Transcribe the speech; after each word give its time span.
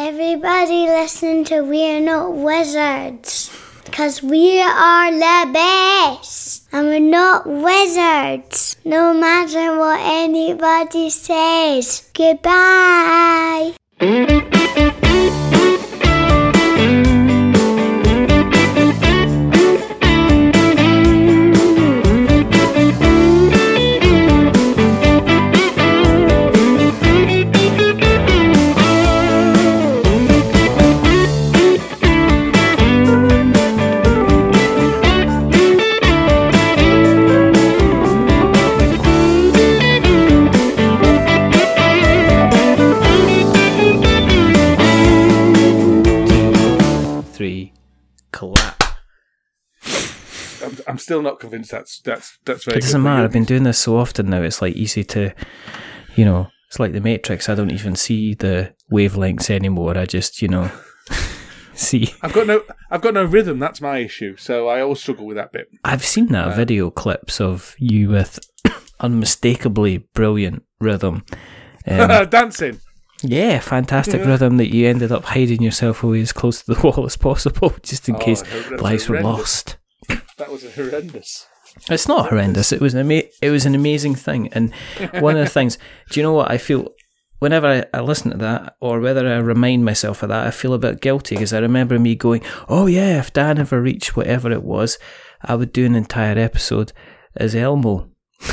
Everybody 0.00 0.86
listen 0.86 1.42
to 1.46 1.62
We're 1.62 2.00
Not 2.00 2.32
Wizards. 2.32 3.50
Because 3.84 4.22
we 4.22 4.62
are 4.62 5.10
the 5.10 5.52
best. 5.52 6.68
And 6.70 6.86
we're 6.86 7.00
not 7.00 7.44
wizards. 7.48 8.76
No 8.84 9.12
matter 9.12 9.76
what 9.76 9.98
anybody 10.00 11.10
says. 11.10 12.08
Goodbye. 12.14 13.74
Still 51.18 51.30
not 51.30 51.40
convinced 51.40 51.70
that's 51.70 52.00
that's 52.00 52.38
that's 52.44 52.64
very. 52.64 52.78
It 52.78 52.82
doesn't 52.82 53.02
matter. 53.02 53.24
I've 53.24 53.32
been 53.32 53.44
doing 53.44 53.64
this 53.64 53.78
so 53.78 53.96
often 53.98 54.30
now. 54.30 54.42
It's 54.42 54.62
like 54.62 54.74
easy 54.76 55.04
to, 55.04 55.34
you 56.16 56.24
know, 56.24 56.48
it's 56.68 56.78
like 56.78 56.92
the 56.92 57.00
Matrix. 57.00 57.48
I 57.48 57.54
don't 57.54 57.72
even 57.72 57.96
see 57.96 58.34
the 58.34 58.74
wavelengths 58.92 59.50
anymore. 59.50 59.98
I 59.98 60.06
just, 60.06 60.40
you 60.42 60.48
know, 60.48 60.70
see. 61.74 62.14
I've 62.22 62.32
got 62.32 62.46
no 62.46 62.62
I've 62.90 63.00
got 63.02 63.14
no 63.14 63.24
rhythm. 63.24 63.58
That's 63.58 63.80
my 63.80 63.98
issue. 63.98 64.36
So 64.36 64.68
I 64.68 64.80
always 64.80 65.00
struggle 65.00 65.26
with 65.26 65.36
that 65.36 65.52
bit. 65.52 65.68
I've 65.84 66.04
seen 66.04 66.26
that 66.28 66.54
video 66.56 66.90
clips 66.90 67.40
of 67.40 67.74
you 67.78 68.10
with 68.10 68.38
unmistakably 69.00 69.98
brilliant 70.14 70.62
rhythm. 70.80 71.24
Um, 71.86 72.28
Dancing. 72.30 72.80
yeah, 73.22 73.58
fantastic 73.60 74.24
rhythm 74.24 74.58
that 74.58 74.72
you 74.74 74.86
ended 74.86 75.10
up 75.10 75.24
hiding 75.24 75.62
yourself 75.62 76.04
away 76.04 76.20
as 76.20 76.32
close 76.32 76.62
to 76.62 76.74
the 76.74 76.80
wall 76.84 77.06
as 77.06 77.16
possible, 77.16 77.74
just 77.82 78.08
in 78.08 78.14
Oh, 78.16 78.18
case 78.18 78.44
lives 78.70 79.08
were 79.08 79.20
lost. 79.22 79.76
That 80.38 80.50
was 80.50 80.62
horrendous. 80.74 81.46
It's 81.90 82.08
not 82.08 82.28
horrendous. 82.30 82.72
It 82.72 82.80
was 82.80 82.94
an 82.94 83.00
ama- 83.00 83.28
it 83.42 83.50
was 83.50 83.66
an 83.66 83.74
amazing 83.74 84.14
thing, 84.14 84.48
and 84.52 84.72
one 85.20 85.36
of 85.36 85.44
the 85.44 85.50
things. 85.50 85.76
Do 86.10 86.18
you 86.20 86.24
know 86.24 86.32
what 86.32 86.50
I 86.50 86.58
feel? 86.58 86.88
Whenever 87.40 87.66
I, 87.68 87.84
I 87.96 88.00
listen 88.00 88.32
to 88.32 88.36
that, 88.38 88.76
or 88.80 88.98
whether 89.00 89.28
I 89.28 89.36
remind 89.38 89.84
myself 89.84 90.22
of 90.22 90.28
that, 90.30 90.46
I 90.46 90.50
feel 90.50 90.74
a 90.74 90.78
bit 90.78 91.00
guilty 91.00 91.36
because 91.36 91.52
I 91.52 91.58
remember 91.58 91.98
me 91.98 92.14
going, 92.14 92.42
"Oh 92.68 92.86
yeah, 92.86 93.18
if 93.18 93.32
Dan 93.32 93.58
ever 93.58 93.80
reached 93.82 94.16
whatever 94.16 94.50
it 94.50 94.62
was, 94.64 94.98
I 95.42 95.54
would 95.54 95.72
do 95.72 95.84
an 95.86 95.94
entire 95.94 96.38
episode 96.38 96.92
as 97.36 97.54
Elmo." 97.54 98.10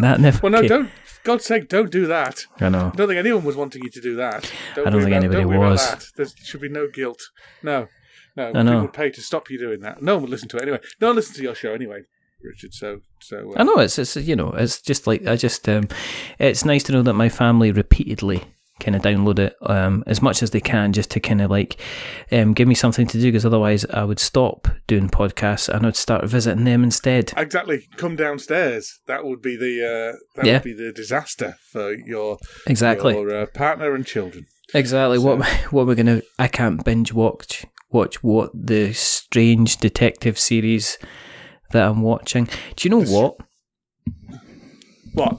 That 0.00 0.20
never. 0.20 0.38
Well, 0.42 0.52
no, 0.52 0.60
came. 0.60 0.68
don't. 0.68 0.90
God's 1.24 1.44
sake, 1.46 1.68
don't 1.68 1.90
do 1.90 2.06
that. 2.06 2.44
I 2.60 2.68
know. 2.68 2.90
I 2.92 2.96
don't 2.96 3.08
think 3.08 3.18
anyone 3.18 3.44
was 3.44 3.56
wanting 3.56 3.82
you 3.84 3.90
to 3.90 4.00
do 4.00 4.16
that. 4.16 4.50
Don't 4.74 4.86
I 4.86 4.90
don't 4.90 5.00
think 5.00 5.12
about- 5.12 5.24
anybody 5.24 5.42
don't 5.44 5.56
was. 5.58 6.12
There 6.16 6.26
should 6.44 6.60
be 6.60 6.68
no 6.68 6.88
guilt. 6.88 7.22
No, 7.62 7.88
no. 8.36 8.48
I. 8.48 8.52
People 8.62 8.80
would 8.82 8.92
pay 8.92 9.10
to 9.10 9.20
stop 9.20 9.50
you 9.50 9.58
doing 9.58 9.80
that. 9.80 10.02
No 10.02 10.14
one 10.14 10.22
would 10.22 10.30
listen 10.30 10.48
to 10.50 10.56
it 10.56 10.62
anyway. 10.62 10.80
No 11.00 11.08
one 11.08 11.16
listens 11.16 11.36
to 11.38 11.42
your 11.42 11.54
show 11.54 11.72
anyway, 11.72 12.02
Richard. 12.42 12.74
So, 12.74 13.00
so. 13.20 13.52
Uh, 13.52 13.60
I 13.60 13.62
know 13.64 13.78
it's 13.78 13.98
it's 13.98 14.16
you 14.16 14.36
know 14.36 14.50
it's 14.50 14.80
just 14.80 15.06
like 15.06 15.26
I 15.26 15.36
just 15.36 15.68
um, 15.68 15.88
it's 16.38 16.64
nice 16.64 16.82
to 16.84 16.92
know 16.92 17.02
that 17.02 17.14
my 17.14 17.28
family 17.28 17.72
repeatedly 17.72 18.44
kind 18.80 18.96
of 18.96 19.02
download 19.02 19.38
it 19.38 19.54
um, 19.62 20.02
as 20.08 20.20
much 20.20 20.42
as 20.42 20.50
they 20.50 20.60
can 20.60 20.92
just 20.92 21.08
to 21.08 21.20
kind 21.20 21.40
of 21.40 21.48
like 21.50 21.76
um, 22.32 22.52
give 22.52 22.66
me 22.66 22.74
something 22.74 23.06
to 23.06 23.16
do 23.20 23.28
because 23.28 23.46
otherwise 23.46 23.84
I 23.84 24.02
would 24.02 24.18
stop 24.18 24.66
doing 24.88 25.08
podcasts 25.08 25.68
and 25.68 25.86
I'd 25.86 25.94
start 25.94 26.24
visiting 26.24 26.64
them 26.64 26.82
instead. 26.82 27.32
Exactly. 27.36 27.86
Come 27.96 28.16
downstairs. 28.16 28.98
That 29.06 29.24
would 29.24 29.40
be 29.40 29.54
the 29.56 29.84
uh, 29.86 30.16
that 30.34 30.46
Yeah. 30.46 30.52
would 30.54 30.64
be 30.64 30.72
the 30.72 30.90
disaster 30.92 31.56
for 31.70 31.92
your 31.94 32.38
Exactly, 32.66 33.14
your 33.14 33.32
uh, 33.42 33.46
partner 33.54 33.94
and 33.94 34.04
children. 34.04 34.46
exactly. 34.74 35.18
What 35.18 35.46
what 35.70 35.86
we're 35.86 35.94
gonna? 35.94 36.22
I 36.40 36.48
can't 36.48 36.84
binge 36.84 37.12
watch 37.12 37.64
watch 37.92 38.22
what 38.22 38.50
the 38.54 38.92
strange 38.92 39.76
detective 39.78 40.38
series 40.38 40.98
that 41.72 41.88
I'm 41.88 42.02
watching. 42.02 42.48
Do 42.76 42.88
you 42.88 42.90
know 42.90 43.04
what? 43.04 43.36
What? 45.14 45.36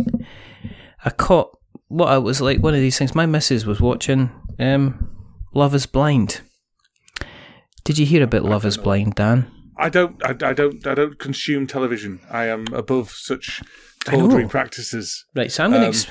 I 1.06 1.10
caught 1.10 1.58
what 1.88 2.10
I 2.10 2.18
was 2.18 2.42
like 2.42 2.60
one 2.62 2.74
of 2.74 2.80
these 2.80 2.98
things. 2.98 3.16
My 3.16 3.26
missus 3.26 3.66
was 3.66 3.82
watching 3.82 4.32
um, 4.60 5.10
Love 5.54 5.76
Is 5.76 5.86
Blind. 5.86 6.42
Did 7.84 7.98
you 7.98 8.06
hear 8.06 8.24
about 8.24 8.44
Love 8.44 8.66
Is 8.66 8.78
Blind, 8.78 9.16
Dan? 9.16 9.52
I 9.78 9.90
don't. 9.90 10.24
I, 10.24 10.30
I 10.50 10.54
don't. 10.54 10.86
I 10.88 10.94
don't 10.94 11.18
consume 11.20 11.68
television. 11.68 12.20
I 12.30 12.46
am 12.46 12.66
above 12.74 13.10
such 13.12 13.62
tawdry 14.06 14.48
practices. 14.48 15.26
Right, 15.36 15.52
so 15.52 15.64
I'm 15.64 15.72
gonna 15.72 15.86
Um, 15.86 15.90
ex- 15.90 16.06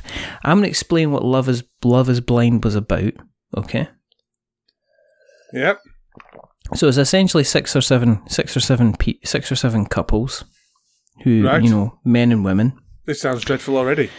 I'm 0.45 0.59
gonna 0.59 0.67
explain 0.69 1.13
what 1.13 1.25
Love 1.25 1.49
Is 1.49 1.63
Love 1.85 2.09
Is 2.11 2.21
Blind 2.21 2.65
was 2.65 2.75
about. 2.75 3.13
Okay, 3.57 3.89
Yep. 5.53 5.79
So 6.75 6.89
it's 6.89 6.97
essentially 6.99 7.45
six 7.45 7.75
or 7.77 7.81
seven 7.81 8.21
six 8.29 8.57
or 8.57 8.61
seven 8.61 8.95
pe- 8.95 9.19
six 9.25 9.51
or 9.53 9.57
seven 9.57 9.87
couples 9.87 10.45
who 11.25 11.47
Right. 11.47 11.63
you 11.63 11.71
know 11.71 11.99
men 12.05 12.33
and 12.33 12.45
women. 12.45 12.73
This 13.07 13.21
sounds 13.21 13.43
dreadful 13.45 13.77
already. 13.77 14.11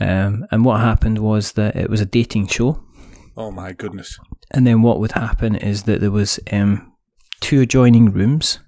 Um, 0.00 0.46
and 0.50 0.64
what 0.64 0.80
happened 0.80 1.18
was 1.18 1.52
that 1.52 1.76
it 1.76 1.90
was 1.90 2.00
a 2.00 2.06
dating 2.06 2.46
show. 2.48 2.82
Oh 3.36 3.50
my 3.50 3.72
goodness. 3.72 4.18
And 4.50 4.66
then 4.66 4.82
what 4.82 4.98
would 5.00 5.12
happen 5.12 5.54
is 5.54 5.84
that 5.84 6.00
there 6.00 6.10
was 6.10 6.40
um, 6.50 6.92
two 7.40 7.60
adjoining 7.60 8.10
rooms 8.12 8.58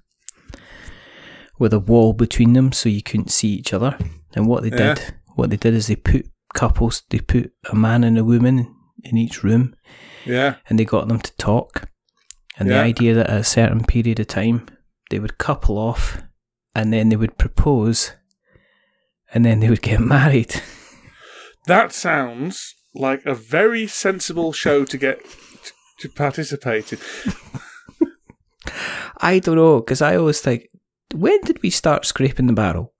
with 1.59 1.73
a 1.73 1.79
wall 1.79 2.13
between 2.13 2.53
them, 2.53 2.71
so 2.71 2.89
you 2.89 3.01
couldn't 3.03 3.31
see 3.31 3.49
each 3.49 3.73
other. 3.73 3.97
And 4.35 4.47
what 4.47 4.63
they 4.63 4.69
Yeah. 4.69 4.93
did, 4.95 5.13
what 5.35 5.49
they 5.49 5.57
did 5.57 5.73
is 5.73 5.87
they 5.87 5.95
put 5.95 6.27
couples, 6.53 7.03
they 7.09 7.19
put 7.19 7.51
a 7.71 7.75
man 7.75 8.03
and 8.03 8.17
a 8.17 8.23
woman 8.23 8.73
in 9.03 9.17
each 9.17 9.43
room, 9.43 9.75
Yeah. 10.25 10.55
and 10.69 10.77
they 10.79 10.85
got 10.85 11.07
them 11.07 11.19
to 11.19 11.35
talk. 11.37 11.89
And 12.57 12.69
Yeah. 12.69 12.77
the 12.79 12.83
idea 12.85 13.13
that 13.15 13.29
at 13.29 13.39
a 13.41 13.43
certain 13.43 13.83
period 13.83 14.19
of 14.19 14.27
time 14.27 14.67
they 15.09 15.19
would 15.19 15.37
couple 15.37 15.77
off, 15.77 16.21
and 16.73 16.91
then 16.91 17.09
they 17.09 17.15
would 17.15 17.37
propose, 17.37 18.11
and 19.33 19.45
then 19.45 19.59
they 19.59 19.69
would 19.69 19.81
get 19.81 19.99
married. 20.17 20.61
That 21.67 21.91
sounds 21.91 22.73
like 22.93 23.25
a 23.25 23.35
very 23.35 23.87
sensible 23.87 24.53
show 24.53 24.85
to 24.85 24.97
get 24.97 25.21
to 25.99 26.09
participate 26.09 26.93
in. 26.93 26.99
I 29.17 29.39
don't 29.39 29.55
know, 29.55 29.79
because 29.79 30.01
I 30.01 30.15
always 30.15 30.41
think, 30.41 30.67
when 31.13 31.39
did 31.41 31.61
we 31.61 31.69
start 31.69 32.05
scraping 32.05 32.47
the 32.47 32.53
barrel? 32.53 32.93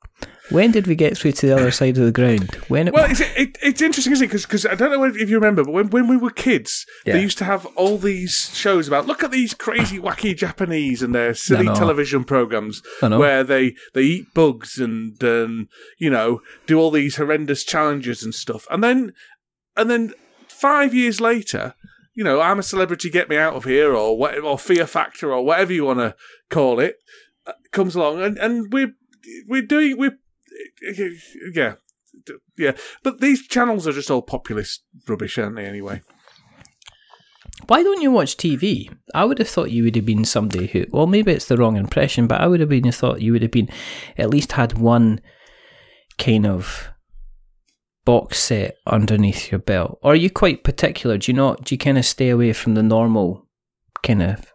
When 0.52 0.72
did 0.72 0.86
we 0.86 0.96
get 0.96 1.18
through 1.18 1.32
to 1.34 1.48
the 1.48 1.56
other 1.56 1.72
side 1.72 1.98
of 1.98 2.06
the 2.06 2.12
ground? 2.12 2.54
When 2.68 2.88
it, 2.88 2.94
Well, 2.94 3.10
it's, 3.10 3.20
it, 3.22 3.58
it's 3.64 3.82
interesting, 3.82 4.14
isn't 4.14 4.30
it? 4.32 4.42
Because 4.44 4.66
I 4.66 4.76
don't 4.76 4.92
know 4.92 5.04
if 5.04 5.30
you 5.30 5.36
remember, 5.36 5.64
but 5.64 5.72
when, 5.72 5.90
when 5.90 6.08
we 6.08 6.18
were 6.18 6.30
kids, 6.30 6.86
Yeah. 7.06 7.14
they 7.14 7.22
used 7.22 7.38
to 7.40 7.46
have 7.46 7.66
all 7.76 7.98
these 7.98 8.52
shows 8.54 8.88
about 8.88 9.08
look 9.08 9.24
at 9.24 9.32
these 9.32 9.54
crazy, 9.56 9.98
wacky 10.00 10.36
Japanese 10.38 11.02
and 11.02 11.16
their 11.16 11.34
silly 11.34 11.66
television 11.76 12.24
programs 12.24 12.82
where 13.20 13.44
they, 13.44 13.76
they 13.94 14.02
eat 14.04 14.34
bugs 14.36 14.78
and 14.78 15.22
um, 15.24 15.68
you 15.98 16.10
know 16.10 16.42
do 16.68 16.80
all 16.80 16.92
these 16.92 17.16
horrendous 17.16 17.64
challenges 17.64 18.24
and 18.24 18.36
stuff, 18.36 18.68
and 18.70 18.84
then 18.84 19.14
and 19.76 19.90
then 19.90 20.14
five 20.48 20.94
years 20.94 21.20
later, 21.20 21.74
you 22.14 22.24
know, 22.24 22.40
I'm 22.40 22.60
a 22.60 22.64
celebrity, 22.64 23.10
get 23.10 23.30
me 23.30 23.36
out 23.38 23.56
of 23.56 23.66
here, 23.66 23.94
or 23.94 24.18
what, 24.18 24.38
or 24.40 24.58
Fear 24.58 24.88
Factor, 24.88 25.34
or 25.34 25.44
whatever 25.44 25.74
you 25.74 25.86
want 25.86 26.00
to 26.00 26.16
call 26.50 26.80
it, 26.80 26.96
uh, 27.46 27.54
comes 27.72 27.96
along, 27.96 28.22
and 28.22 28.38
and 28.38 28.72
we're 28.72 28.94
we're 29.48 29.62
doing 29.64 29.98
we're 29.98 30.18
yeah 31.54 31.76
yeah, 32.58 32.72
but 33.04 33.20
these 33.20 33.46
channels 33.48 33.88
are 33.88 33.92
just 33.92 34.10
all 34.10 34.22
populist 34.22 34.84
rubbish, 35.08 35.38
aren't 35.38 35.58
they? 35.58 35.66
Anyway, 35.66 36.02
Why 37.68 37.84
don't 37.84 38.02
you 38.02 38.10
watch 38.12 38.38
TV? 38.38 38.90
I 39.14 39.26
would 39.26 39.40
have 39.40 39.50
thought 39.50 39.72
you 39.72 39.84
would 39.84 39.96
have 39.96 40.06
been 40.06 40.24
somebody 40.24 40.68
who, 40.68 40.86
well, 40.92 41.08
maybe 41.08 41.32
it's 41.34 41.48
the 41.48 41.58
wrong 41.58 41.76
impression, 41.76 42.26
but 42.28 42.40
I 42.40 42.48
would 42.48 42.60
have 42.62 42.70
been 42.70 42.90
thought 42.92 43.22
you 43.22 43.32
would 43.34 43.42
have 43.42 43.52
been 43.52 43.70
at 44.18 44.30
least 44.30 44.54
had 44.54 44.78
one 44.78 45.20
kind 46.18 46.46
of 46.46 46.88
box 48.06 48.40
set 48.40 48.78
underneath 48.88 49.52
your 49.52 49.60
belt. 49.60 50.00
Or 50.02 50.14
are 50.14 50.16
you 50.16 50.30
quite 50.30 50.64
particular? 50.64 51.18
Do 51.18 51.32
you 51.32 51.36
not? 51.36 51.66
Do 51.66 51.76
you 51.76 51.80
kind 51.80 51.98
of 51.98 52.06
stay 52.06 52.30
away 52.30 52.54
from 52.54 52.76
the 52.76 52.84
normal 52.84 53.48
kind 54.04 54.22
of 54.22 54.54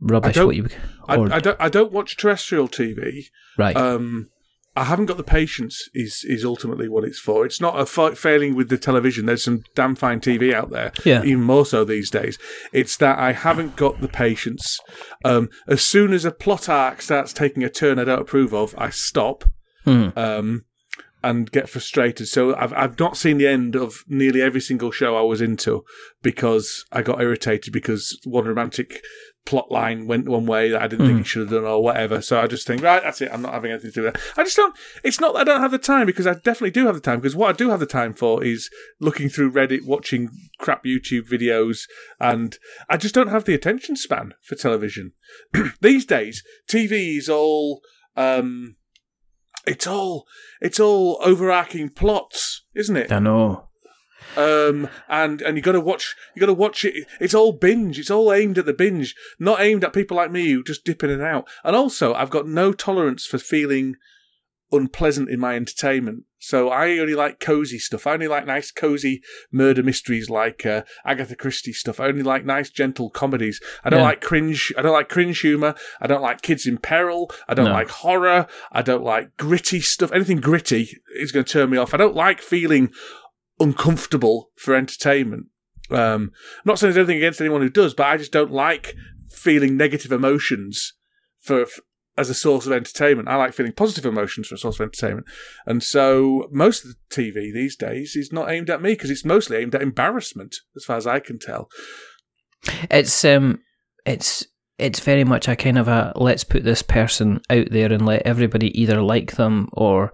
rubbish? 0.00 0.34
don't- 0.34 0.46
what 0.46 0.56
you 0.56 0.68
I, 1.08 1.14
I 1.20 1.38
don't 1.38 1.60
I 1.60 1.68
don't 1.68 1.92
watch 1.92 2.16
terrestrial 2.16 2.66
TV. 2.68 3.26
right? 3.56 3.76
Um, 3.76 4.30
I 4.76 4.84
haven't 4.84 5.06
got 5.06 5.16
the 5.16 5.24
patience. 5.24 5.88
Is 5.94 6.24
is 6.28 6.44
ultimately 6.44 6.88
what 6.88 7.04
it's 7.04 7.18
for. 7.18 7.46
It's 7.46 7.60
not 7.60 7.80
a 7.80 7.86
fa- 7.86 8.14
failing 8.14 8.54
with 8.54 8.68
the 8.68 8.78
television. 8.78 9.26
There's 9.26 9.44
some 9.44 9.64
damn 9.74 9.94
fine 9.96 10.20
TV 10.20 10.52
out 10.52 10.70
there. 10.70 10.92
Yeah. 11.04 11.22
even 11.24 11.42
more 11.42 11.66
so 11.66 11.84
these 11.84 12.10
days. 12.10 12.38
It's 12.72 12.96
that 12.98 13.18
I 13.18 13.32
haven't 13.32 13.76
got 13.76 14.00
the 14.00 14.08
patience. 14.08 14.78
Um, 15.24 15.48
as 15.66 15.82
soon 15.82 16.12
as 16.12 16.24
a 16.24 16.30
plot 16.30 16.68
arc 16.68 17.02
starts 17.02 17.32
taking 17.32 17.64
a 17.64 17.70
turn 17.70 17.98
I 17.98 18.04
don't 18.04 18.20
approve 18.20 18.52
of, 18.52 18.74
I 18.76 18.90
stop. 18.90 19.44
Hmm. 19.84 20.08
Um, 20.16 20.64
and 21.22 21.50
get 21.50 21.68
frustrated. 21.68 22.28
So 22.28 22.54
I've 22.54 22.72
I've 22.74 22.98
not 23.00 23.16
seen 23.16 23.38
the 23.38 23.48
end 23.48 23.74
of 23.74 24.04
nearly 24.06 24.42
every 24.42 24.60
single 24.60 24.90
show 24.92 25.16
I 25.16 25.22
was 25.22 25.40
into 25.40 25.84
because 26.22 26.84
I 26.92 27.02
got 27.02 27.20
irritated 27.20 27.72
because 27.72 28.18
one 28.24 28.44
romantic 28.44 29.02
plot 29.46 29.70
line 29.70 30.06
went 30.06 30.28
one 30.28 30.44
way 30.44 30.70
that 30.70 30.82
I 30.82 30.88
didn't 30.88 31.06
think 31.06 31.20
it 31.20 31.26
should 31.26 31.42
have 31.42 31.50
done 31.50 31.64
or 31.64 31.82
whatever. 31.82 32.20
So 32.20 32.40
I 32.40 32.46
just 32.46 32.66
think, 32.66 32.82
right, 32.82 33.02
that's 33.02 33.22
it. 33.22 33.30
I'm 33.32 33.40
not 33.40 33.54
having 33.54 33.70
anything 33.70 33.92
to 33.92 33.94
do 33.94 34.02
with 34.02 34.14
that. 34.14 34.22
I 34.36 34.44
just 34.44 34.56
don't, 34.56 34.76
it's 35.04 35.20
not 35.20 35.32
that 35.32 35.40
I 35.40 35.44
don't 35.44 35.60
have 35.62 35.70
the 35.70 35.78
time 35.78 36.06
because 36.06 36.26
I 36.26 36.34
definitely 36.34 36.72
do 36.72 36.86
have 36.86 36.96
the 36.96 37.00
time 37.00 37.20
because 37.20 37.36
what 37.36 37.48
I 37.48 37.52
do 37.52 37.70
have 37.70 37.80
the 37.80 37.86
time 37.86 38.12
for 38.12 38.44
is 38.44 38.68
looking 39.00 39.28
through 39.28 39.52
Reddit, 39.52 39.86
watching 39.86 40.28
crap 40.58 40.84
YouTube 40.84 41.28
videos, 41.28 41.84
and 42.20 42.58
I 42.90 42.96
just 42.96 43.14
don't 43.14 43.28
have 43.28 43.44
the 43.44 43.54
attention 43.54 43.96
span 43.96 44.34
for 44.42 44.56
television. 44.56 45.12
These 45.80 46.04
days, 46.04 46.42
TV 46.68 47.16
is 47.16 47.28
all, 47.28 47.82
um, 48.16 48.76
it's 49.66 49.86
all, 49.86 50.26
it's 50.60 50.80
all 50.80 51.18
overarching 51.22 51.88
plots, 51.88 52.64
isn't 52.74 52.96
it? 52.96 53.12
I 53.12 53.20
know. 53.20 53.65
Um, 54.36 54.88
and 55.08 55.40
and 55.42 55.56
you 55.56 55.62
got 55.62 55.72
to 55.72 55.80
watch 55.80 56.14
you 56.34 56.40
got 56.40 56.46
to 56.46 56.54
watch 56.54 56.84
it. 56.84 57.06
It's 57.20 57.34
all 57.34 57.52
binge. 57.52 57.98
It's 57.98 58.10
all 58.10 58.32
aimed 58.32 58.58
at 58.58 58.66
the 58.66 58.72
binge, 58.72 59.14
not 59.38 59.60
aimed 59.60 59.84
at 59.84 59.92
people 59.92 60.16
like 60.16 60.30
me 60.30 60.50
who 60.50 60.62
just 60.62 60.84
dip 60.84 61.02
in 61.02 61.10
and 61.10 61.22
out. 61.22 61.48
And 61.64 61.74
also, 61.76 62.14
I've 62.14 62.30
got 62.30 62.46
no 62.46 62.72
tolerance 62.72 63.26
for 63.26 63.38
feeling 63.38 63.96
unpleasant 64.72 65.30
in 65.30 65.38
my 65.38 65.54
entertainment. 65.54 66.24
So 66.38 66.68
I 66.70 66.98
only 66.98 67.14
like 67.14 67.40
cozy 67.40 67.78
stuff. 67.78 68.06
I 68.06 68.12
only 68.12 68.28
like 68.28 68.46
nice 68.46 68.70
cozy 68.70 69.22
murder 69.50 69.82
mysteries 69.82 70.28
like 70.28 70.66
uh, 70.66 70.82
Agatha 71.04 71.34
Christie 71.34 71.72
stuff. 71.72 71.98
I 71.98 72.06
only 72.06 72.22
like 72.22 72.44
nice 72.44 72.68
gentle 72.68 73.08
comedies. 73.10 73.60
I 73.84 73.90
don't 73.90 74.00
Yeah. 74.00 74.06
like 74.06 74.20
cringe. 74.20 74.72
I 74.76 74.82
don't 74.82 74.92
like 74.92 75.08
cringe 75.08 75.40
humor. 75.40 75.74
I 76.00 76.06
don't 76.06 76.22
like 76.22 76.42
kids 76.42 76.66
in 76.66 76.78
peril. 76.78 77.30
I 77.48 77.54
don't 77.54 77.66
No. 77.66 77.72
like 77.72 77.88
horror. 77.88 78.46
I 78.70 78.82
don't 78.82 79.02
like 79.04 79.36
gritty 79.36 79.80
stuff. 79.80 80.12
Anything 80.12 80.38
gritty 80.40 80.98
is 81.16 81.32
going 81.32 81.44
to 81.44 81.52
turn 81.52 81.70
me 81.70 81.78
off. 81.78 81.94
I 81.94 81.96
don't 81.96 82.14
like 82.16 82.40
feeling 82.40 82.92
uncomfortable 83.58 84.50
for 84.56 84.74
entertainment. 84.74 85.46
Um, 85.90 86.32
not 86.64 86.78
saying 86.78 86.92
there's 86.92 87.04
anything 87.04 87.22
against 87.22 87.40
anyone 87.40 87.62
who 87.62 87.70
does, 87.70 87.94
but 87.94 88.06
I 88.06 88.16
just 88.16 88.32
don't 88.32 88.52
like 88.52 88.94
feeling 89.30 89.76
negative 89.76 90.12
emotions 90.12 90.94
for, 91.40 91.62
f 91.62 91.80
as 92.18 92.30
a 92.30 92.34
source 92.34 92.66
of 92.66 92.72
entertainment. 92.72 93.28
I 93.28 93.36
like 93.36 93.52
feeling 93.52 93.72
positive 93.72 94.06
emotions 94.06 94.48
for 94.48 94.54
a 94.54 94.58
source 94.58 94.76
of 94.76 94.84
entertainment, 94.84 95.26
and 95.66 95.82
so 95.82 96.48
most 96.50 96.84
of 96.84 96.90
the 96.90 96.96
TV 97.14 97.52
these 97.52 97.76
days 97.76 98.16
is 98.16 98.32
not 98.32 98.50
aimed 98.50 98.70
at 98.70 98.82
me 98.82 98.94
because 98.94 99.10
it's 99.10 99.24
mostly 99.24 99.58
aimed 99.58 99.74
at 99.74 99.82
embarrassment, 99.82 100.56
as 100.74 100.84
far 100.84 100.96
as 100.96 101.06
I 101.06 101.20
can 101.20 101.38
tell. 101.38 101.68
It's 102.90 103.24
um, 103.24 103.60
it's 104.04 104.46
it's 104.78 105.00
very 105.00 105.24
much 105.24 105.48
a 105.48 105.56
kind 105.56 105.78
of 105.78 105.88
a 105.88 106.12
let's 106.16 106.44
put 106.44 106.64
this 106.64 106.82
person 106.82 107.40
out 107.50 107.70
there 107.70 107.92
and 107.92 108.04
let 108.04 108.22
everybody 108.26 108.78
either 108.80 109.00
like 109.00 109.36
them 109.36 109.68
or 109.72 110.12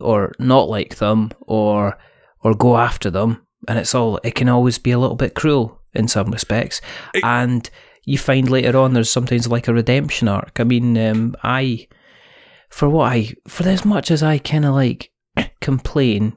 or 0.00 0.32
not 0.38 0.68
like 0.68 0.96
them 0.96 1.30
or 1.46 1.98
or 2.44 2.54
go 2.54 2.76
after 2.76 3.10
them, 3.10 3.46
and 3.68 3.78
it's 3.78 3.94
all 3.94 4.18
it 4.22 4.34
can 4.34 4.48
always 4.48 4.78
be 4.78 4.90
a 4.92 4.98
little 4.98 5.16
bit 5.16 5.34
cruel 5.34 5.80
in 5.94 6.08
some 6.08 6.30
respects, 6.30 6.80
It- 7.14 7.24
and 7.24 7.68
you 8.04 8.18
find 8.18 8.48
later 8.48 8.76
on 8.78 8.92
there's 8.92 9.10
sometimes 9.10 9.48
like 9.48 9.66
a 9.68 9.74
redemption 9.74 10.28
arc. 10.28 10.60
I 10.60 10.64
mean, 10.64 10.96
um, 10.98 11.34
I 11.42 11.88
for 12.68 12.88
what 12.88 13.12
I 13.12 13.32
for 13.48 13.66
as 13.68 13.84
much 13.84 14.10
as 14.10 14.22
I 14.22 14.38
kind 14.38 14.64
of 14.64 14.74
like 14.74 15.10
complain 15.60 16.36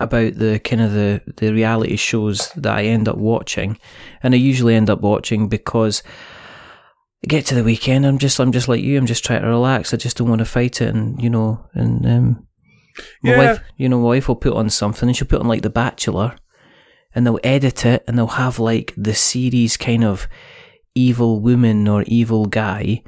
about 0.00 0.34
the 0.38 0.58
kind 0.64 0.82
of 0.82 0.92
the, 0.92 1.20
the 1.36 1.52
reality 1.52 1.96
shows 1.96 2.50
that 2.52 2.76
I 2.76 2.84
end 2.84 3.08
up 3.08 3.16
watching, 3.16 3.78
and 4.22 4.34
I 4.34 4.38
usually 4.38 4.74
end 4.74 4.90
up 4.90 5.00
watching 5.00 5.48
because 5.48 6.02
I 7.24 7.26
get 7.26 7.46
to 7.46 7.54
the 7.54 7.64
weekend. 7.64 8.04
I'm 8.04 8.18
just 8.18 8.38
I'm 8.38 8.52
just 8.52 8.68
like 8.68 8.82
you. 8.82 8.98
I'm 8.98 9.06
just 9.06 9.24
trying 9.24 9.40
to 9.42 9.48
relax. 9.48 9.94
I 9.94 9.96
just 9.96 10.18
don't 10.18 10.28
want 10.28 10.40
to 10.40 10.44
fight 10.44 10.82
it, 10.82 10.94
and 10.94 11.20
you 11.22 11.30
know, 11.30 11.64
and 11.72 12.04
um, 12.06 12.46
my 13.22 13.30
Yeah. 13.30 13.36
wife, 13.38 13.60
you 13.78 13.88
know, 13.88 13.98
my 13.98 14.04
wife 14.08 14.28
will 14.28 14.36
put 14.36 14.52
on 14.52 14.68
something, 14.68 15.08
and 15.08 15.16
she'll 15.16 15.26
put 15.28 15.40
on 15.40 15.48
like 15.48 15.62
The 15.62 15.70
Bachelor, 15.70 16.36
and 17.14 17.26
they'll 17.26 17.40
edit 17.42 17.86
it, 17.86 18.04
and 18.06 18.18
they'll 18.18 18.26
have 18.26 18.58
like 18.58 18.92
the 18.96 19.14
series 19.14 19.76
kind 19.78 20.04
of 20.04 20.28
evil 20.94 21.40
woman 21.40 21.88
or 21.88 22.02
evil 22.06 22.44
guy. 22.46 23.02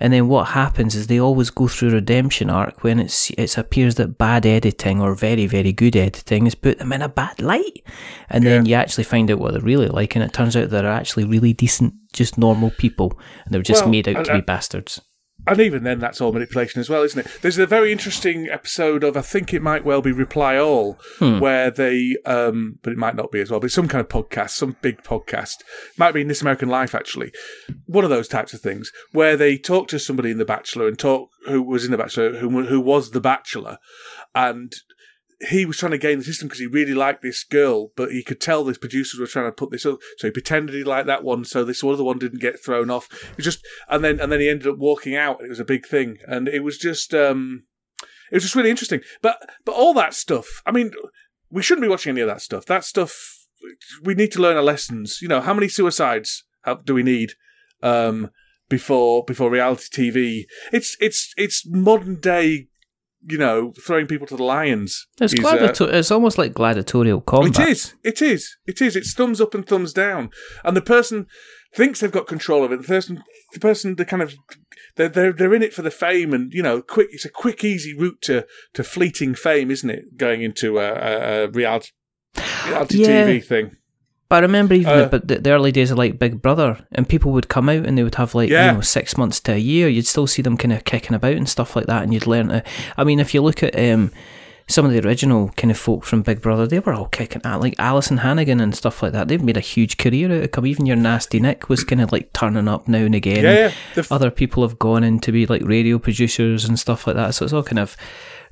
And 0.00 0.12
then 0.12 0.28
what 0.28 0.48
happens 0.48 0.94
is 0.94 1.06
they 1.06 1.20
always 1.20 1.50
go 1.50 1.68
through 1.68 1.90
redemption 1.90 2.48
arc 2.48 2.82
when 2.82 2.98
it's 2.98 3.30
it 3.30 3.58
appears 3.58 3.96
that 3.96 4.16
bad 4.16 4.46
editing 4.46 5.00
or 5.00 5.14
very 5.14 5.46
very 5.46 5.72
good 5.72 5.94
editing 5.94 6.44
has 6.46 6.54
put 6.54 6.78
them 6.78 6.92
in 6.92 7.02
a 7.02 7.08
bad 7.08 7.40
light, 7.40 7.84
and 8.30 8.44
then 8.44 8.64
you 8.64 8.74
actually 8.74 9.04
find 9.04 9.30
out 9.30 9.38
what 9.38 9.52
they're 9.52 9.60
really 9.60 9.88
like, 9.88 10.16
and 10.16 10.24
it 10.24 10.32
turns 10.32 10.56
out 10.56 10.70
they're 10.70 10.86
actually 10.86 11.24
really 11.24 11.52
decent, 11.52 11.92
just 12.14 12.38
normal 12.38 12.70
people, 12.70 13.18
and 13.44 13.52
they're 13.52 13.62
just 13.62 13.82
Well, 13.82 13.90
made 13.90 14.08
out 14.08 14.24
to 14.24 14.34
be 14.34 14.40
bastards. 14.40 15.00
And 15.46 15.58
even 15.60 15.84
then, 15.84 15.98
that's 15.98 16.20
all 16.20 16.32
manipulation 16.32 16.80
as 16.80 16.88
well, 16.88 17.02
isn't 17.02 17.26
it? 17.26 17.38
There's 17.42 17.58
a 17.58 17.66
very 17.66 17.90
interesting 17.90 18.48
episode 18.48 19.02
of, 19.02 19.16
I 19.16 19.22
think 19.22 19.52
it 19.52 19.62
might 19.62 19.84
well 19.84 20.02
be 20.02 20.12
Reply 20.12 20.56
All, 20.56 20.98
where 21.18 21.70
they, 21.70 22.16
um, 22.26 22.78
but 22.82 22.92
it 22.92 22.98
might 22.98 23.16
not 23.16 23.32
be 23.32 23.40
as 23.40 23.50
well, 23.50 23.58
but 23.58 23.70
some 23.70 23.88
kind 23.88 24.00
of 24.00 24.08
podcast, 24.08 24.50
some 24.50 24.76
big 24.80 25.02
podcast. 25.02 25.56
Might 25.96 26.12
be 26.12 26.20
in 26.20 26.28
This 26.28 26.42
American 26.42 26.68
Life, 26.68 26.94
actually. 26.94 27.32
One 27.86 28.04
of 28.04 28.10
those 28.10 28.28
types 28.28 28.52
of 28.52 28.60
things, 28.60 28.92
where 29.12 29.36
they 29.36 29.56
talk 29.56 29.88
to 29.88 29.98
somebody 29.98 30.30
in 30.30 30.38
The 30.38 30.44
Bachelor 30.44 30.86
and 30.86 30.98
talk, 30.98 31.30
who 31.46 31.62
was 31.62 31.84
in 31.84 31.90
The 31.90 31.98
Bachelor, 31.98 32.36
who, 32.36 32.66
who 32.66 32.80
was 32.80 33.10
The 33.10 33.20
Bachelor, 33.20 33.78
and 34.34 34.72
he 35.48 35.64
was 35.64 35.78
trying 35.78 35.92
to 35.92 35.98
gain 35.98 36.18
the 36.18 36.24
system 36.24 36.48
because 36.48 36.60
he 36.60 36.66
really 36.66 36.92
liked 36.92 37.22
this 37.22 37.44
girl, 37.44 37.92
but 37.96 38.12
he 38.12 38.22
could 38.22 38.40
tell 38.40 38.62
the 38.62 38.74
producers 38.74 39.18
were 39.18 39.26
trying 39.26 39.46
to 39.46 39.52
put 39.52 39.70
this 39.70 39.86
up. 39.86 39.98
So 40.18 40.26
he 40.26 40.32
pretended 40.32 40.74
he 40.74 40.84
liked 40.84 41.06
that 41.06 41.24
one, 41.24 41.44
so 41.44 41.64
this 41.64 41.82
other 41.82 42.04
one 42.04 42.18
didn't 42.18 42.40
get 42.40 42.62
thrown 42.62 42.90
off. 42.90 43.08
It 43.38 43.42
just, 43.42 43.66
and 43.88 44.04
then 44.04 44.20
and 44.20 44.30
then 44.30 44.40
he 44.40 44.48
ended 44.48 44.68
up 44.68 44.78
walking 44.78 45.16
out. 45.16 45.38
and 45.38 45.46
It 45.46 45.50
was 45.50 45.60
a 45.60 45.64
big 45.64 45.86
thing, 45.86 46.18
and 46.26 46.46
it 46.46 46.62
was 46.62 46.76
just, 46.76 47.14
um, 47.14 47.64
it 48.30 48.36
was 48.36 48.42
just 48.42 48.54
really 48.54 48.70
interesting. 48.70 49.00
But 49.22 49.38
but 49.64 49.74
all 49.74 49.94
that 49.94 50.14
stuff, 50.14 50.46
I 50.66 50.72
mean, 50.72 50.92
we 51.50 51.62
shouldn't 51.62 51.84
be 51.84 51.88
watching 51.88 52.10
any 52.10 52.20
of 52.20 52.28
that 52.28 52.42
stuff. 52.42 52.66
That 52.66 52.84
stuff, 52.84 53.46
we 54.02 54.14
need 54.14 54.32
to 54.32 54.42
learn 54.42 54.56
our 54.56 54.62
lessons. 54.62 55.20
You 55.22 55.28
know, 55.28 55.40
how 55.40 55.54
many 55.54 55.68
suicides 55.68 56.44
have, 56.64 56.84
do 56.84 56.94
we 56.94 57.02
need? 57.02 57.32
Um, 57.82 58.30
before 58.68 59.24
before 59.24 59.50
reality 59.50 59.84
TV, 59.90 60.44
it's 60.72 60.96
it's 61.00 61.34
it's 61.36 61.66
modern 61.66 62.20
day, 62.20 62.68
you 63.28 63.38
know, 63.38 63.72
throwing 63.84 64.06
people 64.06 64.26
to 64.26 64.36
the 64.36 64.42
lions. 64.44 65.06
It's 65.20 65.34
is, 65.34 65.44
uh, 65.44 65.72
It's 65.92 66.10
almost 66.10 66.38
like 66.38 66.54
gladiatorial 66.54 67.20
combat. 67.20 67.58
it 67.60 67.68
is. 67.68 67.94
It 68.02 68.22
is. 68.22 68.56
It 68.66 68.80
is. 68.80 68.96
It's 68.96 69.12
thumbs 69.12 69.40
up 69.40 69.54
and 69.54 69.66
thumbs 69.66 69.92
down, 69.92 70.30
and 70.64 70.76
the 70.76 70.80
person 70.82 71.26
thinks 71.74 72.00
they've 72.00 72.10
got 72.10 72.26
control 72.26 72.64
of 72.64 72.72
it. 72.72 72.80
The 72.80 72.86
person, 72.88 73.22
the 73.52 73.60
person, 73.60 73.96
the 73.96 74.04
kind 74.04 74.22
of 74.22 74.34
they're 74.96 75.08
they're, 75.08 75.32
they're 75.32 75.54
in 75.54 75.62
it 75.62 75.74
for 75.74 75.82
the 75.82 75.90
fame, 75.90 76.32
and 76.32 76.52
you 76.52 76.62
know, 76.62 76.82
quick. 76.82 77.08
It's 77.12 77.24
a 77.24 77.30
quick, 77.30 77.62
easy 77.64 77.94
route 77.96 78.20
to 78.22 78.46
to 78.74 78.82
fleeting 78.84 79.34
fame, 79.34 79.70
isn't 79.70 79.90
it? 79.90 80.16
Going 80.16 80.42
into 80.42 80.78
a, 80.78 80.90
a, 80.92 81.44
a 81.44 81.48
reality 81.50 81.90
reality 82.66 82.98
Yeah. 83.02 83.26
TV 83.26 83.44
thing. 83.44 83.76
But 84.30 84.36
I 84.36 84.40
remember 84.40 84.72
even 84.74 84.92
Uh, 84.92 85.02
the, 85.02 85.06
but 85.08 85.28
the, 85.28 85.38
the 85.40 85.50
early 85.50 85.72
days 85.72 85.90
of 85.90 85.98
like 85.98 86.18
Big 86.18 86.40
Brother, 86.40 86.78
and 86.92 87.06
people 87.06 87.32
would 87.32 87.48
come 87.48 87.68
out 87.68 87.84
and 87.84 87.98
they 87.98 88.02
would 88.04 88.14
have 88.14 88.34
like 88.34 88.48
Yeah. 88.48 88.68
you 88.70 88.72
know 88.76 88.80
six 88.80 89.18
months 89.18 89.40
to 89.40 89.52
a 89.52 89.58
year. 89.58 89.88
You'd 89.88 90.06
still 90.06 90.26
see 90.28 90.40
them 90.40 90.56
kind 90.56 90.72
of 90.72 90.84
kicking 90.84 91.14
about 91.14 91.32
and 91.34 91.48
stuff 91.48 91.76
like 91.76 91.86
that, 91.86 92.02
and 92.04 92.14
you'd 92.14 92.26
learn 92.28 92.48
to. 92.48 92.62
I 92.96 93.04
mean, 93.04 93.18
if 93.20 93.34
you 93.34 93.42
look 93.42 93.62
at 93.64 93.76
um, 93.78 94.12
some 94.68 94.86
of 94.86 94.92
the 94.92 95.00
original 95.04 95.48
kind 95.56 95.72
of 95.72 95.76
folk 95.78 96.04
from 96.04 96.22
Big 96.22 96.40
Brother, 96.40 96.64
they 96.68 96.78
were 96.78 96.92
all 96.92 97.08
kicking 97.08 97.42
at 97.44 97.56
like 97.60 97.74
Alison 97.80 98.18
Hammond 98.18 98.60
and 98.60 98.72
stuff 98.72 99.02
like 99.02 99.10
that. 99.14 99.26
They've 99.26 99.42
made 99.42 99.56
a 99.56 99.60
huge 99.60 99.96
career 99.98 100.26
out 100.32 100.44
of 100.44 100.52
come. 100.52 100.64
Even 100.66 100.86
your 100.86 100.94
Nasty 100.94 101.40
Nick 101.40 101.68
was 101.68 101.82
kind 101.82 102.00
of 102.00 102.12
like 102.12 102.32
turning 102.32 102.68
up 102.68 102.86
now 102.86 102.98
and 102.98 103.16
again. 103.16 103.42
Yeah, 103.42 103.52
yeah. 103.54 103.72
F- 103.96 104.12
Other 104.12 104.30
people 104.30 104.62
have 104.62 104.78
gone 104.78 105.02
in 105.02 105.18
to 105.20 105.32
be 105.32 105.44
like 105.44 105.62
radio 105.64 105.98
producers 105.98 106.64
and 106.66 106.78
stuff 106.78 107.04
like 107.04 107.16
that. 107.16 107.34
So 107.34 107.44
it's 107.44 107.52
all 107.52 107.64
kind 107.64 107.80
of 107.80 107.96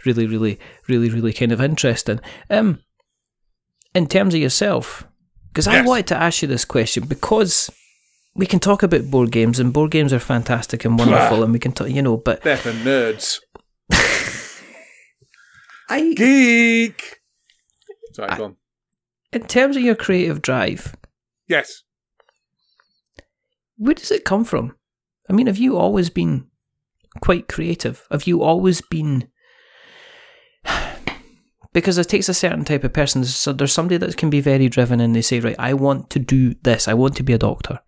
really, 0.05 0.27
really, 0.27 0.59
really, 0.89 1.09
really 1.09 1.33
kind 1.33 1.53
of 1.53 1.61
interesting. 1.61 2.19
Um, 2.51 2.81
in 3.95 4.09
terms 4.09 4.35
of 4.35 4.41
yourself, 4.41 5.05
because 5.49 5.67
I 5.69 5.83
wanted 5.83 6.07
to 6.09 6.17
ask 6.17 6.43
you 6.43 6.49
this 6.49 6.65
question 6.65 7.07
because 7.07 7.71
we 8.35 8.47
can 8.47 8.61
talk 8.61 8.83
about 8.83 9.11
board 9.11 9.33
games 9.33 9.59
and 9.59 9.73
board 9.73 9.91
games 9.91 10.13
are 10.13 10.19
fantastic 10.21 10.85
and 10.85 10.99
wonderful, 10.99 11.43
and 11.43 11.53
we 11.53 11.59
can 11.59 11.73
talk, 11.73 11.89
you 11.91 12.03
know, 12.03 12.17
but 12.17 12.43
They're 12.43 12.57
for 12.57 12.73
nerds. 12.73 13.39
I, 15.89 16.13
Geek. 16.15 17.17
Sorry, 18.13 18.29
I- 18.31 18.37
go 18.39 18.45
on. 18.45 18.57
in 19.33 19.43
terms 19.47 19.77
of 19.77 19.83
your 19.83 19.95
creative 19.95 20.43
drive, 20.43 20.95
Yes. 21.49 21.83
where 23.77 23.95
does 23.95 24.11
it 24.11 24.25
come 24.25 24.45
from? 24.45 24.77
I 25.29 25.33
mean, 25.33 25.47
have 25.47 25.59
you 25.59 25.77
always 25.77 26.11
been 26.11 26.47
quite 27.21 27.49
creative? 27.49 28.07
Have 28.11 28.27
you 28.27 28.43
always 28.43 28.81
been? 28.81 29.29
Because 31.73 31.99
it 31.99 32.09
takes 32.09 32.29
a 32.29 32.35
certain 32.35 32.65
type 32.65 32.85
of 32.85 32.93
person. 32.93 33.25
So 33.25 33.53
there's 33.53 33.73
somebody 33.73 33.99
that 33.99 34.17
can 34.17 34.31
be 34.31 34.41
very 34.41 34.69
driven 34.69 35.01
and 35.01 35.15
they 35.15 35.23
say, 35.23 35.41
right, 35.41 35.57
I 35.59 35.75
want 35.75 36.11
to 36.11 36.19
do 36.19 36.55
this. 36.63 36.89
I 36.89 36.95
want 36.95 37.17
to 37.17 37.23
be 37.23 37.35
a 37.35 37.39
doctor. 37.39 37.81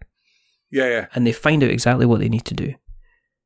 Yeah, 0.70 0.88
yeah. 0.88 1.06
and 1.14 1.26
they 1.26 1.32
find 1.32 1.64
out 1.64 1.70
exactly 1.70 2.06
what 2.06 2.20
they 2.20 2.28
need 2.28 2.44
to 2.44 2.54
do. 2.54 2.74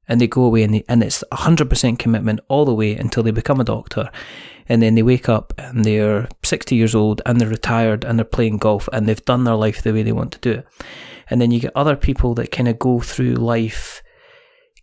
And 0.07 0.21
they 0.21 0.27
go 0.27 0.43
away 0.43 0.63
and, 0.63 0.75
they, 0.75 0.85
and 0.89 1.03
it's 1.03 1.25
100% 1.33 1.99
commitment 1.99 2.41
all 2.49 2.67
the 2.67 2.75
way 2.75 2.95
until 2.95 3.23
they 3.23 3.31
become 3.31 3.61
a 3.61 3.65
doctor. 3.65 4.11
And 4.69 4.83
then 4.83 4.95
they 4.95 5.03
wake 5.03 5.29
up 5.29 5.55
and 5.57 5.85
they're 5.85 6.29
60 6.43 6.75
years 6.77 6.95
old 6.95 7.23
and 7.25 7.41
they're 7.41 7.49
retired 7.49 8.05
and 8.05 8.19
they're 8.19 8.25
playing 8.25 8.59
golf 8.59 8.89
and 8.93 9.07
they've 9.07 9.25
done 9.25 9.45
their 9.45 9.55
life 9.55 9.83
the 9.83 9.95
way 9.95 10.03
they 10.03 10.13
want 10.13 10.33
to 10.33 10.39
do 10.41 10.53
it. 10.53 10.67
And 11.31 11.41
then 11.41 11.51
you 11.51 11.61
get 11.61 11.73
other 11.75 11.97
people 11.97 12.35
that 12.35 12.53
kind 12.53 12.69
of 12.69 12.79
go 12.79 13.01
through 13.01 13.35
life 13.35 14.03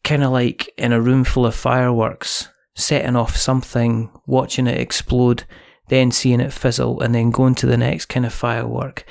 kind 0.03 0.23
of 0.23 0.31
like 0.31 0.73
in 0.77 0.91
a 0.91 1.01
room 1.01 1.23
full 1.23 1.45
of 1.45 1.55
fireworks 1.55 2.49
setting 2.75 3.15
off 3.15 3.35
something, 3.35 4.09
watching 4.25 4.67
it 4.67 4.79
explode, 4.79 5.43
then 5.89 6.11
seeing 6.11 6.39
it 6.39 6.53
fizzle, 6.53 7.01
and 7.01 7.13
then 7.13 7.31
going 7.31 7.55
to 7.55 7.65
the 7.65 7.77
next 7.77 8.05
kind 8.05 8.25
of 8.25 8.33
firework. 8.33 9.05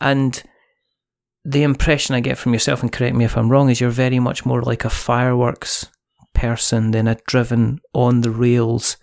And 0.00 0.42
the 1.44 1.62
impression 1.62 2.14
I 2.14 2.20
get 2.20 2.38
from 2.38 2.52
yourself, 2.52 2.82
and 2.82 2.92
correct 2.92 3.14
me 3.16 3.24
if 3.24 3.36
I'm 3.36 3.48
wrong, 3.50 3.70
is 3.70 3.80
you're 3.80 3.90
very 3.90 4.18
much 4.18 4.44
more 4.44 4.62
like 4.62 4.84
a 4.84 4.90
fireworks 4.90 5.86
person 6.34 6.90
than 6.90 7.06
a 7.06 7.16
driven 7.26 7.78
on 7.94 8.22
the 8.22 8.30
rails. 8.30 8.96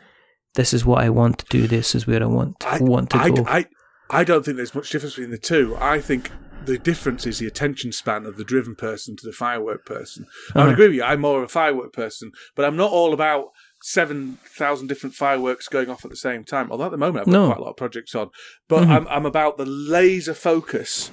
This 0.56 0.74
is 0.74 0.86
what 0.86 1.04
I 1.04 1.10
want 1.10 1.40
to 1.40 1.46
do. 1.50 1.68
This 1.68 1.96
is 1.96 2.06
where 2.06 2.22
I 2.22 2.28
want 2.28 2.64
I, 2.66 2.80
want 2.80 3.10
to 3.12 3.18
I, 3.18 3.30
go. 3.30 3.46
I, 3.48 3.66
I 4.10 4.24
don't 4.24 4.44
think 4.44 4.58
there's 4.58 4.76
much 4.76 4.90
difference 4.92 5.16
between 5.16 5.32
the 5.32 5.38
two. 5.38 5.76
I 5.80 6.00
think 6.00 6.30
the 6.66 6.78
difference 6.78 7.26
is 7.26 7.40
the 7.40 7.48
attention 7.48 7.92
span 7.92 8.26
of 8.26 8.38
the 8.38 8.44
driven 8.44 8.76
person 8.76 9.16
to 9.18 9.26
the 9.26 9.34
firework 9.34 9.86
person. 9.86 10.26
I 10.54 10.60
would 10.60 10.64
Uh-huh. 10.64 10.74
agree 10.74 10.88
with 10.88 10.96
you. 10.96 11.04
I'm 11.04 11.22
more 11.22 11.38
of 11.40 11.44
a 11.46 11.48
firework 11.48 11.92
person, 11.92 12.32
but 12.56 12.66
I'm 12.66 12.76
not 12.78 12.92
all 12.92 13.14
about 13.14 13.48
seven 13.86 14.38
thousand 14.46 14.88
different 14.88 15.14
fireworks 15.14 15.68
going 15.68 15.90
off 15.90 16.06
at 16.06 16.10
the 16.10 16.16
same 16.16 16.46
time. 16.46 16.72
Although 16.72 16.86
at 16.86 16.92
the 16.92 16.98
moment 16.98 17.28
I've 17.28 17.34
got 17.34 17.40
No. 17.42 17.48
quite 17.48 17.58
a 17.58 17.62
lot 17.64 17.70
of 17.72 17.76
projects 17.76 18.16
on, 18.16 18.30
but 18.70 18.84
Mhm. 18.84 18.90
I'm 18.90 19.08
I'm 19.10 19.26
about 19.26 19.58
the 19.58 19.66
laser 19.66 20.34
focus 20.34 21.12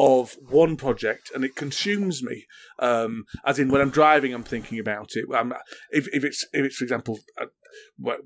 of 0.00 0.36
one 0.48 0.76
project 0.76 1.30
and 1.34 1.44
it 1.44 1.56
consumes 1.56 2.22
me 2.22 2.46
um 2.78 3.24
as 3.44 3.58
in 3.58 3.68
when 3.68 3.80
i'm 3.80 3.90
driving 3.90 4.32
i'm 4.32 4.44
thinking 4.44 4.78
about 4.78 5.16
it 5.16 5.24
I'm, 5.34 5.52
if, 5.90 6.06
if 6.14 6.22
it's 6.22 6.44
if 6.52 6.64
it's 6.66 6.76
for 6.76 6.84
example 6.84 7.18
uh, 7.40 7.46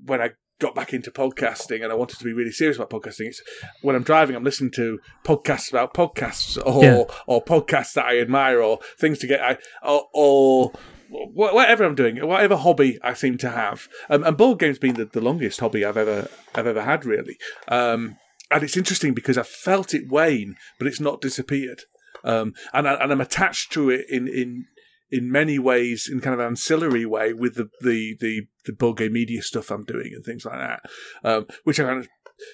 when 0.05 0.21
i 0.21 0.29
got 0.59 0.75
back 0.75 0.93
into 0.93 1.09
podcasting 1.09 1.81
and 1.83 1.91
i 1.91 1.95
wanted 1.95 2.19
to 2.19 2.23
be 2.25 2.31
really 2.31 2.51
serious 2.51 2.77
about 2.77 2.91
podcasting 2.91 3.25
it's 3.25 3.41
when 3.81 3.95
i'm 3.95 4.03
driving 4.03 4.35
i'm 4.35 4.43
listening 4.43 4.69
to 4.73 4.99
podcasts 5.25 5.71
about 5.71 5.95
podcasts 5.95 6.61
or 6.63 6.83
Yeah. 6.83 7.03
or 7.25 7.43
podcasts 7.43 7.93
that 7.93 8.05
i 8.05 8.19
admire 8.19 8.61
or 8.61 8.77
things 8.99 9.17
to 9.19 9.27
get 9.27 9.41
i 9.41 9.57
or, 9.81 10.07
or 10.13 10.73
whatever 11.13 11.83
i'm 11.83 11.95
doing 11.95 12.25
whatever 12.25 12.55
hobby 12.55 12.99
i 13.03 13.13
seem 13.13 13.37
to 13.37 13.49
have 13.49 13.87
um, 14.09 14.23
and 14.23 14.37
board 14.37 14.59
games 14.59 14.79
been 14.79 14.95
the, 14.95 15.05
the 15.05 15.21
longest 15.21 15.59
hobby 15.59 15.85
i've 15.85 15.97
ever 15.97 16.27
i've 16.55 16.67
ever 16.67 16.81
had 16.81 17.05
really 17.05 17.37
um 17.67 18.17
and 18.53 18.63
it's 18.63 18.77
interesting 18.77 19.13
because 19.13 19.37
I 19.37 19.43
felt 19.43 19.93
it 19.93 20.09
wane, 20.09 20.55
but 20.77 20.87
it's 20.87 20.99
not 20.99 21.21
disappeared. 21.21 21.81
Um, 22.23 22.53
and, 22.71 22.87
I, 22.87 22.93
and 22.95 23.11
I'm 23.11 23.21
attached 23.21 23.73
to 23.73 23.89
it 23.89 24.05
in, 24.09 24.27
in 24.27 24.65
in 25.11 25.31
many 25.31 25.59
ways, 25.59 26.09
in 26.11 26.21
kind 26.21 26.33
of 26.33 26.39
an 26.39 26.47
ancillary 26.47 27.05
way, 27.05 27.33
with 27.33 27.55
the 27.55 27.69
the 27.81 28.15
the, 28.19 28.47
the 28.65 28.73
board 28.73 28.97
game 28.97 29.13
media 29.13 29.41
stuff 29.41 29.71
I'm 29.71 29.83
doing 29.83 30.11
and 30.15 30.23
things 30.23 30.45
like 30.45 30.59
that. 30.59 30.81
Um, 31.23 31.47
which 31.63 31.79
I 31.79 31.83
kind 31.83 31.99
of 31.99 32.09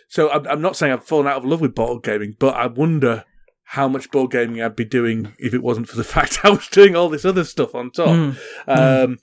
so 0.08 0.30
I'm, 0.30 0.48
I'm 0.48 0.62
not 0.62 0.76
saying 0.76 0.94
I've 0.94 1.06
fallen 1.06 1.28
out 1.28 1.38
of 1.38 1.46
love 1.46 1.62
with 1.62 1.76
board 1.76 2.04
gaming, 2.04 2.36
but 2.40 2.56
I 2.56 2.68
wonder 2.68 3.26
how 3.74 3.88
much 3.88 4.10
board 4.10 4.32
gaming 4.32 4.60
I'd 4.60 4.76
be 4.76 4.84
doing 4.84 5.36
if 5.38 5.54
it 5.54 5.62
wasn't 5.62 5.88
for 5.88 5.96
the 5.96 6.04
fact 6.16 6.40
I 6.44 6.50
was 6.50 6.68
doing 6.70 6.96
all 6.96 7.08
this 7.08 7.24
other 7.24 7.44
stuff 7.44 7.76
on 7.76 7.92
top. 7.92 8.10
Mm. 8.10 8.38
Um, 8.68 9.18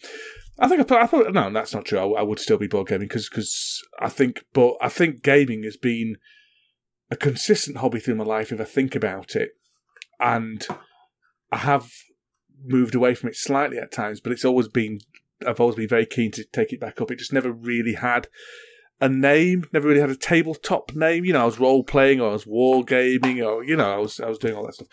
I 0.57 0.69
think 0.69 0.81
I 0.81 0.85
put, 0.85 0.99
I 0.99 1.07
thought 1.07 1.33
no, 1.33 1.53
that's 1.53 1.75
not 1.75 1.85
true. 1.85 1.99
I, 1.99 2.21
I 2.21 2.23
would 2.23 2.39
still 2.39 2.57
be 2.57 2.69
board 2.69 2.87
gaming 2.87 3.09
because 3.09 3.29
because 3.29 3.83
I 4.01 4.09
think, 4.09 4.45
but 4.53 4.75
I 4.81 4.89
think 4.89 5.25
gaming 5.25 5.65
has 5.65 5.77
been 5.77 6.17
a 7.11 7.17
consistent 7.17 7.79
hobby 7.79 7.99
through 7.99 8.15
my 8.15 8.25
life 8.25 8.53
if 8.53 8.61
I 8.61 8.65
think 8.65 8.95
about 8.95 9.35
it, 9.35 9.51
and 10.21 10.65
I 11.51 11.59
have 11.59 11.91
moved 12.65 12.95
away 12.95 13.17
from 13.17 13.31
it 13.31 13.37
slightly 13.37 13.79
at 13.79 13.91
times, 13.91 14.21
but 14.21 14.31
it's 14.31 14.45
always 14.45 14.69
been 14.69 15.01
I've 15.45 15.61
always 15.61 15.77
been 15.77 15.89
very 15.89 16.07
keen 16.07 16.31
to 16.33 16.45
take 16.45 16.73
it 16.73 16.81
back 16.81 17.01
up. 17.01 17.11
It 17.11 17.19
just 17.19 17.33
never 17.33 17.51
really 17.51 17.95
had 17.95 18.29
a 19.01 19.09
name, 19.09 19.65
never 19.73 19.89
really 19.89 20.01
had 20.01 20.11
a 20.11 20.17
tabletop 20.17 20.95
name. 20.95 21.25
You 21.25 21.33
know, 21.35 21.43
I 21.43 21.45
was 21.45 21.61
role 21.61 21.85
playing 21.85 22.21
or 22.21 22.31
I 22.31 22.33
was 22.33 22.47
war 22.47 22.85
gaming 22.85 23.43
or 23.43 23.63
you 23.65 23.77
know, 23.77 23.93
I 23.93 23.99
was 23.99 24.21
I 24.21 24.29
was 24.29 24.39
doing 24.39 24.55
all 24.55 24.65
that 24.67 24.75
stuff. 24.75 24.89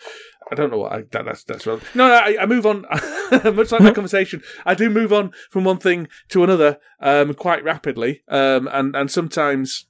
I 0.50 0.54
don't 0.54 0.70
know 0.70 0.78
what 0.78 0.92
I, 0.92 1.02
that, 1.12 1.24
that's 1.24 1.44
that's 1.44 1.66
relevant. 1.66 1.94
No, 1.94 2.08
no, 2.08 2.14
I, 2.14 2.36
I 2.42 2.46
move 2.46 2.66
on. 2.66 2.82
Much 3.30 3.72
like 3.72 3.82
that 3.82 3.94
conversation, 3.94 4.42
I 4.66 4.74
do 4.74 4.90
move 4.90 5.12
on 5.12 5.32
from 5.50 5.64
one 5.64 5.78
thing 5.78 6.08
to 6.28 6.44
another 6.44 6.78
um, 7.00 7.34
quite 7.34 7.64
rapidly, 7.64 8.22
um, 8.28 8.68
and 8.72 8.94
and 8.94 9.10
sometimes 9.10 9.86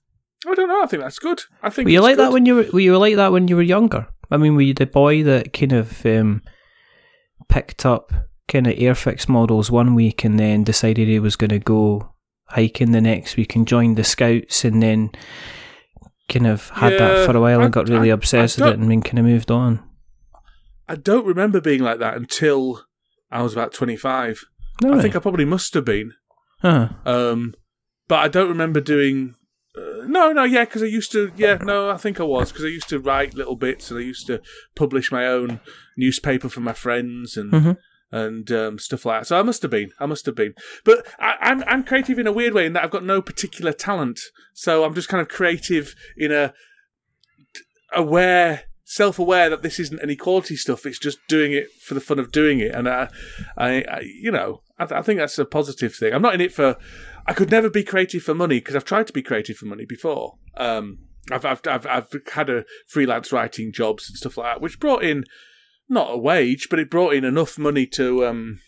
I 0.46 0.54
don't 0.54 0.68
know. 0.68 0.82
I 0.82 0.86
think 0.86 1.02
that's 1.02 1.18
good. 1.18 1.42
I 1.62 1.70
think 1.70 1.86
Were 1.86 1.92
you 1.92 2.00
like 2.00 2.16
that 2.18 2.32
when 2.32 2.46
you 2.46 2.56
were? 2.56 2.66
Were 2.72 2.80
you 2.80 2.96
like 2.98 3.16
that 3.16 3.32
when 3.32 3.48
you 3.48 3.56
were 3.56 3.62
younger? 3.62 4.06
I 4.30 4.36
mean, 4.36 4.54
were 4.54 4.62
you 4.62 4.74
the 4.74 4.86
boy 4.86 5.22
that 5.24 5.52
kind 5.52 5.72
of 5.72 6.04
um, 6.06 6.42
picked 7.48 7.84
up 7.84 8.12
kind 8.48 8.66
of 8.66 8.74
Airfix 8.74 9.28
models 9.28 9.70
one 9.70 9.94
week 9.94 10.24
and 10.24 10.38
then 10.38 10.64
decided 10.64 11.08
he 11.08 11.18
was 11.18 11.36
going 11.36 11.50
to 11.50 11.58
go 11.58 12.13
hiking 12.46 12.92
the 12.92 13.00
next 13.00 13.36
week 13.36 13.54
and 13.56 13.66
joined 13.66 13.96
the 13.96 14.04
scouts 14.04 14.64
and 14.64 14.82
then 14.82 15.10
kind 16.28 16.46
of 16.46 16.68
had 16.70 16.92
Yeah, 16.92 16.98
that 16.98 17.26
for 17.26 17.36
a 17.36 17.40
while 17.40 17.60
I- 17.60 17.64
and 17.64 17.72
got 17.72 17.88
really 17.88 18.10
I- 18.10 18.14
I 18.14 18.14
obsessed 18.14 18.58
with 18.58 18.68
it 18.68 18.78
and 18.78 18.90
then 18.90 19.02
kind 19.02 19.18
of 19.18 19.24
moved 19.24 19.50
on? 19.50 19.82
I 20.88 20.96
don't 20.96 21.26
remember 21.26 21.60
being 21.60 21.82
like 21.82 21.98
that 21.98 22.16
until 22.16 22.82
I 23.30 23.42
was 23.42 23.52
about 23.54 23.72
twenty 23.72 23.96
five. 23.96 24.44
No, 24.82 24.92
I 24.94 25.00
think 25.02 25.16
I 25.16 25.18
probably 25.20 25.44
must 25.44 25.72
have 25.74 25.84
been. 25.84 26.12
Huh. 26.60 26.88
Um, 27.06 27.54
but 28.08 28.16
I 28.20 28.28
don't 28.28 28.48
remember 28.48 28.80
doing. 28.80 29.34
Uh, 29.76 30.04
no, 30.06 30.32
no, 30.32 30.44
yeah, 30.44 30.64
because 30.64 30.82
I 30.82 30.86
used 30.86 31.10
to. 31.12 31.32
Yeah, 31.36 31.56
no, 31.62 31.90
I 31.90 31.96
think 31.96 32.20
I 32.20 32.24
was 32.24 32.52
because 32.52 32.64
I 32.64 32.68
used 32.68 32.88
to 32.90 32.98
write 32.98 33.34
little 33.34 33.56
bits 33.56 33.90
and 33.90 33.98
I 33.98 34.02
used 34.02 34.26
to 34.28 34.40
publish 34.76 35.10
my 35.10 35.26
own 35.26 35.60
newspaper 35.96 36.48
for 36.48 36.60
my 36.60 36.72
friends 36.74 37.36
and 37.36 37.52
Mhm. 37.52 37.76
And 38.14 38.50
um, 38.52 38.78
stuff 38.78 39.04
like 39.04 39.22
that. 39.22 39.26
So 39.26 39.38
I 39.38 39.42
must 39.42 39.60
have 39.62 39.72
been. 39.72 39.90
I 39.98 40.06
must 40.06 40.24
have 40.26 40.36
been. 40.36 40.54
But 40.84 41.04
I, 41.18 41.34
I'm 41.40 41.64
I'm 41.66 41.82
creative 41.82 42.18
in 42.18 42.28
a 42.28 42.32
weird 42.32 42.54
way 42.54 42.64
in 42.64 42.72
that 42.74 42.84
I've 42.84 42.90
got 42.90 43.04
no 43.04 43.20
particular 43.20 43.72
talent. 43.72 44.20
So 44.52 44.84
I'm 44.84 44.94
just 44.94 45.08
kind 45.08 45.20
of 45.20 45.28
creative 45.28 45.96
in 46.16 46.30
a 46.30 46.54
aware 47.92 48.62
self-aware 48.84 49.50
that 49.50 49.62
this 49.62 49.80
isn't 49.80 50.02
any 50.02 50.14
quality 50.14 50.54
stuff 50.56 50.84
it's 50.84 50.98
just 50.98 51.18
doing 51.26 51.52
it 51.52 51.72
for 51.80 51.94
the 51.94 52.02
fun 52.02 52.18
of 52.18 52.30
doing 52.30 52.58
it 52.58 52.74
and 52.74 52.86
i 52.86 53.08
i, 53.56 53.82
I 53.90 54.00
you 54.00 54.30
know 54.30 54.60
I, 54.78 54.84
I 54.84 55.00
think 55.00 55.18
that's 55.18 55.38
a 55.38 55.46
positive 55.46 55.94
thing 55.94 56.12
i'm 56.12 56.20
not 56.20 56.34
in 56.34 56.42
it 56.42 56.52
for 56.52 56.76
i 57.26 57.32
could 57.32 57.50
never 57.50 57.70
be 57.70 57.82
creative 57.82 58.22
for 58.22 58.34
money 58.34 58.58
because 58.58 58.76
i've 58.76 58.84
tried 58.84 59.06
to 59.06 59.12
be 59.14 59.22
creative 59.22 59.56
for 59.56 59.64
money 59.64 59.86
before 59.86 60.36
um 60.58 60.98
I've, 61.32 61.46
I've 61.46 61.62
i've 61.66 61.86
i've 61.86 62.08
had 62.34 62.50
a 62.50 62.66
freelance 62.86 63.32
writing 63.32 63.72
jobs 63.72 64.10
and 64.10 64.18
stuff 64.18 64.36
like 64.36 64.56
that 64.56 64.60
which 64.60 64.78
brought 64.80 65.02
in 65.02 65.24
not 65.88 66.10
a 66.12 66.16
wage 66.18 66.68
but 66.70 66.78
it 66.78 66.90
brought 66.90 67.14
in 67.14 67.24
enough 67.24 67.58
money 67.58 67.86
to 67.86 68.24
um 68.26 68.58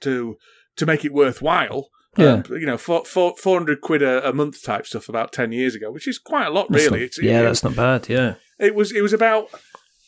to 0.00 0.36
to 0.76 0.86
make 0.86 1.04
it 1.04 1.12
worthwhile 1.12 1.88
Yeah. 2.16 2.32
um, 2.34 2.44
you 2.50 2.66
know, 2.66 2.76
four, 2.78 3.04
four, 3.04 3.34
400 3.36 3.80
quid 3.80 4.02
a, 4.02 4.28
a 4.28 4.32
month 4.32 4.62
type 4.64 4.86
stuff 4.86 5.08
about 5.08 5.32
10 5.32 5.52
years 5.52 5.74
ago, 5.76 5.90
which 5.92 6.08
is 6.08 6.18
quite 6.18 6.46
a 6.46 6.50
lot, 6.50 6.66
That's 6.70 6.84
really. 6.86 6.98
not- 7.00 7.04
It's, 7.06 7.22
yeah, 7.22 7.40
it, 7.40 7.44
that's 7.44 7.62
not 7.62 7.76
bad. 7.76 8.08
Yeah. 8.08 8.34
it 8.58 8.74
was 8.74 8.90
it 8.92 9.00
was 9.02 9.12
about 9.12 9.48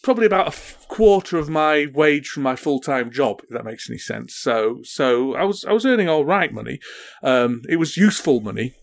probably 0.03 0.27
about 0.27 0.47
a 0.47 0.49
f- 0.49 0.85
quarter 0.89 1.39
of 1.39 1.49
my 1.49 1.87
wage 1.95 2.29
from 2.29 2.43
my 2.43 2.57
full 2.57 2.81
time 2.81 3.11
job, 3.13 3.41
if 3.45 3.51
that 3.51 3.65
makes 3.65 3.89
any 3.89 3.99
sense. 3.99 4.35
So 4.35 4.81
so 4.83 5.35
I 5.35 5.45
was 5.45 5.65
I 5.65 5.73
was 5.73 5.87
earning 5.87 6.09
all 6.09 6.25
right 6.25 6.53
money. 6.53 6.81
Um, 7.23 7.63
it 7.69 7.77
was 7.77 7.97
useful 7.97 8.41
money, 8.41 8.75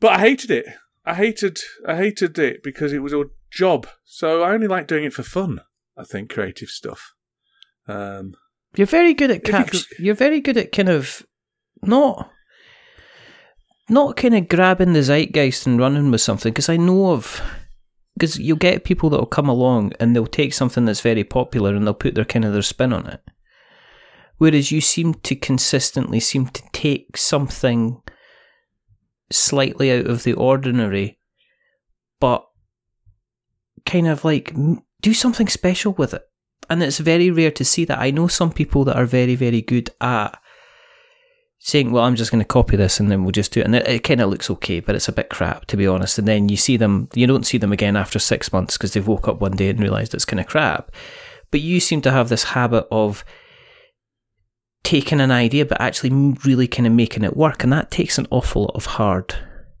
but 0.00 0.12
I 0.12 0.20
hated 0.20 0.50
it. 0.50 0.66
I 1.04 1.14
hated 1.14 1.58
I 1.86 1.96
hated 1.96 2.38
it 2.38 2.62
because 2.62 2.92
it 2.94 3.02
was 3.02 3.12
a 3.12 3.24
job. 3.50 3.86
So 4.04 4.42
I 4.42 4.52
only 4.54 4.66
liked 4.66 4.88
doing 4.88 5.04
it 5.04 5.12
for 5.12 5.22
fun. 5.22 5.60
I 5.96 6.04
think 6.04 6.30
creative 6.30 6.68
stuff. 6.68 7.14
Um, 7.86 8.34
You're 8.76 8.86
very 8.86 9.14
good 9.14 9.30
at 9.30 9.46
you 9.46 9.80
You're 9.98 10.14
very 10.14 10.40
good 10.40 10.56
at 10.56 10.72
kind 10.72 10.88
of 10.88 11.24
not 11.82 12.30
not 13.88 14.16
kind 14.16 14.34
of 14.34 14.48
grabbing 14.48 14.94
the 14.94 15.02
zeitgeist 15.02 15.66
and 15.66 15.78
running 15.78 16.10
with 16.10 16.20
something 16.20 16.52
because 16.52 16.68
I 16.70 16.76
know 16.76 17.12
of 17.12 17.42
because 18.14 18.38
you'll 18.38 18.56
get 18.56 18.84
people 18.84 19.10
that 19.10 19.18
will 19.18 19.26
come 19.26 19.48
along 19.48 19.92
and 20.00 20.14
they'll 20.14 20.26
take 20.26 20.54
something 20.54 20.84
that's 20.84 21.00
very 21.00 21.24
popular 21.24 21.74
and 21.74 21.86
they'll 21.86 21.94
put 21.94 22.14
their 22.14 22.24
kind 22.24 22.44
of 22.44 22.52
their 22.52 22.62
spin 22.62 22.92
on 22.92 23.06
it. 23.06 23.20
Whereas 24.38 24.72
you 24.72 24.80
seem 24.80 25.14
to 25.14 25.36
consistently 25.36 26.20
seem 26.20 26.46
to 26.46 26.62
take 26.72 27.16
something 27.16 28.00
slightly 29.30 29.92
out 29.92 30.06
of 30.06 30.22
the 30.22 30.32
ordinary, 30.32 31.18
but 32.20 32.44
kind 33.84 34.08
of 34.08 34.24
like 34.24 34.52
do 35.04 35.12
something 35.12 35.48
special 35.48 35.92
with 35.92 36.14
it. 36.14 36.26
And 36.70 36.82
it's 36.82 36.98
very 36.98 37.30
rare 37.30 37.50
to 37.52 37.64
see 37.64 37.84
that. 37.84 37.98
I 37.98 38.10
know 38.10 38.26
some 38.26 38.50
people 38.50 38.84
that 38.84 38.96
are 38.96 39.04
very, 39.04 39.34
very 39.34 39.60
good 39.60 39.90
at 40.00 40.40
saying, 41.58 41.92
well, 41.92 42.04
I'm 42.04 42.16
just 42.16 42.30
going 42.30 42.42
to 42.42 42.48
copy 42.48 42.76
this 42.78 42.98
and 42.98 43.10
then 43.10 43.22
we'll 43.22 43.32
just 43.32 43.52
do 43.52 43.60
it. 43.60 43.66
And 43.66 43.76
it, 43.76 43.86
it 43.86 44.02
kind 44.02 44.22
of 44.22 44.30
looks 44.30 44.48
okay, 44.48 44.80
but 44.80 44.94
it's 44.94 45.08
a 45.08 45.12
bit 45.12 45.28
crap, 45.28 45.66
to 45.66 45.76
be 45.76 45.86
honest. 45.86 46.18
And 46.18 46.26
then 46.26 46.48
you 46.48 46.56
see 46.56 46.78
them, 46.78 47.10
you 47.14 47.26
don't 47.26 47.44
see 47.44 47.58
them 47.58 47.70
again 47.70 47.96
after 47.96 48.18
six 48.18 48.50
months 48.50 48.78
because 48.78 48.94
they've 48.94 49.06
woke 49.06 49.28
up 49.28 49.42
one 49.42 49.56
day 49.56 49.68
and 49.68 49.78
realised 49.78 50.14
it's 50.14 50.24
kind 50.24 50.40
of 50.40 50.46
crap. 50.46 50.90
But 51.50 51.60
you 51.60 51.80
seem 51.80 52.00
to 52.00 52.10
have 52.10 52.30
this 52.30 52.44
habit 52.44 52.86
of 52.90 53.26
taking 54.84 55.20
an 55.20 55.30
idea 55.30 55.66
but 55.66 55.82
actually 55.82 56.34
really 56.46 56.66
kind 56.66 56.86
of 56.86 56.94
making 56.94 57.24
it 57.24 57.36
work. 57.36 57.62
And 57.62 57.72
that 57.74 57.90
takes 57.90 58.16
an 58.16 58.26
awful 58.30 58.62
lot 58.62 58.74
of 58.74 58.86
hard 58.86 59.34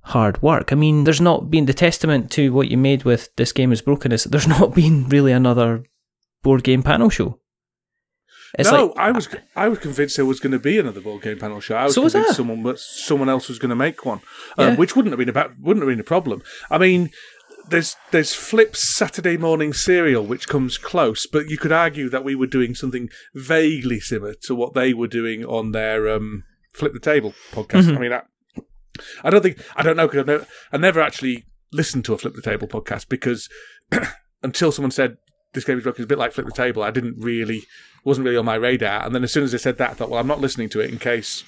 hard 0.04 0.40
work. 0.42 0.72
I 0.72 0.76
mean, 0.76 1.04
there's 1.04 1.20
not 1.20 1.50
been 1.50 1.66
the 1.66 1.74
testament 1.74 2.30
to 2.32 2.52
what 2.52 2.68
you 2.68 2.76
made 2.76 3.04
with 3.04 3.34
this 3.36 3.52
game 3.52 3.72
is 3.72 3.82
broken 3.82 4.12
is 4.12 4.24
that 4.24 4.30
there's 4.30 4.46
not 4.60 4.74
been 4.74 5.08
really 5.08 5.32
another 5.32 5.84
board 6.42 6.62
game 6.62 6.82
panel 6.82 7.10
show. 7.10 7.40
It's 8.56 8.70
no, 8.70 8.86
like 8.86 8.98
I 8.98 9.10
was 9.10 9.28
I 9.56 9.68
was 9.68 9.80
convinced 9.80 10.14
there 10.16 10.26
was 10.26 10.38
going 10.38 10.52
to 10.52 10.60
be 10.60 10.78
another 10.78 11.00
board 11.00 11.22
game 11.22 11.38
panel 11.38 11.60
show. 11.60 11.74
I 11.74 11.84
was 11.84 11.94
So 11.94 12.02
was 12.02 12.12
convinced 12.12 12.34
I. 12.34 12.36
someone 12.36 12.62
was- 12.62 12.84
someone 12.84 13.28
else 13.28 13.48
was 13.48 13.58
going 13.58 13.70
to 13.70 13.74
make 13.76 14.04
one, 14.06 14.20
um, 14.58 14.76
which 14.76 14.94
wouldn't 14.94 15.12
have 15.12 15.18
been 15.18 15.28
about 15.28 15.58
wouldn't 15.58 15.82
have 15.82 15.90
been 15.90 15.98
a 15.98 16.04
problem. 16.04 16.40
I 16.70 16.78
mean, 16.78 17.10
there's 17.68 17.96
there's 18.12 18.32
Flip's 18.32 18.94
Saturday 18.96 19.36
morning 19.36 19.72
serial, 19.72 20.24
which 20.24 20.46
comes 20.46 20.78
close, 20.78 21.26
but 21.26 21.50
you 21.50 21.58
could 21.58 21.72
argue 21.72 22.08
that 22.10 22.22
we 22.22 22.36
were 22.36 22.46
doing 22.46 22.76
something 22.76 23.08
vaguely 23.34 23.98
similar 23.98 24.34
to 24.42 24.54
what 24.54 24.74
they 24.74 24.94
were 24.94 25.08
doing 25.08 25.44
on 25.44 25.72
their 25.72 26.08
um, 26.08 26.44
Flip 26.74 26.92
the 26.92 27.00
Table 27.00 27.34
podcast. 27.50 27.92
I 27.96 27.98
mean, 27.98 28.12
I, 28.12 28.22
I 29.22 29.30
don't 29.30 29.42
think 29.42 29.58
I 29.76 29.82
don't 29.82 29.96
know 29.96 30.06
because 30.08 30.26
never, 30.26 30.46
I 30.72 30.76
never 30.76 31.00
actually 31.00 31.44
listened 31.72 32.04
to 32.06 32.14
a 32.14 32.18
Flip 32.18 32.34
the 32.34 32.42
Table 32.42 32.68
podcast 32.68 33.08
because 33.08 33.48
until 34.42 34.72
someone 34.72 34.90
said 34.90 35.16
this 35.52 35.64
game 35.64 35.78
is 35.78 35.84
broken, 35.84 36.02
it's 36.02 36.06
a 36.06 36.08
bit 36.08 36.18
like 36.18 36.32
Flip 36.32 36.46
the 36.46 36.52
Table. 36.52 36.82
I 36.82 36.90
didn't 36.90 37.16
really 37.18 37.62
wasn't 38.04 38.24
really 38.24 38.36
on 38.36 38.44
my 38.44 38.56
radar. 38.56 39.04
And 39.04 39.14
then 39.14 39.24
as 39.24 39.32
soon 39.32 39.44
as 39.44 39.52
they 39.52 39.58
said 39.58 39.78
that, 39.78 39.90
I 39.90 39.94
thought, 39.94 40.10
well, 40.10 40.20
I'm 40.20 40.26
not 40.26 40.40
listening 40.40 40.68
to 40.70 40.80
it 40.80 40.90
in 40.90 40.98
case 40.98 41.44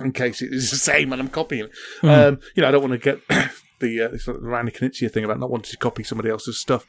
in 0.00 0.12
case 0.12 0.42
it 0.42 0.52
is 0.52 0.70
the 0.70 0.76
same 0.76 1.12
and 1.12 1.22
I'm 1.22 1.28
copying. 1.28 1.68
it. 2.02 2.06
Um, 2.06 2.40
you 2.54 2.62
know, 2.62 2.68
I 2.68 2.72
don't 2.72 2.82
want 2.82 2.92
to 2.92 2.98
get 2.98 3.20
the 3.80 4.02
uh, 4.02 4.08
this 4.08 4.26
Reiner 4.26 4.74
Knizia 4.74 5.10
thing 5.10 5.24
about 5.24 5.38
not 5.38 5.50
wanting 5.50 5.70
to 5.70 5.76
copy 5.76 6.02
somebody 6.02 6.30
else's 6.30 6.60
stuff. 6.60 6.86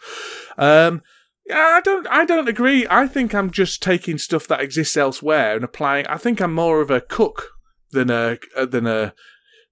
Um, 0.58 1.02
yeah, 1.46 1.74
I 1.78 1.82
don't. 1.82 2.08
I 2.08 2.26
don't 2.26 2.48
agree. 2.48 2.88
I 2.90 3.08
think 3.08 3.36
I'm 3.36 3.52
just 3.52 3.84
taking 3.84 4.18
stuff 4.18 4.48
that 4.48 4.62
exists 4.62 4.98
elsewhere 4.98 5.56
and 5.56 5.64
applying. 5.64 6.08
I 6.08 6.18
think 6.18 6.42
I'm 6.42 6.54
more 6.54 6.82
of 6.82 6.90
a 6.90 7.02
cook 7.02 7.52
than 7.92 8.10
a 8.10 8.40
than 8.66 8.88
a 8.88 9.14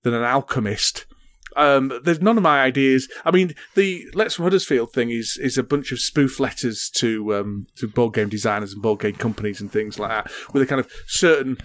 than 0.04 0.14
an 0.14 0.24
alchemist. 0.24 1.06
Um, 1.56 2.00
there's 2.04 2.22
none 2.22 2.38
of 2.38 2.44
my 2.44 2.62
ideas. 2.62 3.08
I 3.26 3.32
mean, 3.32 3.54
the 3.76 4.08
Letters 4.14 4.36
from 4.36 4.44
Huddersfield 4.44 4.92
thing 4.92 5.10
is 5.10 5.38
is 5.38 5.58
a 5.58 5.64
bunch 5.64 5.92
of 5.92 6.00
spoof 6.00 6.40
letters 6.40 6.90
to 6.96 7.36
um, 7.36 7.68
to 7.76 7.88
board 7.88 8.14
game 8.14 8.30
designers 8.30 8.74
and 8.74 8.82
board 8.82 9.02
game 9.02 9.16
companies 9.16 9.62
and 9.62 9.72
things 9.72 10.00
like 10.00 10.10
that, 10.10 10.32
with 10.54 10.64
a 10.64 10.66
kind 10.66 10.80
of 10.80 10.92
certain 11.08 11.58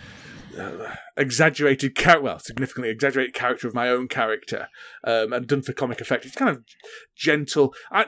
uh, 0.59 0.95
exaggerated 1.17 1.95
character, 1.95 2.23
well, 2.23 2.39
significantly 2.39 2.91
exaggerated 2.91 3.35
character 3.35 3.67
of 3.67 3.75
my 3.75 3.89
own 3.89 4.09
character, 4.09 4.69
um, 5.05 5.33
and 5.33 5.47
done 5.47 5.63
for 5.63 5.73
comic 5.73 6.01
effect. 6.01 6.27
It's 6.27 6.37
kind 6.37 6.51
of 6.51 6.63
gentle. 7.17 7.75
I, 7.91 8.07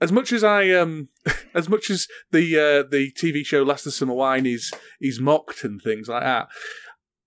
as 0.00 0.12
much 0.12 0.32
as 0.32 0.42
I 0.42 0.70
um, 0.70 1.08
as 1.54 1.68
much 1.68 1.90
as 1.90 2.06
the 2.30 2.56
uh, 2.56 2.88
the 2.88 3.12
TV 3.12 3.44
show 3.44 3.62
Last 3.62 3.86
of 3.86 3.92
Summer 3.92 4.14
Wine 4.14 4.46
is 4.46 4.72
is 5.00 5.20
mocked 5.20 5.64
and 5.64 5.80
things 5.80 6.08
like 6.08 6.22
that, 6.22 6.48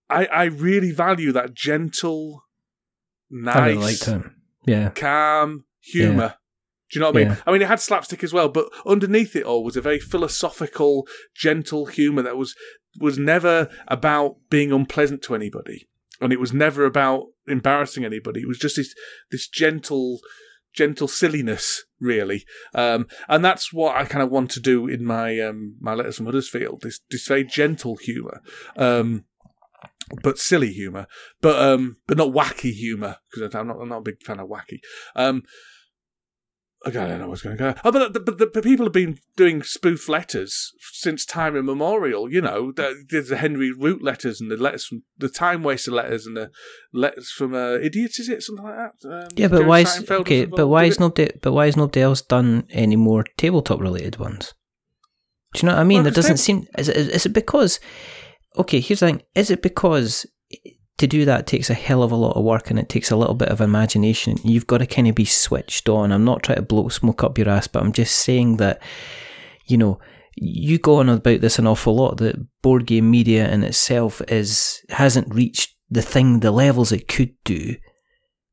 I 0.09 0.25
I 0.25 0.43
really 0.45 0.91
value 0.91 1.31
that 1.31 1.53
gentle, 1.53 2.43
nice, 3.29 3.55
I 3.55 3.67
really 3.67 3.81
liked 3.81 4.05
him. 4.05 4.35
Yeah. 4.65 4.89
calm 4.89 5.65
humour. 5.81 6.35
Do 6.89 6.99
you 6.99 7.01
know 7.01 7.07
what 7.07 7.15
I 7.15 7.19
mean? 7.19 7.27
Yeah. 7.29 7.37
I 7.47 7.51
mean, 7.51 7.61
it 7.63 7.67
had 7.67 7.79
slapstick 7.79 8.23
as 8.23 8.33
well, 8.33 8.49
but 8.49 8.69
underneath 8.85 9.35
it 9.35 9.45
all 9.45 9.63
was 9.63 9.75
a 9.75 9.81
very 9.81 9.99
philosophical, 9.99 11.07
gentle 11.35 11.87
humour 11.87 12.21
that 12.21 12.37
was 12.37 12.55
was 12.99 13.17
never 13.17 13.69
about 13.87 14.35
being 14.51 14.71
unpleasant 14.71 15.23
to 15.23 15.33
anybody, 15.33 15.87
and 16.21 16.31
it 16.31 16.39
was 16.39 16.53
never 16.53 16.85
about 16.85 17.25
embarrassing 17.47 18.05
anybody. 18.05 18.41
It 18.41 18.47
was 18.47 18.59
just 18.59 18.75
this 18.75 18.93
this 19.31 19.47
gentle, 19.47 20.19
gentle 20.71 21.07
silliness, 21.07 21.83
really, 21.99 22.45
um, 22.75 23.07
and 23.27 23.43
that's 23.43 23.73
what 23.73 23.95
I 23.95 24.05
kind 24.05 24.21
of 24.21 24.29
want 24.29 24.51
to 24.51 24.59
do 24.59 24.87
in 24.87 25.03
my 25.03 25.39
um, 25.39 25.77
my 25.79 25.95
letters 25.95 26.17
from 26.17 26.27
Huddersfield. 26.27 26.81
This 26.83 26.99
this 27.09 27.27
very 27.27 27.43
gentle 27.43 27.95
humour. 27.95 28.41
Um, 28.75 29.25
but 30.21 30.37
silly 30.37 30.71
humour, 30.71 31.07
but 31.41 31.59
um, 31.59 31.97
but 32.07 32.17
not 32.17 32.33
wacky 32.33 32.71
humour 32.71 33.17
because 33.31 33.53
I'm 33.55 33.67
not 33.67 33.77
I'm 33.81 33.89
not 33.89 33.99
a 33.99 34.01
big 34.01 34.21
fan 34.23 34.39
of 34.39 34.49
wacky. 34.49 34.79
Um, 35.15 35.43
Okay, 36.85 36.99
I 36.99 37.07
don't 37.07 37.19
know 37.19 37.29
what's 37.29 37.41
going 37.41 37.55
to 37.55 37.63
go. 37.63 37.79
Oh, 37.85 37.93
but, 37.93 38.11
the, 38.11 38.19
but 38.19 38.37
the, 38.53 38.61
people 38.61 38.85
have 38.85 38.93
been 38.93 39.17
doing 39.37 39.63
spoof 39.63 40.09
letters 40.09 40.73
since 40.91 41.25
time 41.25 41.55
immemorial. 41.55 42.29
You 42.29 42.41
know, 42.41 42.73
there's 42.73 43.29
the 43.29 43.37
Henry 43.37 43.71
Root 43.71 44.03
letters 44.03 44.41
and 44.41 44.51
the 44.51 44.57
letters 44.57 44.85
from 44.85 45.03
the 45.17 45.29
Time 45.29 45.63
Waster 45.63 45.91
letters 45.91 46.25
and 46.25 46.35
the 46.35 46.51
letters 46.91 47.29
from 47.29 47.53
uh, 47.53 47.75
idiots. 47.75 48.19
Is 48.19 48.27
it 48.27 48.43
something 48.43 48.65
like 48.65 48.75
that? 48.75 49.09
Um, 49.09 49.29
Yeah, 49.37 49.47
but 49.47 49.59
Jerry 49.59 49.67
why 49.69 49.79
is 49.79 49.87
Seinfeld 49.87 50.19
okay? 50.19 50.45
But 50.45 50.67
why 50.67 50.83
is 50.83 50.99
nobody? 50.99 51.31
But 51.41 51.53
why 51.53 51.65
has 51.67 51.77
nobody 51.77 52.01
else 52.01 52.21
done 52.21 52.67
any 52.69 52.97
more 52.97 53.23
tabletop 53.37 53.79
related 53.79 54.17
ones? 54.17 54.53
Do 55.53 55.61
you 55.61 55.69
know 55.69 55.75
what 55.75 55.81
I 55.81 55.85
mean? 55.85 55.97
Well, 55.97 56.03
there 56.03 56.11
doesn't 56.11 56.33
they- 56.33 56.37
seem. 56.37 56.67
Is 56.77 56.89
it, 56.89 56.97
is 56.97 57.25
it 57.25 57.33
because? 57.33 57.79
Okay, 58.57 58.79
here's 58.79 58.99
the 58.99 59.07
thing. 59.07 59.23
Is 59.35 59.49
it 59.49 59.61
because 59.61 60.25
to 60.97 61.07
do 61.07 61.25
that 61.25 61.47
takes 61.47 61.69
a 61.69 61.73
hell 61.73 62.03
of 62.03 62.11
a 62.11 62.15
lot 62.15 62.37
of 62.37 62.43
work 62.43 62.69
and 62.69 62.77
it 62.77 62.87
takes 62.87 63.09
a 63.09 63.15
little 63.15 63.35
bit 63.35 63.49
of 63.49 63.61
imagination? 63.61 64.37
You've 64.43 64.67
got 64.67 64.79
to 64.79 64.85
kind 64.85 65.07
of 65.07 65.15
be 65.15 65.25
switched 65.25 65.89
on. 65.89 66.11
I'm 66.11 66.25
not 66.25 66.43
trying 66.43 66.57
to 66.57 66.61
blow 66.61 66.89
smoke 66.89 67.23
up 67.23 67.37
your 67.37 67.49
ass, 67.49 67.67
but 67.67 67.81
I'm 67.81 67.93
just 67.93 68.17
saying 68.19 68.57
that 68.57 68.81
you 69.65 69.77
know 69.77 69.99
you 70.35 70.77
go 70.77 70.95
on 70.95 71.09
about 71.09 71.41
this 71.41 71.59
an 71.59 71.67
awful 71.67 71.95
lot 71.95 72.17
that 72.17 72.35
board 72.61 72.85
game 72.85 73.09
media 73.09 73.49
in 73.49 73.63
itself 73.63 74.21
is 74.27 74.83
hasn't 74.89 75.33
reached 75.33 75.75
the 75.89 76.01
thing 76.01 76.39
the 76.39 76.51
levels 76.51 76.91
it 76.91 77.07
could 77.07 77.33
do 77.43 77.75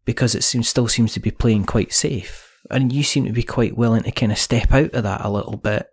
because 0.05 0.35
it 0.35 0.44
seems 0.44 0.68
still 0.68 0.88
seems 0.88 1.12
to 1.14 1.20
be 1.20 1.31
playing 1.31 1.64
quite 1.64 1.92
safe 1.92 2.59
and 2.70 2.92
you 2.92 3.03
seem 3.03 3.25
to 3.25 3.33
be 3.33 3.42
quite 3.42 3.77
willing 3.77 4.03
to 4.03 4.11
kind 4.11 4.33
of 4.33 4.38
step 4.38 4.72
out 4.72 4.92
of 4.92 5.03
that 5.03 5.25
a 5.25 5.31
little 5.31 5.57
bit 5.57 5.87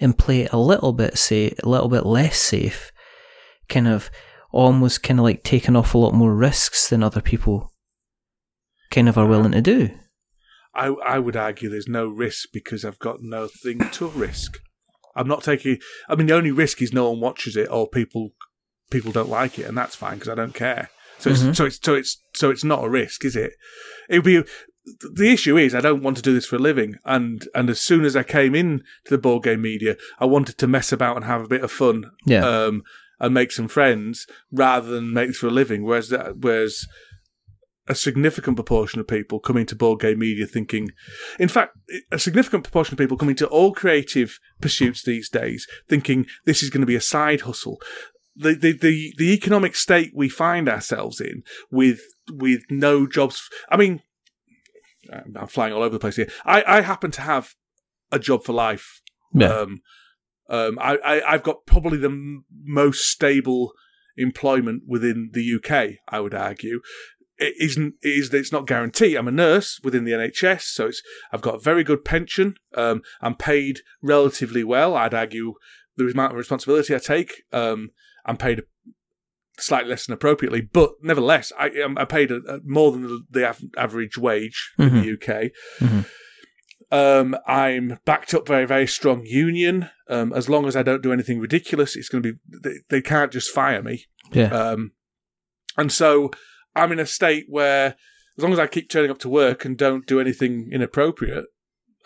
and 0.00 0.18
play 0.18 0.46
a 0.46 0.56
little 0.56 0.92
bit 0.92 1.16
safe 1.16 1.54
a 1.62 1.68
little 1.68 1.88
bit 1.88 2.04
less 2.04 2.36
safe 2.36 2.90
kind 3.68 3.88
of 3.88 4.10
almost 4.52 5.02
kind 5.02 5.18
of 5.18 5.24
like 5.24 5.42
take 5.42 5.66
an 5.68 5.76
awful 5.76 6.00
lot 6.02 6.14
more 6.14 6.34
risks 6.34 6.88
than 6.88 7.02
other 7.02 7.20
people 7.20 7.72
kind 8.90 9.08
of 9.08 9.18
are 9.18 9.26
willing 9.26 9.52
to 9.52 9.60
do 9.60 9.90
I 10.74 10.86
I 10.88 11.18
would 11.18 11.36
argue 11.36 11.68
there's 11.68 11.88
no 11.88 12.06
risk 12.08 12.48
because 12.52 12.84
I've 12.84 12.98
got 12.98 13.22
nothing 13.22 13.78
to 13.92 14.08
risk. 14.08 14.58
I'm 15.14 15.28
not 15.28 15.44
taking. 15.44 15.78
I 16.08 16.16
mean, 16.16 16.26
the 16.26 16.34
only 16.34 16.50
risk 16.50 16.82
is 16.82 16.92
no 16.92 17.08
one 17.10 17.20
watches 17.20 17.56
it 17.56 17.68
or 17.70 17.88
people 17.88 18.30
people 18.90 19.12
don't 19.12 19.28
like 19.28 19.56
it, 19.58 19.66
and 19.66 19.78
that's 19.78 19.94
fine 19.94 20.14
because 20.18 20.28
I 20.30 20.34
don't 20.34 20.52
care. 20.54 20.90
So 21.18 21.30
it's 21.30 21.42
Mhm. 21.44 21.54
so 21.54 21.64
it's 21.66 21.78
so 21.80 21.94
it's 21.94 22.20
so 22.34 22.50
it's 22.50 22.64
not 22.64 22.82
a 22.82 22.88
risk, 22.88 23.24
is 23.24 23.36
it? 23.36 23.52
It 24.08 24.18
would 24.18 24.24
be. 24.24 24.42
The 25.14 25.32
issue 25.32 25.56
is 25.56 25.76
I 25.76 25.80
don't 25.80 26.02
want 26.02 26.16
to 26.16 26.22
do 26.24 26.34
this 26.34 26.44
for 26.46 26.56
a 26.56 26.58
living, 26.58 26.96
and 27.04 27.46
and 27.54 27.70
as 27.70 27.80
soon 27.80 28.04
as 28.04 28.16
I 28.16 28.24
came 28.24 28.56
in 28.56 28.80
to 29.04 29.10
the 29.10 29.18
board 29.18 29.44
game 29.44 29.62
media, 29.62 29.96
I 30.18 30.24
wanted 30.24 30.58
to 30.58 30.66
mess 30.66 30.90
about 30.90 31.14
and 31.14 31.24
have 31.24 31.42
a 31.42 31.48
bit 31.48 31.62
of 31.62 31.70
fun, 31.70 32.10
yeah 32.26 32.44
um, 32.44 32.82
and 33.20 33.34
make 33.34 33.52
some 33.52 33.68
friends 33.68 34.26
rather 34.50 34.88
than 34.88 35.12
make 35.12 35.34
for 35.34 35.48
a 35.48 35.50
living. 35.50 35.84
Whereas 35.84 36.08
that, 36.10 36.38
whereas 36.38 36.86
a 37.86 37.94
significant 37.94 38.56
proportion 38.56 38.98
of 39.00 39.06
people 39.06 39.38
coming 39.38 39.66
to 39.66 39.76
board 39.76 40.00
game 40.00 40.18
media 40.18 40.46
thinking, 40.46 40.90
in 41.38 41.48
fact, 41.48 41.76
a 42.10 42.18
significant 42.18 42.64
proportion 42.64 42.94
of 42.94 42.98
people 42.98 43.16
coming 43.16 43.36
to 43.36 43.46
all 43.46 43.72
creative 43.72 44.38
pursuits 44.60 45.02
these 45.02 45.28
days 45.28 45.66
thinking 45.88 46.26
this 46.46 46.62
is 46.62 46.70
going 46.70 46.80
to 46.80 46.86
be 46.86 46.96
a 46.96 47.00
side 47.00 47.42
hustle. 47.42 47.80
The, 48.36 48.54
the, 48.54 48.72
the, 48.72 49.14
the 49.16 49.32
economic 49.32 49.76
state 49.76 50.12
we 50.14 50.28
find 50.28 50.68
ourselves 50.68 51.20
in 51.20 51.44
with, 51.70 52.00
with 52.32 52.62
no 52.68 53.06
jobs. 53.06 53.48
I 53.68 53.76
mean, 53.76 54.02
I'm 55.12 55.46
flying 55.46 55.72
all 55.72 55.82
over 55.82 55.94
the 55.94 56.00
place 56.00 56.16
here. 56.16 56.30
I, 56.44 56.64
I 56.66 56.80
happen 56.80 57.10
to 57.12 57.20
have 57.20 57.54
a 58.10 58.18
job 58.18 58.44
for 58.44 58.52
life 58.52 59.02
yeah 59.34 59.48
um, 59.48 59.80
um, 60.48 60.78
I, 60.80 60.96
I, 61.04 61.32
I've 61.34 61.42
got 61.42 61.66
probably 61.66 61.98
the 61.98 62.08
m- 62.08 62.44
most 62.64 63.08
stable 63.10 63.72
employment 64.16 64.82
within 64.86 65.30
the 65.32 65.54
UK. 65.56 65.98
I 66.08 66.20
would 66.20 66.34
argue. 66.34 66.80
It 67.36 67.54
isn't. 67.58 67.94
It 68.02 68.08
is. 68.08 68.32
It's 68.32 68.52
not 68.52 68.66
guaranteed. 68.66 69.16
I'm 69.16 69.26
a 69.28 69.32
nurse 69.32 69.80
within 69.82 70.04
the 70.04 70.12
NHS, 70.12 70.62
so 70.62 70.86
it's. 70.86 71.02
I've 71.32 71.40
got 71.40 71.56
a 71.56 71.58
very 71.58 71.82
good 71.82 72.04
pension. 72.04 72.54
Um, 72.76 73.02
I'm 73.20 73.34
paid 73.34 73.80
relatively 74.02 74.62
well. 74.62 74.94
I'd 74.96 75.14
argue 75.14 75.54
the 75.96 76.06
amount 76.06 76.32
of 76.32 76.38
responsibility 76.38 76.94
I 76.94 76.98
take. 76.98 77.42
Um, 77.52 77.90
I'm 78.24 78.36
paid 78.36 78.62
slightly 79.58 79.90
less 79.90 80.06
than 80.06 80.12
appropriately, 80.14 80.60
but 80.60 80.92
nevertheless, 81.02 81.52
I 81.58 81.70
am 81.70 81.98
I 81.98 82.04
paid 82.04 82.30
a, 82.30 82.36
a, 82.48 82.60
more 82.64 82.92
than 82.92 83.02
the, 83.02 83.22
the 83.30 83.48
av- 83.48 83.62
average 83.76 84.16
wage 84.18 84.72
in 84.78 84.88
the 85.02 85.12
UK. 85.14 85.50
Mhm. 85.80 86.06
Um, 86.94 87.36
I'm 87.44 87.98
backed 88.04 88.34
up 88.34 88.46
by 88.46 88.60
a 88.60 88.68
very 88.68 88.86
strong 88.86 89.24
union. 89.26 89.90
Um, 90.08 90.32
as 90.32 90.48
long 90.48 90.66
as 90.66 90.76
I 90.76 90.84
don't 90.84 91.02
do 91.02 91.12
anything 91.12 91.40
ridiculous, 91.40 91.96
it's 91.96 92.08
going 92.08 92.22
to 92.22 92.34
be 92.34 92.38
they, 92.62 92.74
they 92.88 93.02
can't 93.02 93.32
just 93.32 93.50
fire 93.50 93.82
me. 93.82 94.04
yeah 94.30 94.46
Um, 94.46 94.92
and 95.76 95.90
so 95.90 96.30
I'm 96.76 96.92
in 96.92 97.00
a 97.00 97.06
state 97.06 97.46
where, 97.48 97.96
as 98.38 98.44
long 98.44 98.52
as 98.52 98.60
I 98.60 98.68
keep 98.68 98.88
turning 98.88 99.10
up 99.10 99.18
to 99.18 99.28
work 99.28 99.64
and 99.64 99.76
don't 99.76 100.06
do 100.06 100.20
anything 100.20 100.70
inappropriate, 100.70 101.46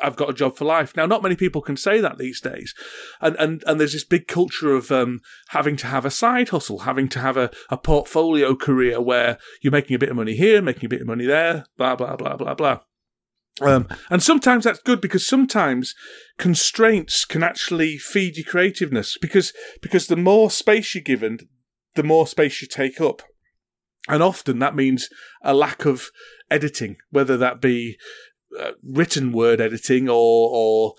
I've 0.00 0.16
got 0.16 0.30
a 0.30 0.34
job 0.34 0.56
for 0.56 0.64
life. 0.64 0.96
Now, 0.96 1.04
not 1.04 1.22
many 1.22 1.36
people 1.36 1.60
can 1.60 1.76
say 1.76 2.00
that 2.00 2.16
these 2.16 2.40
days, 2.40 2.74
and 3.20 3.36
and 3.36 3.62
and 3.66 3.78
there's 3.78 3.92
this 3.92 4.04
big 4.04 4.26
culture 4.26 4.74
of 4.74 4.90
um, 4.90 5.20
having 5.48 5.76
to 5.76 5.86
have 5.88 6.06
a 6.06 6.10
side 6.10 6.48
hustle, 6.48 6.80
having 6.80 7.10
to 7.10 7.18
have 7.18 7.36
a, 7.36 7.50
a 7.68 7.76
portfolio 7.76 8.54
career 8.56 9.02
where 9.02 9.36
you're 9.60 9.70
making 9.70 9.96
a 9.96 9.98
bit 9.98 10.08
of 10.08 10.16
money 10.16 10.34
here, 10.34 10.62
making 10.62 10.86
a 10.86 10.88
bit 10.88 11.02
of 11.02 11.06
money 11.06 11.26
there, 11.26 11.66
blah 11.76 11.94
blah 11.94 12.16
blah 12.16 12.36
blah 12.36 12.54
blah. 12.54 12.80
Um, 13.60 13.88
and 14.10 14.22
sometimes 14.22 14.64
that's 14.64 14.80
good 14.80 15.00
because 15.00 15.26
sometimes 15.26 15.94
constraints 16.38 17.24
can 17.24 17.42
actually 17.42 17.98
feed 17.98 18.36
your 18.36 18.46
creativeness 18.46 19.18
because 19.20 19.52
because 19.82 20.06
the 20.06 20.16
more 20.16 20.50
space 20.50 20.94
you're 20.94 21.02
given, 21.02 21.38
the 21.94 22.02
more 22.02 22.26
space 22.26 22.62
you 22.62 22.68
take 22.68 23.00
up. 23.00 23.22
And 24.08 24.22
often 24.22 24.58
that 24.60 24.76
means 24.76 25.08
a 25.42 25.52
lack 25.52 25.84
of 25.84 26.10
editing, 26.50 26.96
whether 27.10 27.36
that 27.36 27.60
be 27.60 27.98
uh, 28.58 28.72
written 28.82 29.32
word 29.32 29.60
editing 29.60 30.08
or, 30.08 30.14
or, 30.14 30.94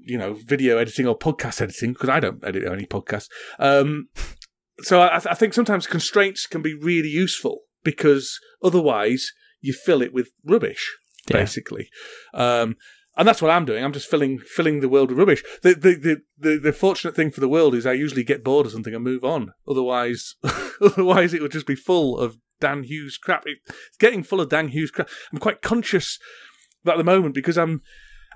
you 0.00 0.16
know, 0.16 0.34
video 0.34 0.78
editing 0.78 1.06
or 1.06 1.18
podcast 1.18 1.60
editing, 1.60 1.92
because 1.92 2.08
I 2.08 2.20
don't 2.20 2.44
edit 2.44 2.64
any 2.64 2.86
podcasts. 2.86 3.28
Um, 3.58 4.08
so 4.80 5.00
I, 5.00 5.16
I 5.16 5.34
think 5.34 5.54
sometimes 5.54 5.86
constraints 5.86 6.46
can 6.46 6.62
be 6.62 6.74
really 6.74 7.08
useful 7.08 7.62
because 7.82 8.38
otherwise 8.62 9.32
you 9.60 9.72
fill 9.72 10.02
it 10.02 10.12
with 10.12 10.30
rubbish, 10.44 10.96
Yeah. 11.28 11.38
basically. 11.38 11.88
Um, 12.32 12.76
and 13.16 13.28
that's 13.28 13.40
what 13.40 13.50
I'm 13.50 13.64
doing. 13.64 13.84
I'm 13.84 13.92
just 13.92 14.10
filling 14.10 14.38
filling 14.38 14.80
the 14.80 14.88
world 14.88 15.10
with 15.10 15.18
rubbish. 15.18 15.44
The, 15.62 15.74
the 15.74 15.94
the, 15.94 16.16
the 16.38 16.58
the 16.58 16.72
fortunate 16.72 17.14
thing 17.14 17.30
for 17.30 17.40
the 17.40 17.48
world 17.48 17.74
is 17.74 17.86
I 17.86 17.92
usually 17.92 18.24
get 18.24 18.42
bored 18.42 18.66
of 18.66 18.72
something 18.72 18.94
and 18.94 19.04
move 19.04 19.24
on. 19.24 19.52
Otherwise, 19.68 20.34
otherwise 20.80 21.32
it 21.32 21.40
would 21.40 21.52
just 21.52 21.66
be 21.66 21.76
full 21.76 22.18
of 22.18 22.38
Dan 22.60 22.82
Hughes 22.82 23.16
crap. 23.16 23.44
It's 23.46 23.96
getting 23.98 24.22
full 24.24 24.40
of 24.40 24.48
Dan 24.48 24.68
Hughes 24.68 24.90
crap. 24.90 25.08
I'm 25.32 25.38
quite 25.38 25.62
conscious 25.62 26.18
at 26.86 26.96
the 26.96 27.04
moment 27.04 27.34
because 27.34 27.56
I'm. 27.56 27.82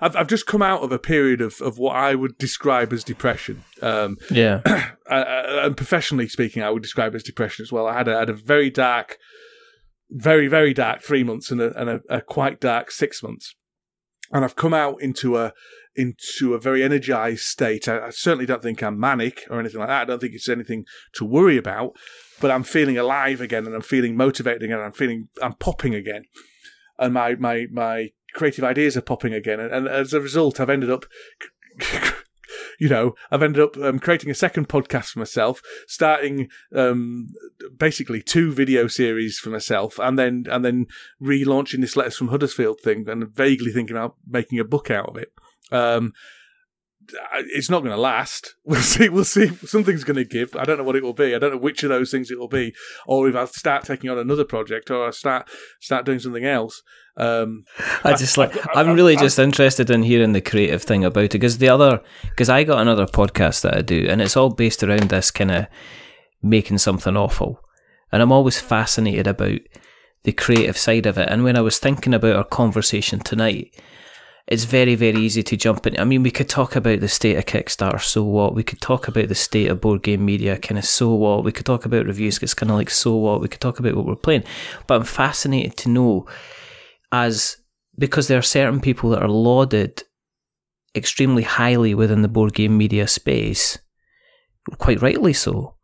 I've, 0.01 0.15
I've 0.15 0.27
just 0.27 0.45
come 0.47 0.61
out 0.61 0.81
of 0.81 0.93
a 0.93 0.97
period 0.97 1.41
of, 1.41 1.59
of 1.59 1.77
what 1.77 1.93
I 1.93 2.15
would 2.15 2.37
describe 2.37 2.93
as 2.93 3.03
depression. 3.03 3.65
Um, 3.81 4.15
Yeah. 4.31 4.61
uh, 5.09 5.61
and 5.65 5.75
professionally 5.75 6.29
speaking, 6.29 6.63
I 6.63 6.69
would 6.69 6.81
describe 6.81 7.11
it 7.13 7.17
as 7.17 7.23
depression 7.23 7.63
as 7.63 7.71
well. 7.73 7.85
I 7.85 7.97
had 7.97 8.07
a, 8.07 8.17
had 8.17 8.29
a 8.29 8.33
very 8.33 8.69
dark, 8.69 9.17
very 10.09 10.47
very 10.47 10.73
dark 10.73 11.01
three 11.01 11.23
months 11.23 11.51
and 11.51 11.61
a, 11.61 11.79
and 11.79 11.89
a, 11.89 12.01
a 12.09 12.21
quite 12.21 12.59
dark 12.59 12.91
six 12.91 13.21
months, 13.21 13.55
and 14.31 14.43
I've 14.43 14.55
come 14.55 14.73
out 14.73 15.01
into 15.01 15.37
a 15.37 15.53
into 15.95 16.53
a 16.53 16.59
very 16.59 16.83
energized 16.83 17.41
state. 17.41 17.87
I, 17.87 18.07
I 18.07 18.09
certainly 18.11 18.45
don't 18.45 18.61
think 18.61 18.81
I'm 18.81 18.99
manic 18.99 19.45
or 19.49 19.59
anything 19.59 19.79
like 19.79 19.89
that. 19.89 20.01
I 20.01 20.05
don't 20.05 20.19
think 20.19 20.33
it's 20.33 20.49
anything 20.49 20.85
to 21.13 21.25
worry 21.25 21.57
about, 21.57 21.91
but 22.39 22.51
I'm 22.51 22.63
feeling 22.63 22.97
alive 22.97 23.41
again, 23.41 23.65
and 23.65 23.75
I'm 23.75 23.81
feeling 23.81 24.15
motivated 24.15 24.63
again. 24.63 24.77
And 24.77 24.85
I'm 24.85 24.93
feeling 24.93 25.29
I'm 25.41 25.53
popping 25.53 25.95
again, 25.95 26.23
and 26.97 27.13
my 27.13 27.35
my 27.35 27.67
my 27.71 28.09
creative 28.33 28.63
ideas 28.63 28.95
are 28.97 29.01
popping 29.01 29.33
again, 29.33 29.59
and, 29.59 29.73
and 29.73 29.87
as 29.87 30.13
a 30.13 30.21
result, 30.21 30.59
I've 30.59 30.69
ended 30.69 30.89
up. 30.89 31.05
You 32.79 32.89
know, 32.89 33.15
I've 33.29 33.43
ended 33.43 33.61
up 33.61 33.77
um, 33.77 33.99
creating 33.99 34.31
a 34.31 34.35
second 34.35 34.69
podcast 34.69 35.09
for 35.09 35.19
myself, 35.19 35.61
starting 35.87 36.47
um, 36.73 37.27
basically 37.77 38.21
two 38.21 38.53
video 38.53 38.87
series 38.87 39.37
for 39.37 39.49
myself, 39.49 39.99
and 39.99 40.17
then 40.17 40.45
and 40.49 40.63
then 40.63 40.87
relaunching 41.21 41.81
this 41.81 41.97
Letters 41.97 42.17
from 42.17 42.29
Huddersfield 42.29 42.79
thing, 42.79 43.07
and 43.07 43.27
vaguely 43.27 43.71
thinking 43.71 43.95
about 43.95 44.15
making 44.27 44.59
a 44.59 44.65
book 44.65 44.89
out 44.89 45.09
of 45.09 45.17
it. 45.17 45.29
Um, 45.71 46.13
it's 47.33 47.69
not 47.69 47.79
going 47.79 47.95
to 47.95 48.01
last. 48.01 48.55
We'll 48.65 48.81
see. 48.81 49.09
We'll 49.09 49.25
see. 49.25 49.47
Something's 49.65 50.03
going 50.03 50.17
to 50.17 50.25
give. 50.25 50.55
I 50.55 50.63
don't 50.63 50.77
know 50.77 50.83
what 50.83 50.95
it 50.95 51.01
will 51.01 51.13
be. 51.13 51.33
I 51.33 51.39
don't 51.39 51.51
know 51.51 51.57
which 51.57 51.81
of 51.81 51.89
those 51.89 52.11
things 52.11 52.29
it 52.29 52.37
will 52.37 52.47
be, 52.47 52.73
or 53.07 53.27
if 53.27 53.35
I 53.35 53.45
start 53.45 53.83
taking 53.83 54.09
on 54.11 54.19
another 54.19 54.45
project, 54.45 54.91
or 54.91 55.07
I 55.07 55.09
start 55.09 55.49
start 55.79 56.05
doing 56.05 56.19
something 56.19 56.45
else. 56.45 56.83
Um, 57.19 57.65
I 58.05 58.13
just 58.15 58.37
like 58.37 58.55
I- 58.75 58.79
I'm 58.79 58.93
really 58.93 59.15
just 59.17 59.37
interested 59.39 59.89
in 59.89 60.03
hearing 60.03 60.31
the 60.31 60.41
creative 60.41 60.81
thing 60.83 61.03
about 61.03 61.25
it 61.25 61.31
because 61.33 61.57
the 61.57 61.67
other 61.69 62.01
because 62.29 62.49
I 62.49 62.63
got 62.63 62.79
another 62.81 63.05
podcast 63.05 63.61
that 63.61 63.75
I 63.75 63.81
do 63.81 64.05
and 64.09 64.21
it's 64.21 64.37
all 64.37 64.49
based 64.51 64.83
around 64.83 65.09
this 65.09 65.29
kind 65.29 65.51
of 65.51 65.65
making 66.41 66.77
something 66.77 67.17
awful, 67.17 67.59
and 68.11 68.21
I'm 68.21 68.31
always 68.31 68.61
fascinated 68.61 69.27
about 69.27 69.59
the 70.23 70.31
creative 70.31 70.77
side 70.77 71.05
of 71.05 71.17
it. 71.17 71.27
And 71.29 71.43
when 71.43 71.57
I 71.57 71.61
was 71.61 71.77
thinking 71.79 72.13
about 72.13 72.35
our 72.37 72.43
conversation 72.45 73.19
tonight, 73.19 73.73
it's 74.47 74.63
very 74.63 74.95
very 74.95 75.19
easy 75.19 75.43
to 75.43 75.57
jump 75.57 75.85
in. 75.87 75.99
I 75.99 76.05
mean, 76.05 76.23
we 76.23 76.31
could 76.31 76.47
talk 76.49 76.75
about 76.77 77.01
the 77.01 77.09
state 77.09 77.35
of 77.35 77.45
Kickstarter, 77.45 78.01
so 78.01 78.23
what? 78.23 78.55
We 78.55 78.63
could 78.63 78.79
talk 78.79 79.09
about 79.09 79.27
the 79.27 79.35
state 79.35 79.69
of 79.69 79.81
board 79.81 80.03
game 80.03 80.23
media, 80.25 80.57
kind 80.57 80.79
of 80.79 80.85
so 80.85 81.13
what? 81.13 81.43
We 81.43 81.51
could 81.51 81.65
talk 81.65 81.85
about 81.85 82.05
reviews, 82.05 82.37
it's 82.41 82.53
kind 82.53 82.71
of 82.71 82.77
like 82.77 82.89
so 82.89 83.15
what? 83.17 83.41
We 83.41 83.49
could 83.49 83.59
talk 83.61 83.79
about 83.79 83.95
what 83.95 84.05
we're 84.05 84.15
playing, 84.15 84.45
but 84.87 84.95
I'm 84.95 85.03
fascinated 85.03 85.75
to 85.77 85.89
know 85.89 86.25
as 87.11 87.57
because 87.97 88.27
there 88.27 88.39
are 88.39 88.43
certain 88.43 88.79
people 88.79 89.09
that 89.09 89.21
are 89.21 89.29
lauded 89.29 90.03
extremely 90.95 91.43
highly 91.43 91.93
within 91.93 92.21
the 92.21 92.27
board 92.27 92.53
game 92.53 92.77
media 92.77 93.07
space, 93.07 93.77
quite 94.77 95.01
rightly 95.01 95.33
so. 95.33 95.75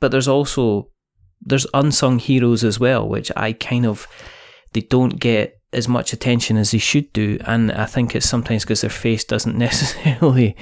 But 0.00 0.10
there's 0.10 0.28
also 0.28 0.90
there's 1.40 1.66
unsung 1.74 2.18
heroes 2.18 2.64
as 2.64 2.78
well, 2.80 3.08
which 3.08 3.30
I 3.36 3.52
kind 3.52 3.86
of 3.86 4.06
they 4.72 4.80
don't 4.80 5.20
get 5.20 5.60
as 5.72 5.88
much 5.88 6.12
attention 6.12 6.56
as 6.56 6.70
they 6.70 6.78
should 6.78 7.12
do, 7.12 7.38
and 7.46 7.72
I 7.72 7.86
think 7.86 8.14
it's 8.14 8.28
sometimes 8.28 8.64
because 8.64 8.82
their 8.82 8.90
face 8.90 9.24
doesn't 9.24 9.58
necessarily 9.68 10.56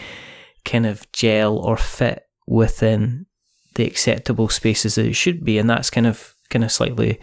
kind 0.64 0.86
of 0.86 1.10
gel 1.12 1.58
or 1.58 1.76
fit 1.76 2.24
within 2.46 3.26
the 3.74 3.86
acceptable 3.86 4.48
spaces 4.48 4.94
that 4.94 5.06
it 5.06 5.14
should 5.16 5.44
be, 5.44 5.58
and 5.58 5.68
that's 5.68 5.90
kind 5.90 6.06
of 6.06 6.34
kind 6.50 6.64
of 6.64 6.72
slightly 6.72 7.18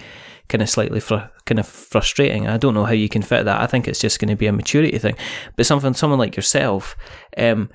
kind 0.50 0.62
of 0.62 0.70
slightly 0.70 1.00
fr- 1.00 1.30
kind 1.46 1.60
of 1.60 1.68
frustrating. 1.68 2.48
I 2.48 2.58
don't 2.58 2.74
know 2.74 2.86
how 2.86 2.94
you 2.94 3.08
can 3.08 3.22
fit 3.22 3.46
that. 3.46 3.62
I 3.62 3.68
think 3.68 3.88
it's 3.88 4.00
just 4.00 4.20
going 4.20 4.30
to 4.30 4.36
be 4.36 4.48
a 4.48 4.52
maturity 4.52 4.98
thing. 4.98 5.16
But 5.56 5.66
something 5.66 5.94
someone 5.94 6.20
like 6.20 6.36
yourself, 6.36 6.98
um, 7.38 7.70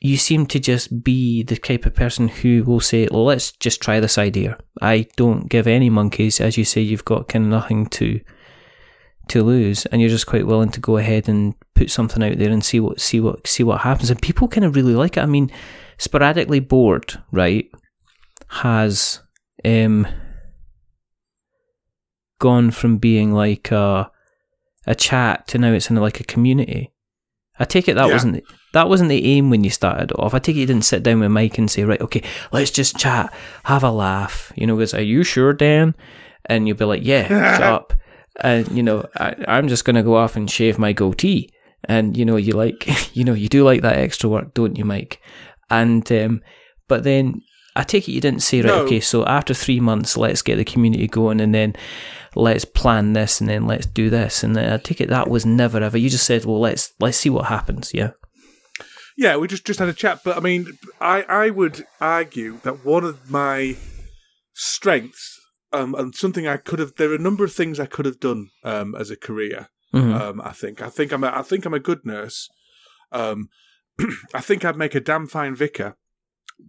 you 0.00 0.16
seem 0.16 0.46
to 0.46 0.58
just 0.58 1.04
be 1.04 1.42
the 1.42 1.56
type 1.56 1.84
of 1.86 1.94
person 1.94 2.28
who 2.28 2.64
will 2.64 2.80
say, 2.80 3.06
"Well, 3.10 3.24
let's 3.24 3.52
just 3.52 3.80
try 3.80 4.00
this 4.00 4.18
idea." 4.18 4.58
I 4.80 5.06
don't 5.16 5.48
give 5.48 5.66
any 5.66 5.90
monkeys, 5.90 6.40
as 6.40 6.56
you 6.56 6.64
say. 6.64 6.80
You've 6.80 7.04
got 7.04 7.28
kind 7.28 7.44
of 7.44 7.50
nothing 7.50 7.86
to 7.86 8.20
to 9.28 9.42
lose, 9.42 9.84
and 9.86 10.00
you're 10.00 10.10
just 10.10 10.26
quite 10.26 10.46
willing 10.46 10.70
to 10.70 10.80
go 10.80 10.96
ahead 10.96 11.28
and 11.28 11.54
put 11.74 11.90
something 11.90 12.22
out 12.22 12.38
there 12.38 12.50
and 12.50 12.64
see 12.64 12.80
what 12.80 13.00
see 13.00 13.20
what 13.20 13.46
see 13.46 13.62
what 13.62 13.82
happens. 13.82 14.10
And 14.10 14.22
people 14.22 14.48
kind 14.48 14.64
of 14.64 14.74
really 14.74 14.94
like 14.94 15.16
it. 15.16 15.22
I 15.22 15.26
mean, 15.26 15.50
sporadically 15.98 16.60
bored, 16.60 17.20
right? 17.30 17.70
Has 18.48 19.20
um 19.64 20.06
gone 22.38 22.70
from 22.70 22.98
being 22.98 23.32
like 23.32 23.70
a 23.70 24.10
a 24.86 24.94
chat 24.94 25.46
to 25.48 25.58
now 25.58 25.72
it's 25.72 25.90
in 25.90 25.96
like 25.96 26.20
a 26.20 26.24
community. 26.24 26.92
I 27.58 27.64
take 27.64 27.88
it 27.88 27.94
that 27.94 28.06
Yeah. 28.06 28.12
wasn't 28.12 28.44
that 28.72 28.88
wasn't 28.88 29.08
the 29.10 29.24
aim 29.26 29.50
when 29.50 29.64
you 29.64 29.70
started 29.70 30.12
off. 30.12 30.34
I 30.34 30.38
take 30.38 30.56
it 30.56 30.60
you 30.60 30.66
didn't 30.66 30.84
sit 30.84 31.02
down 31.02 31.20
with 31.20 31.30
Mike 31.30 31.58
and 31.58 31.70
say, 31.70 31.84
right, 31.84 32.00
okay, 32.00 32.22
let's 32.52 32.70
just 32.70 32.96
chat, 32.98 33.32
have 33.64 33.82
a 33.82 33.90
laugh. 33.90 34.52
You 34.56 34.66
know, 34.66 34.76
goes, 34.76 34.94
are 34.94 35.00
you 35.02 35.24
sure, 35.24 35.52
Dan? 35.52 35.94
And 36.46 36.66
you'll 36.68 36.76
be 36.76 36.84
like, 36.84 37.02
yeah, 37.04 37.26
shut 37.56 37.62
up. 37.62 37.94
And 38.40 38.70
you 38.70 38.82
know, 38.82 39.04
I, 39.16 39.34
I'm 39.48 39.68
just 39.68 39.84
gonna 39.84 40.02
go 40.04 40.14
off 40.16 40.36
and 40.36 40.50
shave 40.50 40.78
my 40.78 40.92
goatee. 40.92 41.50
And 41.84 42.16
you 42.16 42.24
know, 42.24 42.36
you 42.36 42.52
like, 42.52 42.86
you 43.16 43.24
know, 43.24 43.34
you 43.34 43.48
do 43.48 43.64
like 43.64 43.82
that 43.82 43.96
extra 43.96 44.30
work, 44.30 44.54
don't 44.54 44.76
you, 44.78 44.84
Mike? 44.84 45.20
And 45.70 46.10
um, 46.12 46.40
but 46.86 47.02
then 47.04 47.42
I 47.76 47.82
take 47.82 48.08
it 48.08 48.12
you 48.12 48.20
didn't 48.20 48.40
say, 48.42 48.58
right, 48.62 48.68
No. 48.68 48.82
okay, 48.84 49.00
so 49.00 49.24
after 49.26 49.54
three 49.54 49.80
months, 49.80 50.16
let's 50.16 50.42
get 50.42 50.56
the 50.56 50.64
community 50.64 51.06
going, 51.08 51.40
and 51.40 51.54
then 51.54 51.74
let's 52.34 52.64
plan 52.64 53.12
this, 53.12 53.40
and 53.40 53.48
then 53.48 53.66
let's 53.66 53.86
do 53.86 54.10
this. 54.10 54.42
And 54.42 54.54
then 54.56 54.72
I 54.72 54.76
take 54.76 55.00
it 55.00 55.08
that 55.08 55.28
was 55.28 55.46
never 55.46 55.82
ever. 55.82 55.98
You 55.98 56.10
just 56.10 56.26
said, 56.26 56.44
well, 56.44 56.60
let's 56.60 56.92
let's 57.00 57.18
see 57.18 57.30
what 57.30 57.46
happens. 57.46 57.92
Yeah. 57.94 58.10
Yeah, 59.16 59.36
we 59.36 59.48
just 59.48 59.64
just 59.64 59.80
had 59.80 59.88
a 59.88 59.92
chat, 59.94 60.20
but 60.24 60.36
I 60.36 60.40
mean, 60.40 60.78
I 61.00 61.22
I 61.22 61.50
would 61.50 61.84
argue 62.00 62.58
that 62.62 62.84
one 62.84 63.04
of 63.04 63.30
my 63.30 63.76
strengths 64.54 65.40
um, 65.72 65.94
and 65.94 66.14
something 66.14 66.46
I 66.46 66.56
could 66.56 66.78
have. 66.78 66.94
There 66.96 67.10
are 67.10 67.16
a 67.16 67.18
number 67.18 67.44
of 67.44 67.52
things 67.52 67.80
I 67.80 67.86
could 67.86 68.06
have 68.06 68.20
done 68.20 68.50
um, 68.64 68.94
as 68.94 69.10
a 69.10 69.16
career. 69.16 69.68
Mhm. 69.94 70.20
Um, 70.20 70.40
I 70.42 70.52
think 70.52 70.82
I 70.82 70.88
think 70.88 71.12
I'm 71.12 71.24
a, 71.24 71.32
I 71.34 71.42
think 71.42 71.64
I'm 71.64 71.74
a 71.74 71.80
good 71.80 72.04
nurse. 72.04 72.48
Um, 73.10 73.48
I 74.34 74.40
think 74.40 74.64
I'd 74.64 74.76
make 74.76 74.94
a 74.94 75.00
damn 75.00 75.26
fine 75.26 75.54
vicar, 75.54 75.96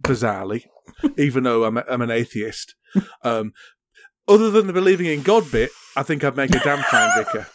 bizarrely, 0.00 0.64
even 1.16 1.44
though 1.44 1.64
I'm 1.64 1.76
a, 1.76 1.84
I'm 1.88 2.02
an 2.02 2.10
atheist. 2.10 2.74
Um, 3.22 3.52
other 4.28 4.50
than 4.50 4.66
the 4.66 4.72
believing 4.72 5.06
in 5.06 5.22
God 5.22 5.50
bit, 5.50 5.70
I 5.96 6.02
think 6.02 6.22
I'd 6.24 6.36
make 6.36 6.54
a 6.54 6.60
damn 6.60 6.82
fine 6.82 7.24
vicar. 7.24 7.46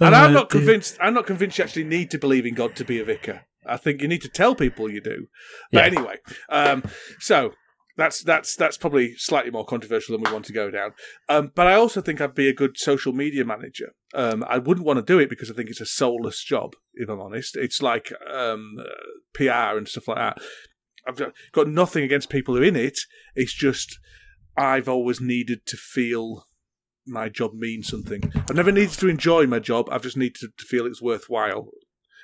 And 0.00 0.14
I'm 0.14 0.32
not 0.32 0.50
convinced. 0.50 0.96
I'm 1.00 1.14
not 1.14 1.26
convinced 1.26 1.58
you 1.58 1.64
actually 1.64 1.84
need 1.84 2.10
to 2.10 2.18
believe 2.18 2.46
in 2.46 2.54
God 2.54 2.76
to 2.76 2.84
be 2.84 2.98
a 3.00 3.04
vicar. 3.04 3.42
I 3.66 3.76
think 3.76 4.00
you 4.02 4.08
need 4.08 4.22
to 4.22 4.28
tell 4.28 4.54
people 4.54 4.90
you 4.90 5.00
do. 5.00 5.26
But 5.72 5.92
Yeah. 5.92 5.98
anyway, 5.98 6.16
um, 6.48 6.82
so 7.18 7.52
that's 7.96 8.22
that's 8.22 8.56
that's 8.56 8.78
probably 8.78 9.14
slightly 9.16 9.50
more 9.50 9.64
controversial 9.64 10.16
than 10.16 10.24
we 10.24 10.32
want 10.32 10.46
to 10.46 10.52
go 10.52 10.70
down. 10.70 10.92
Um, 11.28 11.52
but 11.54 11.66
I 11.66 11.74
also 11.74 12.00
think 12.00 12.20
I'd 12.20 12.34
be 12.34 12.48
a 12.48 12.54
good 12.54 12.78
social 12.78 13.12
media 13.12 13.44
manager. 13.44 13.92
Um, 14.14 14.44
I 14.48 14.58
wouldn't 14.58 14.86
want 14.86 14.98
to 14.98 15.04
do 15.04 15.18
it 15.18 15.28
because 15.28 15.50
I 15.50 15.54
think 15.54 15.68
it's 15.68 15.80
a 15.80 15.86
soulless 15.86 16.42
job. 16.42 16.74
If 16.94 17.08
I'm 17.08 17.20
honest, 17.20 17.56
it's 17.56 17.82
like 17.82 18.12
um, 18.32 18.76
uh, 18.80 18.84
PR 19.34 19.76
and 19.76 19.86
stuff 19.88 20.08
like 20.08 20.16
that. 20.18 20.38
I've 21.06 21.32
got 21.52 21.68
nothing 21.68 22.04
against 22.04 22.28
people 22.30 22.54
who 22.54 22.62
are 22.62 22.64
in 22.64 22.76
it. 22.76 22.98
It's 23.34 23.54
just 23.54 23.98
I've 24.56 24.88
always 24.88 25.20
needed 25.20 25.64
to 25.66 25.76
feel 25.76 26.46
my 27.06 27.28
job 27.28 27.54
means 27.54 27.88
something. 27.88 28.30
I've 28.34 28.56
never 28.56 28.72
needed 28.72 28.98
to 28.98 29.08
enjoy 29.08 29.46
my 29.46 29.58
job. 29.58 29.88
I've 29.90 30.02
just 30.02 30.16
needed 30.16 30.36
to, 30.36 30.48
to 30.56 30.64
feel 30.64 30.86
it's 30.86 31.00
worthwhile 31.02 31.70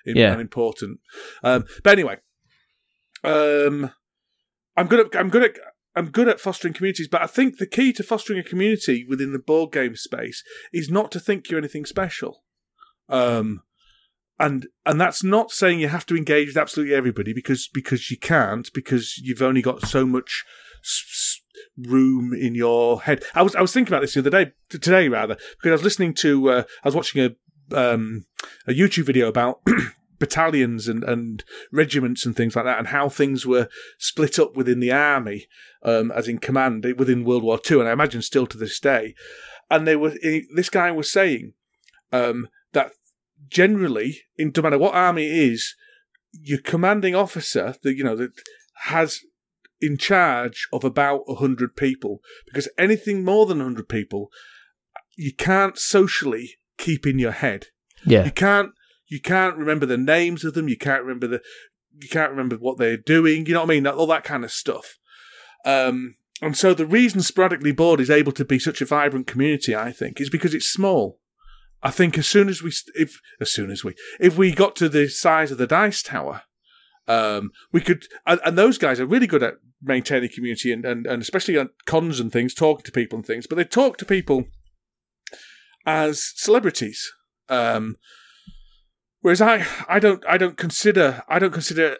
Yeah. 0.04 0.32
and 0.32 0.40
important. 0.40 1.00
Um, 1.42 1.64
but 1.82 1.92
anyway, 1.92 2.18
um, 3.24 3.90
I'm 4.76 4.86
good 4.86 5.06
at 5.06 5.18
I'm 5.18 5.30
good 5.30 5.42
at 5.44 5.56
I'm 5.94 6.10
good 6.10 6.28
at 6.28 6.40
fostering 6.40 6.74
communities. 6.74 7.08
But 7.08 7.22
I 7.22 7.26
think 7.26 7.56
the 7.58 7.66
key 7.66 7.92
to 7.94 8.02
fostering 8.02 8.38
a 8.38 8.42
community 8.44 9.04
within 9.08 9.32
the 9.32 9.38
board 9.38 9.72
game 9.72 9.96
space 9.96 10.42
is 10.72 10.90
not 10.90 11.10
to 11.12 11.20
think 11.20 11.48
you're 11.48 11.58
anything 11.58 11.86
special. 11.86 12.44
Um, 13.08 13.62
and 14.38 14.66
and 14.84 15.00
that's 15.00 15.24
not 15.24 15.50
saying 15.50 15.80
you 15.80 15.88
have 15.88 16.06
to 16.06 16.16
engage 16.16 16.48
with 16.48 16.56
absolutely 16.58 16.94
everybody 16.94 17.32
because 17.32 17.68
because 17.72 18.10
you 18.10 18.18
can't 18.18 18.68
because 18.74 19.16
you've 19.16 19.40
only 19.42 19.62
got 19.62 19.86
so 19.86 20.04
much 20.04 20.44
s- 20.84 21.35
room 21.76 22.32
in 22.32 22.54
your 22.54 23.02
head. 23.02 23.24
I 23.34 23.42
was 23.42 23.54
I 23.54 23.60
was 23.60 23.72
thinking 23.72 23.92
about 23.92 24.02
this 24.02 24.14
the 24.14 24.20
other 24.20 24.30
day 24.30 24.52
today 24.68 25.08
rather 25.08 25.34
because 25.34 25.70
I 25.70 25.72
was 25.72 25.84
listening 25.84 26.14
to 26.14 26.50
uh, 26.50 26.62
I 26.84 26.88
was 26.88 26.94
watching 26.94 27.22
a 27.22 27.30
um, 27.76 28.26
a 28.66 28.72
YouTube 28.72 29.06
video 29.06 29.28
about 29.28 29.60
battalions 30.18 30.88
and, 30.88 31.04
and 31.04 31.44
regiments 31.72 32.24
and 32.24 32.34
things 32.34 32.56
like 32.56 32.64
that 32.64 32.78
and 32.78 32.88
how 32.88 33.08
things 33.08 33.44
were 33.44 33.68
split 33.98 34.38
up 34.38 34.56
within 34.56 34.80
the 34.80 34.92
army 34.92 35.46
um, 35.82 36.10
as 36.12 36.28
in 36.28 36.38
command 36.38 36.84
within 36.96 37.24
World 37.24 37.42
War 37.42 37.58
Two 37.58 37.80
and 37.80 37.88
I 37.88 37.92
imagine 37.92 38.22
still 38.22 38.46
to 38.46 38.58
this 38.58 38.78
day. 38.80 39.14
And 39.70 39.86
they 39.86 39.96
were 39.96 40.14
this 40.54 40.70
guy 40.70 40.90
was 40.92 41.10
saying 41.10 41.54
um, 42.12 42.48
that 42.72 42.92
generally, 43.48 44.20
in 44.36 44.52
no 44.54 44.62
matter 44.62 44.78
what 44.78 44.94
army 44.94 45.26
it 45.26 45.52
is, 45.52 45.74
your 46.32 46.60
commanding 46.60 47.14
officer, 47.14 47.74
that 47.82 47.94
you 47.94 48.04
know 48.04 48.16
that 48.16 48.30
has 48.84 49.20
in 49.80 49.96
charge 49.96 50.68
of 50.72 50.84
about 50.84 51.22
hundred 51.38 51.76
people, 51.76 52.20
because 52.46 52.68
anything 52.78 53.24
more 53.24 53.46
than 53.46 53.60
hundred 53.60 53.88
people, 53.88 54.30
you 55.16 55.34
can't 55.34 55.78
socially 55.78 56.58
keep 56.78 57.06
in 57.06 57.18
your 57.18 57.32
head. 57.32 57.66
Yeah. 58.04 58.24
You 58.24 58.30
can't 58.30 58.72
you 59.08 59.20
can't 59.20 59.56
remember 59.56 59.86
the 59.86 59.98
names 59.98 60.44
of 60.44 60.54
them. 60.54 60.68
You 60.68 60.76
can't 60.76 61.02
remember 61.02 61.26
the 61.26 61.42
you 61.98 62.08
can't 62.08 62.30
remember 62.30 62.56
what 62.56 62.78
they're 62.78 62.96
doing. 62.96 63.46
You 63.46 63.54
know 63.54 63.60
what 63.60 63.70
I 63.70 63.74
mean? 63.74 63.86
All 63.86 64.06
that 64.08 64.24
kind 64.24 64.44
of 64.44 64.52
stuff. 64.52 64.98
Um, 65.64 66.16
and 66.42 66.56
so 66.56 66.74
the 66.74 66.86
reason 66.86 67.22
Sporadically 67.22 67.72
Bored 67.72 68.00
is 68.00 68.10
able 68.10 68.32
to 68.32 68.44
be 68.44 68.58
such 68.58 68.82
a 68.82 68.86
vibrant 68.86 69.26
community, 69.26 69.74
I 69.74 69.92
think, 69.92 70.20
is 70.20 70.28
because 70.28 70.54
it's 70.54 70.68
small. 70.68 71.18
I 71.82 71.90
think 71.90 72.18
as 72.18 72.26
soon 72.26 72.48
as 72.48 72.62
we, 72.62 72.72
if 72.94 73.20
as 73.40 73.50
soon 73.52 73.70
as 73.70 73.84
we, 73.84 73.94
if 74.20 74.36
we 74.36 74.52
got 74.52 74.76
to 74.76 74.88
the 74.88 75.08
size 75.08 75.50
of 75.50 75.58
the 75.58 75.66
Dice 75.66 76.02
Tower, 76.02 76.42
um, 77.08 77.50
we 77.72 77.80
could, 77.80 78.06
and, 78.26 78.40
and 78.44 78.58
those 78.58 78.78
guys 78.78 79.00
are 79.00 79.06
really 79.06 79.26
good 79.26 79.42
at 79.42 79.54
maintaining 79.82 80.30
community 80.34 80.72
and, 80.72 80.84
and, 80.84 81.06
and 81.06 81.22
especially 81.22 81.56
on 81.56 81.70
cons 81.86 82.20
and 82.20 82.32
things, 82.32 82.54
talking 82.54 82.84
to 82.84 82.92
people 82.92 83.16
and 83.16 83.26
things. 83.26 83.46
But 83.46 83.56
they 83.56 83.64
talk 83.64 83.96
to 83.98 84.04
people 84.04 84.44
as 85.84 86.32
celebrities. 86.36 87.12
Um, 87.48 87.96
whereas 89.20 89.40
I, 89.40 89.66
I 89.88 89.98
don't, 89.98 90.24
I 90.28 90.36
don't 90.36 90.56
consider, 90.56 91.22
I 91.28 91.38
don't 91.38 91.52
consider 91.52 91.96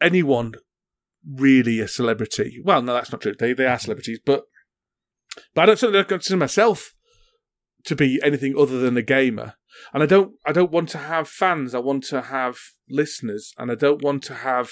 anyone 0.00 0.54
really 1.24 1.80
a 1.80 1.88
celebrity. 1.88 2.60
Well, 2.64 2.82
no, 2.82 2.94
that's 2.94 3.12
not 3.12 3.20
true. 3.20 3.34
They 3.38 3.52
they 3.52 3.66
are 3.66 3.78
celebrities, 3.78 4.20
but 4.24 4.44
but 5.54 5.62
I 5.62 5.66
don't 5.66 5.78
certainly 5.78 6.00
don't 6.00 6.08
consider 6.08 6.36
myself 6.36 6.94
to 7.84 7.96
be 7.96 8.20
anything 8.22 8.54
other 8.56 8.78
than 8.80 8.96
a 8.96 9.02
gamer. 9.02 9.54
And 9.92 10.02
I 10.02 10.06
don't 10.06 10.32
I 10.46 10.52
don't 10.52 10.72
want 10.72 10.88
to 10.90 10.98
have 10.98 11.28
fans. 11.28 11.74
I 11.74 11.78
want 11.78 12.04
to 12.04 12.22
have 12.22 12.58
listeners, 12.92 13.52
and 13.58 13.70
I 13.70 13.74
don't 13.74 14.02
want 14.02 14.22
to 14.24 14.34
have 14.34 14.70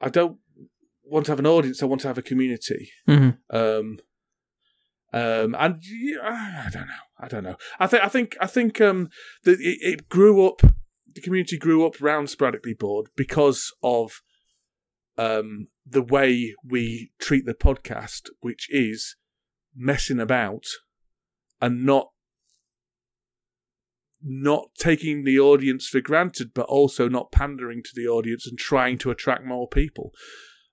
I 0.00 0.08
don't 0.08 0.38
want 1.04 1.26
to 1.26 1.32
have 1.32 1.38
an 1.38 1.46
audience. 1.46 1.82
I 1.82 1.86
want 1.86 2.02
to 2.02 2.08
have 2.08 2.18
a 2.18 2.22
community. 2.22 2.90
Mm-hmm. 3.08 3.56
Um, 3.56 3.98
um, 5.12 5.56
and 5.58 5.82
yeah, 5.82 6.62
I 6.66 6.70
don't 6.70 6.86
know. 6.86 6.94
I 7.18 7.28
don't 7.28 7.44
know. 7.44 7.56
I 7.80 7.86
think 7.86 8.04
I 8.04 8.08
think 8.08 8.36
I 8.40 8.46
think 8.46 8.80
um, 8.80 9.08
that 9.44 9.60
it, 9.60 9.78
it 9.80 10.08
grew 10.08 10.46
up. 10.46 10.62
The 11.12 11.22
community 11.22 11.58
grew 11.58 11.86
up 11.86 12.00
around 12.00 12.28
sporadically 12.28 12.74
bored 12.74 13.08
because 13.16 13.72
of 13.82 14.20
um, 15.16 15.68
the 15.86 16.02
way 16.02 16.54
we 16.64 17.10
treat 17.18 17.46
the 17.46 17.54
podcast, 17.54 18.28
which 18.40 18.68
is 18.70 19.16
messing 19.74 20.20
about 20.20 20.66
and 21.60 21.84
not 21.84 22.10
not 24.22 24.68
taking 24.78 25.24
the 25.24 25.38
audience 25.38 25.86
for 25.88 26.00
granted, 26.00 26.52
but 26.54 26.66
also 26.66 27.08
not 27.08 27.30
pandering 27.32 27.82
to 27.84 27.90
the 27.94 28.06
audience 28.08 28.46
and 28.46 28.58
trying 28.58 28.98
to 28.98 29.10
attract 29.10 29.44
more 29.44 29.68
people. 29.68 30.12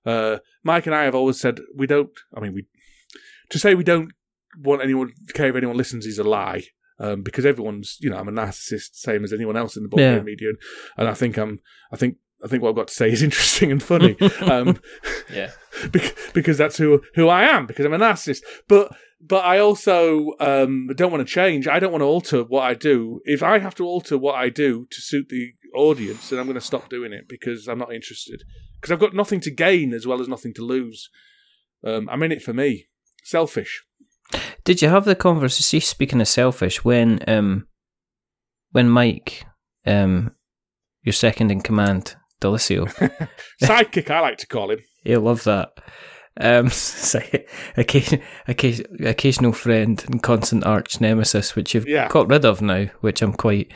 Uh, 0.04 0.38
Mike 0.64 0.86
and 0.86 0.94
I 0.94 1.04
have 1.04 1.14
always 1.14 1.38
said 1.40 1.60
we 1.74 1.86
don't. 1.86 2.10
I 2.36 2.40
mean, 2.40 2.52
we 2.54 2.66
to 3.50 3.58
say 3.58 3.74
we 3.74 3.84
don't 3.84 4.12
want 4.58 4.82
anyone 4.82 5.12
to 5.26 5.32
care 5.32 5.48
if 5.48 5.56
anyone 5.56 5.76
listens 5.76 6.06
is 6.06 6.18
a 6.18 6.24
lie. 6.24 6.64
Um, 6.98 7.20
because 7.22 7.44
everyone's, 7.44 7.98
you 8.00 8.08
know, 8.08 8.16
I'm 8.16 8.28
a 8.28 8.32
narcissist, 8.32 8.94
same 8.94 9.22
as 9.22 9.30
anyone 9.30 9.54
else 9.54 9.76
in 9.76 9.82
the 9.82 9.88
board 9.90 10.00
Yeah. 10.00 10.20
media, 10.20 10.52
and 10.96 11.06
I 11.06 11.12
think 11.12 11.36
I'm, 11.36 11.60
I 11.92 11.96
think, 11.96 12.16
I 12.42 12.48
think 12.48 12.62
what 12.62 12.70
I've 12.70 12.74
got 12.76 12.88
to 12.88 12.94
say 12.94 13.10
is 13.12 13.22
interesting 13.28 13.70
and 13.70 13.82
funny. 13.82 14.16
um, 14.40 14.80
Yeah. 15.30 15.50
bec- 15.92 16.14
because 16.32 16.56
that's 16.56 16.78
who 16.78 17.02
who 17.14 17.28
I 17.28 17.42
am 17.44 17.66
because 17.66 17.84
I'm 17.84 17.92
a 17.92 17.98
narcissist. 17.98 18.40
But 18.66 18.96
but 19.28 19.44
I 19.44 19.58
also 19.58 20.32
um, 20.40 20.88
don't 20.94 21.10
want 21.10 21.26
to 21.26 21.32
change. 21.32 21.66
I 21.66 21.78
don't 21.78 21.92
want 21.92 22.02
to 22.02 22.06
alter 22.06 22.42
what 22.44 22.62
I 22.62 22.74
do. 22.74 23.20
If 23.24 23.42
I 23.42 23.58
have 23.58 23.74
to 23.76 23.84
alter 23.84 24.16
what 24.18 24.34
I 24.34 24.48
do 24.48 24.86
to 24.90 25.00
suit 25.00 25.28
the 25.28 25.52
audience, 25.74 26.28
then 26.28 26.38
I'm 26.38 26.46
going 26.46 26.54
to 26.54 26.60
stop 26.60 26.88
doing 26.88 27.12
it 27.12 27.28
because 27.28 27.68
I'm 27.68 27.78
not 27.78 27.92
interested. 27.92 28.42
Because 28.74 28.92
I've 28.92 29.00
got 29.00 29.14
nothing 29.14 29.40
to 29.40 29.50
gain 29.50 29.92
as 29.92 30.06
well 30.06 30.20
as 30.20 30.28
nothing 30.28 30.54
to 30.54 30.62
lose. 30.64 31.08
Um, 31.84 32.08
I'm 32.10 32.22
in 32.22 32.32
it 32.32 32.42
for 32.42 32.52
me. 32.52 32.86
Selfish. 33.24 33.84
Did 34.64 34.82
you 34.82 34.88
have 34.88 35.04
the 35.04 35.14
conversation? 35.14 35.80
Speaking 35.80 36.20
of 36.20 36.28
selfish, 36.28 36.84
when 36.84 37.20
um, 37.28 37.66
when 38.72 38.88
Mike, 38.88 39.44
um, 39.86 40.32
your 41.02 41.12
second 41.12 41.50
in 41.50 41.60
command, 41.60 42.16
DiLisio, 42.40 42.86
Sidekick, 43.62 44.10
I 44.10 44.20
like 44.20 44.38
to 44.38 44.46
call 44.46 44.70
him. 44.70 44.80
he'll 45.04 45.20
love 45.20 45.44
that. 45.44 45.70
Um, 46.40 46.68
say, 46.70 47.46
occasion, 47.76 48.20
occasion, 48.46 48.86
occasional 49.06 49.52
friend 49.52 50.02
and 50.08 50.22
constant 50.22 50.64
arch 50.64 51.00
nemesis, 51.00 51.56
which 51.56 51.74
you've 51.74 51.88
Yeah. 51.88 52.08
got 52.08 52.28
rid 52.28 52.44
of 52.44 52.60
now, 52.60 52.86
which 53.00 53.22
I'm 53.22 53.32
quite 53.32 53.72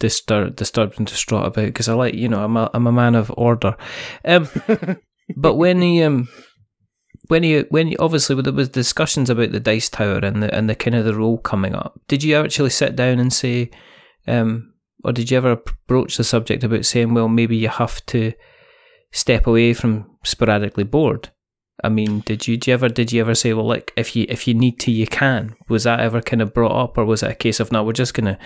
disturbed, 0.00 0.56
disturbed 0.56 0.98
and 0.98 1.06
distraught 1.06 1.46
about 1.46 1.66
because 1.66 1.88
I 1.88 1.94
like, 1.94 2.14
you 2.14 2.28
know, 2.28 2.42
I'm 2.44 2.56
a, 2.56 2.70
I'm 2.74 2.86
a 2.86 2.92
man 2.92 3.14
of 3.14 3.32
order. 3.36 3.76
Um, 4.24 4.48
but 5.36 5.54
when 5.54 5.80
he, 5.80 6.02
um, 6.02 6.28
when 7.28 7.44
he, 7.44 7.60
when 7.70 7.86
he, 7.86 7.96
obviously 7.98 8.40
there 8.42 8.52
was 8.52 8.68
discussions 8.68 9.30
about 9.30 9.52
the 9.52 9.60
dice 9.60 9.88
tower 9.88 10.18
and 10.18 10.42
the 10.42 10.52
and 10.54 10.68
the 10.68 10.74
kind 10.74 10.96
of 10.96 11.04
the 11.04 11.14
role 11.14 11.38
coming 11.38 11.74
up. 11.74 12.00
Did 12.08 12.24
you 12.24 12.34
actually 12.36 12.70
sit 12.70 12.96
down 12.96 13.20
and 13.20 13.32
say, 13.32 13.70
um, 14.26 14.72
or 15.04 15.12
did 15.12 15.30
you 15.30 15.36
ever 15.36 15.60
broach 15.86 16.16
the 16.16 16.24
subject 16.24 16.64
about 16.64 16.84
saying, 16.84 17.14
well, 17.14 17.28
maybe 17.28 17.56
you 17.56 17.68
have 17.68 18.04
to 18.06 18.32
step 19.12 19.46
away 19.46 19.72
from 19.72 20.10
sporadically 20.24 20.84
bored? 20.84 21.30
I 21.82 21.88
mean, 21.88 22.20
did 22.20 22.46
you, 22.46 22.56
did 22.56 22.66
you 22.68 22.74
ever 22.74 22.88
did 22.88 23.12
you 23.12 23.20
ever 23.20 23.34
say, 23.34 23.52
well, 23.52 23.66
like 23.66 23.92
if 23.96 24.14
you 24.14 24.26
if 24.28 24.46
you 24.46 24.54
need 24.54 24.78
to, 24.80 24.90
you 24.90 25.06
can? 25.06 25.54
Was 25.68 25.84
that 25.84 26.00
ever 26.00 26.20
kind 26.20 26.42
of 26.42 26.54
brought 26.54 26.72
up, 26.72 26.98
or 26.98 27.04
was 27.04 27.22
it 27.22 27.30
a 27.30 27.34
case 27.34 27.60
of 27.60 27.72
no, 27.72 27.82
we're 27.82 27.92
just 27.92 28.14
gonna 28.14 28.38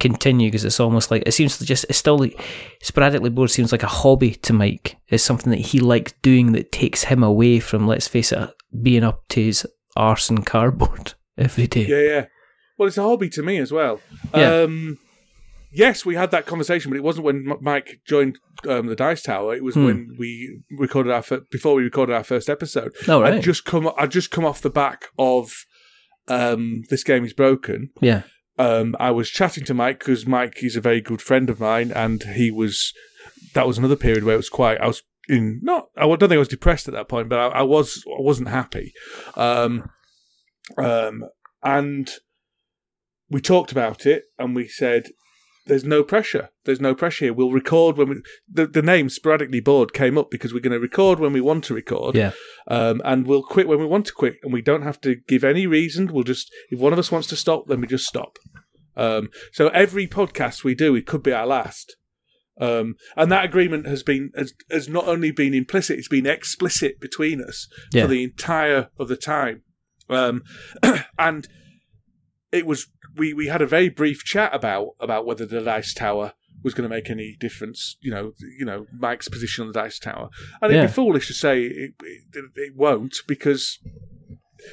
continue 0.00 0.48
because 0.48 0.64
it's 0.64 0.80
almost 0.80 1.10
like 1.10 1.22
it 1.26 1.32
seems 1.32 1.58
to 1.58 1.66
just 1.66 1.84
it's 1.88 1.98
still 1.98 2.18
like 2.18 2.40
sporadically 2.80 3.28
bored 3.28 3.50
seems 3.50 3.72
like 3.72 3.82
a 3.82 3.88
hobby 3.88 4.34
to 4.36 4.52
Mike. 4.52 4.96
It's 5.08 5.22
something 5.22 5.50
that 5.50 5.60
he 5.60 5.80
likes 5.80 6.12
doing 6.22 6.52
that 6.52 6.72
takes 6.72 7.04
him 7.04 7.22
away 7.22 7.60
from 7.60 7.86
let's 7.86 8.08
face 8.08 8.32
it, 8.32 8.50
being 8.82 9.04
up 9.04 9.22
to 9.30 9.42
his 9.42 9.66
arse 9.96 10.30
and 10.30 10.46
cardboard 10.46 11.14
every 11.38 11.66
day. 11.66 11.86
Yeah, 11.86 12.14
yeah. 12.14 12.26
Well, 12.78 12.88
it's 12.88 12.98
a 12.98 13.02
hobby 13.02 13.28
to 13.30 13.42
me 13.42 13.58
as 13.58 13.70
well. 13.70 14.00
Yeah. 14.34 14.62
Um, 14.62 14.98
yes, 15.72 16.04
we 16.04 16.14
had 16.14 16.30
that 16.30 16.46
conversation, 16.46 16.90
but 16.90 16.96
it 16.96 17.02
wasn't 17.02 17.24
when 17.26 17.50
M- 17.50 17.58
Mike 17.60 18.00
joined 18.06 18.38
um, 18.68 18.86
the 18.86 18.96
Dice 18.96 19.22
Tower. 19.22 19.54
It 19.54 19.64
was 19.64 19.74
Hmm. 19.74 19.84
when 19.84 20.16
we 20.18 20.60
recorded 20.78 21.12
our 21.12 21.22
fir- 21.22 21.44
before 21.50 21.74
we 21.74 21.82
recorded 21.82 22.14
our 22.14 22.24
first 22.24 22.48
episode. 22.50 22.92
Oh, 23.08 23.20
right. 23.22 23.34
I'd 23.34 23.42
just 23.42 23.64
come. 23.64 23.90
I'd 23.98 24.10
just 24.10 24.30
come 24.30 24.44
off 24.44 24.60
the 24.60 24.70
back 24.70 25.06
of 25.18 25.64
um, 26.28 26.82
this 26.90 27.02
game 27.04 27.24
is 27.24 27.32
broken. 27.32 27.90
Yeah. 28.00 28.22
Um, 28.58 28.94
I 29.00 29.10
was 29.10 29.30
chatting 29.30 29.64
to 29.64 29.74
Mike 29.74 29.98
because 30.00 30.26
Mike 30.26 30.62
is 30.62 30.76
a 30.76 30.80
very 30.80 31.00
good 31.00 31.22
friend 31.22 31.48
of 31.50 31.58
mine, 31.60 31.90
and 31.90 32.22
he 32.22 32.50
was. 32.50 32.92
That 33.54 33.66
was 33.66 33.78
another 33.78 33.96
period 33.96 34.24
where 34.24 34.34
it 34.34 34.38
was 34.38 34.48
quite. 34.48 34.80
I 34.80 34.86
was 34.86 35.02
in 35.28 35.60
not. 35.62 35.88
I 35.96 36.02
don't 36.06 36.18
think 36.20 36.32
I 36.32 36.38
was 36.38 36.48
depressed 36.48 36.86
at 36.88 36.94
that 36.94 37.08
point, 37.08 37.28
but 37.28 37.38
I, 37.38 37.46
I 37.60 37.62
was. 37.62 38.04
I 38.06 38.20
wasn't 38.20 38.48
happy. 38.48 38.92
Um, 39.36 39.88
um, 40.76 41.24
and 41.62 42.10
we 43.30 43.40
talked 43.40 43.72
about 43.72 44.04
it, 44.06 44.24
and 44.38 44.54
we 44.54 44.68
said, 44.68 45.08
"There's 45.66 45.84
no 45.84 46.02
pressure. 46.02 46.50
There's 46.64 46.80
no 46.80 46.94
pressure 46.94 47.26
here. 47.26 47.32
We'll 47.34 47.50
record 47.52 47.96
when 47.96 48.08
we." 48.08 48.22
The, 48.50 48.66
the 48.66 48.82
name 48.82 49.08
sporadically 49.08 49.60
bored 49.60 49.92
came 49.92 50.18
up 50.18 50.30
because 50.30 50.52
we're 50.52 50.60
going 50.60 50.72
to 50.72 50.78
record 50.80 51.20
when 51.20 51.32
we 51.32 51.40
want 51.40 51.64
to 51.64 51.74
record 51.74 52.14
Yeah. 52.14 52.32
um, 52.68 53.00
and 53.04 53.26
we'll 53.26 53.42
quit 53.42 53.68
when 53.68 53.78
we 53.78 53.86
want 53.86 54.06
to 54.06 54.12
quit, 54.12 54.36
and 54.42 54.52
we 54.52 54.62
don't 54.62 54.82
have 54.82 55.00
to 55.02 55.16
give 55.28 55.44
any 55.44 55.66
reason. 55.66 56.12
We'll 56.12 56.24
just, 56.24 56.50
if 56.70 56.78
one 56.78 56.92
of 56.92 56.98
us 56.98 57.12
wants 57.12 57.28
to 57.28 57.36
stop, 57.36 57.66
then 57.68 57.80
we 57.80 57.86
just 57.86 58.06
stop. 58.06 58.38
Um, 58.96 59.28
so 59.52 59.68
every 59.68 60.06
podcast 60.06 60.64
we 60.64 60.74
do, 60.74 60.94
it 60.94 61.06
could 61.06 61.22
be 61.22 61.32
our 61.32 61.46
last. 61.46 61.96
Um, 62.60 62.96
and 63.16 63.32
that 63.32 63.46
agreement 63.46 63.86
has 63.86 64.02
been 64.02 64.30
has, 64.36 64.52
has 64.70 64.86
not 64.88 65.08
only 65.08 65.30
been 65.30 65.54
implicit, 65.54 65.98
it's 65.98 66.08
been 66.08 66.26
explicit 66.26 67.00
between 67.00 67.42
us 67.42 67.66
Yeah. 67.92 68.02
for 68.02 68.08
the 68.08 68.22
entire 68.22 68.90
of 68.98 69.08
the 69.08 69.16
time. 69.16 69.62
Um, 70.10 70.42
and 71.18 71.48
it 72.52 72.66
was 72.66 72.86
we 73.16 73.32
we 73.32 73.46
had 73.48 73.62
a 73.62 73.66
very 73.66 73.88
brief 73.88 74.24
chat 74.24 74.54
about 74.54 74.90
about 75.00 75.26
whether 75.26 75.46
the 75.46 75.60
dice 75.62 75.94
tower 75.94 76.32
was 76.62 76.74
going 76.74 76.88
to 76.88 76.94
make 76.94 77.10
any 77.10 77.36
difference. 77.40 77.96
You 78.00 78.10
know, 78.12 78.32
you 78.58 78.64
know 78.64 78.86
Mike's 78.96 79.28
position 79.28 79.62
on 79.62 79.68
the 79.72 79.78
dice 79.80 79.98
tower, 79.98 80.28
and 80.60 80.70
it'd 80.70 80.82
Yeah. 80.82 80.86
be 80.86 80.92
foolish 80.92 81.26
to 81.28 81.34
say 81.34 81.62
it, 81.64 81.94
it, 82.02 82.44
it 82.56 82.76
won't 82.76 83.16
because 83.26 83.78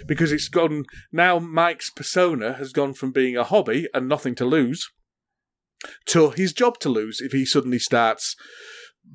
because 0.08 0.32
it's 0.32 0.48
gone 0.50 0.86
now. 1.12 1.40
Mike's 1.40 1.90
persona 1.90 2.54
has 2.54 2.72
gone 2.74 2.94
from 2.94 3.12
being 3.12 3.36
a 3.36 3.44
hobby 3.44 3.88
and 3.94 4.08
nothing 4.08 4.36
to 4.36 4.46
lose 4.46 4.88
to 6.08 6.32
his 6.32 6.54
job 6.54 6.78
to 6.80 6.90
lose 6.90 7.22
if 7.22 7.32
he 7.32 7.46
suddenly 7.46 7.80
starts 7.80 8.36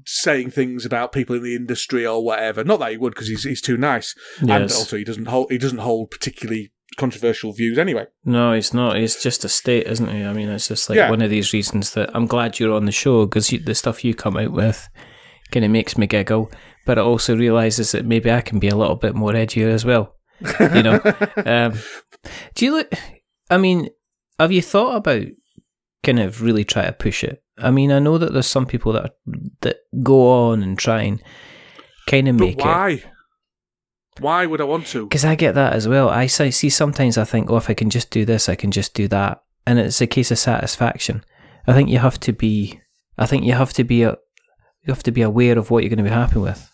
saying 0.06 0.50
things 0.50 0.84
about 0.84 1.12
people 1.12 1.36
in 1.36 1.42
the 1.44 1.54
industry 1.54 2.04
or 2.04 2.24
whatever. 2.24 2.64
Not 2.64 2.80
that 2.80 2.90
he 2.90 2.96
would 2.96 3.14
because 3.14 3.28
he's 3.28 3.44
he's 3.44 3.60
too 3.62 3.76
nice, 3.76 4.14
and 4.40 4.50
also 4.72 4.96
he 4.96 5.04
doesn't 5.04 5.26
hold 5.26 5.52
he 5.52 5.58
doesn't 5.58 5.78
hold 5.78 6.10
particularly 6.10 6.72
controversial 6.94 7.52
views 7.52 7.78
anyway. 7.78 8.06
No, 8.24 8.52
he's 8.52 8.72
not. 8.74 8.96
He's 8.96 9.22
just 9.22 9.44
a 9.44 9.48
state, 9.48 9.86
isn't 9.86 10.08
he? 10.10 10.24
I 10.24 10.32
mean, 10.32 10.48
it's 10.48 10.68
just 10.68 10.88
like 10.88 10.96
Yeah. 10.96 11.10
one 11.10 11.22
of 11.22 11.30
these 11.30 11.52
reasons 11.52 11.94
that 11.94 12.10
I'm 12.14 12.26
glad 12.26 12.58
you're 12.58 12.74
on 12.74 12.84
the 12.86 12.92
show 12.92 13.26
because 13.26 13.48
the 13.48 13.74
stuff 13.74 14.04
you 14.04 14.14
come 14.14 14.36
out 14.36 14.52
with 14.52 14.88
kind 15.50 15.64
of 15.64 15.70
makes 15.70 15.96
me 15.98 16.06
giggle, 16.06 16.50
but 16.86 16.98
it 16.98 17.02
also 17.02 17.36
realizes 17.36 17.92
that 17.92 18.06
maybe 18.06 18.30
I 18.30 18.40
can 18.40 18.58
be 18.58 18.68
a 18.68 18.76
little 18.76 18.96
bit 18.96 19.14
more 19.14 19.32
edgier 19.32 19.68
as 19.68 19.84
well. 19.84 20.14
You 20.58 20.82
know, 20.82 21.00
um, 21.46 21.78
do 22.54 22.64
you 22.64 22.72
look? 22.72 22.92
I 23.50 23.58
mean, 23.58 23.88
have 24.38 24.52
you 24.52 24.62
thought 24.62 24.96
about 24.96 25.26
kind 26.04 26.20
of 26.20 26.42
really 26.42 26.64
try 26.64 26.84
to 26.84 26.92
push 26.92 27.24
it. 27.24 27.42
I 27.58 27.70
mean, 27.70 27.90
I 27.90 27.98
know 27.98 28.18
that 28.18 28.32
there's 28.32 28.46
some 28.46 28.66
people 28.66 28.92
that 28.92 29.04
are, 29.06 29.14
that 29.62 29.76
go 30.02 30.48
on 30.50 30.62
and 30.62 30.78
try 30.78 31.02
and 31.02 31.22
kind 32.06 32.28
of 32.28 32.36
But 32.36 32.44
make 32.44 32.58
it. 32.58 33.04
Why? 34.20 34.46
Would 34.46 34.60
I 34.60 34.64
want 34.64 34.86
to? 34.88 35.06
Because 35.06 35.24
I 35.24 35.34
get 35.34 35.54
that 35.54 35.72
as 35.72 35.88
well. 35.88 36.08
I 36.08 36.26
see 36.26 36.70
sometimes 36.70 37.18
I 37.18 37.24
think, 37.24 37.50
oh, 37.50 37.56
if 37.56 37.68
I 37.68 37.74
can 37.74 37.90
just 37.90 38.10
do 38.10 38.24
this, 38.24 38.48
I 38.48 38.54
can 38.54 38.70
just 38.70 38.94
do 38.94 39.08
that, 39.08 39.42
and 39.66 39.78
it's 39.78 40.00
a 40.00 40.06
case 40.06 40.30
of 40.30 40.38
satisfaction. 40.38 41.24
I 41.66 41.72
think 41.72 41.88
you 41.88 41.98
have 41.98 42.20
to 42.20 42.32
be. 42.32 42.80
I 43.18 43.26
think 43.26 43.44
you 43.44 43.52
have 43.52 43.72
to 43.74 43.84
be. 43.84 44.02
A, 44.02 44.16
you 44.82 44.92
have 44.92 45.02
to 45.04 45.12
be 45.12 45.22
aware 45.22 45.58
of 45.58 45.70
what 45.70 45.82
you're 45.82 45.90
going 45.90 46.04
to 46.04 46.04
be 46.04 46.10
happy 46.10 46.38
with. 46.38 46.70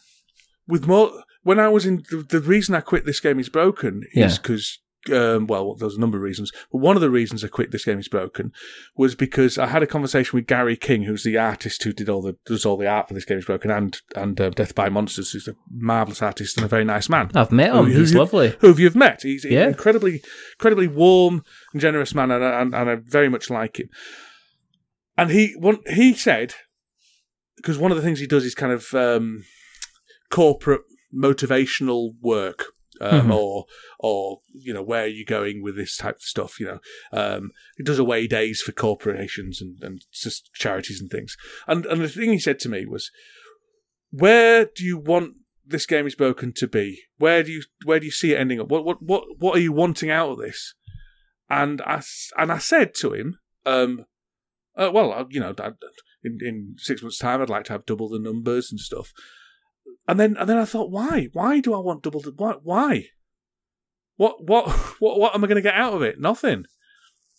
With 0.66 0.86
more, 0.86 1.10
when 1.42 1.58
I 1.60 1.68
was 1.68 1.86
in 1.86 2.04
the, 2.10 2.18
the 2.28 2.40
reason 2.40 2.74
I 2.74 2.80
quit 2.80 3.04
this 3.06 3.20
game 3.20 3.38
is 3.40 3.48
broken 3.48 4.04
is 4.12 4.38
because. 4.38 4.78
Um, 5.10 5.46
well, 5.46 5.74
there's 5.76 5.96
a 5.96 6.00
number 6.00 6.18
of 6.18 6.22
reasons, 6.22 6.52
but 6.70 6.78
one 6.78 6.94
of 6.94 7.00
the 7.00 7.08
reasons 7.08 7.42
I 7.42 7.48
quit 7.48 7.70
this 7.70 7.86
game 7.86 7.98
is 7.98 8.06
broken 8.08 8.52
was 8.94 9.14
because 9.14 9.56
I 9.56 9.66
had 9.68 9.82
a 9.82 9.86
conversation 9.86 10.36
with 10.36 10.46
Gary 10.46 10.76
King, 10.76 11.04
who's 11.04 11.22
the 11.24 11.38
artist 11.38 11.82
who 11.84 11.92
did 11.94 12.10
all 12.10 12.20
the 12.20 12.36
does 12.44 12.66
all 12.66 12.76
the 12.76 12.86
art 12.86 13.08
for 13.08 13.14
this 13.14 13.24
game 13.24 13.38
is 13.38 13.46
broken, 13.46 13.70
and 13.70 13.98
and 14.14 14.38
uh, 14.38 14.50
Death 14.50 14.74
by 14.74 14.90
Monsters, 14.90 15.30
who's 15.30 15.48
a 15.48 15.54
marvelous 15.70 16.20
artist 16.20 16.58
and 16.58 16.66
a 16.66 16.68
very 16.68 16.84
nice 16.84 17.08
man. 17.08 17.30
I've 17.34 17.50
met 17.50 17.70
him. 17.74 17.86
Who- 17.86 17.92
who 17.92 18.00
He's 18.00 18.12
you- 18.12 18.18
lovely. 18.18 18.54
who 18.60 18.66
have 18.68 18.78
you've 18.78 18.94
met. 18.94 19.22
He's 19.22 19.46
an 19.46 19.52
incredibly, 19.68 20.20
incredibly 20.58 20.88
warm 20.88 21.44
and 21.72 21.80
generous 21.80 22.14
man, 22.14 22.30
and, 22.30 22.44
and, 22.44 22.74
and 22.74 22.90
I 22.90 22.96
very 22.96 23.30
much 23.30 23.48
like 23.48 23.80
him. 23.80 23.88
And 25.16 25.30
he 25.30 25.54
one, 25.58 25.78
he 25.86 26.12
said 26.12 26.54
because 27.56 27.78
one 27.78 27.90
of 27.90 27.96
the 27.96 28.02
things 28.02 28.20
he 28.20 28.26
does 28.26 28.44
is 28.44 28.54
kind 28.54 28.72
of 28.72 28.92
um, 28.94 29.44
corporate 30.30 30.82
motivational 31.14 32.10
work. 32.20 32.66
Um, 33.00 33.28
Mhm. 33.28 33.34
Or, 33.34 33.64
or 33.98 34.40
you 34.52 34.74
know, 34.74 34.82
where 34.82 35.04
are 35.04 35.06
you 35.06 35.24
going 35.24 35.62
with 35.62 35.76
this 35.76 35.96
type 35.96 36.16
of 36.16 36.22
stuff? 36.22 36.60
You 36.60 36.66
know, 36.66 36.80
um, 37.12 37.50
he 37.76 37.84
does 37.84 37.98
away 37.98 38.26
days 38.26 38.60
for 38.60 38.72
corporations 38.72 39.60
and 39.60 39.82
and 39.82 40.04
just 40.12 40.50
charities 40.54 41.00
and 41.00 41.10
things. 41.10 41.36
And 41.66 41.86
and 41.86 42.02
the 42.02 42.08
thing 42.08 42.32
he 42.32 42.38
said 42.38 42.58
to 42.60 42.68
me 42.68 42.84
was, 42.84 43.10
where 44.10 44.66
do 44.66 44.84
you 44.84 44.98
want 44.98 45.34
this 45.64 45.86
game 45.86 46.06
is 46.06 46.14
broken 46.14 46.52
to 46.56 46.66
be? 46.66 47.02
Where 47.16 47.42
do 47.42 47.52
you 47.52 47.62
where 47.84 48.00
do 48.00 48.06
you 48.06 48.12
see 48.12 48.32
it 48.34 48.38
ending 48.38 48.60
up? 48.60 48.68
What 48.68 48.84
what 48.84 49.02
what 49.02 49.24
what 49.38 49.56
are 49.56 49.60
you 49.60 49.72
wanting 49.72 50.10
out 50.10 50.32
of 50.32 50.38
this? 50.38 50.74
And 51.48 51.80
I 51.82 52.02
and 52.36 52.52
I 52.52 52.58
said 52.58 52.94
to 52.96 53.12
him, 53.12 53.38
um, 53.66 54.04
uh, 54.76 54.90
well, 54.92 55.12
uh, 55.12 55.24
you 55.30 55.40
know, 55.40 55.54
in 56.22 56.38
in 56.42 56.74
six 56.78 57.02
months' 57.02 57.18
time, 57.18 57.40
I'd 57.40 57.48
like 57.48 57.64
to 57.64 57.72
have 57.72 57.86
double 57.86 58.08
the 58.08 58.18
numbers 58.18 58.70
and 58.70 58.78
stuff. 58.78 59.12
And 60.08 60.18
then 60.18 60.36
and 60.38 60.48
then 60.48 60.58
I 60.58 60.64
thought, 60.64 60.90
why? 60.90 61.28
Why 61.32 61.60
do 61.60 61.74
I 61.74 61.78
want 61.78 62.02
double 62.02 62.22
why? 62.36 62.54
Why? 62.62 63.04
What 64.16 64.44
what 64.46 64.68
what 65.00 65.18
what 65.18 65.34
am 65.34 65.44
I 65.44 65.46
going 65.46 65.56
to 65.56 65.62
get 65.62 65.74
out 65.74 65.94
of 65.94 66.02
it? 66.02 66.20
Nothing. 66.20 66.64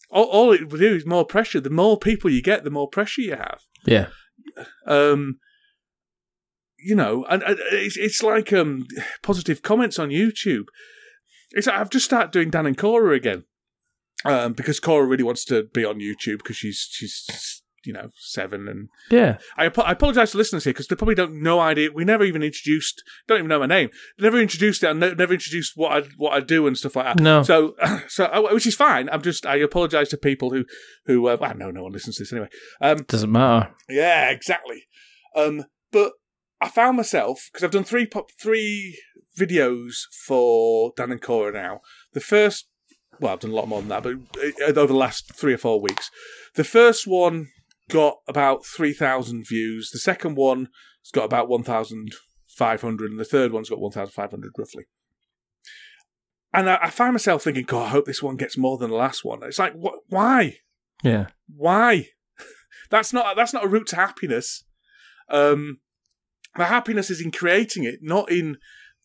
All, 0.10 0.26
all 0.26 0.52
it 0.52 0.70
will 0.70 0.80
do 0.80 0.96
is 0.96 1.06
more 1.06 1.26
pressure. 1.26 1.62
The 1.62 1.70
more 1.70 1.98
people 1.98 2.30
you 2.30 2.42
get, 2.42 2.64
the 2.64 2.70
more 2.70 2.90
pressure 2.90 3.22
you 3.22 3.32
have 3.36 3.62
Yeah. 3.86 4.08
um 4.86 5.40
you 6.84 6.96
know 6.96 7.24
and, 7.30 7.44
and 7.44 7.58
it's, 7.72 7.96
it's 7.96 8.24
like 8.24 8.52
um 8.52 8.88
positive 9.24 9.62
comments 9.62 10.00
on 10.00 10.10
youtube 10.10 10.66
it's 11.52 11.68
like 11.68 11.78
i've 11.80 11.92
just 11.92 12.06
started 12.06 12.32
doing 12.32 12.50
dan 12.50 12.66
and 12.66 12.76
cora 12.78 13.14
again 13.16 13.44
um 14.26 14.54
because 14.54 14.80
cora 14.80 15.06
really 15.06 15.24
wants 15.24 15.46
to 15.46 15.64
be 15.76 15.86
on 15.86 16.00
youtube 16.00 16.40
because 16.40 16.58
she's 16.58 16.88
she's 16.90 17.61
you 17.86 17.94
know 17.94 18.10
seven 18.16 18.68
and 18.68 18.90
Yeah. 19.10 19.38
i, 19.58 19.66
I 19.66 19.92
apologize 19.94 20.32
to 20.32 20.38
listeners 20.38 20.64
here 20.64 20.74
because 20.74 20.88
they 20.88 20.96
probably 20.96 21.16
don't 21.16 21.42
no 21.42 21.60
idea 21.60 21.90
we 21.94 22.06
never 22.06 22.24
even 22.24 22.44
introduced 22.44 23.02
don't 23.28 23.40
even 23.40 23.50
know 23.50 23.60
my 23.60 23.66
name 23.66 23.90
never 24.20 24.40
introduced 24.40 24.84
it 24.84 24.90
and 24.92 25.00
ne- 25.00 25.14
never 25.16 25.34
introduced 25.34 25.74
what 25.76 25.92
i 25.92 26.08
what 26.18 26.34
i 26.34 26.40
do 26.40 26.68
and 26.68 26.78
stuff 26.78 26.96
like 26.96 27.06
that 27.06 27.20
No. 27.22 27.44
so 27.44 27.76
so 28.08 28.26
uh, 28.26 28.50
which 28.52 28.68
is 28.68 28.76
fine 28.76 29.10
i'm 29.12 29.22
just 29.22 29.46
i 29.46 29.56
apologize 29.58 30.10
to 30.10 30.18
people 30.18 30.52
who 30.52 30.66
who 31.06 31.28
uh, 31.28 31.38
well, 31.40 31.56
no 31.56 31.72
no 31.72 31.84
one 31.84 31.92
listens 31.94 32.18
to 32.18 32.24
this 32.24 32.32
anyway 32.34 32.50
um 32.82 32.98
Doesn't 33.08 33.32
matter. 33.32 33.72
yeah, 33.90 34.30
exactly. 34.30 34.84
Um, 35.36 35.64
but 35.92 36.12
I 36.60 36.70
found 36.70 36.98
myself 36.98 37.50
because 37.52 37.64
I've 37.64 37.72
done 37.72 37.84
three 37.86 38.06
pop 38.06 38.30
three 38.40 39.00
videos 39.40 39.94
for 40.26 40.92
Dan 40.96 41.12
and 41.12 41.22
Cora 41.22 41.52
now. 41.54 41.80
The 42.14 42.20
first, 42.20 42.68
well, 43.20 43.34
I've 43.34 43.40
done 43.40 43.52
a 43.52 43.56
lot 43.56 43.68
more 43.68 43.80
than 43.82 43.90
that, 43.90 44.04
but 44.04 44.14
uh, 44.38 44.68
over 44.80 44.88
the 44.88 44.94
last 44.94 45.34
three 45.34 45.54
or 45.54 45.58
four 45.58 45.82
weeks, 45.82 46.10
the 46.56 46.64
first 46.64 47.08
one 47.08 47.48
got 47.90 48.18
about 48.28 48.66
three 48.66 48.94
thousand 48.94 49.48
views. 49.48 49.90
The 49.92 50.00
second 50.00 50.36
one 50.36 50.70
has 51.04 51.12
got 51.12 51.26
about 51.26 51.50
one 51.50 51.64
thousand 51.64 52.14
five 52.48 52.82
hundred, 52.82 53.12
and 53.12 53.20
the 53.20 53.26
third 53.26 53.52
one's 53.52 53.70
got 53.70 53.80
one 53.80 53.92
thousand 53.92 54.14
five 54.14 54.32
hundred 54.32 54.52
roughly. 54.58 54.86
And 56.54 56.70
I, 56.70 56.80
I 56.84 56.90
find 56.90 57.14
myself 57.14 57.44
thinking, 57.44 57.64
God, 57.64 57.88
I 57.88 57.90
hope 57.90 58.06
this 58.06 58.22
one 58.22 58.36
gets 58.36 58.58
more 58.58 58.78
than 58.78 58.90
the 58.90 58.96
last 58.98 59.24
one. 59.24 59.40
It's 59.44 59.60
like, 59.60 59.74
what? 59.74 60.00
Why? 60.10 60.58
Yeah. 61.04 61.28
why 61.48 62.10
that's 62.90 63.12
not 63.12 63.36
that's 63.36 63.54
not 63.54 63.66
a 63.66 63.68
route 63.68 63.88
to 63.88 63.96
happiness 63.96 64.64
um 65.30 65.80
the 66.56 66.66
happiness 66.66 67.10
is 67.10 67.22
in 67.22 67.32
creating 67.32 67.84
it 67.84 68.00
not 68.02 68.32
in 68.32 68.58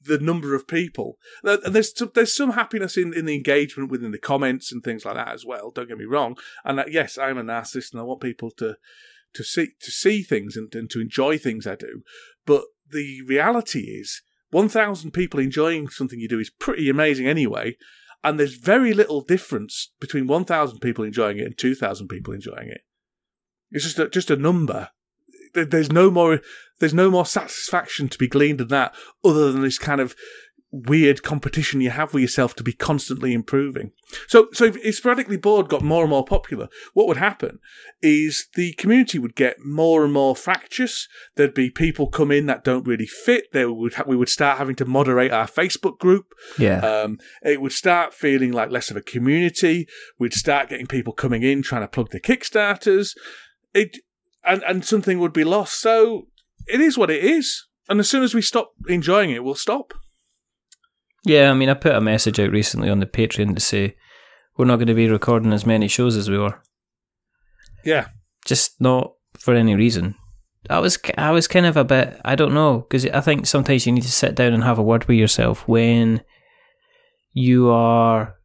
the 0.06 0.18
number 0.18 0.54
of 0.54 0.68
people 0.68 1.16
there's 1.42 1.96
some, 1.96 2.10
there's 2.14 2.34
some 2.34 2.52
happiness 2.52 2.96
in, 2.96 3.12
in 3.14 3.24
the 3.24 3.34
engagement 3.34 3.90
within 3.90 4.12
the 4.12 4.18
comments 4.18 4.72
and 4.72 4.82
things 4.82 5.04
like 5.04 5.14
that 5.14 5.32
as 5.32 5.44
well 5.44 5.70
don't 5.70 5.88
get 5.88 5.98
me 5.98 6.04
wrong 6.04 6.36
and 6.64 6.78
that, 6.78 6.92
yes 6.92 7.18
i'm 7.18 7.38
a 7.38 7.42
narcissist 7.42 7.92
and 7.92 8.00
i 8.00 8.04
want 8.04 8.20
people 8.20 8.50
to 8.50 8.76
to 9.34 9.44
see 9.44 9.68
to 9.80 9.90
see 9.90 10.22
things 10.22 10.56
and, 10.56 10.74
and 10.74 10.90
to 10.90 11.00
enjoy 11.00 11.36
things 11.36 11.66
i 11.66 11.74
do 11.74 12.02
but 12.44 12.64
the 12.90 13.22
reality 13.22 13.80
is 13.80 14.22
1000 14.50 15.10
people 15.10 15.40
enjoying 15.40 15.88
something 15.88 16.20
you 16.20 16.28
do 16.28 16.38
is 16.38 16.50
pretty 16.50 16.88
amazing 16.88 17.26
anyway 17.26 17.76
and 18.26 18.40
there's 18.40 18.54
very 18.54 18.92
little 18.92 19.20
difference 19.20 19.92
between 20.00 20.26
1,000 20.26 20.80
people 20.80 21.04
enjoying 21.04 21.38
it 21.38 21.46
and 21.46 21.56
2,000 21.56 22.08
people 22.08 22.34
enjoying 22.34 22.68
it. 22.68 22.80
It's 23.70 23.84
just 23.84 24.00
a, 24.00 24.08
just 24.08 24.32
a 24.32 24.36
number. 24.36 24.88
There- 25.56 25.64
There's 25.64 25.90
no 25.92 26.10
more 26.10 26.40
there's 26.78 26.94
no 26.94 27.10
more 27.10 27.24
satisfaction 27.24 28.06
to 28.10 28.18
be 28.18 28.28
gleaned 28.28 28.60
in 28.60 28.68
that, 28.68 28.94
other 29.24 29.50
than 29.50 29.62
this 29.62 29.78
kind 29.78 29.98
of 30.00 30.14
weird 30.70 31.22
competition 31.22 31.80
you 31.80 31.88
have 31.88 32.12
with 32.12 32.20
yourself 32.20 32.54
to 32.54 32.62
be 32.62 32.72
constantly 32.74 33.32
improving. 33.32 33.92
So, 34.28 34.48
so 34.52 34.64
if, 34.66 34.76
if 34.84 34.96
sporadically 34.96 35.38
bored 35.38 35.70
got 35.70 35.80
more 35.80 36.02
and 36.02 36.10
more 36.10 36.24
popular, 36.24 36.68
what 36.92 37.06
would 37.06 37.16
happen 37.16 37.60
is 38.02 38.48
the 38.56 38.74
community 38.74 39.18
would 39.18 39.34
get 39.36 39.56
more 39.64 40.04
and 40.04 40.12
more 40.12 40.36
fractious. 40.36 41.08
There'd 41.36 41.54
be 41.54 41.70
people 41.70 42.08
come 42.08 42.30
in 42.30 42.44
that 42.46 42.62
don't 42.64 42.86
really 42.86 43.06
fit. 43.06 43.44
There 43.52 43.72
would 43.72 43.94
ha- 43.94 44.04
we 44.06 44.16
would 44.16 44.28
start 44.28 44.58
having 44.58 44.76
to 44.76 44.84
moderate 44.84 45.32
our 45.32 45.46
Facebook 45.48 45.98
group. 45.98 46.26
Yeah. 46.58 46.80
Um, 46.80 47.18
it 47.42 47.62
would 47.62 47.72
start 47.72 48.12
feeling 48.12 48.52
like 48.52 48.70
less 48.70 48.90
of 48.90 48.98
a 48.98 49.02
community. 49.02 49.86
We'd 50.18 50.34
start 50.34 50.68
getting 50.68 50.86
people 50.88 51.14
coming 51.14 51.42
in 51.42 51.62
trying 51.62 51.82
to 51.82 51.88
plug 51.88 52.10
the 52.10 52.20
Kickstarters. 52.20 53.12
It 53.72 53.98
and 54.46 54.62
and 54.64 54.84
something 54.84 55.18
would 55.18 55.32
be 55.32 55.44
lost. 55.44 55.80
So 55.80 56.28
it 56.66 56.80
is 56.80 56.96
what 56.96 57.10
it 57.10 57.22
is. 57.22 57.66
And 57.88 58.00
as 58.00 58.08
soon 58.08 58.22
as 58.22 58.34
we 58.34 58.42
stop 58.42 58.72
enjoying 58.88 59.30
it, 59.30 59.44
we'll 59.44 59.54
stop. 59.54 59.94
Yeah, 61.24 61.50
I 61.50 61.54
mean, 61.54 61.68
I 61.68 61.74
put 61.74 61.94
a 61.94 62.00
message 62.00 62.38
out 62.38 62.50
recently 62.50 62.88
on 62.88 63.00
the 63.00 63.06
Patreon 63.06 63.54
to 63.54 63.60
say 63.60 63.96
we're 64.56 64.64
not 64.64 64.76
going 64.76 64.88
to 64.88 64.94
be 64.94 65.08
recording 65.08 65.52
as 65.52 65.66
many 65.66 65.88
shows 65.88 66.16
as 66.16 66.30
we 66.30 66.38
were. 66.38 66.60
Yeah. 67.84 68.08
Just 68.44 68.80
not 68.80 69.12
for 69.36 69.54
any 69.54 69.74
reason. 69.74 70.14
I 70.68 70.78
was, 70.80 70.98
I 71.16 71.30
was 71.30 71.46
kind 71.46 71.66
of 71.66 71.76
a 71.76 71.84
bit, 71.84 72.20
I 72.24 72.34
don't 72.34 72.54
know, 72.54 72.80
because 72.80 73.06
I 73.06 73.20
think 73.20 73.46
sometimes 73.46 73.86
you 73.86 73.92
need 73.92 74.02
to 74.02 74.10
sit 74.10 74.34
down 74.34 74.52
and 74.52 74.64
have 74.64 74.78
a 74.78 74.82
word 74.82 75.04
with 75.04 75.18
yourself 75.18 75.66
when 75.68 76.22
you 77.32 77.70
are, 77.70 78.36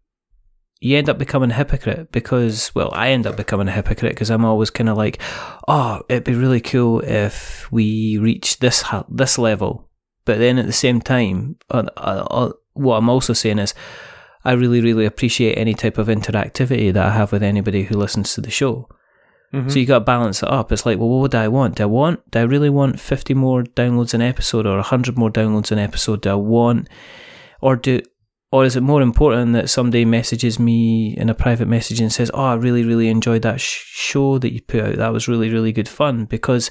you 0.81 0.97
end 0.97 1.09
up 1.09 1.19
becoming 1.19 1.51
a 1.51 1.53
hypocrite 1.53 2.11
because, 2.11 2.73
well, 2.73 2.89
I 2.91 3.11
end 3.11 3.27
up 3.27 3.37
becoming 3.37 3.67
a 3.67 3.71
hypocrite 3.71 4.13
because 4.13 4.31
I'm 4.31 4.43
always 4.43 4.71
kind 4.71 4.89
of 4.89 4.97
like, 4.97 5.21
oh, 5.67 6.01
it'd 6.09 6.23
be 6.23 6.33
really 6.33 6.59
cool 6.59 6.99
if 7.01 7.71
we 7.71 8.17
reach 8.17 8.59
this 8.59 8.81
ha- 8.81 9.05
this 9.07 9.37
level. 9.37 9.87
But 10.25 10.39
then 10.39 10.57
at 10.57 10.65
the 10.65 10.73
same 10.73 10.99
time, 10.99 11.57
uh, 11.69 11.85
uh, 11.95 12.27
uh, 12.29 12.51
what 12.73 12.97
I'm 12.97 13.09
also 13.09 13.33
saying 13.33 13.59
is, 13.59 13.73
I 14.43 14.53
really, 14.53 14.81
really 14.81 15.05
appreciate 15.05 15.55
any 15.55 15.75
type 15.75 15.99
of 15.99 16.07
interactivity 16.07 16.91
that 16.91 17.05
I 17.05 17.11
have 17.11 17.31
with 17.31 17.43
anybody 17.43 17.83
who 17.83 17.95
listens 17.95 18.33
to 18.33 18.41
the 18.41 18.49
show. 18.49 18.89
So 19.69 19.79
you 19.79 19.85
got 19.85 19.99
to 19.99 20.05
balance 20.05 20.41
it 20.41 20.49
up. 20.49 20.71
It's 20.71 20.85
like, 20.85 20.97
well, 20.97 21.09
what 21.09 21.19
would 21.19 21.35
I 21.35 21.47
want? 21.47 21.75
Do 21.75 21.83
I 21.83 21.85
want? 21.85 22.31
Do 22.31 22.39
I 22.39 22.43
really 22.43 22.69
want 22.69 23.01
fifty 23.01 23.33
more 23.33 23.63
downloads 23.63 24.13
an 24.13 24.21
episode 24.21 24.65
or 24.65 24.81
hundred 24.81 25.17
more 25.17 25.29
downloads 25.29 25.71
an 25.71 25.77
episode? 25.77 26.21
Do 26.21 26.29
I 26.31 26.35
want, 26.35 26.87
or 27.59 27.75
do, 27.75 28.01
or 28.51 28.65
is 28.65 28.75
it 28.75 28.81
more 28.81 29.01
important 29.01 29.53
that 29.53 29.69
somebody 29.69 30.03
messages 30.03 30.59
me 30.59 31.15
in 31.17 31.29
a 31.29 31.33
private 31.33 31.67
message 31.67 32.01
and 32.01 32.11
says, 32.11 32.29
"Oh, 32.33 32.43
I 32.43 32.55
really, 32.55 32.83
really 32.83 33.07
enjoyed 33.07 33.43
that 33.43 33.61
sh- 33.61 33.83
show 33.85 34.37
that 34.39 34.53
you 34.53 34.61
put 34.61 34.81
out. 34.81 34.95
That 34.97 35.13
was 35.13 35.27
really, 35.27 35.49
really 35.49 35.71
good 35.71 35.87
fun." 35.87 36.25
Because 36.25 36.69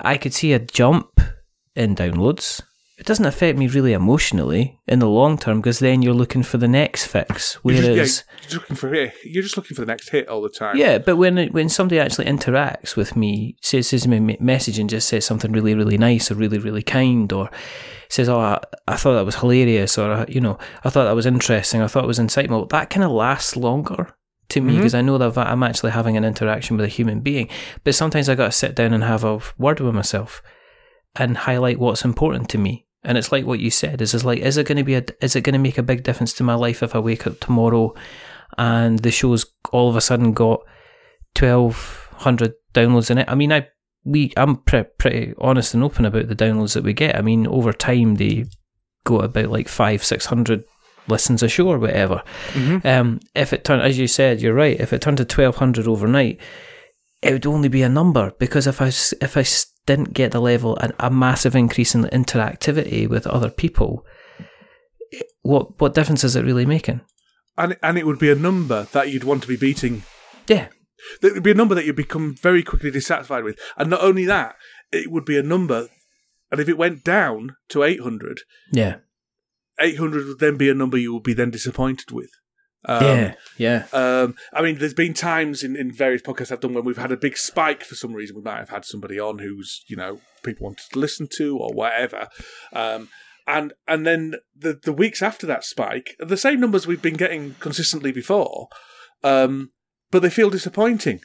I 0.00 0.16
could 0.16 0.32
see 0.32 0.52
a 0.52 0.58
jump 0.58 1.20
in 1.74 1.94
downloads. 1.94 2.62
It 2.98 3.04
doesn't 3.04 3.26
affect 3.26 3.58
me 3.58 3.66
really 3.66 3.92
emotionally 3.92 4.80
in 4.86 5.00
the 5.00 5.08
long 5.08 5.36
term 5.36 5.60
because 5.60 5.80
then 5.80 6.00
you're 6.00 6.14
looking 6.14 6.42
for 6.42 6.56
the 6.56 6.68
next 6.68 7.06
fix. 7.06 7.58
You're 7.62 7.82
Whereas, 7.82 7.84
just, 7.96 8.24
yeah, 8.26 8.34
you're 8.36 8.42
just 8.42 8.54
looking 8.54 8.76
for 8.76 8.94
you're 9.24 9.42
just 9.42 9.56
looking 9.58 9.74
for 9.74 9.82
the 9.82 9.86
next 9.86 10.08
hit 10.08 10.28
all 10.28 10.40
the 10.40 10.48
time. 10.48 10.78
yeah, 10.78 10.96
but 10.96 11.16
when 11.16 11.48
when 11.48 11.68
somebody 11.68 12.00
actually 12.00 12.24
interacts 12.24 12.96
with 12.96 13.14
me, 13.14 13.56
says 13.60 13.88
says 13.88 14.08
me 14.08 14.16
a 14.16 14.42
message 14.42 14.78
and 14.78 14.88
just 14.88 15.08
says 15.08 15.26
something 15.26 15.52
really 15.52 15.74
really 15.74 15.98
nice 15.98 16.30
or 16.30 16.36
really 16.36 16.58
really 16.58 16.82
kind, 16.82 17.30
or 17.34 17.50
says, 18.08 18.30
"Oh, 18.30 18.40
I, 18.40 18.60
I 18.88 18.96
thought 18.96 19.14
that 19.14 19.26
was 19.26 19.36
hilarious," 19.36 19.98
or 19.98 20.10
uh, 20.10 20.24
you 20.26 20.40
know, 20.40 20.58
"I 20.82 20.88
thought 20.88 21.04
that 21.04 21.14
was 21.14 21.26
interesting," 21.26 21.82
"I 21.82 21.88
thought 21.88 22.04
it 22.04 22.08
was 22.08 22.18
insightful," 22.18 22.68
that 22.70 22.88
kind 22.88 23.04
of 23.04 23.10
lasts 23.10 23.56
longer 23.56 24.14
to 24.48 24.60
me 24.60 24.76
because 24.76 24.94
I 24.94 25.02
know 25.02 25.18
that 25.18 25.36
I'm 25.36 25.62
actually 25.62 25.90
having 25.90 26.16
an 26.16 26.24
interaction 26.24 26.76
with 26.76 26.86
a 26.86 26.88
human 26.88 27.20
being. 27.20 27.48
But 27.84 27.94
sometimes 27.94 28.28
I 28.28 28.36
got 28.36 28.46
to 28.46 28.52
sit 28.52 28.74
down 28.74 28.92
and 28.92 29.04
have 29.04 29.24
a 29.24 29.40
word 29.58 29.80
with 29.80 29.94
myself 29.94 30.42
and 31.16 31.36
highlight 31.36 31.78
what's 31.78 32.04
important 32.04 32.48
to 32.50 32.58
me. 32.58 32.85
And 33.06 33.16
it's 33.16 33.32
like 33.32 33.46
what 33.46 33.60
you 33.60 33.70
said. 33.70 34.02
Is 34.02 34.12
is 34.12 34.24
like, 34.24 34.40
is 34.40 34.58
it 34.58 34.66
going 34.66 34.76
to 34.76 34.84
be 34.84 34.96
a, 34.96 35.04
is 35.22 35.36
it 35.36 35.42
going 35.42 35.54
to 35.54 35.58
make 35.58 35.78
a 35.78 35.82
big 35.82 36.02
difference 36.02 36.32
to 36.34 36.44
my 36.44 36.54
life 36.54 36.82
if 36.82 36.94
I 36.94 36.98
wake 36.98 37.26
up 37.26 37.40
tomorrow 37.40 37.94
and 38.58 38.98
the 38.98 39.10
show's 39.10 39.46
all 39.72 39.88
of 39.88 39.96
a 39.96 40.00
sudden 40.00 40.32
got 40.32 40.60
twelve 41.34 42.10
hundred 42.16 42.54
downloads 42.74 43.10
in 43.10 43.18
it? 43.18 43.28
I 43.28 43.34
mean, 43.34 43.52
I 43.52 43.68
we 44.04 44.32
I'm 44.36 44.56
pre- 44.56 44.84
pretty 44.98 45.34
honest 45.38 45.72
and 45.72 45.84
open 45.84 46.04
about 46.04 46.28
the 46.28 46.36
downloads 46.36 46.74
that 46.74 46.84
we 46.84 46.92
get. 46.92 47.16
I 47.16 47.22
mean, 47.22 47.46
over 47.46 47.72
time 47.72 48.16
they 48.16 48.46
go 49.04 49.20
about 49.20 49.50
like 49.50 49.68
five, 49.68 50.04
six 50.04 50.26
hundred 50.26 50.64
listens 51.08 51.42
a 51.42 51.48
show 51.48 51.68
or 51.68 51.78
whatever. 51.78 52.22
Um, 52.84 53.20
if 53.34 53.52
it 53.52 53.64
turned, 53.64 53.82
as 53.82 53.98
you 53.98 54.08
said, 54.08 54.40
you're 54.40 54.52
right. 54.54 54.80
If 54.80 54.92
it 54.92 55.00
turned 55.00 55.18
to 55.18 55.24
twelve 55.24 55.56
hundred 55.56 55.86
overnight, 55.86 56.40
it 57.22 57.32
would 57.32 57.46
only 57.46 57.68
be 57.68 57.82
a 57.82 57.88
number 57.88 58.32
because 58.38 58.66
if 58.66 58.82
I 58.82 58.88
if 58.88 59.36
I 59.36 59.44
didn't 59.86 60.12
get 60.12 60.32
the 60.32 60.40
level 60.40 60.76
and 60.78 60.92
a 60.98 61.10
massive 61.10 61.56
increase 61.56 61.94
in 61.94 62.02
the 62.02 62.10
interactivity 62.10 63.08
with 63.08 63.26
other 63.26 63.50
people, 63.50 64.04
what 65.42 65.80
what 65.80 65.94
difference 65.94 66.24
is 66.24 66.36
it 66.36 66.44
really 66.44 66.66
making? 66.66 67.00
And 67.56 67.76
and 67.82 67.96
it 67.96 68.06
would 68.06 68.18
be 68.18 68.30
a 68.30 68.34
number 68.34 68.84
that 68.92 69.10
you'd 69.10 69.24
want 69.24 69.42
to 69.42 69.48
be 69.48 69.56
beating. 69.56 70.02
Yeah, 70.46 70.68
It 71.22 71.34
would 71.34 71.42
be 71.42 71.50
a 71.50 71.54
number 71.54 71.74
that 71.74 71.84
you'd 71.84 71.96
become 71.96 72.34
very 72.34 72.62
quickly 72.62 72.90
dissatisfied 72.90 73.44
with. 73.44 73.58
And 73.76 73.90
not 73.90 74.02
only 74.02 74.24
that, 74.26 74.56
it 74.92 75.10
would 75.10 75.24
be 75.24 75.38
a 75.38 75.42
number. 75.42 75.88
And 76.50 76.60
if 76.60 76.68
it 76.68 76.78
went 76.78 77.02
down 77.02 77.56
to 77.70 77.82
800, 77.82 78.40
yeah, 78.72 78.96
800 79.80 80.26
would 80.26 80.38
then 80.38 80.56
be 80.56 80.70
a 80.70 80.74
number 80.74 80.96
you 80.96 81.14
would 81.14 81.22
be 81.22 81.34
then 81.34 81.50
disappointed 81.50 82.10
with. 82.12 82.30
Um, 82.88 83.04
yeah, 83.04 83.34
yeah. 83.58 83.86
Um, 83.92 84.36
I 84.52 84.62
mean, 84.62 84.78
there's 84.78 84.94
been 84.94 85.12
times 85.12 85.64
in, 85.64 85.76
in 85.76 85.92
various 85.92 86.22
podcasts 86.22 86.52
I've 86.52 86.60
done 86.60 86.72
when 86.72 86.84
we've 86.84 86.96
had 86.96 87.12
a 87.12 87.16
big 87.16 87.36
spike 87.36 87.82
for 87.82 87.96
some 87.96 88.12
reason. 88.12 88.36
We 88.36 88.42
might 88.42 88.58
have 88.58 88.70
had 88.70 88.84
somebody 88.84 89.18
on 89.18 89.38
who's, 89.38 89.84
you 89.88 89.96
know, 89.96 90.20
people 90.44 90.64
wanted 90.64 90.84
to 90.92 90.98
listen 90.98 91.28
to 91.36 91.58
or 91.58 91.72
whatever. 91.74 92.28
Um, 92.72 93.08
and 93.46 93.74
and 93.86 94.06
then 94.06 94.34
the, 94.56 94.78
the 94.82 94.92
weeks 94.92 95.20
after 95.20 95.46
that 95.46 95.64
spike, 95.64 96.16
the 96.18 96.36
same 96.36 96.60
numbers 96.60 96.86
we've 96.86 97.02
been 97.02 97.14
getting 97.14 97.54
consistently 97.60 98.12
before, 98.12 98.68
um, 99.22 99.70
but 100.10 100.22
they 100.22 100.30
feel 100.30 100.50
disappointing. 100.50 101.20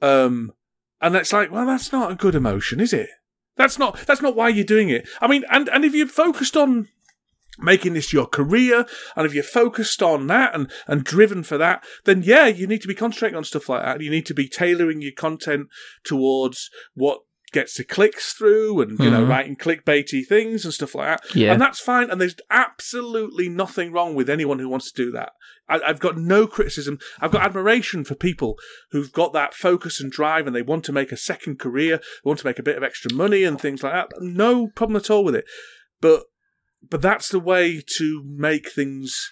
Um, 0.00 0.52
and 1.00 1.14
it's 1.16 1.32
like, 1.32 1.50
well, 1.50 1.66
that's 1.66 1.92
not 1.92 2.12
a 2.12 2.16
good 2.16 2.34
emotion, 2.34 2.80
is 2.80 2.92
it? 2.92 3.08
That's 3.56 3.78
not 3.78 3.98
that's 4.06 4.22
not 4.22 4.36
why 4.36 4.48
you're 4.48 4.64
doing 4.64 4.88
it. 4.88 5.06
I 5.20 5.28
mean, 5.28 5.44
and 5.50 5.68
and 5.68 5.84
if 5.84 5.94
you're 5.94 6.06
focused 6.06 6.56
on 6.56 6.88
making 7.62 7.94
this 7.94 8.12
your 8.12 8.26
career, 8.26 8.86
and 9.16 9.26
if 9.26 9.34
you're 9.34 9.42
focused 9.42 10.02
on 10.02 10.26
that 10.28 10.54
and, 10.54 10.70
and 10.86 11.04
driven 11.04 11.42
for 11.42 11.58
that, 11.58 11.84
then 12.04 12.22
yeah, 12.22 12.46
you 12.46 12.66
need 12.66 12.82
to 12.82 12.88
be 12.88 12.94
concentrating 12.94 13.36
on 13.36 13.44
stuff 13.44 13.68
like 13.68 13.82
that. 13.82 14.00
You 14.00 14.10
need 14.10 14.26
to 14.26 14.34
be 14.34 14.48
tailoring 14.48 15.02
your 15.02 15.12
content 15.12 15.68
towards 16.04 16.70
what 16.94 17.20
gets 17.52 17.76
the 17.76 17.84
clicks 17.84 18.32
through 18.32 18.80
and, 18.80 18.98
you 18.98 19.10
know, 19.10 19.26
Mhm. 19.26 19.28
writing 19.28 19.56
clickbaity 19.56 20.26
things 20.26 20.64
and 20.64 20.72
stuff 20.72 20.94
like 20.94 21.20
that. 21.20 21.36
Yeah. 21.36 21.52
And 21.52 21.60
that's 21.60 21.80
fine. 21.80 22.08
And 22.10 22.18
there's 22.18 22.36
absolutely 22.48 23.50
nothing 23.50 23.92
wrong 23.92 24.14
with 24.14 24.30
anyone 24.30 24.58
who 24.58 24.70
wants 24.70 24.90
to 24.90 25.04
do 25.04 25.10
that. 25.12 25.32
I, 25.68 25.78
I've 25.86 26.00
got 26.00 26.16
no 26.16 26.46
criticism. 26.46 26.98
I've 27.20 27.30
got 27.30 27.42
admiration 27.44 28.04
for 28.04 28.14
people 28.14 28.56
who've 28.92 29.12
got 29.12 29.34
that 29.34 29.52
focus 29.52 30.00
and 30.00 30.10
drive 30.10 30.46
and 30.46 30.56
they 30.56 30.62
want 30.62 30.84
to 30.86 30.92
make 30.92 31.12
a 31.12 31.16
second 31.18 31.58
career, 31.58 31.98
they 31.98 32.28
want 32.28 32.38
to 32.40 32.46
make 32.46 32.58
a 32.58 32.62
bit 32.62 32.78
of 32.78 32.82
extra 32.82 33.12
money 33.12 33.44
and 33.44 33.60
things 33.60 33.82
like 33.82 33.92
that. 33.92 34.08
No 34.20 34.68
problem 34.68 34.96
at 34.96 35.10
all 35.10 35.22
with 35.22 35.34
it. 35.36 35.44
But 36.00 36.22
but 36.88 37.02
that's 37.02 37.28
the 37.28 37.40
way 37.40 37.82
to 37.98 38.22
make 38.24 38.70
things 38.70 39.30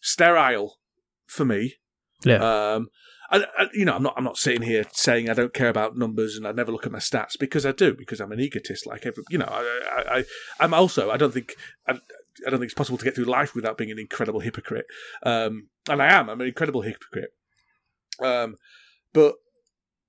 sterile 0.00 0.78
for 1.26 1.44
me. 1.44 1.74
Yeah. 2.24 2.36
Um, 2.74 2.88
and, 3.30 3.46
and, 3.58 3.70
you 3.72 3.84
know, 3.84 3.94
I'm 3.94 4.02
not. 4.02 4.14
I'm 4.16 4.24
not 4.24 4.36
sitting 4.36 4.62
here 4.62 4.84
saying 4.92 5.28
I 5.28 5.34
don't 5.34 5.54
care 5.54 5.68
about 5.68 5.96
numbers 5.96 6.36
and 6.36 6.46
I 6.46 6.52
never 6.52 6.70
look 6.70 6.86
at 6.86 6.92
my 6.92 6.98
stats 6.98 7.38
because 7.38 7.66
I 7.66 7.72
do 7.72 7.94
because 7.94 8.20
I'm 8.20 8.32
an 8.32 8.40
egotist. 8.40 8.86
Like 8.86 9.06
every, 9.06 9.24
you 9.30 9.38
know, 9.38 9.48
I, 9.50 9.80
I, 9.90 10.18
I 10.18 10.24
I'm 10.60 10.74
also. 10.74 11.10
I 11.10 11.16
don't 11.16 11.32
think. 11.32 11.54
I, 11.88 11.92
I 12.46 12.50
don't 12.50 12.58
think 12.58 12.64
it's 12.64 12.74
possible 12.74 12.98
to 12.98 13.04
get 13.04 13.14
through 13.14 13.24
life 13.24 13.54
without 13.54 13.78
being 13.78 13.90
an 13.90 13.98
incredible 13.98 14.40
hypocrite. 14.40 14.86
Um, 15.22 15.68
and 15.88 16.02
I 16.02 16.12
am. 16.12 16.28
I'm 16.28 16.40
an 16.40 16.46
incredible 16.46 16.82
hypocrite. 16.82 17.30
Um, 18.20 18.56
but 19.12 19.36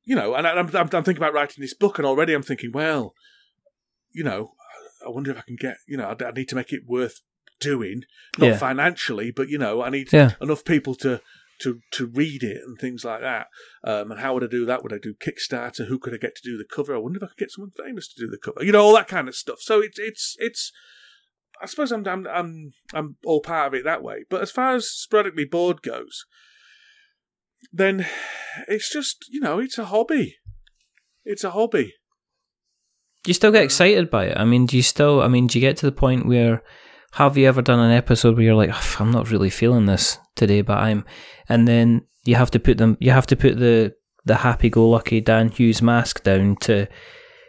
you 0.04 0.16
know, 0.16 0.36
and 0.36 0.46
I, 0.46 0.52
I'm, 0.52 0.68
I'm 0.68 0.76
I'm 0.76 0.90
thinking 0.90 1.18
about 1.18 1.34
writing 1.34 1.62
this 1.62 1.74
book, 1.74 1.98
and 1.98 2.06
already 2.06 2.34
I'm 2.34 2.44
thinking, 2.44 2.72
well, 2.74 3.14
you 4.12 4.24
know, 4.24 4.52
I 5.06 5.10
wonder 5.10 5.32
if 5.32 5.38
I 5.38 5.42
can 5.42 5.56
get. 5.56 5.78
You 5.88 5.98
know, 5.98 6.16
I, 6.20 6.26
I 6.26 6.32
need 6.32 6.50
to 6.50 6.56
make 6.56 6.74
it 6.74 6.82
worth 6.86 7.22
doing, 7.60 8.04
not 8.38 8.48
Yeah. 8.48 8.58
financially, 8.58 9.32
but 9.32 9.50
you 9.50 9.58
know, 9.58 9.82
I 9.82 9.90
need 9.90 10.12
Yeah. 10.12 10.32
enough 10.42 10.64
people 10.66 10.96
to 10.96 11.22
to 11.62 11.80
to 11.92 12.06
read 12.06 12.44
it 12.44 12.58
and 12.66 12.78
things 12.78 13.06
like 13.06 13.22
that. 13.22 13.48
Um, 13.84 14.12
and 14.12 14.20
how 14.20 14.34
would 14.34 14.44
I 14.44 14.48
do 14.48 14.66
that? 14.66 14.84
Would 14.84 14.92
I 14.92 14.98
do 14.98 15.14
Kickstarter? 15.14 15.88
Who 15.88 16.00
could 16.00 16.14
I 16.14 16.18
get 16.18 16.36
to 16.36 16.42
do 16.44 16.58
the 16.58 16.66
cover? 16.66 16.94
I 16.94 16.98
wonder 16.98 17.18
if 17.18 17.24
I 17.24 17.28
could 17.28 17.38
get 17.38 17.52
someone 17.52 17.72
famous 17.72 18.08
to 18.14 18.20
do 18.26 18.30
the 18.30 18.38
cover. 18.38 18.62
You 18.64 18.74
know, 18.74 18.82
all 18.84 18.94
that 18.96 19.08
kind 19.08 19.30
of 19.30 19.36
stuff. 19.36 19.60
So 19.62 19.80
it's 19.82 19.98
it's 19.98 20.36
it's. 20.40 20.72
I 21.62 21.66
suppose 21.68 21.94
I'm 21.94 22.06
I'm 22.06 22.28
I'm 22.28 22.74
I'm 22.94 23.16
all 23.26 23.40
part 23.40 23.68
of 23.68 23.74
it 23.74 23.86
that 23.86 24.04
way. 24.04 24.26
But 24.30 24.42
as 24.42 24.52
far 24.52 24.76
as 24.76 24.90
sporadically 24.90 25.46
bored 25.46 25.82
goes, 25.82 26.26
then 27.72 28.06
it's 28.68 28.92
just 28.92 29.26
you 29.30 29.40
know 29.40 29.60
it's 29.60 29.78
a 29.78 29.86
hobby. 29.86 30.36
It's 31.24 31.44
a 31.46 31.52
hobby. 31.52 31.94
Do 33.26 33.30
you 33.30 33.34
still 33.34 33.52
get 33.52 33.64
excited 33.64 34.12
by 34.12 34.26
it? 34.26 34.38
I 34.38 34.46
mean, 34.46 34.68
do 34.68 34.78
you 34.78 34.84
still? 34.84 35.22
I 35.24 35.28
mean, 35.28 35.48
do 35.48 35.58
you 35.58 35.62
get 35.62 35.78
to 35.78 35.88
the 35.88 35.92
point 35.92 36.28
where 36.28 36.62
have 37.14 37.38
you 37.38 37.48
ever 37.48 37.64
done 37.64 37.80
an 37.80 37.92
episode 37.92 38.36
where 38.36 38.44
you're 38.44 38.54
like, 38.54 39.02
I'm 39.02 39.10
not 39.10 39.32
really 39.32 39.50
feeling 39.50 39.88
this 39.88 40.20
today, 40.36 40.62
but 40.62 40.78
I'm, 40.78 41.06
and 41.50 41.68
then 41.68 42.04
you 42.24 42.36
have 42.36 42.52
to 42.52 42.60
put 42.60 42.78
them, 42.78 42.98
you 43.00 43.10
have 43.10 43.26
to 43.28 43.36
put 43.36 43.58
the 43.58 43.96
the 44.26 44.36
happy-go-lucky 44.36 45.22
Dan 45.22 45.50
Hughes 45.50 45.82
mask 45.82 46.24
down 46.24 46.56
to 46.62 46.88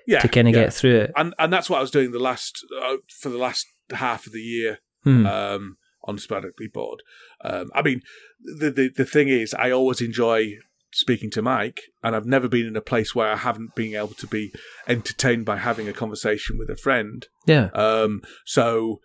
Yeah, 0.07 0.21
to 0.21 0.29
kind 0.29 0.49
of 0.49 0.55
yeah. 0.55 0.65
get 0.65 0.73
through 0.73 0.97
it. 0.97 1.13
and 1.15 1.35
and 1.39 1.53
that's 1.53 1.69
what 1.69 1.77
I 1.79 1.83
was 1.83 1.91
doing 1.91 2.11
the 2.13 2.19
last 2.19 2.65
uh, 2.83 2.97
for 3.21 3.29
the 3.29 3.39
last 3.39 3.67
half 3.93 4.27
of 4.27 4.33
the 4.33 4.41
year. 4.41 4.79
Hmm. 5.05 5.27
um, 5.27 5.77
on 6.05 6.19
sporadically 6.19 6.69
bored. 6.69 7.03
Um, 7.45 7.69
I 7.75 7.83
mean, 7.83 8.01
the, 8.41 8.71
the 8.71 8.91
the 8.97 9.05
thing 9.05 9.29
is, 9.29 9.53
I 9.55 9.73
always 9.73 10.01
enjoy 10.01 10.55
speaking 10.97 11.31
to 11.31 11.43
Mike, 11.43 11.83
and 12.03 12.17
I've 12.17 12.25
never 12.25 12.49
been 12.49 12.67
in 12.67 12.75
a 12.75 12.81
place 12.81 13.15
where 13.15 13.31
I 13.31 13.37
haven't 13.37 13.75
been 13.75 13.95
able 13.95 14.15
to 14.15 14.27
be 14.27 14.51
entertained 14.89 15.45
by 15.45 15.59
having 15.59 15.89
a 15.89 15.93
conversation 15.93 16.57
with 16.57 16.71
a 16.71 16.77
friend. 16.77 17.27
yeah, 17.45 17.69
Um, 17.75 18.23
so, 18.47 19.01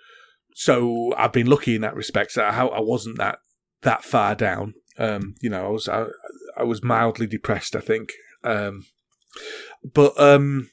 so 0.56 1.14
I've 1.18 1.34
been 1.34 1.48
lucky 1.48 1.76
in 1.76 1.82
that 1.82 1.96
respect. 1.96 2.32
So 2.32 2.44
I, 2.44 2.66
I 2.66 2.80
wasn't 2.80 3.18
that 3.18 3.40
that 3.82 4.06
far 4.06 4.36
down. 4.36 4.76
Um, 4.98 5.36
you 5.42 5.50
know, 5.50 5.66
I 5.66 5.70
was 5.70 5.90
I, 5.90 6.06
I 6.56 6.64
was 6.64 6.82
mildly 6.82 7.28
depressed, 7.28 7.76
I 7.76 7.82
think. 7.82 8.14
Um, 8.42 8.86
but 9.84 10.18
um, 10.18 10.70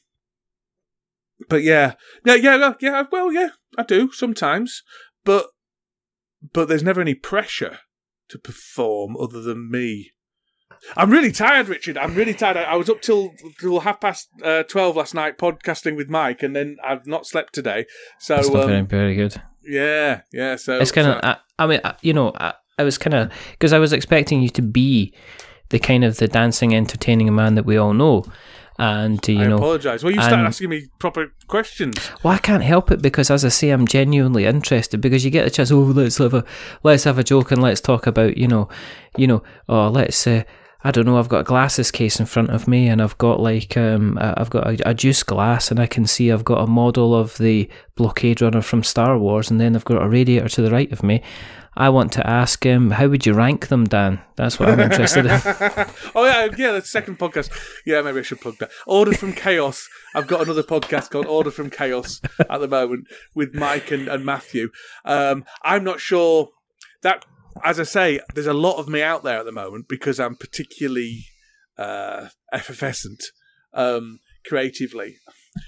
but 1.48 1.64
yeah, 1.64 1.94
yeah, 2.24 2.36
yeah, 2.36 2.56
yeah, 2.56 2.74
yeah. 2.80 3.04
Well, 3.10 3.32
yeah, 3.32 3.50
I 3.76 3.82
do 3.82 4.12
sometimes, 4.12 4.84
but 5.24 5.48
but 6.52 6.68
there's 6.68 6.84
never 6.84 7.00
any 7.00 7.14
pressure 7.14 7.80
to 8.28 8.38
perform 8.38 9.16
other 9.16 9.40
than 9.40 9.68
me. 9.68 10.12
I'm 10.96 11.10
really 11.10 11.32
tired, 11.32 11.68
Richard. 11.68 11.96
I'm 11.98 12.14
really 12.14 12.34
tired. 12.34 12.56
I, 12.56 12.62
I 12.62 12.76
was 12.76 12.88
up 12.88 13.00
till 13.02 13.32
till 13.60 13.80
half 13.80 14.00
past 14.00 14.28
uh, 14.42 14.62
twelve 14.64 14.96
last 14.96 15.14
night 15.14 15.38
podcasting 15.38 15.96
with 15.96 16.08
Mike, 16.08 16.42
and 16.42 16.54
then 16.56 16.76
I've 16.84 17.06
not 17.06 17.26
slept 17.26 17.52
today. 17.54 17.86
So 18.18 18.36
that's 18.36 18.48
not 18.50 18.66
very, 18.66 18.78
um, 18.80 18.86
very 18.86 19.14
good. 19.14 19.40
yeah, 19.64 20.22
yeah. 20.32 20.56
So 20.56 20.78
It's 20.78 20.92
kind 20.92 21.06
so- 21.06 21.12
of, 21.18 21.24
I, 21.24 21.36
I 21.58 21.66
mean, 21.66 21.80
I, 21.84 21.94
you 22.02 22.12
know, 22.12 22.32
I, 22.38 22.54
I 22.78 22.84
was 22.84 22.98
kind 22.98 23.14
of 23.14 23.32
because 23.52 23.72
I 23.72 23.78
was 23.78 23.92
expecting 23.92 24.42
you 24.42 24.48
to 24.50 24.62
be 24.62 25.14
the 25.70 25.78
kind 25.78 26.04
of 26.04 26.16
the 26.16 26.28
dancing, 26.28 26.74
entertaining 26.74 27.34
man 27.34 27.54
that 27.56 27.66
we 27.66 27.76
all 27.76 27.92
know, 27.92 28.24
and 28.78 29.18
uh, 29.28 29.32
you 29.32 29.40
I 29.40 29.46
know, 29.48 29.56
apologise. 29.56 30.02
Well, 30.02 30.12
you 30.14 30.20
started 30.20 30.38
and- 30.38 30.46
asking 30.46 30.70
me 30.70 30.86
proper 30.98 31.32
questions. 31.48 31.98
Well, 32.22 32.32
I 32.34 32.38
can't 32.38 32.62
help 32.62 32.90
it 32.90 33.02
because, 33.02 33.30
as 33.30 33.44
I 33.44 33.48
say, 33.48 33.70
I'm 33.70 33.86
genuinely 33.86 34.46
interested 34.46 35.00
because 35.00 35.24
you 35.24 35.30
get 35.30 35.44
the 35.44 35.50
chance. 35.50 35.70
Oh, 35.72 35.80
let's 35.80 36.18
have 36.18 36.34
a 36.34 36.44
let's 36.84 37.04
have 37.04 37.18
a 37.18 37.24
joke 37.24 37.50
and 37.52 37.60
let's 37.60 37.80
talk 37.80 38.06
about 38.06 38.36
you 38.38 38.48
know, 38.48 38.68
you 39.16 39.26
know, 39.26 39.42
oh, 39.68 39.88
let's. 39.88 40.26
Uh, 40.26 40.44
I 40.84 40.92
don't 40.92 41.06
know. 41.06 41.18
I've 41.18 41.28
got 41.28 41.40
a 41.40 41.44
glasses 41.44 41.90
case 41.90 42.20
in 42.20 42.26
front 42.26 42.50
of 42.50 42.68
me, 42.68 42.88
and 42.88 43.02
I've 43.02 43.18
got 43.18 43.40
like 43.40 43.76
um, 43.76 44.16
uh, 44.20 44.34
I've 44.36 44.50
got 44.50 44.66
a, 44.66 44.90
a 44.90 44.94
juice 44.94 45.22
glass, 45.22 45.70
and 45.70 45.80
I 45.80 45.86
can 45.86 46.06
see 46.06 46.30
I've 46.30 46.44
got 46.44 46.62
a 46.62 46.66
model 46.68 47.14
of 47.14 47.36
the 47.38 47.68
blockade 47.96 48.40
runner 48.40 48.62
from 48.62 48.84
Star 48.84 49.18
Wars, 49.18 49.50
and 49.50 49.60
then 49.60 49.74
I've 49.74 49.84
got 49.84 50.02
a 50.02 50.08
radiator 50.08 50.48
to 50.48 50.62
the 50.62 50.70
right 50.70 50.90
of 50.92 51.02
me. 51.02 51.22
I 51.78 51.90
want 51.90 52.10
to 52.14 52.26
ask 52.26 52.64
him, 52.64 52.90
how 52.90 53.06
would 53.06 53.24
you 53.24 53.34
rank 53.34 53.68
them, 53.68 53.84
Dan? 53.84 54.20
That's 54.34 54.58
what 54.58 54.68
I'm 54.68 54.80
interested 54.80 55.26
in. 55.26 55.30
oh 56.14 56.24
yeah, 56.24 56.48
yeah. 56.56 56.72
The 56.72 56.82
second 56.82 57.20
podcast. 57.20 57.50
Yeah, 57.86 58.02
maybe 58.02 58.18
I 58.18 58.22
should 58.22 58.40
plug 58.40 58.58
that. 58.58 58.70
Order 58.84 59.14
from 59.14 59.32
Chaos. 59.32 59.88
I've 60.12 60.26
got 60.26 60.42
another 60.42 60.64
podcast 60.64 61.10
called 61.10 61.26
Order 61.26 61.52
from 61.52 61.70
Chaos 61.70 62.20
at 62.50 62.60
the 62.60 62.66
moment 62.66 63.06
with 63.32 63.54
Mike 63.54 63.92
and, 63.92 64.08
and 64.08 64.24
Matthew. 64.24 64.70
Um, 65.04 65.44
I'm 65.62 65.84
not 65.84 66.00
sure 66.00 66.50
that, 67.02 67.24
as 67.64 67.80
I 67.80 67.84
say, 67.84 68.20
there's 68.34 68.46
a 68.46 68.52
lot 68.54 68.78
of 68.78 68.88
me 68.88 69.02
out 69.02 69.22
there 69.22 69.38
at 69.38 69.44
the 69.44 69.52
moment 69.52 69.88
because 69.88 70.18
I'm 70.18 70.36
particularly 70.36 71.26
uh, 71.76 72.28
effervescent 72.52 73.22
um, 73.74 74.20
creatively. 74.46 75.16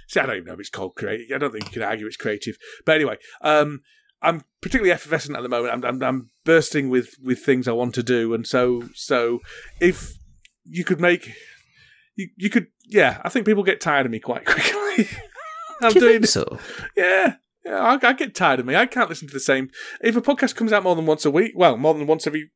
See, 0.09 0.21
I 0.21 0.27
don't 0.27 0.37
even 0.37 0.47
know 0.47 0.55
if 0.55 0.61
it's 0.61 0.71
called 0.71 0.95
creative. 0.97 1.27
I 1.35 1.39
don't 1.39 1.53
think 1.53 1.65
you 1.67 1.71
can 1.71 1.83
argue 1.83 2.07
it's 2.07 2.17
creative. 2.17 2.57
But 2.85 2.97
anyway, 2.97 3.17
um, 3.43 3.81
I'm 4.23 4.43
particularly 4.61 4.93
effervescent 4.93 5.37
at 5.37 5.43
the 5.43 5.49
moment. 5.49 5.73
I'm, 5.73 5.85
I'm 5.85 6.03
I'm 6.03 6.31
bursting 6.45 6.91
with 6.91 7.15
with 7.23 7.41
things 7.41 7.67
I 7.67 7.73
want 7.73 7.95
to 7.95 8.03
do, 8.03 8.35
and 8.35 8.47
so 8.47 8.85
so 8.95 9.41
if 9.81 10.15
you 10.65 10.85
could 10.85 11.01
make 11.01 11.33
you 12.17 12.29
you 12.37 12.51
could 12.51 12.69
yeah, 12.87 13.21
I 13.25 13.29
think 13.29 13.47
people 13.47 13.63
get 13.63 13.81
tired 13.81 14.07
of 14.07 14.13
me 14.13 14.21
quite 14.21 14.45
quickly. 14.47 15.09
I'm 15.83 15.93
Do 15.93 16.01
doing 16.01 16.27
so? 16.27 16.59
yeah. 16.97 17.37
Yeah, 17.65 17.79
I, 17.79 18.07
I 18.07 18.13
get 18.13 18.35
tired 18.35 18.61
of 18.61 18.67
me. 18.67 18.77
I 18.77 18.87
can't 18.87 19.09
listen 19.09 19.29
to 19.29 19.35
the 19.35 19.41
same. 19.41 19.71
If 20.01 20.17
a 20.17 20.23
podcast 20.23 20.55
comes 20.57 20.73
out 20.73 20.83
more 20.83 20.97
than 20.97 21.07
once 21.07 21.25
a 21.25 21.31
week, 21.31 21.53
well, 21.55 21.77
more 21.77 21.95
than 21.95 22.07
once 22.07 22.27
every 22.27 22.51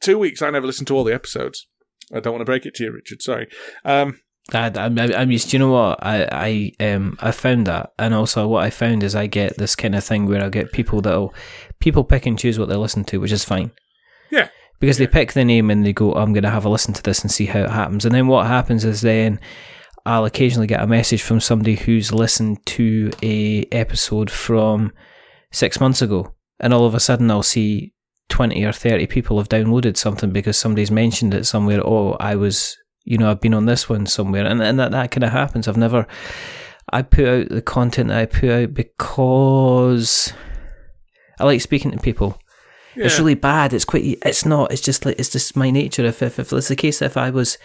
two 0.00 0.18
weeks, 0.18 0.42
I 0.42 0.50
never 0.50 0.66
listen 0.66 0.86
to 0.86 0.96
all 0.96 1.04
the 1.04 1.14
episodes. 1.14 1.66
I 2.14 2.20
don't 2.20 2.32
want 2.32 2.40
to 2.40 2.46
break 2.46 2.66
it 2.66 2.74
to 2.76 2.84
you, 2.84 2.92
Richard. 2.92 3.22
Sorry. 3.22 3.48
Um, 3.84 4.20
I, 4.52 4.72
I'm, 4.74 4.98
I'm 4.98 5.30
used. 5.30 5.50
Do 5.50 5.56
you 5.56 5.58
know 5.60 5.70
what? 5.70 5.98
I, 6.02 6.72
I, 6.80 6.84
um, 6.84 7.16
I 7.20 7.30
found 7.30 7.66
that, 7.66 7.92
and 7.98 8.12
also 8.12 8.48
what 8.48 8.64
I 8.64 8.70
found 8.70 9.02
is 9.02 9.14
I 9.14 9.26
get 9.26 9.56
this 9.56 9.76
kind 9.76 9.94
of 9.94 10.02
thing 10.02 10.26
where 10.26 10.42
I 10.42 10.48
get 10.48 10.72
people 10.72 11.00
that'll 11.00 11.34
people 11.78 12.04
pick 12.04 12.26
and 12.26 12.38
choose 12.38 12.58
what 12.58 12.68
they 12.68 12.76
listen 12.76 13.04
to, 13.04 13.18
which 13.18 13.32
is 13.32 13.44
fine. 13.44 13.70
Yeah. 14.30 14.48
Because 14.80 14.98
they 14.98 15.06
pick 15.06 15.32
the 15.32 15.44
name 15.44 15.70
and 15.70 15.86
they 15.86 15.92
go, 15.92 16.14
I'm 16.14 16.32
going 16.32 16.42
to 16.42 16.50
have 16.50 16.64
a 16.64 16.68
listen 16.68 16.92
to 16.94 17.02
this 17.02 17.22
and 17.22 17.30
see 17.30 17.46
how 17.46 17.60
it 17.60 17.70
happens. 17.70 18.04
And 18.04 18.12
then 18.12 18.26
what 18.26 18.46
happens 18.46 18.84
is 18.84 19.02
then 19.02 19.38
I'll 20.04 20.24
occasionally 20.24 20.66
get 20.66 20.82
a 20.82 20.86
message 20.86 21.22
from 21.22 21.40
somebody 21.40 21.76
who's 21.76 22.12
listened 22.12 22.64
to 22.66 23.10
a 23.22 23.64
episode 23.70 24.30
from 24.30 24.92
six 25.52 25.80
months 25.80 26.02
ago, 26.02 26.34
and 26.58 26.74
all 26.74 26.86
of 26.86 26.94
a 26.94 27.00
sudden 27.00 27.30
I'll 27.30 27.42
see 27.42 27.94
twenty 28.28 28.64
or 28.64 28.72
thirty 28.72 29.06
people 29.06 29.38
have 29.38 29.48
downloaded 29.48 29.96
something 29.96 30.30
because 30.30 30.56
somebody's 30.56 30.90
mentioned 30.90 31.34
it 31.34 31.46
somewhere. 31.46 31.80
Oh, 31.84 32.16
I 32.18 32.34
was, 32.34 32.76
you 33.04 33.18
know, 33.18 33.30
I've 33.30 33.40
been 33.40 33.54
on 33.54 33.66
this 33.66 33.88
one 33.88 34.06
somewhere, 34.06 34.44
and 34.44 34.60
and 34.62 34.78
that 34.78 34.90
that 34.90 35.10
kind 35.12 35.24
of 35.24 35.30
happens. 35.30 35.68
I've 35.68 35.76
never, 35.76 36.06
I 36.92 37.02
put 37.02 37.28
out 37.28 37.48
the 37.50 37.62
content 37.62 38.08
that 38.08 38.18
I 38.18 38.26
put 38.26 38.50
out 38.50 38.74
because 38.74 40.32
I 41.38 41.44
like 41.44 41.60
speaking 41.60 41.92
to 41.92 41.98
people. 41.98 42.38
It's 42.94 43.18
really 43.18 43.34
bad. 43.34 43.72
It's 43.72 43.86
quite. 43.86 44.18
It's 44.24 44.44
not. 44.44 44.72
It's 44.72 44.82
just 44.82 45.06
like 45.06 45.18
it's 45.18 45.30
just 45.30 45.56
my 45.56 45.70
nature. 45.70 46.04
If 46.04 46.22
if 46.22 46.38
if 46.38 46.52
it's 46.52 46.68
the 46.68 46.76
case, 46.76 47.00
if 47.00 47.16
I 47.16 47.30
was, 47.30 47.56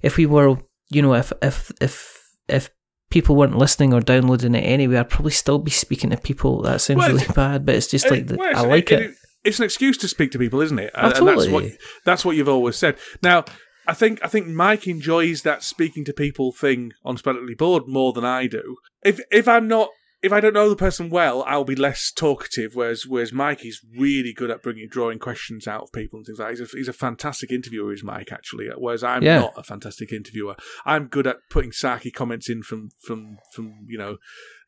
if 0.00 0.16
we 0.16 0.24
were, 0.24 0.56
you 0.88 1.02
know, 1.02 1.14
if 1.14 1.32
if 1.42 1.72
if 1.80 2.22
if 2.48 2.70
people 3.10 3.36
weren't 3.36 3.58
listening 3.58 3.92
or 3.92 4.00
downloading 4.00 4.54
it 4.54 4.60
anyway, 4.60 4.96
I'd 4.96 5.10
probably 5.10 5.32
still 5.32 5.58
be 5.58 5.70
speaking 5.70 6.10
to 6.10 6.16
people. 6.16 6.62
That 6.62 6.80
sounds 6.80 6.98
Well, 6.98 7.12
really 7.12 7.26
bad, 7.34 7.64
but 7.66 7.74
it's 7.74 7.86
just 7.86 8.10
like 8.10 8.26
the, 8.26 8.36
Well, 8.36 8.56
I 8.56 8.62
like 8.62 8.90
it. 8.92 9.14
It's 9.44 9.58
an 9.60 9.64
excuse 9.64 9.96
to 9.98 10.08
speak 10.08 10.32
to 10.32 10.38
people, 10.38 10.60
isn't 10.60 10.78
it? 10.78 10.90
Oh, 10.94 11.10
and 11.10 11.28
that's 11.28 11.48
what 11.48 11.64
that's 12.04 12.24
what 12.24 12.36
you've 12.36 12.48
always 12.48 12.76
said. 12.76 12.96
Now, 13.22 13.44
I 13.86 13.94
think 13.94 14.18
I 14.22 14.28
think 14.28 14.48
Mike 14.48 14.88
enjoys 14.88 15.42
that 15.42 15.62
speaking 15.62 16.04
to 16.06 16.12
people 16.12 16.52
thing 16.52 16.92
on 17.04 17.16
Sporadically 17.16 17.54
Bored 17.54 17.86
more 17.86 18.12
than 18.12 18.24
I 18.24 18.48
do. 18.48 18.76
If 19.04 19.20
if 19.30 19.46
I'm 19.46 19.68
not 19.68 19.90
if 20.26 20.32
I 20.32 20.40
don't 20.40 20.52
know 20.52 20.68
the 20.68 20.76
person 20.76 21.08
well, 21.08 21.42
I'll 21.44 21.64
be 21.64 21.74
less 21.76 22.12
talkative. 22.14 22.74
Whereas 22.74 23.06
whereas 23.06 23.32
Mike 23.32 23.64
is 23.64 23.80
really 23.96 24.32
good 24.32 24.50
at 24.50 24.62
bringing 24.62 24.88
drawing 24.88 25.18
questions 25.18 25.66
out 25.66 25.82
of 25.84 25.92
people 25.92 26.18
and 26.18 26.26
things 26.26 26.38
like 26.38 26.48
that. 26.48 26.58
He's 26.58 26.74
a, 26.74 26.76
he's 26.76 26.88
a 26.88 26.92
fantastic 26.92 27.50
interviewer, 27.50 27.92
is 27.92 28.04
Mike 28.04 28.30
actually. 28.32 28.68
Whereas 28.76 29.02
I'm 29.02 29.22
Yeah. 29.22 29.38
not 29.40 29.54
a 29.56 29.62
fantastic 29.62 30.12
interviewer. 30.12 30.56
I'm 30.84 31.06
good 31.06 31.26
at 31.26 31.36
putting 31.50 31.70
sarky 31.70 32.12
comments 32.12 32.50
in 32.50 32.62
from 32.62 32.90
from 33.06 33.38
from 33.54 33.86
you 33.88 33.96
know 33.98 34.18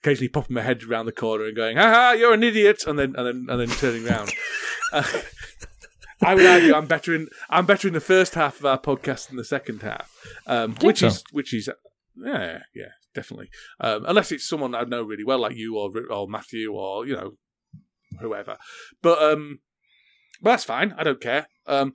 occasionally 0.02 0.28
popping 0.28 0.54
my 0.54 0.62
head 0.62 0.82
around 0.84 1.06
the 1.06 1.12
corner 1.12 1.44
and 1.44 1.56
going, 1.56 1.76
"Ha 1.76 1.82
ha, 1.92 2.12
you're 2.12 2.32
an 2.34 2.42
idiot," 2.42 2.84
and 2.86 2.98
then 2.98 3.14
and 3.16 3.26
then 3.26 3.46
and 3.48 3.61
then 3.61 3.76
turning 3.76 4.06
around. 4.09 4.32
Uh, 4.92 5.02
I 6.22 6.34
would 6.34 6.46
argue 6.46 6.74
I'm 6.74 6.86
better 6.86 7.14
in 7.14 7.28
I'm 7.50 7.66
better 7.66 7.86
in 7.88 7.94
the 7.94 8.00
first 8.00 8.34
half 8.34 8.59
of 8.59 8.64
our 8.66 8.78
podcast 8.80 9.28
than 9.28 9.36
the 9.36 9.44
second 9.44 9.82
half, 9.82 10.11
um, 10.46 10.74
which 10.82 11.00
so? 11.00 11.09
is 11.09 11.24
which 11.30 11.52
is 11.54 11.68
yeah 12.16 12.61
yeah 12.74 12.86
definitely 13.14 13.48
um, 13.80 14.04
unless 14.06 14.32
it's 14.32 14.48
someone 14.48 14.74
I 14.74 14.82
know 14.84 15.02
really 15.02 15.24
well 15.24 15.40
like 15.40 15.56
you 15.56 15.76
or 15.76 15.90
or 16.11 16.28
Matthew 16.28 16.72
or 16.72 17.06
you 17.06 17.14
know 17.14 17.32
whoever, 18.20 18.56
but 19.02 19.22
um, 19.22 19.61
but 20.40 20.50
that's 20.50 20.64
fine. 20.64 20.94
I 20.96 21.04
don't 21.04 21.20
care. 21.20 21.48
Um, 21.66 21.94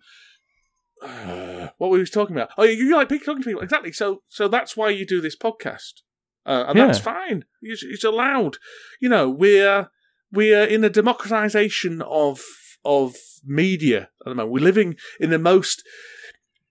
uh, 1.02 1.70
what 1.78 1.92
were 1.92 1.98
we 1.98 2.06
talking 2.06 2.36
about? 2.36 2.50
Oh, 2.58 2.64
you, 2.64 2.86
you 2.86 2.96
like 2.96 3.10
talking 3.10 3.42
to 3.42 3.50
people 3.50 3.62
exactly. 3.62 3.92
So 3.92 4.24
so 4.28 4.48
that's 4.48 4.76
why 4.76 4.90
you 4.90 5.06
do 5.06 5.22
this 5.22 5.38
podcast, 5.38 6.02
uh, 6.46 6.66
and 6.68 6.80
that's 6.80 7.00
fine. 7.00 7.46
It's, 7.62 7.84
it's 7.84 8.04
allowed. 8.04 8.58
You 9.00 9.10
know, 9.10 9.30
we're 9.30 9.90
we're 10.32 10.66
in 10.66 10.84
a 10.84 10.90
democratization 10.90 12.02
of 12.02 12.42
of 12.86 13.16
media 13.46 14.10
at 14.22 14.26
the 14.26 14.36
moment. 14.36 14.52
We're 14.52 14.64
living 14.64 14.96
in 15.20 15.30
the 15.30 15.40
most 15.40 15.84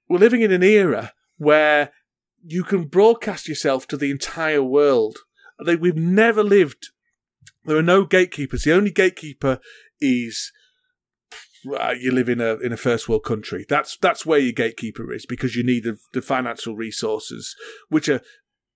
we're 0.08 0.18
living 0.18 0.42
in 0.42 0.52
an 0.52 0.62
era 0.62 1.12
where 1.38 1.90
you 2.44 2.64
can 2.64 2.84
broadcast 2.84 3.48
yourself 3.48 3.86
to 3.88 3.96
the 3.96 4.10
entire 4.10 4.62
world. 4.62 5.18
They- 5.64 5.76
We've 5.76 5.96
never 5.96 6.42
lived. 6.42 6.88
There 7.64 7.76
are 7.76 7.82
no 7.82 8.04
gatekeepers. 8.04 8.64
The 8.64 8.72
only 8.72 8.90
gatekeeper 8.90 9.60
is 10.00 10.50
uh, 11.78 11.94
you 11.98 12.10
live 12.10 12.28
in 12.28 12.40
a 12.40 12.56
in 12.56 12.72
a 12.72 12.76
first 12.76 13.08
world 13.08 13.24
country. 13.24 13.64
That's 13.68 13.96
that's 13.96 14.26
where 14.26 14.40
your 14.40 14.52
gatekeeper 14.52 15.12
is 15.12 15.24
because 15.26 15.54
you 15.54 15.62
need 15.62 15.84
the, 15.84 15.96
the 16.12 16.22
financial 16.22 16.74
resources, 16.74 17.54
which 17.88 18.08
are 18.08 18.20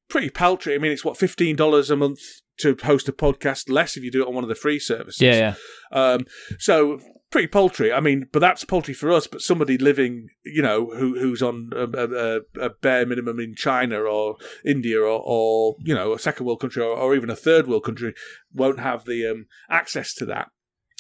pretty 0.08 0.30
paltry. 0.30 0.74
I 0.74 0.78
mean, 0.78 0.92
it's 0.92 1.04
what 1.04 1.16
fifteen 1.16 1.56
dollars 1.56 1.90
a 1.90 1.96
month 1.96 2.20
to 2.60 2.76
host 2.84 3.08
a 3.08 3.12
podcast, 3.12 3.68
less 3.68 3.96
if 3.96 4.04
you 4.04 4.10
do 4.12 4.22
it 4.22 4.28
on 4.28 4.34
one 4.34 4.44
of 4.44 4.48
the 4.48 4.54
free 4.54 4.78
services. 4.78 5.20
Yeah, 5.20 5.54
yeah. 5.92 6.00
Um, 6.12 6.26
so 6.60 7.00
pretty 7.37 7.49
paltry. 7.49 7.93
I 7.93 8.01
mean, 8.01 8.28
but 8.32 8.39
that's 8.39 8.64
paltry 8.64 8.95
for 8.95 9.12
us. 9.12 9.26
But 9.26 9.43
somebody 9.43 9.76
living, 9.76 10.28
you 10.47 10.62
know, 10.62 10.87
who 10.87 11.20
who's 11.20 11.43
on 11.43 11.68
a, 11.76 11.84
a, 11.84 12.41
a 12.59 12.70
bare 12.70 13.05
minimum 13.05 13.39
in 13.41 13.55
China 13.55 14.01
or 14.01 14.37
India 14.64 14.99
or, 14.99 15.20
or 15.22 15.76
you 15.80 15.95
know 15.95 16.14
a 16.14 16.18
second 16.18 16.47
world 16.47 16.61
country 16.61 16.82
or, 16.82 16.97
or 16.97 17.14
even 17.14 17.28
a 17.28 17.37
third 17.37 17.66
world 17.66 17.84
country 17.84 18.14
won't 18.55 18.80
have 18.80 19.05
the 19.05 19.26
um, 19.26 19.47
access 19.68 20.14
to 20.14 20.24
that. 20.24 20.49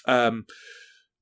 Um, 0.06 0.44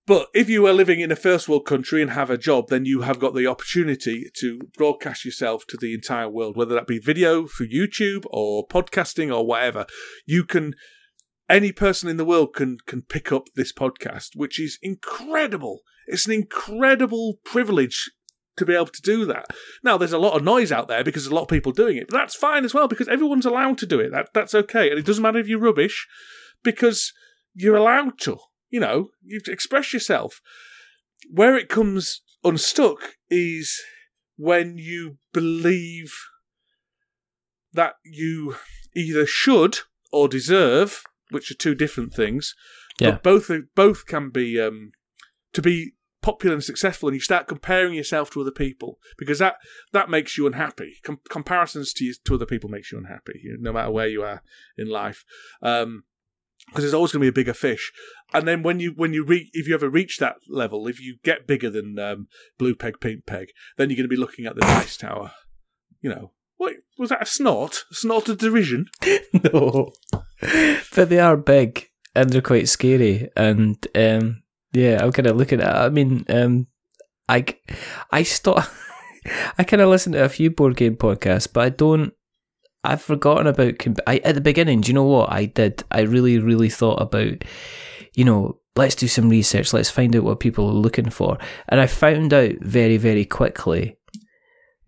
but 0.04 0.30
if 0.34 0.50
you 0.50 0.66
are 0.66 0.72
living 0.72 0.98
in 0.98 1.12
a 1.12 1.16
first 1.16 1.48
world 1.48 1.64
country 1.64 2.02
and 2.02 2.10
have 2.10 2.28
a 2.28 2.36
job, 2.36 2.68
then 2.68 2.84
you 2.84 3.02
have 3.02 3.20
got 3.20 3.36
the 3.36 3.46
opportunity 3.46 4.30
to 4.40 4.58
broadcast 4.76 5.24
yourself 5.24 5.64
to 5.68 5.76
the 5.76 5.94
entire 5.94 6.28
world, 6.28 6.56
whether 6.56 6.74
that 6.74 6.88
be 6.88 6.98
video 6.98 7.46
for 7.46 7.64
YouTube 7.64 8.24
or 8.30 8.66
podcasting 8.66 9.32
or 9.32 9.46
whatever. 9.46 9.86
You 10.26 10.42
can 10.42 10.74
any 11.48 11.72
person 11.72 12.08
in 12.08 12.16
the 12.16 12.24
world 12.24 12.54
can 12.54 12.78
can 12.86 13.02
pick 13.02 13.32
up 13.32 13.48
this 13.54 13.72
podcast, 13.72 14.30
which 14.34 14.60
is 14.60 14.78
incredible. 14.82 15.80
It's 16.06 16.26
an 16.26 16.32
incredible 16.32 17.38
privilege 17.44 18.10
to 18.56 18.64
be 18.64 18.74
able 18.74 18.86
to 18.86 19.02
do 19.02 19.24
that. 19.26 19.46
Now, 19.82 19.96
there's 19.98 20.12
a 20.12 20.18
lot 20.18 20.36
of 20.36 20.44
noise 20.44 20.70
out 20.70 20.88
there 20.88 21.02
because 21.02 21.24
there's 21.24 21.32
a 21.32 21.34
lot 21.34 21.42
of 21.42 21.48
people 21.48 21.72
doing 21.72 21.96
it, 21.96 22.06
but 22.08 22.16
that's 22.16 22.34
fine 22.34 22.64
as 22.64 22.72
well 22.72 22.88
because 22.88 23.08
everyone's 23.08 23.46
allowed 23.46 23.78
to 23.78 23.86
do 23.86 24.00
it. 24.00 24.12
That 24.12 24.28
that's 24.32 24.54
okay, 24.54 24.90
and 24.90 24.98
it 24.98 25.06
doesn't 25.06 25.22
matter 25.22 25.38
if 25.38 25.48
you're 25.48 25.58
rubbish 25.58 26.06
because 26.62 27.12
you're 27.54 27.76
allowed 27.76 28.18
to. 28.20 28.38
You 28.70 28.80
know, 28.80 29.10
you 29.22 29.40
express 29.46 29.92
yourself. 29.92 30.40
Where 31.30 31.56
it 31.56 31.68
comes 31.68 32.22
unstuck 32.42 33.16
is 33.30 33.80
when 34.36 34.76
you 34.78 35.18
believe 35.32 36.12
that 37.72 37.94
you 38.04 38.56
either 38.94 39.26
should 39.26 39.78
or 40.12 40.28
deserve, 40.28 41.04
which 41.30 41.50
are 41.50 41.54
two 41.54 41.74
different 41.74 42.14
things. 42.14 42.54
Yeah. 43.00 43.12
But 43.12 43.22
both 43.22 43.50
both 43.74 44.06
can 44.06 44.30
be 44.30 44.60
um, 44.60 44.92
to 45.52 45.62
be 45.62 45.94
popular 46.22 46.54
and 46.54 46.64
successful, 46.64 47.08
and 47.08 47.14
you 47.14 47.20
start 47.20 47.46
comparing 47.46 47.94
yourself 47.94 48.30
to 48.30 48.40
other 48.40 48.50
people 48.50 48.98
because 49.18 49.38
that 49.38 49.56
that 49.92 50.08
makes 50.08 50.38
you 50.38 50.46
unhappy. 50.46 50.94
Com- 51.04 51.20
comparisons 51.28 51.92
to 51.94 52.04
you, 52.04 52.14
to 52.24 52.34
other 52.34 52.46
people 52.46 52.70
makes 52.70 52.90
you 52.90 52.98
unhappy, 52.98 53.40
you 53.42 53.52
know, 53.52 53.70
no 53.70 53.72
matter 53.72 53.90
where 53.90 54.08
you 54.08 54.22
are 54.22 54.42
in 54.76 54.88
life. 54.88 55.24
Um, 55.62 56.04
because 56.68 56.82
there's 56.82 56.94
always 56.94 57.12
going 57.12 57.20
to 57.20 57.24
be 57.24 57.28
a 57.28 57.44
bigger 57.44 57.52
fish, 57.52 57.92
and 58.32 58.48
then 58.48 58.62
when 58.62 58.80
you 58.80 58.94
when 58.96 59.12
you 59.12 59.22
reach 59.22 59.50
if 59.52 59.68
you 59.68 59.74
ever 59.74 59.90
reach 59.90 60.18
that 60.18 60.36
level, 60.48 60.88
if 60.88 60.98
you 60.98 61.18
get 61.22 61.46
bigger 61.46 61.68
than 61.68 61.98
um, 61.98 62.28
blue 62.58 62.74
peg, 62.74 63.00
pink 63.00 63.26
peg, 63.26 63.48
then 63.76 63.90
you're 63.90 63.96
going 63.96 64.08
to 64.08 64.08
be 64.08 64.16
looking 64.16 64.46
at 64.46 64.54
the 64.54 64.62
dice 64.62 64.96
tower. 64.96 65.32
You 66.00 66.10
know, 66.10 66.32
what 66.56 66.74
was 66.98 67.10
that? 67.10 67.22
A 67.22 67.26
snort? 67.26 67.84
A 67.90 67.94
snort 67.94 68.30
of 68.30 68.38
derision? 68.38 68.86
no, 69.52 69.92
but 70.94 71.08
they 71.08 71.18
are 71.18 71.36
big 71.36 71.88
and 72.14 72.30
they're 72.30 72.42
quite 72.42 72.68
scary. 72.68 73.28
And 73.36 73.86
um, 73.94 74.42
yeah, 74.72 75.02
I'm 75.02 75.12
kind 75.12 75.26
of 75.26 75.36
looking 75.36 75.60
at. 75.60 75.74
I 75.74 75.88
mean, 75.88 76.24
um, 76.28 76.66
I 77.28 77.46
I 78.10 78.22
stop. 78.22 78.66
I 79.58 79.64
kind 79.64 79.80
of 79.80 79.88
listen 79.88 80.12
to 80.12 80.24
a 80.24 80.28
few 80.28 80.50
board 80.50 80.76
game 80.76 80.96
podcasts, 80.96 81.48
but 81.52 81.64
I 81.64 81.68
don't. 81.70 82.12
I've 82.82 83.02
forgotten 83.02 83.46
about. 83.46 83.86
I 84.06 84.18
at 84.18 84.34
the 84.34 84.40
beginning. 84.40 84.82
Do 84.82 84.88
you 84.88 84.94
know 84.94 85.04
what 85.04 85.32
I 85.32 85.46
did? 85.46 85.84
I 85.90 86.02
really, 86.02 86.38
really 86.38 86.68
thought 86.68 87.00
about. 87.00 87.44
You 88.14 88.24
know, 88.24 88.60
let's 88.76 88.94
do 88.94 89.08
some 89.08 89.28
research. 89.28 89.72
Let's 89.72 89.90
find 89.90 90.14
out 90.14 90.24
what 90.24 90.40
people 90.40 90.68
are 90.68 90.72
looking 90.72 91.10
for, 91.10 91.38
and 91.68 91.80
I 91.80 91.86
found 91.86 92.34
out 92.34 92.56
very, 92.60 92.96
very 92.96 93.24
quickly 93.24 93.96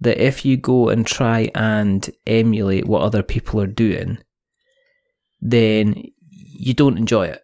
that 0.01 0.23
if 0.23 0.45
you 0.45 0.59
go 0.59 0.91
and 0.91 1.07
try 1.07 1.51
and 1.55 2.09
emulate 2.27 2.87
what 2.87 3.01
other 3.01 3.23
people 3.23 3.61
are 3.63 3.67
doing, 3.67 4.19
then 5.51 6.03
you 6.59 6.75
don't 6.75 6.99
enjoy 6.99 7.27
it. 7.27 7.43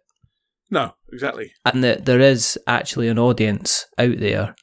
No, 0.70 0.94
exactly. 1.12 1.53
And 1.64 1.84
that 1.84 2.05
there 2.07 2.20
is 2.20 2.59
actually 2.66 3.09
an 3.09 3.18
audience 3.18 3.86
out 3.98 4.18
there. 4.18 4.55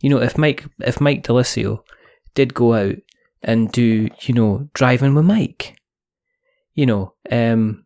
You 0.00 0.10
know, 0.10 0.20
if 0.20 0.36
Mike 0.36 0.64
if 0.80 1.00
Mike 1.00 1.22
DiLisio 1.24 1.80
did 2.34 2.54
go 2.54 2.74
out 2.74 2.96
and 3.42 3.70
do, 3.70 4.08
you 4.22 4.34
know, 4.34 4.68
driving 4.74 5.14
with 5.14 5.24
Mike, 5.24 5.76
you 6.74 6.86
know, 6.86 7.14
um 7.30 7.84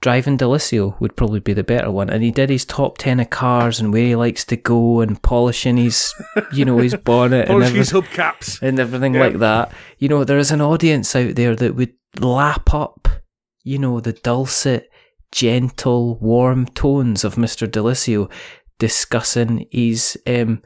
driving 0.00 0.38
DiLisio 0.38 0.98
would 1.00 1.16
probably 1.16 1.40
be 1.40 1.52
the 1.52 1.64
better 1.64 1.90
one. 1.90 2.08
And 2.10 2.22
he 2.22 2.30
did 2.30 2.48
his 2.48 2.64
top 2.64 2.96
ten 2.98 3.20
of 3.20 3.28
cars 3.30 3.80
and 3.80 3.92
where 3.92 4.04
he 4.06 4.14
likes 4.16 4.44
to 4.46 4.56
go 4.56 5.00
and 5.00 5.20
polishing 5.22 5.76
his, 5.76 6.14
you 6.52 6.64
know, 6.64 6.78
his 6.78 6.94
bonnet 6.94 7.48
and, 7.48 7.56
everything, 7.62 7.76
his 7.76 7.92
hubcaps. 7.92 8.62
and 8.62 8.78
everything 8.78 9.14
Yeah. 9.14 9.20
like 9.20 9.38
that. 9.40 9.72
You 9.98 10.08
know, 10.08 10.24
there 10.24 10.38
is 10.38 10.50
an 10.50 10.60
audience 10.62 11.14
out 11.16 11.34
there 11.34 11.56
that 11.56 11.74
would 11.74 11.92
lap 12.20 12.72
up, 12.72 13.08
you 13.66 13.78
know, 13.78 13.98
the 13.98 14.12
dulcet, 14.12 14.90
gentle, 15.32 16.18
warm 16.18 16.66
tones 16.66 17.24
of 17.24 17.34
Mr. 17.34 17.66
DiLisio 17.66 18.30
discussing 18.78 19.66
his 19.72 20.16
um, 20.24 20.62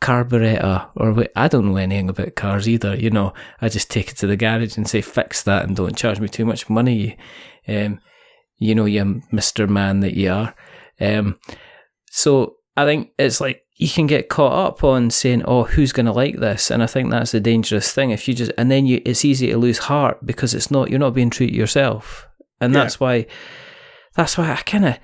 carburetor 0.00 0.86
or 0.94 1.26
I 1.34 1.48
don't 1.48 1.66
know 1.66 1.76
anything 1.76 2.08
about 2.08 2.36
cars 2.36 2.68
either. 2.68 2.94
You 2.94 3.10
know, 3.10 3.34
I 3.60 3.68
just 3.68 3.90
take 3.90 4.10
it 4.10 4.16
to 4.18 4.28
the 4.28 4.36
garage 4.36 4.76
and 4.76 4.88
say 4.88 5.00
fix 5.00 5.42
that 5.42 5.64
and 5.64 5.74
don't 5.74 5.96
charge 5.96 6.20
me 6.20 6.28
too 6.28 6.44
much 6.44 6.70
money. 6.70 7.16
Um, 7.66 8.00
you 8.56 8.74
know, 8.74 8.84
you 8.84 9.20
Mister 9.32 9.66
Man 9.66 9.98
that 10.00 10.14
you 10.14 10.30
are. 10.30 10.54
Um, 11.00 11.40
so 12.10 12.58
I 12.76 12.84
think 12.84 13.10
it's 13.18 13.40
like 13.40 13.64
you 13.78 13.88
can 13.88 14.06
get 14.06 14.28
caught 14.28 14.52
up 14.52 14.84
on 14.84 15.10
saying, 15.10 15.42
"Oh, 15.44 15.64
who's 15.64 15.92
going 15.92 16.06
to 16.06 16.12
like 16.12 16.38
this?" 16.38 16.70
And 16.70 16.82
I 16.82 16.86
think 16.86 17.10
that's 17.10 17.34
a 17.34 17.40
dangerous 17.40 17.92
thing. 17.92 18.10
If 18.10 18.28
you 18.28 18.34
just 18.34 18.52
and 18.58 18.70
then 18.70 18.86
you, 18.86 19.02
it's 19.04 19.24
easy 19.24 19.48
to 19.48 19.58
lose 19.58 19.78
heart 19.78 20.24
because 20.24 20.54
it's 20.54 20.70
not 20.70 20.90
you're 20.90 20.98
not 20.98 21.14
being 21.14 21.30
true 21.30 21.46
to 21.46 21.54
yourself, 21.54 22.27
and 22.60 22.72
Yeah. 22.72 22.80
that's 22.80 23.00
why. 23.00 23.26
That's 24.14 24.36
why 24.36 24.50
I 24.50 24.56
kind 24.56 24.84
of 24.86 24.98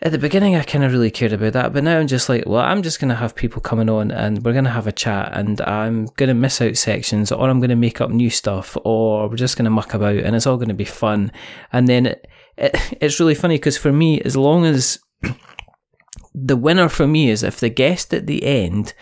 at 0.00 0.10
the 0.10 0.18
beginning 0.18 0.56
I 0.56 0.64
kind 0.64 0.82
of 0.84 0.90
really 0.92 1.12
cared 1.12 1.32
about 1.32 1.52
that, 1.52 1.72
but 1.72 1.84
now 1.84 1.98
I'm 1.98 2.08
just 2.08 2.28
like, 2.28 2.42
well, 2.44 2.60
I'm 2.60 2.82
just 2.82 2.98
going 2.98 3.08
to 3.10 3.14
have 3.14 3.36
people 3.36 3.62
coming 3.62 3.88
on 3.88 4.10
and 4.10 4.44
we're 4.44 4.52
going 4.52 4.64
to 4.64 4.70
have 4.70 4.88
a 4.88 4.92
chat 4.92 5.30
and 5.32 5.60
I'm 5.60 6.06
going 6.16 6.26
to 6.28 6.34
miss 6.34 6.60
out 6.60 6.76
sections 6.76 7.30
or 7.30 7.48
I'm 7.48 7.60
going 7.60 7.70
to 7.70 7.76
make 7.76 8.00
up 8.00 8.10
new 8.10 8.28
stuff 8.28 8.76
or 8.84 9.28
we're 9.28 9.36
just 9.36 9.56
going 9.56 9.64
to 9.66 9.70
muck 9.70 9.94
about 9.94 10.16
and 10.16 10.34
it's 10.34 10.46
all 10.46 10.56
going 10.56 10.68
to 10.68 10.74
be 10.74 10.84
fun. 10.84 11.30
And 11.72 11.86
then 11.86 12.06
it, 12.06 12.26
it, 12.56 12.74
it's 13.00 13.20
really 13.20 13.36
funny 13.36 13.56
because 13.56 13.78
for 13.78 13.92
me, 13.92 14.20
as 14.22 14.36
long 14.36 14.64
as 14.64 14.98
the 16.34 16.56
winner 16.56 16.88
for 16.88 17.06
me 17.06 17.30
is 17.30 17.44
if 17.44 17.60
the 17.60 17.68
guest 17.68 18.12
at 18.12 18.26
the 18.26 18.44
end, 18.44 18.94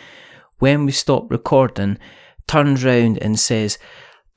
when 0.59 0.85
we 0.85 0.93
stop 0.93 1.31
recording, 1.31 1.97
turns 2.47 2.85
round 2.85 3.17
and 3.23 3.41
says, 3.41 3.79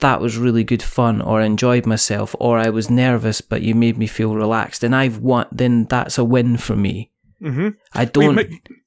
that 0.03 0.21
was 0.21 0.37
really 0.37 0.63
good 0.63 0.83
fun 0.83 1.21
or 1.21 1.41
enjoyed 1.41 1.85
myself 1.87 2.35
or 2.39 2.57
I 2.59 2.69
was 2.69 2.89
nervous 2.89 3.41
but 3.41 3.61
you 3.63 3.73
made 3.73 3.97
me 3.97 4.07
feel 4.07 4.35
relaxed 4.35 4.83
and 4.83 4.95
I've 4.95 5.17
won 5.17 5.47
then 5.51 5.85
that's 5.85 6.17
a 6.17 6.23
win 6.23 6.57
for 6.57 6.75
me. 6.75 7.11
Mm-hmm. 7.41 7.69
I 7.93 8.05
don't 8.05 8.35
ma- 8.35 8.41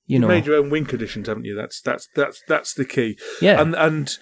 you 0.06 0.18
know 0.20 0.28
made 0.28 0.46
your 0.46 0.56
own 0.56 0.70
win 0.70 0.84
conditions, 0.86 1.26
haven't 1.28 1.44
you? 1.44 1.54
That's 1.56 1.80
that's 1.80 2.08
that's 2.14 2.40
that's 2.46 2.72
the 2.74 2.84
key. 2.84 3.18
Yeah. 3.42 3.60
And 3.60 3.74
and 3.74 4.16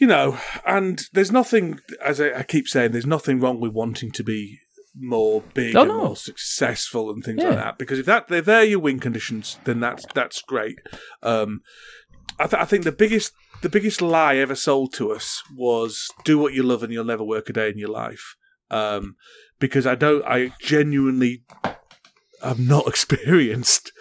you 0.00 0.06
know, 0.08 0.38
and 0.66 1.02
there's 1.12 1.30
nothing 1.30 1.78
as 2.04 2.20
I, 2.20 2.40
I 2.40 2.42
keep 2.42 2.66
saying, 2.66 2.90
there's 2.92 3.06
nothing 3.06 3.38
wrong 3.40 3.60
with 3.60 3.72
wanting 3.72 4.10
to 4.12 4.24
be 4.24 4.58
more 4.96 5.42
big 5.54 5.76
Oh, 5.76 5.82
and 5.82 5.88
no. 5.88 5.98
more 6.06 6.16
successful 6.16 7.10
and 7.10 7.22
things 7.24 7.42
Yeah. 7.42 7.50
like 7.50 7.58
that. 7.58 7.78
Because 7.78 7.98
if 8.00 8.06
that 8.06 8.30
if 8.30 8.44
they're 8.44 8.64
your 8.64 8.80
win 8.80 8.98
conditions, 9.00 9.58
then 9.64 9.80
that's 9.80 10.04
that's 10.14 10.40
great. 10.42 10.78
Um, 11.22 11.60
I, 12.38 12.46
th- 12.46 12.62
I 12.62 12.64
think 12.64 12.84
the 12.84 12.92
biggest 12.92 13.32
the 13.62 13.68
biggest 13.68 14.02
lie 14.02 14.36
ever 14.36 14.54
sold 14.54 14.92
to 14.94 15.10
us 15.12 15.42
was 15.56 16.08
do 16.24 16.38
what 16.38 16.52
you 16.52 16.62
love 16.62 16.82
and 16.82 16.92
you'll 16.92 17.04
never 17.04 17.24
work 17.24 17.48
a 17.48 17.52
day 17.52 17.70
in 17.70 17.78
your 17.78 17.88
life. 17.88 18.36
Um, 18.70 19.16
because 19.58 19.86
I 19.86 19.94
don't, 19.94 20.24
I 20.26 20.52
genuinely 20.60 21.44
have 22.42 22.58
not 22.58 22.86
experienced. 22.86 23.92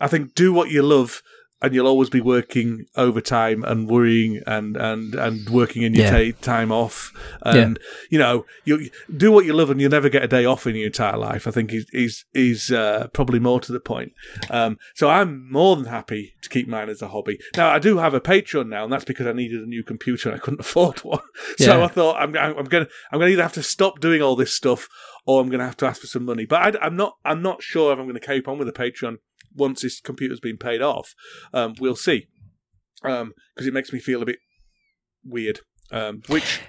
I 0.00 0.08
think 0.08 0.34
do 0.34 0.52
what 0.52 0.70
you 0.70 0.82
love 0.82 1.20
and 1.64 1.74
you'll 1.74 1.86
always 1.86 2.10
be 2.10 2.20
working 2.20 2.84
overtime 2.96 3.64
and 3.64 3.88
worrying 3.88 4.40
and 4.46 4.76
and 4.76 5.14
and 5.14 5.48
working 5.50 5.82
in 5.82 5.94
your 5.94 6.04
Yeah. 6.04 6.30
ta- 6.32 6.38
time 6.42 6.70
off. 6.70 7.12
And 7.44 7.78
you 8.10 8.18
know 8.18 8.44
you 8.64 8.90
do 9.16 9.32
what 9.32 9.44
you 9.46 9.52
love 9.54 9.70
and 9.70 9.80
you'll 9.80 9.90
never 9.90 10.08
get 10.08 10.22
a 10.24 10.28
day 10.28 10.44
off 10.44 10.66
in 10.66 10.74
your 10.76 10.86
entire 10.86 11.16
life 11.16 11.46
i 11.46 11.50
think 11.50 11.72
is 11.72 11.86
is 11.92 12.24
is 12.34 12.70
uh, 12.70 13.08
probably 13.12 13.38
more 13.38 13.60
to 13.60 13.72
the 13.72 13.80
point. 13.80 14.12
Um, 14.50 14.78
so 14.94 15.08
i'm 15.08 15.50
more 15.50 15.76
than 15.76 15.86
happy 15.86 16.34
to 16.42 16.48
keep 16.48 16.68
mine 16.68 16.88
as 16.88 17.02
a 17.02 17.08
hobby. 17.08 17.38
Now 17.56 17.68
i 17.70 17.78
do 17.78 17.98
have 17.98 18.14
a 18.14 18.20
patreon 18.20 18.68
now 18.68 18.84
and 18.84 18.92
that's 18.92 19.04
because 19.04 19.26
i 19.26 19.32
needed 19.32 19.60
a 19.62 19.66
new 19.66 19.82
computer 19.82 20.28
and 20.28 20.36
i 20.38 20.42
couldn't 20.42 20.60
afford 20.66 20.98
one. 21.00 21.20
So 21.58 21.78
Yeah. 21.78 21.84
i 21.84 21.88
thought 21.88 22.16
i'm 22.20 22.36
i'm 22.36 22.64
gonna 22.64 22.88
i'm 23.10 23.18
gonna 23.18 23.30
either 23.32 23.42
have 23.42 23.52
to 23.54 23.62
stop 23.62 24.00
doing 24.00 24.20
all 24.22 24.36
this 24.36 24.52
stuff 24.52 24.88
or 25.26 25.40
i'm 25.40 25.48
gonna 25.48 25.64
have 25.64 25.76
to 25.78 25.86
ask 25.86 26.00
for 26.00 26.06
some 26.06 26.24
money. 26.24 26.44
But 26.46 26.76
I, 26.76 26.86
i'm 26.86 26.96
not 26.96 27.16
i'm 27.24 27.42
not 27.42 27.62
sure 27.62 27.92
if 27.92 27.98
i'm 27.98 28.06
gonna 28.06 28.20
keep 28.20 28.48
on 28.48 28.58
with 28.58 28.66
the 28.72 28.72
patreon 28.84 29.16
once 29.54 29.82
this 29.82 30.00
computer's 30.00 30.40
been 30.40 30.56
paid 30.56 30.82
off 30.82 31.14
um, 31.52 31.74
we'll 31.80 31.96
see 31.96 32.26
because 33.02 33.66
it 33.66 33.74
makes 33.74 33.92
me 33.92 33.98
feel 33.98 34.22
a 34.22 34.26
bit 34.26 34.38
weird, 35.24 35.60
um, 35.90 36.22
which 36.28 36.60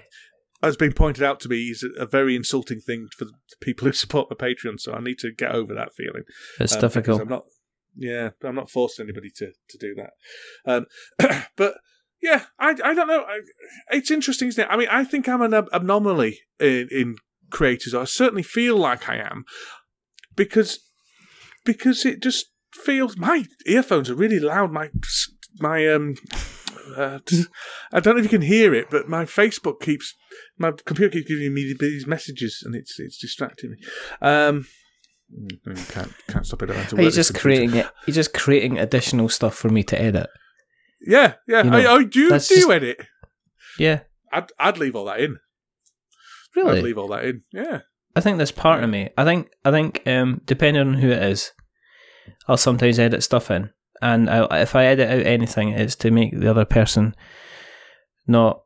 has 0.61 0.75
been 0.75 0.93
pointed 0.93 1.23
out 1.23 1.39
to 1.41 1.49
me 1.49 1.67
is 1.67 1.85
a, 1.97 2.05
very 2.05 2.35
insulting 2.35 2.79
thing 2.79 3.07
for 3.15 3.25
the 3.25 3.33
people 3.61 3.87
who 3.87 3.93
support 3.93 4.29
my 4.29 4.35
Patreon. 4.35 4.79
So 4.79 4.93
I 4.93 5.01
need 5.01 5.19
to 5.19 5.31
get 5.31 5.51
over 5.51 5.73
that 5.73 5.93
feeling. 5.93 6.23
it's 6.59 6.75
um, 6.75 6.81
difficult. 6.81 7.21
I'm 7.21 7.29
not, 7.29 7.45
yeah, 7.95 8.31
I'm 8.43 8.55
not 8.55 8.69
forcing 8.69 9.05
anybody 9.05 9.29
to 9.37 9.51
to 9.69 9.77
do 9.77 9.95
that. 9.95 10.11
Um, 10.65 10.85
but 11.55 11.75
yeah, 12.21 12.45
I 12.59 12.69
I 12.69 12.93
don't 12.93 13.07
know. 13.07 13.25
It's 13.91 14.11
interesting, 14.11 14.49
isn't 14.49 14.63
it? 14.63 14.69
I 14.69 14.77
mean, 14.77 14.89
I 14.89 15.03
think 15.03 15.29
I'm 15.29 15.41
an 15.41 15.53
ab- 15.53 15.69
anomaly 15.71 16.39
in, 16.59 16.89
in 16.91 17.15
creators. 17.49 17.93
I 17.93 18.05
certainly 18.05 18.43
feel 18.43 18.77
like 18.77 19.07
I 19.07 19.17
am 19.17 19.45
because 20.35 20.79
because 21.63 22.05
it 22.05 22.21
just 22.21 22.47
feels 22.75 23.17
my 23.17 23.45
earphones 23.65 24.09
are 24.09 24.15
really 24.15 24.39
loud. 24.39 24.71
My 24.71 24.89
my 25.59 25.87
um. 25.87 26.15
Uh, 26.95 27.17
I 27.91 27.99
don't 27.99 28.13
know 28.15 28.19
if 28.19 28.25
you 28.25 28.29
can 28.37 28.43
hear 28.43 28.73
it, 28.75 28.91
but 28.91 29.09
my 29.09 29.25
Facebook 29.25 29.81
keeps 29.81 30.13
my 30.59 30.71
computer 30.85 31.09
keeps 31.11 31.27
giving 31.27 31.51
me 31.53 31.73
these 31.79 32.05
messages, 32.05 32.61
and 32.63 32.75
it's 32.75 32.99
it's 32.99 33.17
distracting 33.17 33.71
me. 33.71 33.77
Um, 34.21 34.67
mm, 35.67 35.91
can't 35.91 36.13
can't 36.27 36.45
stop 36.45 36.61
it. 36.61 36.69
Are 36.69 36.73
you 36.75 36.79
work 36.81 36.89
this 36.91 37.15
just 37.15 37.33
computer. 37.33 37.57
creating 37.57 37.75
it? 37.79 37.87
You're 38.05 38.13
just 38.13 38.33
creating 38.33 38.77
additional 38.77 39.29
stuff 39.29 39.55
for 39.55 39.69
me 39.69 39.81
to 39.83 39.99
edit. 39.99 40.29
Yeah, 41.07 41.33
yeah. 41.47 41.63
You 41.63 41.69
know, 41.71 41.77
I, 41.77 41.95
I 41.95 42.03
do 42.03 42.29
that's 42.29 42.47
do 42.47 42.55
just- 42.55 42.69
edit. 42.69 43.01
Yeah, 43.79 44.01
I'd 44.31 44.51
I'd 44.59 44.77
leave 44.77 44.95
all 44.95 45.05
that 45.05 45.19
in. 45.21 45.37
really. 46.55 46.77
I'd 46.77 46.83
leave 46.83 46.97
all 46.99 47.07
that 47.09 47.25
in. 47.25 47.41
Yeah. 47.51 47.79
I 48.15 48.21
think 48.21 48.37
that's 48.37 48.51
part 48.51 48.83
of 48.83 48.89
me. 48.91 49.09
I 49.17 49.23
think 49.25 49.49
I 49.65 49.71
think 49.71 50.03
um, 50.05 50.41
depending 50.45 50.87
on 50.87 50.93
who 50.93 51.09
it 51.09 51.21
is, 51.23 51.51
I'll 52.47 52.57
sometimes 52.57 52.99
edit 52.99 53.23
stuff 53.23 53.49
in, 53.51 53.69
and 54.01 54.29
I, 54.29 54.61
if 54.61 54.75
I 54.75 54.85
edit 54.85 55.09
out 55.09 55.25
anything, 55.25 55.69
it's 55.69 55.95
to 55.97 56.11
make 56.11 56.37
the 56.39 56.49
other 56.49 56.65
person 56.65 57.15
not 58.27 58.61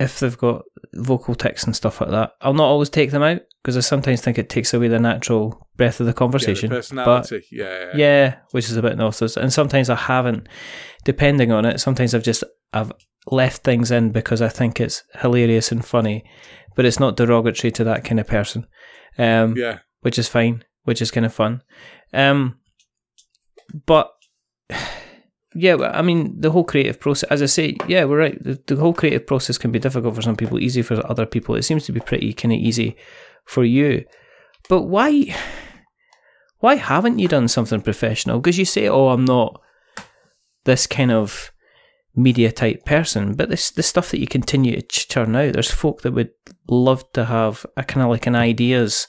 if 0.00 0.20
they've 0.20 0.38
got 0.38 0.62
vocal 0.94 1.34
tics 1.34 1.64
and 1.64 1.74
stuff 1.74 2.00
like 2.00 2.10
that. 2.10 2.32
I'll 2.40 2.54
not 2.54 2.66
always 2.68 2.88
take 2.88 3.10
them 3.10 3.22
out 3.22 3.40
because 3.62 3.76
I 3.76 3.80
sometimes 3.80 4.20
think 4.20 4.38
it 4.38 4.48
takes 4.48 4.72
away 4.72 4.86
the 4.88 5.00
natural 5.00 5.66
breath 5.76 5.98
of 5.98 6.06
the 6.06 6.10
Yeah, 6.10 6.12
the 6.12 6.18
conversation. 6.18 6.70
personality. 6.70 7.44
yeah, 7.50 7.64
yeah. 7.64 7.84
yeah. 7.86 7.90
yeah, 7.96 8.34
which 8.52 8.66
is 8.70 8.76
a 8.76 8.82
bit 8.82 8.96
nauseous. 8.96 9.36
And 9.36 9.52
sometimes 9.52 9.90
I 9.90 9.96
haven't, 9.96 10.46
depending 11.04 11.50
on 11.50 11.64
it. 11.64 11.80
Sometimes 11.80 12.14
I've 12.14 12.22
just 12.22 12.44
I've 12.72 12.92
left 13.30 13.64
things 13.64 13.90
in 13.90 14.10
because 14.12 14.40
I 14.40 14.48
think 14.48 14.80
it's 14.80 15.02
hilarious 15.20 15.72
and 15.72 15.84
funny, 15.84 16.24
but 16.76 16.84
it's 16.84 17.00
not 17.00 17.16
derogatory 17.16 17.72
to 17.72 17.84
that 17.84 18.04
kind 18.04 18.20
of 18.20 18.26
person. 18.28 18.66
Um, 19.18 19.56
Yeah. 19.56 19.80
which 20.02 20.16
is 20.18 20.28
fine, 20.28 20.62
which 20.84 21.02
is 21.02 21.10
kind 21.10 21.26
of 21.26 21.34
fun. 21.34 21.62
Um, 22.12 22.57
but 23.86 24.12
yeah, 25.54 25.76
I 25.76 26.02
mean, 26.02 26.40
the 26.40 26.50
whole 26.50 26.64
creative 26.64 27.00
process, 27.00 27.28
as 27.30 27.42
I 27.42 27.46
say, 27.46 27.76
yeah, 27.86 28.04
we're 28.04 28.18
right. 28.18 28.42
The, 28.42 28.62
the 28.66 28.76
whole 28.76 28.94
creative 28.94 29.26
process 29.26 29.58
can 29.58 29.72
be 29.72 29.78
difficult 29.78 30.14
for 30.14 30.22
some 30.22 30.36
people, 30.36 30.58
easy 30.58 30.82
for 30.82 31.04
other 31.10 31.26
people. 31.26 31.54
It 31.54 31.62
seems 31.62 31.84
to 31.86 31.92
be 31.92 32.00
pretty 32.00 32.32
kind 32.32 32.52
of 32.52 32.58
easy 32.58 32.96
for 33.44 33.64
you. 33.64 34.04
But 34.68 34.82
why, 34.82 35.34
why 36.58 36.76
haven't 36.76 37.18
you 37.18 37.28
done 37.28 37.48
something 37.48 37.80
professional? 37.80 38.38
Because 38.38 38.58
you 38.58 38.64
say, 38.64 38.88
oh, 38.88 39.08
I'm 39.08 39.24
not 39.24 39.60
this 40.64 40.86
kind 40.86 41.10
of 41.10 41.50
media 42.14 42.52
type 42.52 42.84
person, 42.84 43.34
but 43.34 43.48
this 43.48 43.70
the 43.70 43.82
stuff 43.82 44.10
that 44.10 44.20
you 44.20 44.26
continue 44.26 44.80
to 44.80 44.82
churn 44.82 45.34
out. 45.34 45.54
There's 45.54 45.70
folk 45.70 46.02
that 46.02 46.12
would 46.12 46.30
love 46.68 47.10
to 47.12 47.24
have 47.24 47.64
a 47.76 47.84
kind 47.84 48.04
of 48.04 48.10
like 48.10 48.26
an 48.26 48.34
ideas 48.34 49.08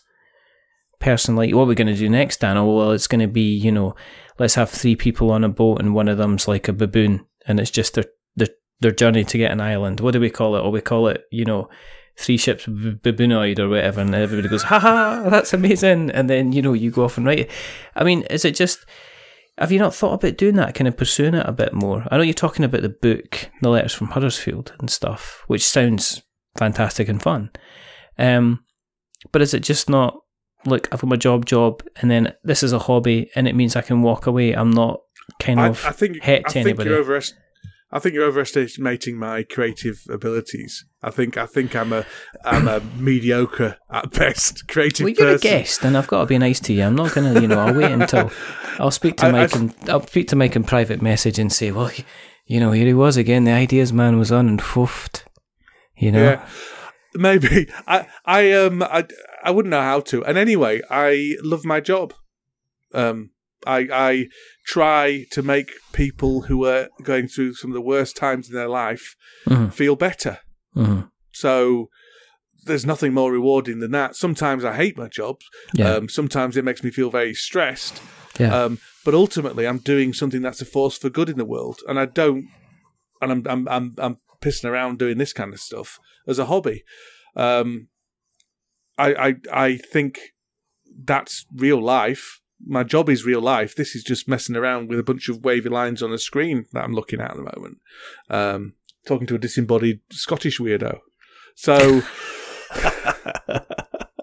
person 0.99 1.35
like 1.35 1.53
what 1.55 1.63
are 1.63 1.67
we 1.67 1.75
going 1.75 1.87
to 1.87 1.95
do 1.95 2.09
next 2.09 2.41
dan 2.41 2.57
oh 2.57 2.75
well 2.75 2.91
it's 2.91 3.07
going 3.07 3.21
to 3.21 3.27
be 3.27 3.55
you 3.55 3.71
know 3.71 3.95
let's 4.39 4.55
have 4.55 4.69
three 4.69 4.95
people 4.95 5.31
on 5.31 5.43
a 5.43 5.49
boat 5.49 5.79
and 5.79 5.93
one 5.93 6.07
of 6.07 6.17
them's 6.17 6.47
like 6.47 6.67
a 6.67 6.73
baboon 6.73 7.25
and 7.45 7.59
it's 7.59 7.69
just 7.71 7.93
their 7.93 8.05
their, 8.35 8.47
their 8.79 8.91
journey 8.91 9.23
to 9.25 9.37
get 9.37 9.51
an 9.51 9.61
island. 9.61 9.99
What 9.99 10.11
do 10.11 10.19
we 10.19 10.29
call 10.29 10.55
it? 10.55 10.61
Or 10.61 10.71
we 10.71 10.81
call 10.81 11.07
it 11.09 11.25
you 11.31 11.45
know 11.45 11.69
three 12.17 12.37
ships 12.37 12.65
b- 12.65 12.95
baboonoid 13.03 13.59
or 13.59 13.69
whatever 13.69 14.01
and 14.01 14.13
everybody 14.15 14.49
goes 14.49 14.63
ha 14.63 14.79
ha 14.79 15.27
that's 15.29 15.53
amazing. 15.53 16.09
And 16.11 16.29
then 16.29 16.53
you 16.53 16.61
know 16.61 16.73
you 16.73 16.89
go 16.89 17.03
off 17.03 17.17
and 17.17 17.25
write 17.25 17.39
it. 17.39 17.51
I 17.95 18.03
mean 18.03 18.23
is 18.23 18.45
it 18.45 18.55
just 18.55 18.85
have 19.57 19.73
you 19.73 19.79
not 19.79 19.93
thought 19.93 20.13
about 20.13 20.37
doing 20.37 20.55
that 20.55 20.73
kind 20.73 20.87
of 20.87 20.95
pursuing 20.95 21.33
it 21.33 21.45
a 21.45 21.51
bit 21.51 21.73
more? 21.73 22.05
I 22.09 22.17
know 22.17 22.23
you're 22.23 22.33
talking 22.33 22.63
about 22.63 22.81
the 22.81 22.89
book 22.89 23.49
the 23.61 23.69
letters 23.69 23.93
from 23.93 24.07
huddersfield 24.07 24.73
and 24.79 24.89
stuff 24.89 25.43
which 25.47 25.65
sounds 25.65 26.23
fantastic 26.57 27.09
and 27.09 27.21
fun. 27.21 27.51
Um 28.17 28.63
but 29.31 29.41
is 29.41 29.53
it 29.53 29.63
just 29.63 29.89
not 29.89 30.17
look, 30.65 30.87
I've 30.91 31.01
got 31.01 31.07
my 31.09 31.15
job, 31.15 31.45
job, 31.45 31.83
and 32.01 32.09
then 32.11 32.33
this 32.43 32.63
is 32.63 32.73
a 32.73 32.79
hobby, 32.79 33.29
and 33.35 33.47
it 33.47 33.55
means 33.55 33.75
I 33.75 33.81
can 33.81 34.01
walk 34.01 34.27
away. 34.27 34.53
I'm 34.53 34.71
not 34.71 35.01
kind 35.39 35.59
of 35.59 35.83
I 35.85 35.91
think 35.91 36.21
het 36.21 36.41
I 36.45 36.47
to 36.47 36.53
think 36.53 36.65
anybody. 36.67 36.89
you're 36.89 36.99
overest- 36.99 37.35
I 37.91 37.97
think 37.97 38.13
you're 38.13 38.25
overestimating 38.27 39.17
my 39.17 39.41
creative 39.41 39.99
abilities. 40.11 40.85
I 41.01 41.09
think 41.09 41.37
I 41.37 41.47
think 41.47 41.75
I'm 41.75 41.91
a 41.91 42.05
I'm 42.45 42.67
a 42.67 42.81
mediocre 42.99 43.77
at 43.91 44.11
best 44.11 44.67
creative 44.71 45.05
Well, 45.05 45.13
you're 45.17 45.35
a 45.35 45.39
guest, 45.39 45.83
and 45.83 45.97
I've 45.97 46.05
got 46.07 46.19
to 46.21 46.25
be 46.27 46.37
nice 46.37 46.59
to 46.61 46.73
you. 46.73 46.83
I'm 46.83 46.95
not 46.95 47.13
gonna, 47.15 47.39
you 47.41 47.47
know, 47.47 47.59
I'll 47.59 47.73
wait 47.73 47.91
until 47.91 48.31
I'll 48.79 48.91
speak 48.91 49.17
to 49.17 49.25
I- 49.25 49.29
I- 49.29 49.31
Mike 49.31 49.55
and 49.55 49.73
I'll 49.89 50.05
speak 50.05 50.27
to 50.27 50.35
Mike 50.35 50.55
in 50.55 50.63
private 50.63 51.01
message 51.01 51.39
and 51.39 51.51
say, 51.51 51.71
well, 51.71 51.89
you 52.45 52.59
know, 52.59 52.71
here 52.71 52.85
he 52.85 52.93
was 52.93 53.17
again. 53.17 53.45
The 53.45 53.51
ideas 53.53 53.91
man 53.91 54.19
was 54.19 54.31
on 54.31 54.47
and 54.47 54.59
foofed. 54.61 55.23
You 55.97 56.11
know, 56.11 56.23
Yeah, 56.23 56.45
maybe 57.15 57.67
I 57.87 58.05
I 58.23 58.51
um 58.53 58.83
I 58.83 59.05
I 59.43 59.51
wouldn't 59.51 59.71
know 59.71 59.81
how 59.81 59.99
to. 60.01 60.23
And 60.25 60.37
anyway, 60.37 60.81
I 60.89 61.35
love 61.41 61.65
my 61.65 61.79
job. 61.79 62.13
Um, 62.93 63.31
I 63.67 63.87
I 63.91 64.27
try 64.65 65.25
to 65.31 65.41
make 65.41 65.71
people 65.93 66.43
who 66.43 66.65
are 66.65 66.87
going 67.03 67.27
through 67.27 67.53
some 67.55 67.71
of 67.71 67.75
the 67.75 67.81
worst 67.81 68.15
times 68.15 68.49
in 68.49 68.55
their 68.55 68.69
life 68.69 69.15
Mhm. 69.47 69.73
feel 69.73 69.95
better. 69.95 70.39
Mhm. 70.75 71.09
So 71.31 71.89
there's 72.65 72.85
nothing 72.85 73.13
more 73.13 73.31
rewarding 73.31 73.79
than 73.79 73.91
that. 73.91 74.15
Sometimes 74.15 74.63
I 74.63 74.75
hate 74.75 74.97
my 74.97 75.07
job. 75.07 75.39
yeah, 75.73 75.95
Um, 75.95 76.09
sometimes 76.09 76.57
it 76.57 76.65
makes 76.65 76.83
me 76.83 76.91
feel 76.91 77.09
very 77.09 77.33
stressed. 77.33 78.01
yeah, 78.39 78.53
Um, 78.63 78.79
but 79.05 79.13
ultimately, 79.13 79.65
I'm 79.67 79.79
doing 79.79 80.13
something 80.13 80.41
that's 80.41 80.61
a 80.61 80.65
force 80.65 80.97
for 80.97 81.09
good 81.09 81.29
in 81.29 81.37
the 81.37 81.45
world, 81.45 81.79
and 81.87 81.99
I 81.99 82.05
don't. 82.05 82.45
And 83.21 83.31
I'm 83.31 83.43
I'm 83.47 83.67
I'm, 83.67 83.95
I'm 83.97 84.17
pissing 84.41 84.69
around 84.69 84.99
doing 84.99 85.17
this 85.17 85.33
kind 85.33 85.53
of 85.53 85.59
stuff 85.59 85.99
as 86.27 86.39
a 86.39 86.45
hobby. 86.45 86.83
Um, 87.35 87.87
I 88.99 89.27
I 89.29 89.35
I 89.51 89.77
think 89.77 90.19
that's 91.03 91.45
real 91.55 91.81
life. 91.81 92.41
My 92.65 92.83
job 92.83 93.09
is 93.09 93.25
real 93.25 93.41
life. 93.41 93.75
This 93.75 93.95
is 93.95 94.03
just 94.03 94.27
messing 94.27 94.55
around 94.55 94.89
with 94.89 94.99
a 94.99 95.03
bunch 95.03 95.29
of 95.29 95.43
wavy 95.45 95.69
lines 95.69 96.03
on 96.03 96.11
a 96.11 96.17
screen 96.17 96.65
that 96.73 96.83
I'm 96.83 96.93
looking 96.93 97.21
at 97.21 97.31
at 97.31 97.37
the 97.37 97.43
moment. 97.55 97.77
Um, 98.29 98.73
talking 99.07 99.27
to 99.27 99.35
a 99.35 99.39
disembodied 99.39 100.01
Scottish 100.11 100.59
weirdo. 100.59 100.99
So 101.55 102.01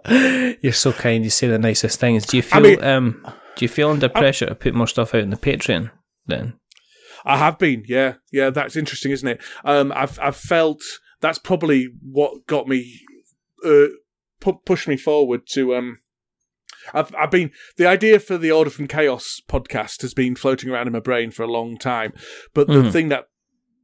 You're 0.61 0.73
so 0.73 0.93
kind. 0.93 1.25
You 1.25 1.31
say 1.31 1.49
the 1.49 1.59
nicest 1.59 1.99
things. 1.99 2.27
Do 2.27 2.37
you 2.37 2.43
feel 2.43 2.59
I 2.59 2.63
mean- 2.63 2.85
um? 2.85 3.27
Do 3.57 3.65
you 3.65 3.69
feel 3.71 3.89
under 3.89 4.11
pressure 4.11 4.47
to 4.47 4.55
put 4.55 4.75
more 4.75 4.87
stuff 4.87 5.15
out 5.15 5.23
in 5.23 5.31
the 5.31 5.37
Patreon? 5.37 5.91
Then 6.27 6.59
I 7.25 7.39
have 7.39 7.59
been, 7.59 7.85
yeah, 7.89 8.15
yeah. 8.31 8.51
That's 8.51 8.77
interesting, 8.77 9.13
isn't 9.13 9.27
it? 9.29 9.41
Um, 9.65 9.93
I've 9.97 10.19
I've 10.21 10.37
felt 10.37 10.83
that's 11.23 11.39
probably 11.39 11.89
what 12.03 12.47
got 12.47 12.69
me, 12.69 13.01
uh, 13.65 13.87
pu- 14.41 14.61
pushed 14.65 14.89
me 14.89 14.97
forward 14.97 15.43
to 15.53 15.75
um. 15.75 15.99
I've 16.95 17.13
I've 17.17 17.31
been 17.31 17.51
the 17.77 17.87
idea 17.87 18.21
for 18.21 18.39
the 18.39 18.53
Order 18.53 18.71
from 18.71 18.87
Chaos 18.87 19.41
podcast 19.49 20.03
has 20.03 20.15
been 20.15 20.37
floating 20.37 20.71
around 20.71 20.87
in 20.87 20.93
my 20.93 21.01
brain 21.01 21.31
for 21.33 21.43
a 21.43 21.51
long 21.51 21.77
time, 21.79 22.13
but 22.55 22.69
the 22.69 22.75
Mhm. 22.83 22.93
thing 22.93 23.09
that 23.09 23.25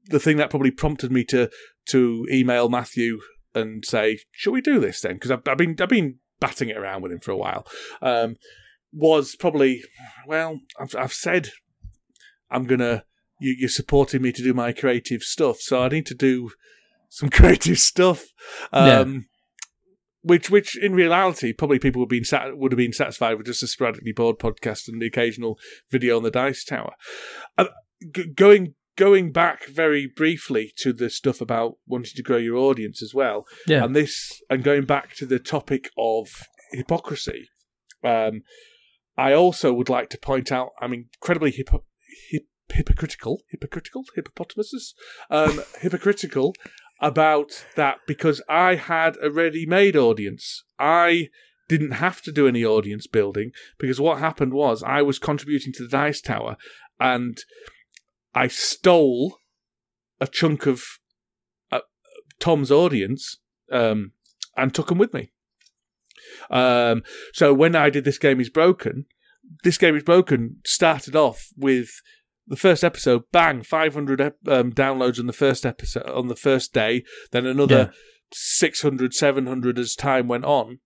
the 0.07 0.21
thing 0.21 0.37
that 0.37 0.51
probably 0.51 0.71
prompted 0.71 1.11
me 1.11 1.25
to 1.25 1.51
to 1.91 2.27
email 2.31 2.69
Matthew 2.69 3.19
and 3.55 3.85
say, 3.85 4.19
"Should 4.31 4.53
we 4.53 4.61
do 4.61 4.79
this 4.79 5.01
then?" 5.01 5.15
Because 5.15 5.31
I've, 5.33 5.43
I've 5.49 5.59
been 5.59 5.75
I've 5.81 5.89
been 5.89 6.19
batting 6.39 6.69
it 6.69 6.77
around 6.77 7.03
with 7.03 7.13
him 7.13 7.21
for 7.21 7.33
a 7.33 7.37
while. 7.37 7.67
Um, 8.01 8.37
was 8.93 9.35
probably 9.37 9.83
well, 10.27 10.61
I've 10.79 10.95
I've 10.97 11.13
said 11.13 11.51
I'm 12.51 12.65
gonna 12.67 13.05
you, 13.41 13.55
you're 13.59 13.69
supporting 13.69 14.23
me 14.23 14.31
to 14.33 14.43
do 14.43 14.55
my 14.55 14.73
creative 14.73 15.23
stuff, 15.23 15.59
so 15.61 15.83
I 15.83 15.89
need 15.89 16.07
to 16.07 16.15
do 16.15 16.51
some 17.09 17.31
creative 17.39 17.79
stuff. 17.81 18.27
Um, 18.73 19.27
Which, 20.23 20.51
which 20.51 20.79
in 20.79 20.95
reality, 20.95 21.53
probably 21.53 21.79
people 21.79 22.01
would, 22.01 22.09
been 22.09 22.25
sat, 22.25 22.57
would 22.57 22.73
have 22.73 22.79
been 22.79 22.93
satisfied 22.93 23.35
with 23.39 23.47
just 23.47 23.63
a 23.63 23.67
sporadically 23.67 24.13
bored 24.13 24.39
podcast 24.39 24.89
and 24.89 25.03
the 25.03 25.07
occasional 25.07 25.59
video 25.91 26.17
on 26.17 26.23
the 26.23 26.31
Dice 26.31 26.65
Tower. 26.65 26.93
Uh, 27.59 27.67
g- 28.15 28.33
going 28.35 28.75
going 28.97 29.33
back 29.33 29.67
very 29.67 30.07
briefly 30.07 30.71
to 30.77 30.93
the 30.93 31.09
stuff 31.09 31.41
about 31.41 31.79
wanting 31.87 32.13
to 32.15 32.23
grow 32.23 32.37
your 32.37 32.57
audience 32.57 33.03
as 33.03 33.15
well, 33.15 33.47
yeah, 33.67 33.83
and 33.83 33.97
this 33.97 34.41
and 34.49 34.63
going 34.63 34.85
back 34.85 35.15
to 35.17 35.27
the 35.27 35.39
topic 35.39 35.91
of 35.97 36.29
hypocrisy 36.73 37.49
um, 38.05 38.43
i 39.17 39.33
also 39.33 39.73
would 39.73 39.89
like 39.89 40.09
to 40.11 40.19
point 40.19 40.51
out 40.51 40.71
i'm 40.81 40.93
incredibly 40.93 41.53
hypo- 41.53 41.85
hip- 42.31 42.49
hypocritical 42.73 43.43
hypocritical 43.51 44.05
hippopotamuses 44.15 44.95
um, 45.31 45.61
hypocritical 45.81 46.55
about 47.03 47.67
that 47.77 47.99
because 48.07 48.41
i 48.49 48.77
had 48.77 49.17
a 49.21 49.31
ready-made 49.31 49.97
audience 49.97 50.65
i 50.79 51.29
didn't 51.69 51.93
have 51.93 52.23
to 52.23 52.33
do 52.33 52.49
any 52.49 52.65
audience 52.65 53.07
building 53.07 53.51
because 53.79 54.01
what 54.01 54.19
happened 54.19 54.55
was 54.55 54.83
i 54.83 55.03
was 55.03 55.19
contributing 55.19 55.73
to 55.73 55.83
the 55.83 55.89
dice 55.89 56.21
tower 56.21 56.57
and 56.99 57.45
i 58.35 58.47
stole 58.47 59.37
a 60.21 60.27
chunk 60.27 60.67
of 60.67 60.85
uh, 61.73 61.81
tom's 62.39 62.71
audience 62.71 63.39
um, 63.73 64.13
and 64.57 64.73
took 64.73 64.89
them 64.89 64.99
with 64.99 65.13
me. 65.13 65.33
Um, 66.51 67.03
so 67.33 67.53
when 67.53 67.75
I 67.75 67.91
did 67.91 68.05
this 68.05 68.19
game 68.19 68.41
is 68.41 68.51
broken, 68.51 69.07
this 69.65 69.79
game 69.79 69.97
is 69.97 70.05
broken 70.05 70.59
started 70.65 71.17
off 71.17 71.49
with 71.57 71.91
the 72.47 72.57
first 72.57 72.83
episode, 72.83 73.25
bang, 73.33 73.63
500 73.63 74.21
um, 74.21 74.73
downloads 74.73 75.19
on 75.19 75.27
the 75.27 75.33
first 75.33 75.65
episode 75.65 76.09
on 76.09 76.29
the 76.29 76.37
first 76.37 76.73
day, 76.73 77.05
then 77.31 77.47
another 77.47 77.93
600, 78.33 79.15
700 79.15 79.79
as 79.79 79.95
time 79.95 80.29
went 80.29 80.45
on. 80.45 80.79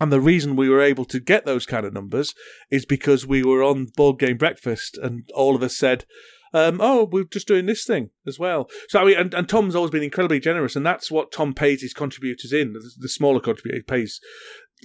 And 0.00 0.10
the 0.10 0.20
reason 0.20 0.56
we 0.56 0.68
were 0.68 0.80
able 0.80 1.04
to 1.06 1.20
get 1.20 1.44
those 1.44 1.66
kind 1.66 1.84
of 1.84 1.92
numbers 1.92 2.34
is 2.70 2.86
because 2.86 3.26
we 3.26 3.42
were 3.42 3.62
on 3.62 3.88
Board 3.96 4.18
Game 4.18 4.38
Breakfast 4.38 4.98
and 4.98 5.28
all 5.34 5.54
of 5.54 5.62
us 5.62 5.76
said, 5.76 6.06
um, 6.54 6.80
oh, 6.80 7.08
we're 7.10 7.24
just 7.24 7.48
doing 7.48 7.66
this 7.66 7.84
thing 7.84 8.10
as 8.26 8.38
well. 8.38 8.68
So 8.88 9.00
I 9.00 9.04
mean, 9.04 9.18
and, 9.18 9.34
and 9.34 9.48
Tom's 9.48 9.74
always 9.74 9.90
been 9.90 10.02
incredibly 10.02 10.40
generous, 10.40 10.76
and 10.76 10.84
that's 10.84 11.10
what 11.10 11.32
Tom 11.32 11.54
pays 11.54 11.82
his 11.82 11.94
contributors 11.94 12.52
in. 12.52 12.74
The, 12.74 12.90
the 12.98 13.08
smaller 13.08 13.40
contributor 13.40 13.78
he 13.78 13.82
pays. 13.82 14.20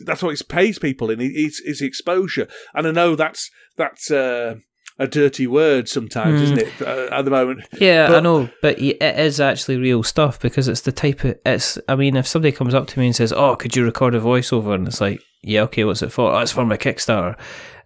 That's 0.05 0.23
what 0.23 0.37
he 0.37 0.43
pays 0.45 0.79
people 0.79 1.09
in. 1.09 1.19
Is 1.19 1.61
is 1.65 1.81
exposure, 1.81 2.47
and 2.73 2.87
I 2.87 2.91
know 2.91 3.15
that's 3.15 3.49
that's 3.75 4.09
uh, 4.09 4.55
a 4.99 5.07
dirty 5.07 5.45
word 5.47 5.87
sometimes, 5.87 6.39
Mm. 6.39 6.43
isn't 6.43 6.57
it? 6.59 6.81
Uh, 6.81 7.07
at 7.15 7.23
the 7.25 7.31
moment, 7.31 7.61
yeah, 7.79 8.05
I 8.07 8.11
but- 8.13 8.23
know, 8.23 8.49
but 8.61 8.79
it 8.79 9.01
is 9.01 9.39
actually 9.39 9.77
real 9.77 10.03
stuff 10.03 10.39
because 10.39 10.67
it's 10.67 10.81
the 10.81 10.91
type 10.91 11.23
of 11.23 11.35
it's. 11.45 11.77
I 11.87 11.95
mean, 11.95 12.15
if 12.15 12.25
somebody 12.27 12.51
comes 12.51 12.73
up 12.73 12.87
to 12.87 12.99
me 12.99 13.07
and 13.07 13.15
says, 13.15 13.31
"Oh, 13.31 13.55
could 13.55 13.75
you 13.75 13.85
record 13.85 14.15
a 14.15 14.19
voiceover?" 14.19 14.73
and 14.75 14.87
it's 14.87 14.99
like, 15.01 15.21
"Yeah, 15.43 15.63
okay, 15.63 15.83
what's 15.83 16.01
it 16.01 16.11
for?" 16.11 16.33
Oh, 16.33 16.39
it's 16.39 16.51
for 16.51 16.65
my 16.65 16.77
Kickstarter. 16.77 17.37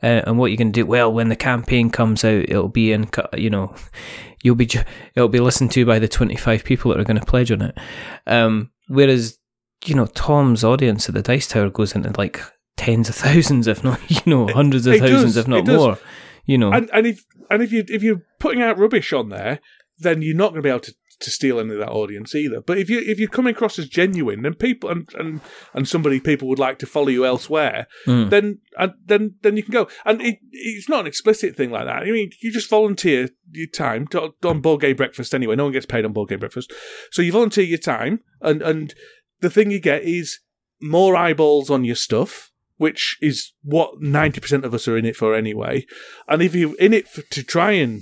Uh, 0.04 0.22
and 0.26 0.40
what 0.40 0.50
you 0.52 0.58
can 0.58 0.72
do? 0.72 0.86
Well, 0.86 1.14
when 1.14 1.30
the 1.30 1.36
campaign 1.36 1.90
comes 1.92 2.24
out, 2.24 2.46
it'll 2.50 2.70
be 2.70 2.92
in. 2.92 3.08
You 3.38 3.50
know, 3.52 3.76
you'll 4.44 4.56
be 4.56 4.70
it'll 5.16 5.30
be 5.30 5.40
listened 5.40 5.72
to 5.74 5.86
by 5.86 6.00
the 6.00 6.08
twenty 6.08 6.36
five 6.38 6.64
people 6.64 6.92
that 6.92 7.00
are 7.00 7.04
going 7.06 7.20
to 7.20 7.26
pledge 7.26 7.52
on 7.52 7.62
it. 7.62 7.78
Um, 8.26 8.72
whereas, 8.88 9.38
you 9.86 9.94
know, 9.96 10.08
Tom's 10.08 10.64
audience 10.64 11.08
at 11.10 11.14
the 11.16 11.22
Dice 11.22 11.48
Tower 11.48 11.70
goes 11.70 11.94
into 11.94 12.12
like 12.18 12.42
tens 12.78 13.10
of 13.10 13.16
thousands, 13.16 13.68
if 13.68 13.84
not, 13.84 14.00
you 14.10 14.22
know, 14.26 14.48
hundreds 14.48 14.88
of 14.88 14.94
It 14.94 15.02
does, 15.02 15.10
thousands, 15.12 15.38
if 15.38 15.46
it 15.46 15.50
not 15.50 15.66
does. 15.66 15.98
You 16.46 16.58
know, 16.58 16.72
and 16.72 16.90
and 16.94 17.08
if 17.08 17.24
and 17.50 17.62
if 17.62 17.72
you 17.72 17.84
if 17.88 18.02
you're 18.04 18.24
putting 18.40 18.62
out 18.62 18.78
rubbish 18.78 19.14
on 19.14 19.30
there, 19.30 19.60
then 20.00 20.22
you're 20.22 20.36
not 20.36 20.50
going 20.50 20.62
to 20.64 20.68
be 20.68 20.70
able 20.70 20.80
to, 20.80 20.96
to 21.20 21.30
steal 21.30 21.60
any 21.60 21.74
of 21.74 21.80
that 21.80 21.92
audience 21.92 22.34
either. 22.34 22.62
But 22.62 22.80
if 22.80 22.90
you 22.90 23.00
if 23.00 23.20
you're 23.20 23.30
coming 23.30 23.54
across 23.54 23.78
as 23.78 23.88
genuine, 23.88 24.44
and 24.46 24.58
people 24.58 24.90
and 24.90 25.08
and, 25.14 25.42
and 25.74 25.88
somebody 25.88 26.20
people 26.20 26.48
would 26.48 26.58
like 26.58 26.80
to 26.80 26.88
follow 26.88 27.10
you 27.10 27.26
elsewhere, 27.26 27.86
Mm. 28.08 28.30
then 28.32 28.60
and 28.78 28.94
then 29.06 29.36
then 29.44 29.56
you 29.58 29.64
can 29.64 29.72
go. 29.72 29.88
And 30.04 30.20
it, 30.22 30.40
it's 30.52 30.90
not 30.90 31.02
an 31.02 31.08
explicit 31.08 31.56
thing 31.56 31.70
like 31.70 31.86
that. 31.86 32.02
I 32.04 32.06
mean, 32.12 32.32
you 32.42 32.52
just 32.52 32.70
volunteer 32.70 33.30
your 33.52 33.68
time 33.68 34.08
to, 34.08 34.34
on 34.44 34.62
board 34.62 34.82
game 34.82 34.96
breakfast 34.96 35.36
anyway. 35.36 35.56
No 35.56 35.66
one 35.66 35.74
gets 35.74 35.86
paid 35.86 36.06
on 36.06 36.14
board 36.14 36.30
game 36.30 36.40
breakfast, 36.40 36.74
so 37.12 37.22
you 37.22 37.32
volunteer 37.32 37.66
your 37.66 37.78
time, 37.78 38.22
and 38.42 38.62
and 38.64 38.96
the 39.42 39.50
thing 39.52 39.70
you 39.70 39.80
get 39.80 40.04
is 40.04 40.40
more 40.82 41.16
eyeballs 41.16 41.70
on 41.70 41.84
your 41.86 41.96
stuff. 41.96 42.51
Which 42.82 43.18
is 43.22 43.52
what 43.62 44.02
ninety 44.02 44.42
percent 44.42 44.66
of 44.66 44.74
us 44.74 44.88
are 44.88 44.98
in 44.98 45.06
it 45.06 45.16
for 45.16 45.36
anyway, 45.36 45.86
and 46.28 46.42
if 46.42 46.56
you're 46.56 46.76
in 46.80 46.94
it 46.94 47.08
for, 47.08 47.22
to 47.22 47.44
try 47.44 47.74
and 47.74 48.02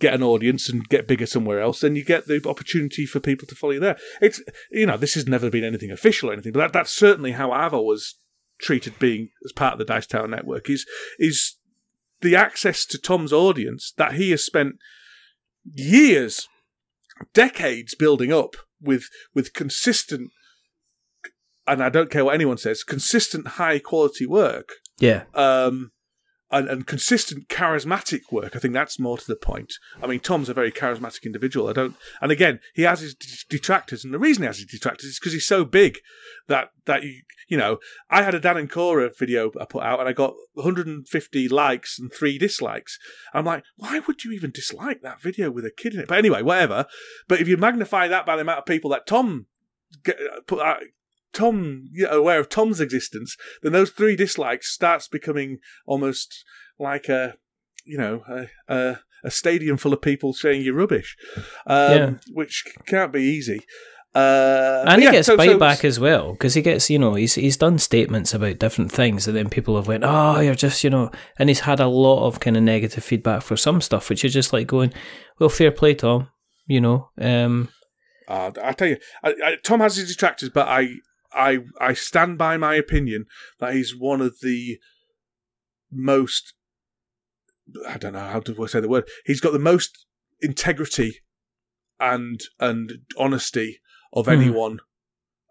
get 0.00 0.12
an 0.12 0.24
audience 0.24 0.68
and 0.68 0.88
get 0.88 1.06
bigger 1.06 1.24
somewhere 1.24 1.60
else, 1.60 1.82
then 1.82 1.94
you 1.94 2.04
get 2.04 2.26
the 2.26 2.42
opportunity 2.48 3.06
for 3.06 3.20
people 3.20 3.46
to 3.46 3.54
follow 3.54 3.74
you 3.74 3.80
there. 3.80 3.96
It's 4.20 4.42
you 4.72 4.86
know 4.86 4.96
this 4.96 5.14
has 5.14 5.28
never 5.28 5.50
been 5.50 5.62
anything 5.62 5.92
official 5.92 6.30
or 6.30 6.32
anything, 6.32 6.50
but 6.50 6.58
that, 6.58 6.72
that's 6.72 6.92
certainly 6.92 7.32
how 7.32 7.52
I've 7.52 7.72
always 7.72 8.16
treated 8.60 8.98
being 8.98 9.28
as 9.44 9.52
part 9.52 9.74
of 9.74 9.78
the 9.78 9.84
Dice 9.84 10.08
Tower 10.08 10.26
network 10.26 10.68
is 10.68 10.84
is 11.20 11.56
the 12.20 12.34
access 12.34 12.84
to 12.86 12.98
Tom's 12.98 13.32
audience 13.32 13.92
that 13.98 14.14
he 14.14 14.32
has 14.32 14.44
spent 14.44 14.78
years, 15.64 16.48
decades 17.34 17.94
building 17.94 18.32
up 18.32 18.56
with 18.80 19.04
with 19.32 19.54
consistent, 19.54 20.32
and 21.68 21.82
I 21.82 21.88
don't 21.88 22.10
care 22.10 22.24
what 22.24 22.34
anyone 22.34 22.58
says, 22.58 22.82
consistent 22.82 23.46
high 23.48 23.78
quality 23.78 24.26
work 24.26 24.70
yeah, 24.98 25.24
um, 25.34 25.92
and, 26.50 26.68
and 26.68 26.86
consistent 26.86 27.48
charismatic 27.48 28.32
work. 28.32 28.56
I 28.56 28.58
think 28.58 28.74
that's 28.74 28.98
more 28.98 29.18
to 29.18 29.26
the 29.26 29.36
point. 29.36 29.74
I 30.02 30.06
mean, 30.06 30.20
Tom's 30.20 30.48
a 30.48 30.54
very 30.54 30.72
charismatic 30.72 31.24
individual. 31.24 31.68
I 31.68 31.72
don't, 31.72 31.94
and 32.20 32.32
again, 32.32 32.60
he 32.74 32.82
has 32.82 33.00
his 33.00 33.14
detractors, 33.48 34.04
and 34.04 34.12
the 34.12 34.18
reason 34.18 34.42
he 34.42 34.46
has 34.46 34.58
his 34.58 34.66
detractors 34.66 35.10
is 35.10 35.18
because 35.18 35.34
he's 35.34 35.46
so 35.46 35.64
big 35.64 35.98
that 36.48 36.70
that 36.86 37.02
you 37.04 37.22
you 37.48 37.56
know, 37.56 37.78
I 38.10 38.22
had 38.22 38.34
a 38.34 38.40
Dan 38.40 38.58
and 38.58 38.70
Cora 38.70 39.10
video 39.18 39.50
I 39.58 39.64
put 39.64 39.82
out, 39.82 40.00
and 40.00 40.08
I 40.08 40.12
got 40.12 40.34
150 40.54 41.48
likes 41.48 41.98
and 41.98 42.12
three 42.12 42.38
dislikes. 42.38 42.98
I'm 43.32 43.46
like, 43.46 43.64
why 43.76 44.00
would 44.00 44.22
you 44.22 44.32
even 44.32 44.50
dislike 44.50 45.00
that 45.02 45.22
video 45.22 45.50
with 45.50 45.64
a 45.64 45.70
kid 45.70 45.94
in 45.94 46.00
it? 46.00 46.08
But 46.08 46.18
anyway, 46.18 46.42
whatever. 46.42 46.84
But 47.26 47.40
if 47.40 47.48
you 47.48 47.56
magnify 47.56 48.08
that 48.08 48.26
by 48.26 48.36
the 48.36 48.42
amount 48.42 48.58
of 48.58 48.66
people 48.66 48.90
that 48.90 49.06
Tom 49.06 49.46
get, 50.04 50.18
put 50.46 50.60
out, 50.60 50.82
Tom 51.32 51.84
you 51.92 52.04
know, 52.04 52.18
aware 52.18 52.40
of 52.40 52.48
Tom's 52.48 52.80
existence, 52.80 53.36
then 53.62 53.72
those 53.72 53.90
three 53.90 54.16
dislikes 54.16 54.72
starts 54.72 55.08
becoming 55.08 55.58
almost 55.86 56.44
like 56.78 57.08
a 57.08 57.34
you 57.84 57.98
know 57.98 58.22
a, 58.28 58.46
a, 58.74 59.00
a 59.24 59.30
stadium 59.30 59.76
full 59.76 59.92
of 59.92 60.02
people 60.02 60.32
saying 60.32 60.62
you're 60.62 60.74
rubbish, 60.74 61.16
um, 61.66 61.92
yeah. 61.96 62.10
which 62.32 62.64
can't 62.86 63.12
be 63.12 63.22
easy. 63.22 63.60
Uh, 64.14 64.84
and 64.88 65.02
he 65.02 65.04
yeah, 65.04 65.12
gets 65.12 65.26
so, 65.26 65.36
bite 65.36 65.78
so, 65.78 65.86
as 65.86 66.00
well 66.00 66.32
because 66.32 66.54
he 66.54 66.62
gets 66.62 66.88
you 66.88 66.98
know 66.98 67.14
he's 67.14 67.34
he's 67.34 67.58
done 67.58 67.78
statements 67.78 68.32
about 68.32 68.58
different 68.58 68.90
things 68.90 69.28
and 69.28 69.36
then 69.36 69.50
people 69.50 69.76
have 69.76 69.86
went 69.86 70.02
oh 70.02 70.40
you're 70.40 70.54
just 70.54 70.82
you 70.82 70.88
know 70.88 71.10
and 71.38 71.50
he's 71.50 71.60
had 71.60 71.78
a 71.78 71.86
lot 71.86 72.26
of 72.26 72.40
kind 72.40 72.56
of 72.56 72.62
negative 72.62 73.04
feedback 73.04 73.42
for 73.42 73.54
some 73.54 73.82
stuff 73.82 74.08
which 74.08 74.24
is 74.24 74.32
just 74.32 74.50
like 74.50 74.66
going 74.66 74.92
well 75.38 75.50
fair 75.50 75.70
play 75.70 75.94
Tom 75.94 76.28
you 76.66 76.80
know 76.80 77.10
um 77.20 77.68
uh, 78.26 78.50
I 78.64 78.72
tell 78.72 78.88
you 78.88 78.96
I, 79.22 79.34
I, 79.44 79.56
Tom 79.62 79.80
has 79.80 79.96
his 79.96 80.08
detractors 80.08 80.48
but 80.48 80.66
I 80.66 80.88
I 81.32 81.60
I 81.80 81.94
stand 81.94 82.38
by 82.38 82.56
my 82.56 82.74
opinion 82.74 83.26
that 83.60 83.74
he's 83.74 83.96
one 83.96 84.20
of 84.20 84.40
the 84.40 84.78
most 85.90 86.54
I 87.86 87.98
don't 87.98 88.14
know 88.14 88.20
how 88.20 88.40
to 88.40 88.68
say 88.68 88.80
the 88.80 88.88
word. 88.88 89.08
He's 89.24 89.40
got 89.40 89.52
the 89.52 89.58
most 89.58 90.06
integrity 90.40 91.20
and 92.00 92.40
and 92.58 92.92
honesty 93.18 93.80
of 94.12 94.26
mm. 94.26 94.32
anyone 94.32 94.80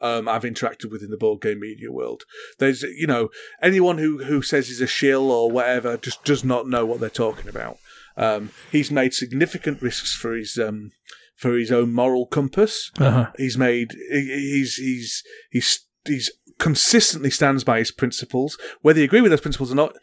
um, 0.02 0.28
I've 0.28 0.44
interacted 0.44 0.92
with 0.92 1.02
in 1.02 1.10
the 1.10 1.18
board 1.18 1.42
game 1.42 1.60
media 1.60 1.92
world. 1.92 2.24
There's, 2.60 2.84
you 2.84 3.08
know, 3.08 3.30
anyone 3.62 3.98
who, 3.98 4.24
who 4.24 4.42
says 4.42 4.68
he's 4.68 4.82
a 4.82 4.88
shill 4.88 5.32
or 5.32 5.50
whatever 5.50 5.98
just 5.98 6.24
does 6.24 6.44
not 6.44 6.68
know 6.68 6.86
what 6.86 7.00
they're 7.00 7.10
talking 7.10 7.50
about. 7.50 7.78
Um, 8.16 8.52
he's 8.72 8.92
made 8.92 9.14
significant 9.14 9.82
risks 9.82 10.14
for 10.14 10.36
his 10.36 10.58
um, 10.58 10.92
for 11.38 11.58
his 11.58 11.72
own 11.72 11.94
moral 11.94 12.26
compass. 12.26 12.92
Uh-huh. 13.00 13.32
He's 13.38 13.58
made 13.58 13.92
he's 14.12 14.76
he's 14.76 15.24
he's 15.52 15.88
he's 16.06 16.32
consistently 16.60 17.30
stands 17.30 17.64
by 17.64 17.80
his 17.80 17.92
principles. 17.92 18.58
Whether 18.82 19.00
you 19.00 19.06
agree 19.06 19.22
with 19.22 19.32
those 19.32 19.42
principles 19.42 19.72
or 19.72 19.76
not 19.76 19.96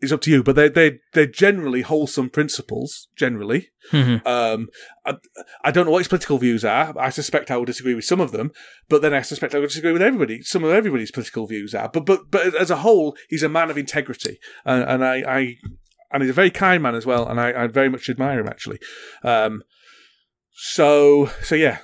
is 0.00 0.12
up 0.12 0.20
to 0.22 0.30
you. 0.30 0.42
But 0.42 0.56
they 0.56 0.68
they 0.68 0.98
they're 1.12 1.26
generally 1.26 1.82
wholesome 1.82 2.30
principles. 2.30 3.08
Generally, 3.16 3.68
mm-hmm. 3.90 4.26
um, 4.26 4.68
I, 5.04 5.14
I 5.64 5.70
don't 5.70 5.86
know 5.86 5.92
what 5.92 5.98
his 5.98 6.08
political 6.08 6.38
views 6.38 6.64
are. 6.64 6.94
I 6.98 7.10
suspect 7.10 7.50
I 7.50 7.56
will 7.56 7.64
disagree 7.64 7.94
with 7.94 8.04
some 8.04 8.20
of 8.20 8.32
them, 8.32 8.52
but 8.88 9.02
then 9.02 9.14
I 9.14 9.22
suspect 9.22 9.54
I 9.54 9.58
will 9.58 9.66
disagree 9.66 9.92
with 9.92 10.02
everybody. 10.02 10.42
Some 10.42 10.64
of 10.64 10.70
everybody's 10.70 11.10
political 11.10 11.46
views 11.46 11.74
are. 11.74 11.88
But 11.88 12.04
but 12.04 12.30
but 12.30 12.54
as 12.54 12.70
a 12.70 12.76
whole, 12.76 13.16
he's 13.28 13.42
a 13.42 13.48
man 13.48 13.70
of 13.70 13.78
integrity, 13.78 14.38
and, 14.64 14.84
and 14.84 15.04
I, 15.04 15.16
I 15.26 15.56
and 16.12 16.22
he's 16.22 16.30
a 16.30 16.34
very 16.34 16.50
kind 16.50 16.82
man 16.82 16.94
as 16.94 17.06
well, 17.06 17.26
and 17.26 17.40
I, 17.40 17.64
I 17.64 17.66
very 17.66 17.88
much 17.88 18.08
admire 18.08 18.40
him 18.40 18.48
actually. 18.48 18.78
Um, 19.22 19.62
so 20.56 21.30
so 21.42 21.54
yeah. 21.54 21.78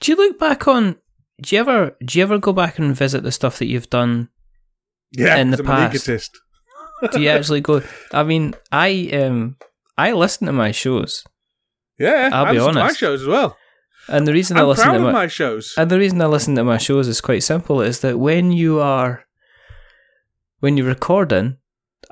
Do 0.00 0.10
you 0.10 0.16
look 0.16 0.38
back 0.38 0.66
on? 0.66 0.96
Do 1.40 1.54
you 1.54 1.60
ever 1.60 1.96
do 2.04 2.18
you 2.18 2.24
ever 2.24 2.38
go 2.38 2.52
back 2.52 2.78
and 2.78 2.96
visit 2.96 3.22
the 3.22 3.32
stuff 3.32 3.58
that 3.58 3.66
you've 3.66 3.90
done? 3.90 4.30
Yeah, 5.12 5.36
in 5.36 5.50
the 5.50 5.62
past. 5.62 6.06
do 7.12 7.20
you 7.20 7.28
actually 7.28 7.60
go? 7.60 7.82
I 8.12 8.22
mean, 8.24 8.54
I 8.72 9.10
um 9.12 9.56
I 9.98 10.12
listen 10.12 10.46
to 10.46 10.52
my 10.52 10.72
shows. 10.72 11.24
Yeah, 11.98 12.30
I'll 12.32 12.46
I 12.46 12.52
be 12.52 12.58
honest. 12.58 12.78
my 12.78 12.92
shows 12.92 13.22
as 13.22 13.28
well. 13.28 13.56
And 14.08 14.26
the 14.26 14.32
reason 14.32 14.56
I'm 14.56 14.64
I 14.64 14.66
listen 14.66 14.84
proud 14.84 14.92
to 14.94 15.00
my, 15.00 15.12
my, 15.12 15.26
shows, 15.26 15.74
and 15.76 15.90
the 15.90 15.98
reason 15.98 16.22
I 16.22 16.26
listen 16.26 16.54
to 16.54 16.64
my 16.64 16.78
shows 16.78 17.08
is 17.08 17.20
quite 17.20 17.42
simple: 17.42 17.80
is 17.82 18.00
that 18.00 18.18
when 18.18 18.52
you 18.52 18.80
are 18.80 19.24
when 20.60 20.76
you're 20.76 20.86
recording, 20.86 21.58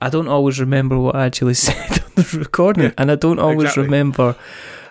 I 0.00 0.10
don't 0.10 0.28
always 0.28 0.58
remember 0.60 0.98
what 0.98 1.14
I 1.14 1.26
actually 1.26 1.54
said 1.68 2.02
on 2.02 2.10
the 2.16 2.38
recording, 2.38 2.92
and 2.98 3.10
I 3.10 3.14
don't 3.14 3.38
always 3.38 3.70
exactly. 3.70 3.84
remember 3.84 4.36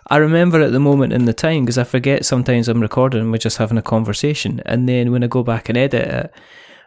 I 0.08 0.18
remember 0.18 0.62
at 0.62 0.72
the 0.72 0.80
moment 0.80 1.14
in 1.14 1.26
the 1.26 1.34
time 1.34 1.64
because 1.64 1.78
I 1.78 1.84
forget 1.84 2.26
sometimes 2.26 2.68
I'm 2.68 2.82
recording 2.82 3.22
and 3.22 3.32
we're 3.32 3.38
just 3.38 3.58
having 3.58 3.78
a 3.78 3.82
conversation, 3.82 4.62
and 4.66 4.88
then 4.88 5.12
when 5.12 5.24
I 5.24 5.28
go 5.28 5.43
back 5.43 5.70
and 5.70 5.78
edit 5.78 6.08
it, 6.08 6.34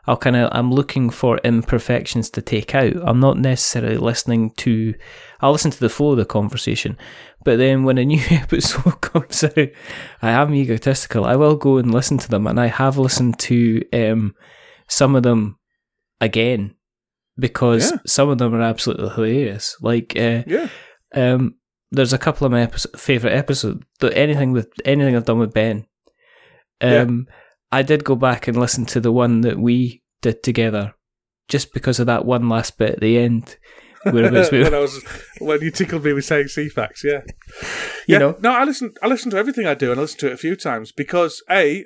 I'll 0.06 0.16
kind 0.16 0.36
of 0.36 0.50
I'm 0.52 0.70
looking 0.70 1.10
for 1.10 1.38
imperfections 1.38 2.30
to 2.30 2.42
take 2.42 2.74
out. 2.74 2.94
I'm 3.02 3.20
not 3.20 3.38
necessarily 3.38 3.96
listening 3.96 4.50
to. 4.58 4.94
I'll 5.40 5.52
listen 5.52 5.70
to 5.70 5.80
the 5.80 5.88
flow 5.88 6.12
of 6.12 6.18
the 6.18 6.24
conversation, 6.24 6.96
but 7.44 7.58
then 7.58 7.84
when 7.84 7.98
a 7.98 8.04
new 8.04 8.22
episode 8.30 9.00
comes 9.00 9.42
out, 9.42 9.68
I 10.22 10.30
am 10.30 10.54
egotistical. 10.54 11.24
I 11.24 11.36
will 11.36 11.56
go 11.56 11.78
and 11.78 11.92
listen 11.92 12.18
to 12.18 12.28
them, 12.28 12.46
and 12.46 12.60
I 12.60 12.66
have 12.66 12.98
listened 12.98 13.38
to 13.40 13.82
um, 13.92 14.34
some 14.88 15.16
of 15.16 15.22
them 15.22 15.58
again 16.20 16.74
because 17.38 17.90
yeah. 17.90 17.98
some 18.06 18.28
of 18.28 18.38
them 18.38 18.54
are 18.54 18.62
absolutely 18.62 19.08
hilarious. 19.10 19.76
Like, 19.80 20.14
uh, 20.16 20.42
yeah. 20.46 20.68
Um, 21.14 21.56
there's 21.90 22.12
a 22.12 22.18
couple 22.18 22.44
of 22.46 22.52
my 22.52 22.62
episode, 22.62 22.98
favorite 22.98 23.32
episodes. 23.32 23.84
Anything 24.02 24.52
with 24.52 24.68
anything 24.84 25.16
I've 25.16 25.24
done 25.24 25.38
with 25.38 25.54
Ben. 25.54 25.86
Um, 26.80 27.26
yeah. 27.28 27.34
I 27.72 27.82
did 27.82 28.04
go 28.04 28.16
back 28.16 28.48
and 28.48 28.56
listen 28.56 28.86
to 28.86 29.00
the 29.00 29.12
one 29.12 29.42
that 29.42 29.58
we 29.58 30.02
did 30.22 30.42
together, 30.42 30.94
just 31.48 31.72
because 31.72 32.00
of 32.00 32.06
that 32.06 32.24
one 32.24 32.48
last 32.48 32.78
bit 32.78 32.90
at 32.90 33.00
the 33.00 33.18
end. 33.18 33.56
when, 34.02 34.36
I 34.36 34.78
was, 34.78 35.04
when 35.40 35.60
you 35.62 35.70
tickled 35.72 36.04
me 36.04 36.12
with 36.12 36.24
saying 36.24 36.46
CFAX, 36.46 37.02
yeah, 37.02 37.22
you 38.06 38.14
yeah, 38.14 38.18
know. 38.18 38.36
No, 38.40 38.52
I 38.52 38.64
listen. 38.64 38.94
I 39.02 39.08
listen 39.08 39.30
to 39.32 39.36
everything 39.36 39.66
I 39.66 39.74
do, 39.74 39.90
and 39.90 39.98
I 39.98 40.02
listen 40.02 40.20
to 40.20 40.26
it 40.28 40.32
a 40.32 40.36
few 40.36 40.54
times 40.54 40.92
because 40.92 41.42
a, 41.50 41.84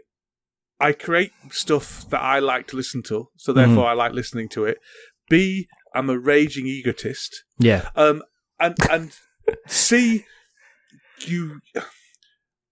I 0.78 0.92
create 0.92 1.32
stuff 1.50 2.08
that 2.10 2.20
I 2.20 2.38
like 2.40 2.66
to 2.68 2.76
listen 2.76 3.02
to, 3.04 3.28
so 3.36 3.52
therefore 3.52 3.84
mm. 3.84 3.88
I 3.88 3.92
like 3.94 4.12
listening 4.12 4.50
to 4.50 4.64
it. 4.66 4.78
B, 5.30 5.66
I'm 5.94 6.10
a 6.10 6.18
raging 6.18 6.66
egotist. 6.66 7.44
Yeah. 7.58 7.88
Um, 7.96 8.22
and 8.58 8.76
and 8.90 9.12
see 9.66 10.24
you 11.26 11.60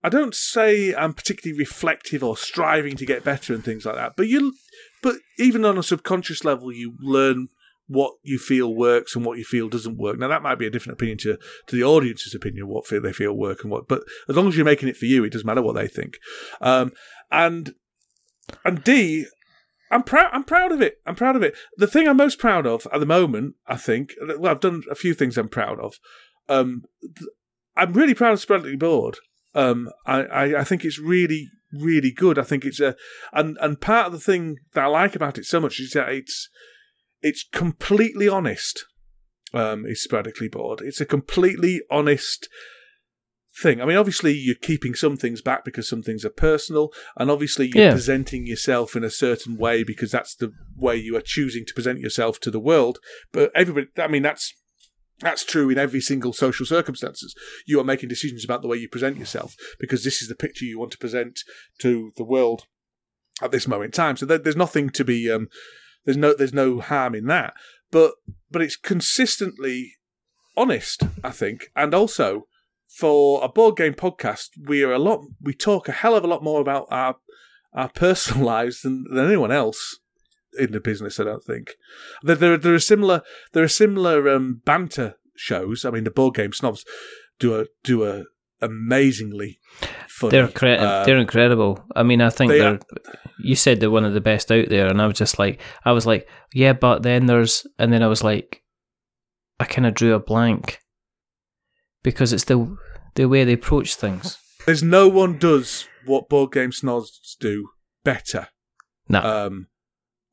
I 0.02 0.08
don't 0.08 0.34
say 0.34 0.94
I'm 0.94 1.12
particularly 1.12 1.58
reflective 1.58 2.22
or 2.22 2.36
striving 2.36 2.96
to 2.96 3.06
get 3.06 3.24
better 3.24 3.52
and 3.52 3.64
things 3.64 3.84
like 3.84 3.96
that, 3.96 4.14
but 4.16 4.28
you 4.28 4.54
but 5.02 5.16
even 5.38 5.64
on 5.64 5.78
a 5.78 5.82
subconscious 5.82 6.44
level 6.44 6.72
you 6.72 6.94
learn 7.00 7.48
what 7.88 8.12
you 8.22 8.38
feel 8.38 8.74
works 8.74 9.16
and 9.16 9.24
what 9.24 9.38
you 9.38 9.44
feel 9.44 9.68
doesn't 9.68 9.96
work. 9.96 10.18
Now 10.18 10.28
that 10.28 10.42
might 10.42 10.58
be 10.58 10.66
a 10.66 10.70
different 10.70 10.98
opinion 10.98 11.18
to, 11.18 11.38
to 11.66 11.76
the 11.76 11.82
audience's 11.84 12.34
opinion, 12.34 12.68
what 12.68 12.86
feel 12.86 13.00
they 13.00 13.12
feel 13.12 13.32
work 13.32 13.62
and 13.62 13.70
what 13.70 13.88
but 13.88 14.02
as 14.28 14.36
long 14.36 14.46
as 14.46 14.56
you're 14.56 14.64
making 14.64 14.88
it 14.88 14.96
for 14.96 15.06
you, 15.06 15.24
it 15.24 15.32
doesn't 15.32 15.46
matter 15.46 15.62
what 15.62 15.74
they 15.74 15.88
think. 15.88 16.18
Um, 16.60 16.92
and 17.30 17.74
and 18.64 18.84
D, 18.84 19.26
I'm 19.90 20.02
proud. 20.02 20.30
I'm 20.32 20.44
proud 20.44 20.72
of 20.72 20.82
it. 20.82 20.98
I'm 21.06 21.14
proud 21.14 21.36
of 21.36 21.42
it. 21.42 21.54
The 21.76 21.86
thing 21.86 22.06
I'm 22.06 22.16
most 22.16 22.38
proud 22.38 22.66
of 22.66 22.86
at 22.92 23.00
the 23.00 23.06
moment, 23.06 23.54
I 23.66 23.76
think, 23.76 24.14
well, 24.38 24.52
I've 24.52 24.60
done 24.60 24.82
a 24.90 24.94
few 24.94 25.14
things 25.14 25.38
I'm 25.38 25.48
proud 25.48 25.80
of. 25.80 25.96
Um, 26.48 26.82
I'm 27.76 27.92
really 27.92 28.14
proud 28.14 28.32
of 28.32 28.40
Sporadically 28.40 28.76
Bored. 28.76 29.18
Um, 29.54 29.90
I, 30.06 30.22
I, 30.22 30.60
I 30.60 30.64
think 30.64 30.84
it's 30.84 30.98
really, 30.98 31.48
really 31.72 32.10
good. 32.10 32.38
I 32.38 32.42
think 32.42 32.64
it's 32.64 32.80
a, 32.80 32.96
and 33.32 33.56
and 33.60 33.80
part 33.80 34.06
of 34.06 34.12
the 34.12 34.20
thing 34.20 34.56
that 34.74 34.84
I 34.84 34.86
like 34.86 35.14
about 35.14 35.38
it 35.38 35.44
so 35.44 35.60
much 35.60 35.80
is 35.80 35.92
that 35.92 36.08
it's 36.10 36.48
it's 37.22 37.44
completely 37.52 38.28
honest. 38.28 38.84
Um, 39.54 39.86
is 39.86 40.02
sporadically 40.02 40.48
bored. 40.48 40.82
It's 40.82 41.00
a 41.00 41.06
completely 41.06 41.80
honest 41.90 42.48
thing. 43.62 43.80
I 43.80 43.86
mean, 43.86 43.96
obviously 43.96 44.32
you're 44.34 44.54
keeping 44.54 44.94
some 44.94 45.16
things 45.16 45.40
back 45.40 45.64
because 45.64 45.88
some 45.88 46.02
things 46.02 46.24
are 46.24 46.30
personal, 46.30 46.92
and 47.16 47.30
obviously 47.30 47.70
you're 47.72 47.84
yeah. 47.84 47.92
presenting 47.92 48.46
yourself 48.46 48.94
in 48.94 49.04
a 49.04 49.10
certain 49.10 49.56
way 49.56 49.84
because 49.84 50.10
that's 50.10 50.34
the 50.34 50.52
way 50.76 50.96
you 50.96 51.16
are 51.16 51.22
choosing 51.22 51.64
to 51.66 51.74
present 51.74 52.00
yourself 52.00 52.38
to 52.40 52.50
the 52.50 52.60
world. 52.60 52.98
But 53.32 53.50
everybody, 53.54 53.88
I 53.96 54.08
mean, 54.08 54.22
that's 54.22 54.52
that's 55.20 55.44
true 55.44 55.68
in 55.68 55.78
every 55.78 56.00
single 56.00 56.32
social 56.32 56.64
circumstances. 56.64 57.34
You 57.66 57.80
are 57.80 57.84
making 57.84 58.08
decisions 58.08 58.44
about 58.44 58.62
the 58.62 58.68
way 58.68 58.76
you 58.76 58.88
present 58.88 59.16
yourself 59.16 59.56
because 59.80 60.04
this 60.04 60.22
is 60.22 60.28
the 60.28 60.34
picture 60.34 60.64
you 60.64 60.78
want 60.78 60.92
to 60.92 60.98
present 60.98 61.40
to 61.80 62.12
the 62.16 62.24
world 62.24 62.66
at 63.42 63.50
this 63.50 63.66
moment 63.66 63.86
in 63.86 63.92
time. 63.92 64.16
So 64.16 64.26
there, 64.26 64.38
there's 64.38 64.56
nothing 64.56 64.90
to 64.90 65.04
be 65.04 65.30
um, 65.30 65.48
there's 66.04 66.16
no 66.16 66.34
there's 66.34 66.54
no 66.54 66.80
harm 66.80 67.14
in 67.14 67.26
that. 67.26 67.54
But 67.90 68.12
but 68.50 68.62
it's 68.62 68.76
consistently 68.76 69.94
honest, 70.56 71.02
I 71.24 71.30
think, 71.30 71.70
and 71.74 71.94
also 71.94 72.46
for 72.88 73.42
a 73.42 73.48
board 73.48 73.76
game 73.76 73.94
podcast, 73.94 74.50
we 74.66 74.82
are 74.82 74.92
a 74.92 74.98
lot 74.98 75.24
we 75.40 75.52
talk 75.52 75.88
a 75.88 75.92
hell 75.92 76.14
of 76.14 76.24
a 76.24 76.28
lot 76.28 76.44
more 76.44 76.60
about 76.60 76.86
our 76.90 77.16
our 77.74 77.88
personal 77.94 78.46
lives 78.46 78.82
than, 78.82 79.04
than 79.10 79.26
anyone 79.26 79.52
else 79.52 79.98
in 80.58 80.72
the 80.72 80.80
business. 80.80 81.18
I 81.20 81.24
don't 81.24 81.44
think 81.44 81.74
there 82.22 82.36
there, 82.36 82.56
there 82.56 82.74
are 82.74 82.78
similar 82.80 83.22
there 83.52 83.64
are 83.64 83.68
similar 83.68 84.28
um, 84.28 84.60
banter 84.64 85.14
shows. 85.36 85.84
I 85.84 85.90
mean, 85.90 86.04
the 86.04 86.10
board 86.10 86.34
game 86.34 86.52
snobs 86.52 86.84
do 87.38 87.60
a 87.60 87.66
do 87.84 88.04
a 88.04 88.24
amazingly 88.60 89.58
funny. 90.08 90.30
They're 90.32 90.48
cre- 90.48 90.66
uh, 90.82 91.04
they're 91.04 91.18
incredible. 91.18 91.84
I 91.94 92.02
mean, 92.02 92.20
I 92.20 92.30
think 92.30 92.50
they 92.50 92.60
are 92.60 92.78
You 93.38 93.54
said 93.54 93.78
they're 93.80 93.90
one 93.90 94.04
of 94.04 94.14
the 94.14 94.20
best 94.20 94.50
out 94.50 94.68
there, 94.68 94.88
and 94.88 95.00
I 95.00 95.06
was 95.06 95.16
just 95.18 95.38
like, 95.38 95.60
I 95.84 95.92
was 95.92 96.06
like, 96.06 96.28
yeah, 96.52 96.72
but 96.72 97.02
then 97.02 97.26
there's, 97.26 97.66
and 97.78 97.92
then 97.92 98.02
I 98.02 98.08
was 98.08 98.24
like, 98.24 98.62
I 99.60 99.64
kind 99.64 99.86
of 99.86 99.94
drew 99.94 100.14
a 100.14 100.18
blank 100.20 100.80
because 102.02 102.32
it's 102.32 102.44
the 102.44 102.76
the 103.14 103.28
way 103.28 103.44
they 103.44 103.52
approach 103.54 103.94
things. 103.94 104.38
There's 104.66 104.82
no 104.82 105.08
one 105.08 105.38
does 105.38 105.86
what 106.04 106.28
board 106.28 106.52
game 106.52 106.72
snobs 106.72 107.36
do 107.40 107.70
better. 108.04 108.48
No, 109.08 109.20
Um, 109.22 109.68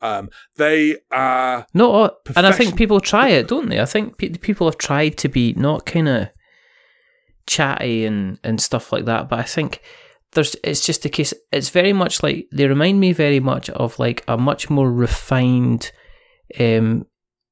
um, 0.02 0.30
they 0.58 0.98
are 1.12 1.66
no, 1.74 1.92
all- 1.92 2.18
and 2.36 2.46
I 2.46 2.52
think 2.52 2.76
people 2.78 3.00
try 3.00 3.30
it, 3.30 3.48
don't 3.48 3.70
they? 3.70 3.80
I 3.80 3.86
think 3.86 4.18
pe- 4.18 4.30
people 4.30 4.68
have 4.68 4.78
tried 4.78 5.18
to 5.20 5.30
be 5.30 5.54
not 5.54 5.86
kind 5.86 6.08
of 6.08 6.30
chatty 7.48 8.06
and 8.06 8.40
and 8.44 8.60
stuff 8.62 8.92
like 8.92 9.06
that, 9.06 9.30
but 9.30 9.40
I 9.40 9.44
think 9.44 9.82
there's 10.34 10.56
it's 10.64 10.86
just 10.86 11.06
a 11.06 11.10
case. 11.10 11.34
It's 11.52 11.70
very 11.70 11.94
much 11.94 12.22
like 12.24 12.48
they 12.52 12.68
remind 12.68 13.00
me 13.00 13.14
very 13.14 13.40
much 13.40 13.70
of 13.70 13.98
like 14.00 14.24
a 14.28 14.38
much 14.38 14.70
more 14.70 14.92
refined, 14.92 15.92
um, 16.60 17.06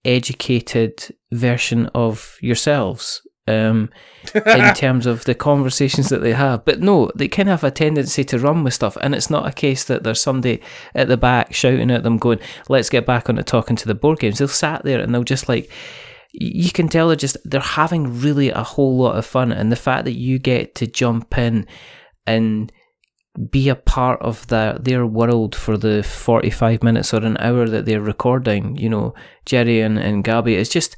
educated 0.05 1.15
version 1.31 1.87
of 1.93 2.37
yourselves. 2.41 3.21
Um, 3.45 3.89
in 4.33 4.73
terms 4.73 5.05
of 5.05 5.25
the 5.25 5.35
conversations 5.35 6.07
that 6.07 6.21
they 6.21 6.31
have. 6.31 6.63
But 6.63 6.79
no, 6.79 7.11
they 7.13 7.27
kind 7.27 7.49
of 7.49 7.59
have 7.59 7.69
a 7.69 7.75
tendency 7.75 8.23
to 8.23 8.39
run 8.39 8.63
with 8.63 8.73
stuff, 8.73 8.97
and 9.01 9.13
it's 9.13 9.29
not 9.29 9.45
a 9.45 9.51
case 9.51 9.83
that 9.85 10.03
there's 10.03 10.21
somebody 10.21 10.61
at 10.95 11.09
the 11.09 11.17
back 11.17 11.53
shouting 11.53 11.91
at 11.91 12.03
them, 12.03 12.17
going, 12.17 12.39
"Let's 12.69 12.89
get 12.89 13.05
back 13.05 13.29
on 13.29 13.35
to 13.35 13.43
talking 13.43 13.75
to 13.75 13.85
the 13.85 13.95
board 13.95 14.19
games." 14.19 14.39
They'll 14.39 14.47
sat 14.47 14.85
there 14.85 15.01
and 15.01 15.13
they'll 15.13 15.23
just 15.23 15.49
like. 15.49 15.69
You 16.31 16.71
can 16.71 16.87
tell 16.87 17.09
they're 17.09 17.15
just 17.15 17.37
they're 17.43 17.59
having 17.59 18.21
really 18.21 18.49
a 18.49 18.63
whole 18.63 18.97
lot 18.97 19.17
of 19.17 19.25
fun, 19.25 19.51
and 19.51 19.71
the 19.71 19.75
fact 19.75 20.05
that 20.05 20.13
you 20.13 20.39
get 20.39 20.73
to 20.75 20.87
jump 20.87 21.37
in 21.37 21.67
and 22.25 22.71
be 23.49 23.67
a 23.67 23.75
part 23.75 24.21
of 24.21 24.45
their 24.47 24.77
their 24.77 25.05
world 25.05 25.55
for 25.55 25.77
the 25.77 26.03
forty 26.03 26.49
five 26.49 26.81
minutes 26.83 27.13
or 27.13 27.23
an 27.23 27.37
hour 27.39 27.67
that 27.67 27.85
they're 27.85 28.01
recording, 28.01 28.77
you 28.77 28.89
know, 28.89 29.13
Jerry 29.45 29.81
and, 29.81 29.97
and 29.97 30.23
Gabby, 30.23 30.55
it's 30.55 30.69
just 30.69 30.95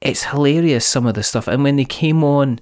it's 0.00 0.24
hilarious 0.24 0.86
some 0.86 1.06
of 1.06 1.14
the 1.14 1.22
stuff. 1.22 1.48
And 1.48 1.62
when 1.62 1.76
they 1.76 1.84
came 1.84 2.22
on 2.22 2.60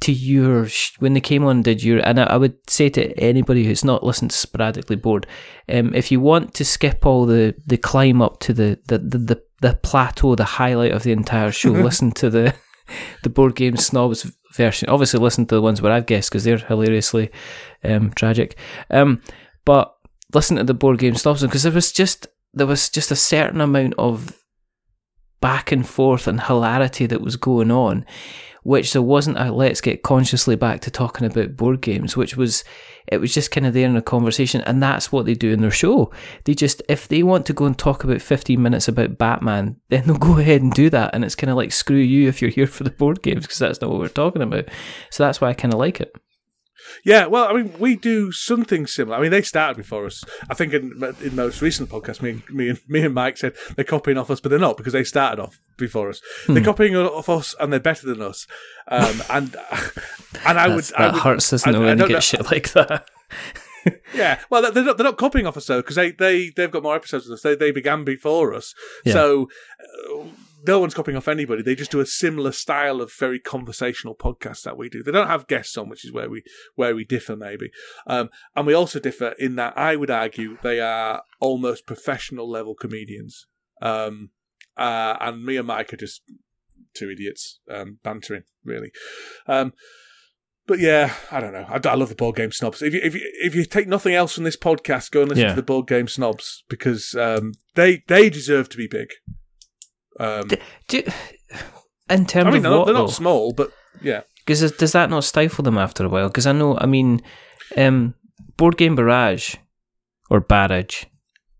to 0.00 0.12
your 0.12 0.68
when 0.98 1.14
they 1.14 1.20
came 1.20 1.44
on 1.44 1.62
did 1.62 1.82
your 1.82 1.98
and 2.00 2.20
I, 2.20 2.24
I 2.24 2.36
would 2.36 2.56
say 2.68 2.90
to 2.90 3.18
anybody 3.18 3.64
who's 3.64 3.84
not 3.84 4.04
listened 4.04 4.32
to 4.32 4.36
sporadically 4.36 4.96
bored 4.96 5.26
um, 5.72 5.94
if 5.94 6.12
you 6.12 6.20
want 6.20 6.52
to 6.54 6.64
skip 6.64 7.06
all 7.06 7.24
the 7.24 7.54
the 7.64 7.78
climb 7.78 8.20
up 8.20 8.38
to 8.40 8.52
the 8.52 8.78
the, 8.88 8.98
the, 8.98 9.18
the, 9.18 9.42
the 9.60 9.74
plateau 9.82 10.34
the 10.34 10.44
highlight 10.44 10.92
of 10.92 11.04
the 11.04 11.12
entire 11.12 11.50
show 11.50 11.70
listen 11.70 12.10
to 12.12 12.28
the 12.28 12.54
the 13.22 13.30
board 13.30 13.54
game 13.54 13.76
snobs 13.76 14.30
version 14.52 14.90
obviously 14.90 15.20
listen 15.20 15.46
to 15.46 15.54
the 15.54 15.62
ones 15.62 15.80
where 15.80 15.92
I've 15.92 16.06
guessed 16.06 16.30
because 16.30 16.44
they're 16.44 16.58
hilariously 16.58 17.30
um, 17.82 18.10
tragic 18.10 18.58
um, 18.90 19.22
but 19.64 19.96
listen 20.34 20.58
to 20.58 20.64
the 20.64 20.74
board 20.74 20.98
game 20.98 21.14
snobs 21.14 21.40
because 21.40 21.62
there 21.62 21.72
was 21.72 21.92
just 21.92 22.26
there 22.52 22.66
was 22.66 22.90
just 22.90 23.10
a 23.10 23.16
certain 23.16 23.60
amount 23.60 23.94
of 23.96 24.38
back 25.44 25.70
and 25.70 25.86
forth 25.86 26.26
and 26.26 26.40
hilarity 26.40 27.04
that 27.04 27.20
was 27.20 27.36
going 27.36 27.70
on, 27.70 28.02
which 28.62 28.94
there 28.94 29.02
wasn't 29.02 29.36
a 29.36 29.52
let's 29.52 29.82
get 29.82 30.02
consciously 30.02 30.56
back 30.56 30.80
to 30.80 30.90
talking 30.90 31.26
about 31.26 31.54
board 31.54 31.82
games, 31.82 32.16
which 32.16 32.34
was 32.34 32.64
it 33.06 33.18
was 33.18 33.34
just 33.34 33.50
kind 33.50 33.66
of 33.66 33.74
there 33.74 33.86
in 33.86 33.94
a 33.94 34.00
conversation, 34.00 34.62
and 34.62 34.82
that's 34.82 35.12
what 35.12 35.26
they 35.26 35.34
do 35.34 35.52
in 35.52 35.60
their 35.60 35.70
show. 35.70 36.10
They 36.44 36.54
just 36.54 36.80
if 36.88 37.08
they 37.08 37.22
want 37.22 37.44
to 37.44 37.52
go 37.52 37.66
and 37.66 37.76
talk 37.76 38.04
about 38.04 38.22
fifteen 38.22 38.62
minutes 38.62 38.88
about 38.88 39.18
Batman, 39.18 39.76
then 39.90 40.04
they'll 40.06 40.16
go 40.16 40.38
ahead 40.38 40.62
and 40.62 40.72
do 40.72 40.88
that, 40.88 41.14
and 41.14 41.22
it's 41.22 41.34
kind 41.34 41.50
of 41.50 41.58
like 41.58 41.72
screw 41.72 41.98
you 41.98 42.26
if 42.26 42.40
you're 42.40 42.50
here 42.50 42.66
for 42.66 42.84
the 42.84 42.90
board 42.90 43.22
games 43.22 43.42
because 43.42 43.58
that's 43.58 43.82
not 43.82 43.90
what 43.90 44.00
we're 44.00 44.08
talking 44.08 44.40
about. 44.40 44.70
So 45.10 45.24
that's 45.24 45.42
why 45.42 45.50
I 45.50 45.52
kind 45.52 45.74
of 45.74 45.78
like 45.78 46.00
it. 46.00 46.16
Yeah, 47.04 47.26
well, 47.26 47.48
I 47.48 47.52
mean, 47.54 47.74
we 47.78 47.96
do 47.96 48.30
something 48.32 48.86
similar. 48.86 49.16
I 49.16 49.20
mean, 49.20 49.30
they 49.30 49.42
started 49.42 49.76
before 49.76 50.06
us. 50.06 50.22
I 50.50 50.54
think 50.54 50.72
in 50.72 50.92
in 51.22 51.34
most 51.34 51.62
recent 51.62 51.88
podcasts, 51.90 52.20
me, 52.22 52.30
and- 52.30 52.50
me 52.50 52.68
and 52.70 52.78
me 52.88 53.00
and 53.04 53.14
Mike 53.14 53.36
said 53.38 53.54
they're 53.76 53.84
copying 53.84 54.18
off 54.18 54.30
us, 54.30 54.40
but 54.40 54.48
they're 54.50 54.58
not 54.58 54.76
because 54.76 54.92
they 54.92 55.04
started 55.04 55.40
off 55.42 55.60
before 55.76 56.08
us. 56.08 56.20
They're 56.46 56.58
Hmm. 56.58 56.64
copying 56.64 56.96
off 56.96 57.28
us, 57.28 57.54
and 57.58 57.72
they're 57.72 57.80
better 57.80 58.06
than 58.06 58.22
us. 58.22 58.46
Um, 58.88 59.22
and 59.30 59.56
and 60.46 60.58
I 60.58 60.68
would, 60.68 60.84
That's- 60.84 60.92
I 60.96 61.02
that 61.06 61.12
would, 61.14 61.22
hurts, 61.22 61.52
I- 61.66 61.70
it, 61.70 61.76
you 61.76 61.96
get 61.96 62.08
know- 62.10 62.20
shit 62.20 62.44
like 62.50 62.72
that. 62.72 63.08
Yeah, 64.14 64.40
well, 64.48 64.72
they're 64.72 64.82
not, 64.82 64.96
they're 64.96 65.04
not 65.04 65.18
copying 65.18 65.46
off 65.46 65.58
us 65.58 65.66
though 65.66 65.82
because 65.82 65.96
they 65.96 66.12
they 66.12 66.48
they've 66.56 66.70
got 66.70 66.82
more 66.82 66.96
episodes 66.96 67.26
than 67.26 67.34
us. 67.34 67.42
They 67.42 67.54
they 67.54 67.70
began 67.70 68.02
before 68.02 68.54
us, 68.54 68.74
Yeah. 69.04 69.12
so 69.12 69.50
uh, 70.10 70.24
no 70.66 70.78
one's 70.80 70.94
copying 70.94 71.16
off 71.16 71.28
anybody. 71.28 71.62
They 71.62 71.74
just 71.74 71.90
do 71.90 72.00
a 72.00 72.06
similar 72.06 72.52
style 72.52 73.00
of 73.00 73.12
very 73.12 73.38
conversational 73.38 74.14
podcast 74.14 74.62
that 74.62 74.76
we 74.76 74.88
do. 74.88 75.02
They 75.02 75.12
don't 75.12 75.28
have 75.28 75.46
guests 75.46 75.76
on, 75.76 75.88
which 75.88 76.04
is 76.04 76.12
where 76.12 76.28
we 76.30 76.42
where 76.74 76.94
we 76.94 77.04
differ 77.04 77.36
maybe, 77.36 77.70
um, 78.06 78.30
and 78.56 78.66
we 78.66 78.74
also 78.74 78.98
differ 79.00 79.34
in 79.38 79.56
that 79.56 79.76
I 79.76 79.96
would 79.96 80.10
argue 80.10 80.56
they 80.62 80.80
are 80.80 81.22
almost 81.40 81.86
professional 81.86 82.50
level 82.50 82.74
comedians, 82.74 83.46
um, 83.82 84.30
uh, 84.76 85.16
and 85.20 85.44
me 85.44 85.56
and 85.56 85.66
Mike 85.66 85.92
are 85.92 85.96
just 85.98 86.22
two 86.94 87.10
idiots 87.10 87.60
um, 87.70 87.98
bantering 88.02 88.44
really. 88.64 88.90
Um, 89.46 89.72
but 90.66 90.78
yeah, 90.78 91.12
I 91.30 91.40
don't 91.40 91.52
know. 91.52 91.66
I, 91.68 91.78
I 91.86 91.94
love 91.94 92.08
the 92.08 92.14
board 92.14 92.36
game 92.36 92.50
snobs. 92.52 92.80
If 92.80 92.94
you, 92.94 93.00
if 93.02 93.14
you 93.14 93.20
if 93.42 93.54
you 93.54 93.64
take 93.66 93.86
nothing 93.86 94.14
else 94.14 94.34
from 94.34 94.44
this 94.44 94.56
podcast, 94.56 95.10
go 95.10 95.20
and 95.20 95.28
listen 95.28 95.42
Yeah. 95.44 95.50
to 95.50 95.56
the 95.56 95.62
board 95.62 95.86
game 95.86 96.08
snobs 96.08 96.64
because 96.70 97.14
um, 97.14 97.52
they 97.74 98.02
they 98.06 98.30
deserve 98.30 98.68
to 98.70 98.76
be 98.78 98.86
big. 98.86 99.08
Um, 100.18 100.48
Do, 100.88 101.02
in 102.10 102.26
terms 102.26 102.46
I 102.46 102.50
mean, 102.50 102.56
of 102.56 102.62
they're 102.62 102.70
not, 102.70 102.78
what, 102.78 102.84
they're 102.86 102.94
though? 102.94 103.00
not 103.02 103.10
small, 103.10 103.52
but 103.52 103.72
yeah, 104.02 104.22
Because 104.38 104.72
does 104.72 104.92
that 104.92 105.10
not 105.10 105.24
stifle 105.24 105.62
them 105.62 105.78
after 105.78 106.04
a 106.04 106.08
while? 106.08 106.28
Because 106.28 106.46
I 106.46 106.52
know, 106.52 106.76
I 106.78 106.86
mean, 106.86 107.22
um, 107.76 108.14
Board 108.56 108.76
Game 108.76 108.94
Barrage 108.94 109.56
or 110.30 110.40
Barrage, 110.40 111.04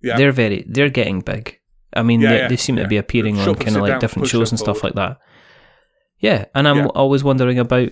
yeah. 0.02 0.16
they're 0.16 0.32
very, 0.32 0.64
they're 0.68 0.90
getting 0.90 1.20
big. 1.20 1.58
I 1.94 2.02
mean, 2.02 2.20
Yeah, 2.20 2.30
they, 2.30 2.38
yeah, 2.38 2.48
they 2.48 2.56
seem 2.56 2.76
to 2.76 2.88
be 2.88 2.96
appearing 2.96 3.38
on 3.38 3.54
kind 3.54 3.76
of 3.76 3.82
like 3.82 3.92
down, 3.92 4.00
different 4.00 4.28
shows 4.28 4.50
and 4.50 4.58
stuff 4.58 4.82
like 4.82 4.94
that. 4.94 5.18
Yeah, 6.18 6.46
and 6.54 6.66
I'm 6.66 6.90
always 6.94 7.22
wondering 7.22 7.58
about 7.58 7.90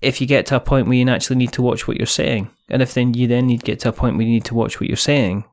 if 0.00 0.20
you 0.20 0.26
get 0.26 0.46
to 0.46 0.56
a 0.56 0.60
point 0.60 0.86
where 0.86 0.96
you 0.96 1.08
actually 1.08 1.36
need 1.36 1.52
to 1.52 1.62
watch 1.62 1.88
what 1.88 1.96
you're 1.96 2.06
saying, 2.06 2.50
and 2.68 2.82
if 2.82 2.94
then 2.94 3.14
you 3.14 3.26
then 3.26 3.46
need 3.46 3.60
to 3.60 3.66
get 3.66 3.80
to 3.80 3.88
a 3.88 3.92
point 3.92 4.16
where 4.16 4.26
you 4.26 4.32
need 4.32 4.44
to 4.46 4.54
watch 4.54 4.80
what 4.80 4.88
you're 4.88 4.96
saying, 4.96 5.44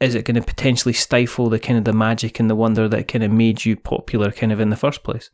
is 0.00 0.14
it 0.14 0.24
going 0.24 0.34
to 0.36 0.42
potentially 0.42 0.94
stifle 0.94 1.48
the 1.50 1.58
kind 1.58 1.78
of 1.78 1.84
the 1.84 1.92
magic 1.92 2.40
and 2.40 2.48
the 2.48 2.54
wonder 2.56 2.88
that 2.88 3.06
kind 3.08 3.22
of 3.22 3.30
made 3.30 3.64
you 3.64 3.76
popular, 3.76 4.30
kind 4.30 4.50
of 4.52 4.58
in 4.60 4.70
the 4.70 4.76
first 4.76 5.02
place? 5.02 5.30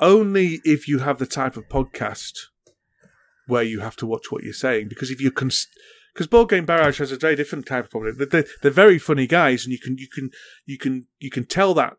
only 0.00 0.60
if 0.64 0.88
you 0.88 0.98
have 1.00 1.18
the 1.18 1.26
type 1.26 1.56
of 1.56 1.68
podcast 1.68 2.32
where 3.46 3.62
you 3.62 3.80
have 3.80 3.94
to 3.96 4.06
watch 4.06 4.30
what 4.30 4.42
you're 4.42 4.52
saying. 4.52 4.88
Because 4.88 5.10
if 5.10 5.20
you 5.20 5.30
can, 5.30 5.50
because 6.12 6.26
Board 6.26 6.48
Game 6.48 6.64
Barrage 6.64 6.98
has 6.98 7.12
a 7.12 7.16
very 7.16 7.36
different 7.36 7.66
type 7.66 7.84
of 7.84 7.90
problem. 7.90 8.16
They're, 8.16 8.26
they're, 8.26 8.44
they're 8.62 8.70
very 8.70 8.98
funny 8.98 9.26
guys, 9.26 9.64
and 9.64 9.72
you 9.72 9.78
can 9.78 9.98
you 9.98 10.08
can 10.08 10.30
you 10.64 10.78
can 10.78 11.06
you 11.18 11.30
can 11.30 11.44
tell 11.44 11.74
that 11.74 11.94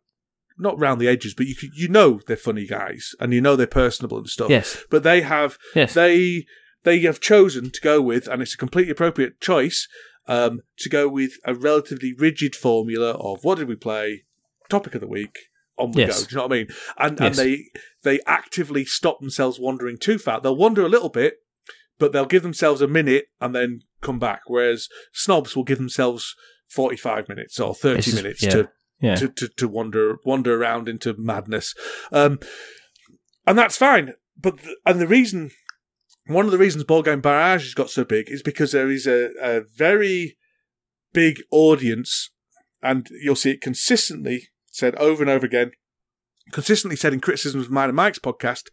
not 0.58 0.78
round 0.80 1.00
the 1.02 1.08
edges, 1.08 1.34
but 1.34 1.48
you 1.48 1.56
can, 1.56 1.70
you 1.74 1.88
know 1.88 2.20
they're 2.28 2.36
funny 2.36 2.66
guys, 2.66 3.16
and 3.20 3.34
you 3.34 3.42
know 3.42 3.56
they're 3.56 3.68
personable 3.68 4.18
and 4.18 4.28
stuff. 4.28 4.50
Yes. 4.50 4.84
but 4.90 5.04
they 5.04 5.22
have 5.22 5.58
Yes. 5.76 5.94
they 5.94 6.46
they 6.84 7.00
have 7.02 7.20
chosen 7.22 7.70
to 7.72 7.82
go 7.82 8.02
with, 8.02 8.28
and 8.28 8.42
it's 8.42 8.56
a 8.56 8.58
completely 8.58 8.92
appropriate 8.92 9.40
choice 9.40 9.88
um, 10.28 10.62
to 10.80 10.90
go 10.90 11.08
with 11.08 11.34
a 11.46 11.54
relatively 11.54 12.14
rigid 12.18 12.56
formula 12.56 13.12
of 13.12 13.44
what 13.44 13.58
did 13.58 13.68
we 13.68 13.76
play, 13.76 14.24
topic 14.70 14.96
of 14.96 15.02
the 15.02 15.08
week, 15.08 15.38
on 15.78 15.92
we 15.92 16.04
Yes. 16.04 16.22
go. 16.24 16.28
Do 16.28 16.32
you 16.32 16.38
know 16.38 16.44
what 16.48 16.54
I 16.54 16.56
mean? 16.58 16.68
And 16.98 17.20
Yes. 17.20 17.28
and 17.28 17.36
they 17.36 17.64
they 18.04 18.20
actively 18.26 18.86
stop 18.86 19.20
themselves 19.20 19.60
wandering 19.60 19.98
too 19.98 20.18
far. 20.18 20.40
They'll 20.42 20.56
wander 20.56 20.84
a 20.86 20.90
little 20.90 21.10
bit, 21.10 21.38
but 22.00 22.12
they'll 22.12 22.26
give 22.26 22.44
themselves 22.44 22.82
a 22.82 22.88
minute 22.88 23.26
and 23.42 23.54
then 23.56 23.82
come 24.02 24.20
back. 24.20 24.42
Whereas 24.48 24.88
snobs 25.14 25.56
will 25.56 25.64
give 25.64 25.78
themselves 25.78 26.36
forty 26.70 26.98
five 26.98 27.28
minutes 27.30 27.60
or 27.60 27.74
thirty 27.76 28.14
minutes 28.14 28.44
yeah. 28.44 28.50
to 28.52 28.70
Yeah. 29.02 29.16
to, 29.16 29.28
to, 29.30 29.48
to 29.50 29.68
wander 29.68 30.18
wander 30.26 30.56
around 30.56 30.88
into 30.88 31.14
madness, 31.18 31.74
um, 32.12 32.40
and 33.46 33.58
that's 33.58 33.76
fine. 33.78 34.14
But 34.38 34.56
and 34.86 35.00
the 35.00 35.08
reason, 35.08 35.52
one 36.28 36.46
of 36.46 36.52
the 36.52 36.58
reasons 36.58 36.84
Board 36.84 37.06
Game 37.06 37.22
Barrage 37.22 37.64
has 37.64 37.74
got 37.74 37.90
so 37.90 38.04
big 38.04 38.30
is 38.30 38.42
because 38.42 38.72
there 38.72 38.90
is 38.90 39.06
a, 39.06 39.32
a 39.42 39.62
very 39.62 40.38
big 41.12 41.42
audience, 41.52 42.32
and 42.82 43.08
you'll 43.22 43.36
see 43.36 43.52
it 43.52 43.62
consistently 43.62 44.50
said 44.72 44.96
over 44.96 45.22
and 45.22 45.30
over 45.30 45.46
again, 45.46 45.72
consistently 46.52 46.96
said 46.96 47.14
in 47.14 47.20
criticisms 47.20 47.66
of 47.66 47.72
mine 47.72 47.90
and 47.90 47.96
Mike's 47.96 48.20
podcast. 48.20 48.70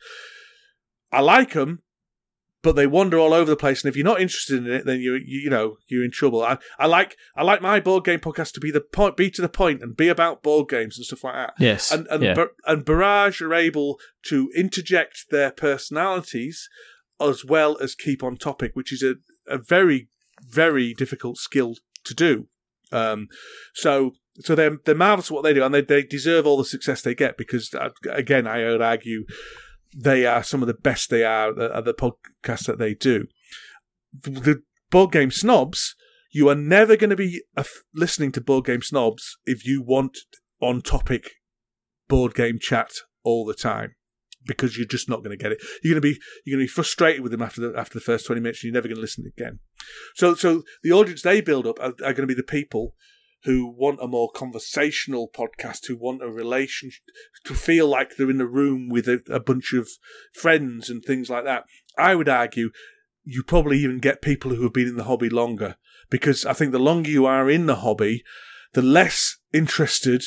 I 1.13 1.21
like 1.21 1.53
them, 1.53 1.83
but 2.63 2.77
they 2.77 2.87
wander 2.87 3.19
all 3.19 3.35
over 3.35 3.51
the 3.51 3.57
place. 3.57 3.83
And 3.83 3.91
if 3.91 3.97
you're 3.97 4.05
not 4.05 4.21
interested 4.21 4.59
in 4.59 4.73
it, 4.73 4.87
then 4.87 5.01
you 5.01 5.15
you, 5.15 5.41
you 5.41 5.51
know 5.51 5.77
you're 5.89 6.05
in 6.05 6.13
trouble. 6.13 6.43
I, 6.43 6.59
I 6.79 6.87
like 6.87 7.17
I 7.37 7.43
like 7.43 7.63
my 7.63 7.81
board 7.81 8.05
game 8.05 8.21
podcast 8.21 8.53
to 8.53 8.61
be 8.61 8.71
the 8.71 8.81
point, 8.81 9.17
be 9.17 9.31
to 9.31 9.43
the 9.43 9.49
point, 9.49 9.83
and 9.83 9.97
be 9.97 10.09
about 10.09 10.43
board 10.43 10.69
games 10.69 10.97
and 10.97 11.05
stuff 11.05 11.25
like 11.25 11.35
that. 11.35 11.55
Yes. 11.59 11.91
And 11.91 12.07
and 12.09 12.23
yeah. 12.23 12.45
And 12.67 12.85
Barrage 12.85 13.41
are 13.43 13.55
able 13.55 13.99
to 14.27 14.51
interject 14.55 15.27
their 15.31 15.51
personalities 15.51 16.69
as 17.21 17.45
well 17.45 17.77
as 17.81 17.95
keep 17.95 18.23
on 18.23 18.37
topic, 18.37 18.73
which 18.75 18.93
is 18.93 19.03
a, 19.03 19.15
a 19.47 19.59
very 19.59 20.09
very 20.43 20.95
difficult 20.95 21.37
skill 21.37 21.75
to 22.05 22.15
do. 22.15 22.47
Um, 22.93 23.29
so 23.75 24.13
so 24.41 24.55
they're 24.55 24.79
they're 24.85 24.95
marvelous 24.95 25.31
at 25.31 25.35
what 25.35 25.45
they 25.45 25.55
do, 25.55 25.65
and 25.65 25.75
they 25.75 25.83
they 25.83 26.03
deserve 26.03 26.47
all 26.47 26.57
the 26.57 26.65
success 26.65 27.03
they 27.03 27.15
get 27.15 27.37
because 27.37 27.73
uh, 27.75 27.91
again, 28.11 28.47
I 28.47 28.65
would 28.65 28.83
argue 28.83 29.25
they 29.97 30.27
are 30.27 30.43
some 30.43 30.63
of 30.63 30.69
the 30.69 30.75
best 30.75 31.11
they 31.11 31.25
are 31.25 31.49
at, 31.61 31.85
the 31.85 31.95
podcasts 31.95 32.67
that 32.67 32.79
they 32.79 32.95
do. 32.95 33.27
The, 34.13 34.31
the 34.31 34.63
board 34.91 35.13
game 35.13 35.31
snobs, 35.31 35.95
you 36.33 36.49
are 36.49 36.55
never 36.55 36.97
going 36.97 37.11
to 37.11 37.17
be 37.17 37.43
uh, 37.57 37.65
listening 37.95 38.33
to 38.33 38.41
board 38.41 38.67
game 38.67 38.83
snobs 38.83 39.37
if 39.47 39.67
you 39.67 39.83
want 39.83 40.17
on 40.61 40.83
topic 40.83 41.33
board 42.09 42.35
game 42.35 42.59
chat 42.61 42.91
all 43.25 43.45
the 43.45 43.55
time 43.55 43.95
because 44.47 44.77
you're 44.77 44.87
just 44.87 45.09
not 45.09 45.23
going 45.23 45.37
to 45.37 45.43
get 45.43 45.53
it. 45.53 45.63
You're 45.83 45.95
going 45.95 46.03
to 46.03 46.15
be 46.15 46.21
you're 46.45 46.57
going 46.57 46.67
to 46.67 46.71
be 46.71 46.75
frustrated 46.75 47.23
with 47.23 47.33
them 47.33 47.43
after 47.43 47.61
the 47.61 47.79
after 47.79 47.95
the 47.95 48.05
first 48.05 48.27
twenty 48.27 48.41
minutes. 48.41 48.63
and 48.63 48.69
You're 48.69 48.75
never 48.75 48.89
going 48.89 48.97
to 48.97 49.03
listen 49.03 49.25
again. 49.27 49.61
So 50.15 50.35
so 50.35 50.63
the 50.83 50.93
audience 50.93 51.23
they 51.23 51.41
build 51.41 51.67
up 51.67 51.79
are, 51.81 51.93
are 52.05 52.15
going 52.15 52.17
to 52.17 52.27
be 52.27 52.35
the 52.35 52.43
people 52.43 52.95
who 53.45 53.67
want 53.67 53.99
a 54.03 54.07
more 54.07 54.31
conversational 54.31 55.29
podcast, 55.29 55.87
who 55.87 55.97
want 55.97 56.23
a 56.23 56.29
relation 56.29 56.91
to 57.45 57.55
feel 57.55 57.89
like 57.89 58.17
they're 58.17 58.31
in 58.31 58.41
a 58.41 58.47
room 58.47 58.89
with 58.91 59.09
a, 59.09 59.23
a 59.31 59.41
bunch 59.41 59.73
of 59.73 59.89
friends 60.35 60.91
and 60.91 61.03
things 61.03 61.31
like 61.31 61.45
that. 61.45 61.65
I 61.97 62.15
would 62.15 62.29
argue 62.29 62.71
you 63.25 63.43
probably 63.43 63.79
even 63.79 63.99
get 63.99 64.23
people 64.23 64.55
who 64.55 64.63
have 64.65 64.73
been 64.73 64.89
in 64.89 64.97
the 64.97 65.05
hobby 65.05 65.31
longer 65.31 65.77
because 66.11 66.45
I 66.45 66.53
think 66.53 66.73
the 66.73 66.79
longer 66.79 67.11
you 67.11 67.25
are 67.27 67.49
in 67.49 67.67
the 67.67 67.77
hobby, 67.77 68.23
the 68.73 68.83
less 68.83 69.39
interested 69.53 70.25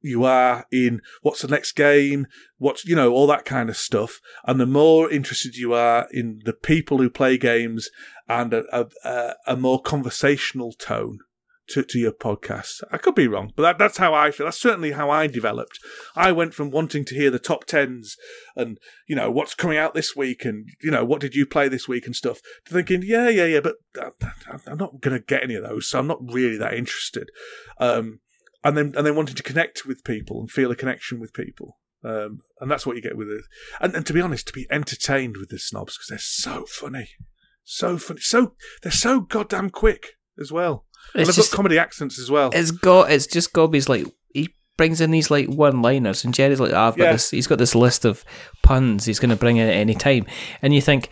you 0.00 0.24
are 0.24 0.66
in 0.70 1.00
what's 1.22 1.42
the 1.42 1.48
next 1.48 1.72
game, 1.72 2.26
what's, 2.56 2.84
you 2.84 2.96
know, 2.96 3.12
all 3.12 3.26
that 3.26 3.44
kind 3.44 3.68
of 3.68 3.76
stuff. 3.76 4.20
And 4.44 4.60
the 4.60 4.66
more 4.66 5.10
interested 5.10 5.56
you 5.56 5.74
are 5.74 6.06
in 6.12 6.40
the 6.44 6.52
people 6.52 6.98
who 6.98 7.10
play 7.10 7.36
games 7.36 7.90
and 8.28 8.52
a, 8.54 8.86
a, 9.04 9.34
a 9.46 9.56
more 9.56 9.80
conversational 9.80 10.72
tone 10.72 11.18
to, 11.70 11.82
to 11.82 11.98
your 11.98 12.12
podcast. 12.12 12.82
I 12.90 12.96
could 12.96 13.14
be 13.14 13.28
wrong, 13.28 13.52
but 13.54 13.62
that, 13.62 13.78
that's 13.78 13.98
how 13.98 14.14
I 14.14 14.30
feel. 14.30 14.46
That's 14.46 14.60
certainly 14.60 14.92
how 14.92 15.10
I 15.10 15.26
developed. 15.26 15.78
I 16.16 16.32
went 16.32 16.54
from 16.54 16.70
wanting 16.70 17.04
to 17.06 17.14
hear 17.14 17.30
the 17.30 17.38
top 17.38 17.66
tens 17.66 18.16
and, 18.56 18.78
you 19.06 19.14
know, 19.14 19.30
what's 19.30 19.54
coming 19.54 19.76
out 19.76 19.94
this 19.94 20.16
week 20.16 20.44
and, 20.44 20.68
you 20.82 20.90
know, 20.90 21.04
what 21.04 21.20
did 21.20 21.34
you 21.34 21.44
play 21.44 21.68
this 21.68 21.86
week 21.86 22.06
and 22.06 22.16
stuff 22.16 22.40
to 22.66 22.72
thinking, 22.72 23.02
yeah, 23.04 23.28
yeah, 23.28 23.44
yeah, 23.44 23.60
but 23.60 23.76
I'm 24.66 24.78
not 24.78 25.00
going 25.00 25.18
to 25.18 25.24
get 25.24 25.42
any 25.42 25.56
of 25.56 25.64
those. 25.64 25.88
So 25.88 25.98
I'm 25.98 26.06
not 26.06 26.20
really 26.22 26.56
that 26.56 26.74
interested. 26.74 27.30
Um, 27.78 28.20
and 28.68 28.76
then, 28.76 28.94
and 28.96 29.06
then 29.06 29.16
wanting 29.16 29.34
to 29.34 29.42
connect 29.42 29.84
with 29.86 30.04
people 30.04 30.40
and 30.40 30.50
feel 30.50 30.70
a 30.70 30.76
connection 30.76 31.18
with 31.20 31.32
people. 31.32 31.76
Um, 32.04 32.40
and 32.60 32.70
that's 32.70 32.86
what 32.86 32.94
you 32.96 33.02
get 33.02 33.16
with 33.16 33.28
it. 33.28 33.42
And, 33.80 33.94
and 33.94 34.06
to 34.06 34.12
be 34.12 34.20
honest, 34.20 34.46
to 34.48 34.52
be 34.52 34.66
entertained 34.70 35.36
with 35.36 35.48
the 35.48 35.58
snobs 35.58 35.96
because 35.96 36.06
they're 36.08 36.18
so 36.18 36.64
funny, 36.66 37.08
so 37.64 37.98
funny, 37.98 38.20
so 38.20 38.54
they're 38.82 38.92
so 38.92 39.20
goddamn 39.20 39.70
quick 39.70 40.10
as 40.40 40.52
well. 40.52 40.84
And 41.14 41.22
It's 41.22 41.30
they've 41.30 41.36
just- 41.36 41.50
got 41.50 41.56
comedy 41.56 41.78
accents 41.78 42.18
as 42.18 42.30
well. 42.30 42.50
It's 42.52 42.70
got 42.70 43.10
it's 43.10 43.26
just 43.26 43.52
Gobby's 43.52 43.88
like 43.88 44.06
he 44.32 44.54
brings 44.76 45.00
in 45.00 45.10
these 45.10 45.30
like 45.30 45.48
one 45.48 45.82
liners 45.82 46.24
and 46.24 46.32
Jerry's 46.34 46.60
like, 46.60 46.72
oh, 46.72 46.80
I've 46.88 46.96
got 46.96 47.04
Yeah. 47.04 47.12
this 47.12 47.30
he's 47.30 47.46
got 47.48 47.58
this 47.58 47.74
list 47.74 48.04
of 48.04 48.24
puns 48.62 49.04
he's 49.06 49.18
gonna 49.18 49.34
bring 49.36 49.56
in 49.56 49.68
at 49.68 49.74
any 49.74 49.94
time. 49.94 50.26
And 50.62 50.72
you 50.74 50.80
think, 50.80 51.08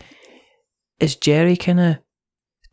is 0.99 1.15
Jerry 1.17 1.57
kinda 1.57 2.01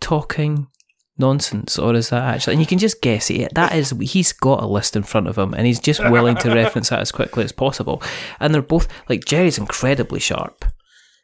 talking 0.00 0.68
nonsense 1.16 1.78
or 1.78 1.94
is 1.94 2.10
that 2.10 2.22
actually 2.22 2.54
and 2.54 2.60
you 2.60 2.66
can 2.66 2.78
just 2.78 3.00
guess 3.00 3.30
it 3.30 3.54
that 3.54 3.72
is 3.74 3.90
he's 4.00 4.32
got 4.32 4.62
a 4.62 4.66
list 4.66 4.96
in 4.96 5.02
front 5.04 5.28
of 5.28 5.38
him 5.38 5.54
and 5.54 5.64
he's 5.64 5.78
just 5.78 6.00
willing 6.10 6.36
to 6.36 6.50
reference 6.54 6.88
that 6.88 6.98
as 6.98 7.12
quickly 7.12 7.44
as 7.44 7.52
possible 7.52 8.02
and 8.40 8.52
they're 8.52 8.60
both 8.62 8.88
like 9.08 9.24
jerry's 9.24 9.56
incredibly 9.56 10.18
sharp 10.18 10.64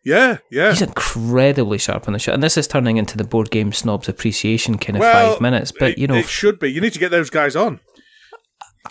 Yeah, 0.05 0.39
yeah. 0.49 0.71
he's 0.71 0.81
incredibly 0.83 1.79
sharp 1.79 2.07
on 2.07 2.13
the 2.13 2.21
show 2.21 2.33
and 2.33 2.43
this 2.43 2.57
is 2.57 2.69
turning 2.69 2.99
into 2.99 3.17
the 3.17 3.25
board 3.25 3.51
game 3.51 3.73
snobs 3.73 4.09
appreciation 4.09 4.79
kind 4.79 4.97
of 4.97 5.01
well, 5.01 5.33
five 5.33 5.41
minutes 5.41 5.73
but 5.77 5.99
you 5.99 6.07
know 6.07 6.15
it 6.15 6.29
should 6.29 6.61
be. 6.61 6.71
You 6.71 6.81
need 6.81 6.93
to 6.93 7.01
get 7.01 7.11
those 7.11 7.31
guys 7.31 7.57
on. 7.57 7.81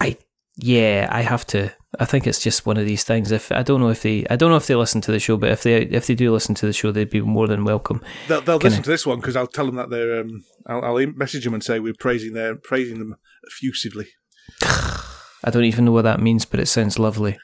I 0.01 0.17
yeah, 0.61 1.07
I 1.09 1.21
have 1.21 1.47
to. 1.47 1.71
I 1.99 2.05
think 2.05 2.27
it's 2.27 2.39
just 2.41 2.65
one 2.65 2.77
of 2.77 2.85
these 2.85 3.03
things. 3.03 3.31
If 3.31 3.51
I 3.51 3.63
don't 3.63 3.79
know 3.79 3.89
if 3.89 4.01
they, 4.03 4.25
I 4.29 4.35
don't 4.35 4.51
know 4.51 4.57
if 4.57 4.67
they 4.67 4.75
listen 4.75 5.01
to 5.01 5.11
the 5.11 5.19
show, 5.19 5.37
but 5.37 5.49
if 5.51 5.63
they 5.63 5.83
if 5.83 6.07
they 6.07 6.15
do 6.15 6.31
listen 6.31 6.53
to 6.55 6.65
the 6.65 6.73
show, 6.73 6.91
they'd 6.91 7.09
be 7.09 7.21
more 7.21 7.47
than 7.47 7.63
welcome. 7.63 8.01
They'll, 8.27 8.41
they'll 8.41 8.57
listen 8.57 8.83
to 8.83 8.89
this 8.89 9.05
one 9.05 9.19
because 9.19 9.35
I'll 9.35 9.47
tell 9.47 9.65
them 9.65 9.75
that 9.75 9.89
they're. 9.89 10.19
Um, 10.21 10.43
I'll, 10.69 10.85
I'll 10.85 11.07
message 11.07 11.43
them 11.43 11.53
and 11.53 11.63
say 11.63 11.79
we're 11.79 11.93
praising 11.97 12.33
their 12.33 12.55
praising 12.55 12.99
them 12.99 13.15
effusively. 13.43 14.07
I 14.61 15.51
don't 15.51 15.63
even 15.63 15.85
know 15.85 15.91
what 15.91 16.03
that 16.03 16.19
means, 16.19 16.45
but 16.45 16.59
it 16.59 16.67
sounds 16.67 16.99
lovely. 16.99 17.37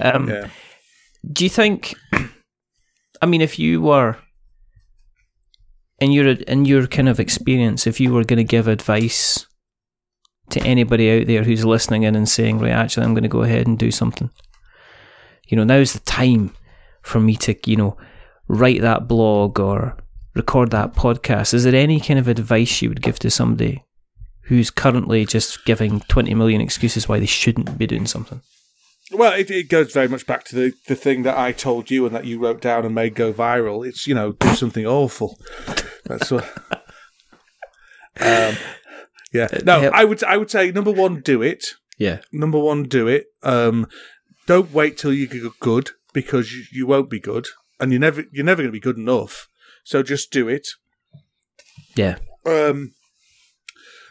Um, 0.00 0.28
Yeah. 0.28 0.48
Do 1.30 1.44
you 1.44 1.50
think? 1.50 1.94
I 3.22 3.26
mean, 3.26 3.40
if 3.40 3.58
you 3.58 3.80
were 3.80 4.16
in 6.00 6.12
your 6.12 6.28
in 6.28 6.64
your 6.64 6.86
kind 6.86 7.08
of 7.08 7.20
experience, 7.20 7.86
if 7.86 8.00
you 8.00 8.12
were 8.12 8.24
going 8.24 8.38
to 8.38 8.44
give 8.44 8.68
advice 8.68 9.46
to 10.50 10.62
anybody 10.62 11.10
out 11.10 11.26
there 11.26 11.42
who's 11.42 11.64
listening 11.64 12.02
in 12.04 12.14
and 12.14 12.28
saying, 12.28 12.58
"Right, 12.58 12.70
actually, 12.70 13.04
I'm 13.04 13.14
going 13.14 13.22
to 13.22 13.28
go 13.28 13.42
ahead 13.42 13.66
and 13.66 13.78
do 13.78 13.90
something," 13.90 14.30
you 15.48 15.56
know, 15.56 15.64
now's 15.64 15.92
the 15.92 16.00
time 16.00 16.54
for 17.02 17.20
me 17.20 17.36
to, 17.36 17.54
you 17.66 17.76
know, 17.76 17.96
write 18.48 18.80
that 18.82 19.08
blog 19.08 19.58
or 19.58 19.96
record 20.36 20.70
that 20.70 20.94
podcast. 20.94 21.54
Is 21.54 21.64
there 21.64 21.74
any 21.74 22.00
kind 22.00 22.18
of 22.18 22.28
advice 22.28 22.82
you 22.82 22.88
would 22.88 23.02
give 23.02 23.18
to 23.20 23.30
somebody 23.30 23.84
who's 24.42 24.70
currently 24.70 25.24
just 25.24 25.64
giving 25.64 26.00
20 26.00 26.34
million 26.34 26.60
excuses 26.60 27.08
why 27.08 27.18
they 27.18 27.26
shouldn't 27.26 27.76
be 27.78 27.86
doing 27.86 28.06
something? 28.06 28.40
Well, 29.12 29.32
it, 29.32 29.50
it 29.50 29.68
goes 29.68 29.92
very 29.92 30.08
much 30.08 30.26
back 30.26 30.44
to 30.44 30.56
the, 30.56 30.72
the 30.88 30.96
thing 30.96 31.22
that 31.22 31.38
I 31.38 31.52
told 31.52 31.90
you 31.90 32.06
and 32.06 32.14
that 32.14 32.24
you 32.26 32.40
wrote 32.40 32.60
down 32.60 32.84
and 32.84 32.94
made 32.94 33.14
go 33.14 33.32
viral. 33.32 33.86
It's 33.86 34.06
you 34.06 34.14
know 34.14 34.32
do 34.32 34.54
something 34.54 34.86
awful. 34.86 35.38
That's 36.04 36.30
what. 36.30 36.44
um, 38.20 38.56
yeah. 39.32 39.48
No, 39.64 39.82
Yep. 39.82 39.92
I 39.94 40.04
would 40.04 40.24
I 40.24 40.36
would 40.36 40.50
say 40.50 40.70
number 40.72 40.90
one, 40.90 41.20
do 41.20 41.40
it. 41.40 41.64
Yeah. 41.98 42.18
Number 42.32 42.58
one, 42.58 42.84
do 42.84 43.06
it. 43.06 43.26
Um, 43.42 43.86
don't 44.46 44.72
wait 44.72 44.98
till 44.98 45.12
you 45.12 45.26
get 45.28 45.42
good 45.60 45.90
because 46.12 46.52
you, 46.52 46.64
you 46.72 46.86
won't 46.86 47.10
be 47.10 47.20
good, 47.20 47.46
and 47.78 47.92
you're 47.92 48.00
never 48.00 48.24
you're 48.32 48.44
never 48.44 48.62
going 48.62 48.70
to 48.70 48.72
be 48.72 48.80
good 48.80 48.98
enough. 48.98 49.48
So 49.86 50.02
just 50.02 50.32
do 50.32 50.48
it. 50.48 50.66
Yeah. 51.94 52.16
Um, 52.44 52.92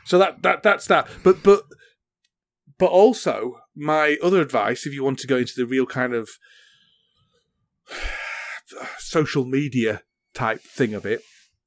so 0.05 0.17
that 0.17 0.41
that 0.41 0.63
that's 0.63 0.87
that. 0.87 1.05
But 1.21 1.43
but 1.43 1.63
but 2.77 2.91
also 2.91 3.57
my 3.75 4.15
other 4.23 4.39
advice, 4.39 4.85
if 4.85 4.93
you 4.93 5.03
want 5.03 5.19
to 5.19 5.27
go 5.27 5.35
into 5.35 5.51
the 5.57 5.65
real 5.65 5.85
kind 5.85 6.13
of 6.13 6.29
social 8.99 9.43
media 9.43 10.03
type 10.33 10.61
thing 10.61 10.93
of 10.93 11.05
it, 11.05 11.23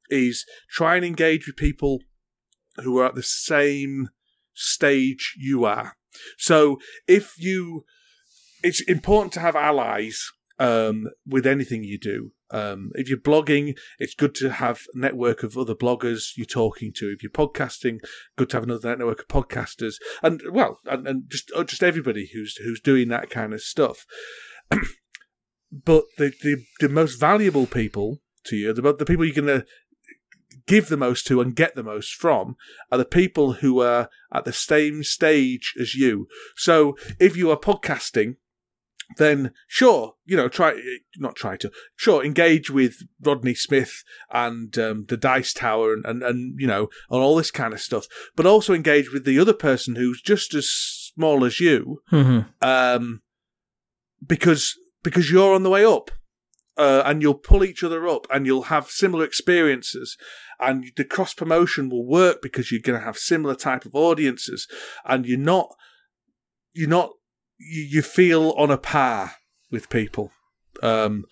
is 0.09 0.46
try 0.70 0.96
and 0.96 1.04
engage 1.04 1.46
with 1.46 1.56
people 1.56 1.98
who 2.78 2.98
are 2.98 3.04
at 3.04 3.14
the 3.14 3.22
same 3.22 4.09
stage 4.54 5.34
you 5.38 5.66
are. 5.66 5.98
So 6.38 6.78
if 7.06 7.34
you, 7.36 7.84
it's 8.62 8.80
important 8.80 9.34
to 9.34 9.40
have 9.40 9.54
allies 9.54 10.30
um, 10.59 11.09
with 11.26 11.46
anything 11.46 11.84
you 11.84 11.98
do. 11.98 12.32
Um, 12.51 12.90
if 12.94 13.09
you're 13.09 13.18
blogging, 13.18 13.76
it's 13.99 14.14
good 14.14 14.34
to 14.36 14.51
have 14.51 14.82
a 14.94 14.99
network 14.99 15.42
of 15.42 15.57
other 15.57 15.74
bloggers 15.74 16.32
you're 16.36 16.46
talking 16.46 16.92
to. 16.96 17.11
If 17.11 17.22
you're 17.22 17.30
podcasting, 17.30 17.99
good 18.36 18.51
to 18.51 18.57
have 18.57 18.64
another 18.64 18.96
network 18.96 19.20
of 19.20 19.28
podcasters, 19.28 19.96
and 20.22 20.40
well, 20.51 20.78
and, 20.86 21.07
and 21.07 21.22
just 21.28 21.51
uh, 21.55 21.64
just 21.64 21.82
everybody 21.82 22.30
who's 22.32 22.57
who's 22.57 22.80
doing 22.80 23.09
that 23.09 23.30
kind 23.30 23.53
of 23.53 23.61
stuff. 23.61 24.07
but 25.70 26.05
the, 26.16 26.32
the 26.42 26.64
the 26.80 26.88
most 26.88 27.20
valuable 27.20 27.66
people 27.66 28.18
to 28.44 28.57
you, 28.57 28.72
the 28.72 28.82
the 28.94 29.05
people 29.05 29.24
you're 29.24 29.34
going 29.34 29.61
to 29.61 29.66
give 30.66 30.88
the 30.88 30.96
most 30.96 31.26
to 31.26 31.40
and 31.40 31.57
get 31.57 31.74
the 31.74 31.82
most 31.82 32.14
from, 32.14 32.55
are 32.92 32.99
the 32.99 33.05
people 33.05 33.55
who 33.55 33.80
are 33.80 34.09
at 34.32 34.44
the 34.44 34.53
same 34.53 35.03
stage 35.03 35.74
as 35.80 35.94
you. 35.94 36.28
So 36.57 36.96
if 37.18 37.36
you 37.36 37.51
are 37.51 37.57
podcasting 37.57 38.36
then 39.16 39.52
sure, 39.66 40.14
you 40.24 40.36
know, 40.36 40.48
try 40.48 40.80
not 41.16 41.34
try 41.34 41.56
to 41.56 41.70
sure 41.96 42.24
engage 42.24 42.70
with 42.70 42.96
Rodney 43.20 43.54
Smith 43.54 44.04
and 44.30 44.76
um, 44.78 45.06
the 45.09 45.16
Dice 45.16 45.52
Tower 45.52 45.92
and, 45.92 46.04
and 46.04 46.22
and 46.22 46.61
you 46.61 46.66
know 46.66 46.88
and 47.11 47.20
all 47.20 47.36
this 47.36 47.50
kind 47.50 47.72
of 47.72 47.80
stuff, 47.80 48.06
but 48.36 48.46
also 48.46 48.74
engage 48.74 49.12
with 49.12 49.24
the 49.24 49.38
other 49.38 49.54
person 49.54 49.96
who's 49.96 50.20
just 50.20 50.54
as 50.54 50.68
small 50.68 51.44
as 51.44 51.59
you, 51.61 52.02
Mm-hmm. 52.12 52.40
um, 52.62 53.22
because 54.24 54.74
because 55.02 55.30
you're 55.30 55.54
on 55.54 55.62
the 55.62 55.70
way 55.70 55.84
up. 55.84 56.11
Uh, 56.76 57.02
and 57.04 57.22
you'll 57.22 57.34
pull 57.34 57.64
each 57.64 57.82
other 57.82 58.06
up 58.06 58.24
and 58.32 58.46
you'll 58.46 58.62
have 58.62 58.88
similar 58.88 59.24
experiences 59.24 60.16
and 60.61 60.92
the 60.96 61.02
cross 61.02 61.34
promotion 61.34 61.88
will 61.88 62.06
work 62.06 62.40
because 62.40 62.70
you're 62.70 62.80
going 62.80 62.96
to 62.96 63.04
have 63.04 63.18
similar 63.18 63.57
type 63.57 63.84
of 63.84 63.96
audiences 63.96 64.68
and 65.04 65.26
you're 65.26 65.37
not 65.37 65.74
you're 66.72 66.88
not 66.88 67.11
you, 67.59 67.83
you 67.83 68.03
feel 68.03 68.51
on 68.57 68.71
a 68.71 68.79
par 68.79 69.33
with 69.71 69.91
people 69.91 70.33
um 70.83 71.25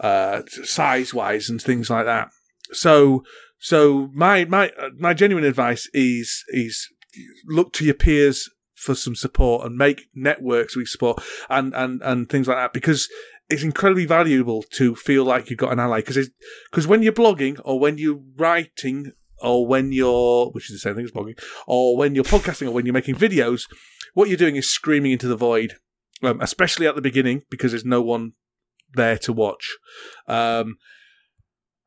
uh 0.00 0.42
size 0.62 1.14
wise 1.14 1.48
and 1.48 1.60
things 1.60 1.90
like 1.90 2.06
that. 2.06 2.30
So 2.72 3.24
so 3.58 4.10
my 4.14 4.44
my 4.46 4.70
uh, 4.78 4.90
my 4.98 5.14
genuine 5.14 5.44
advice 5.44 5.88
is 5.92 6.44
is 6.48 6.88
look 7.46 7.72
to 7.74 7.84
your 7.84 7.94
peers 7.94 8.48
for 8.74 8.94
some 8.94 9.14
support 9.14 9.66
and 9.66 9.76
make 9.76 10.06
networks 10.14 10.74
with 10.74 10.88
support 10.88 11.22
and 11.50 11.74
and 11.74 12.00
and 12.02 12.30
things 12.30 12.48
like 12.48 12.56
that 12.56 12.72
because 12.72 13.08
it's 13.50 13.62
incredibly 13.62 14.06
valuable 14.06 14.62
to 14.62 14.94
feel 14.94 15.24
like 15.24 15.50
you've 15.50 15.58
got 15.58 15.72
an 15.72 15.78
ally 15.78 16.00
because 16.00 16.30
because 16.70 16.86
when 16.86 17.02
you're 17.02 17.12
blogging 17.12 17.60
or 17.64 17.78
when 17.78 17.98
you're 17.98 18.20
writing 18.36 19.12
or 19.42 19.66
when 19.66 19.92
you're 19.92 20.50
which 20.52 20.70
is 20.70 20.76
the 20.76 20.78
same 20.78 20.94
thing 20.94 21.04
as 21.04 21.10
blogging 21.10 21.38
or 21.66 21.96
when 21.96 22.14
you're 22.14 22.24
podcasting 22.24 22.68
or 22.68 22.70
when 22.70 22.86
you're 22.86 22.94
making 22.94 23.14
videos 23.14 23.64
what 24.14 24.28
you're 24.28 24.36
doing 24.36 24.56
is 24.56 24.70
screaming 24.70 25.12
into 25.12 25.28
the 25.28 25.36
void 25.36 25.74
um, 26.22 26.40
especially 26.40 26.86
at 26.86 26.94
the 26.94 27.02
beginning 27.02 27.42
because 27.50 27.72
there's 27.72 27.84
no 27.84 28.02
one 28.02 28.32
there 28.94 29.18
to 29.18 29.32
watch 29.32 29.76
um, 30.28 30.76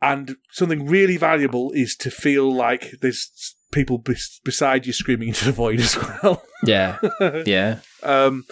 and 0.02 0.36
something 0.52 0.86
really 0.86 1.18
valuable 1.18 1.72
is 1.72 1.96
to 1.96 2.12
feel 2.12 2.54
like 2.54 2.92
there's 3.02 3.56
people 3.74 3.98
bes- 3.98 4.40
beside 4.46 4.86
you 4.86 4.94
screaming 4.94 5.30
into 5.30 5.46
the 5.46 5.52
void 5.52 5.80
as 5.82 5.98
well. 5.98 6.44
Yeah, 6.64 7.00
yeah, 7.46 7.80
Um, 8.04 8.46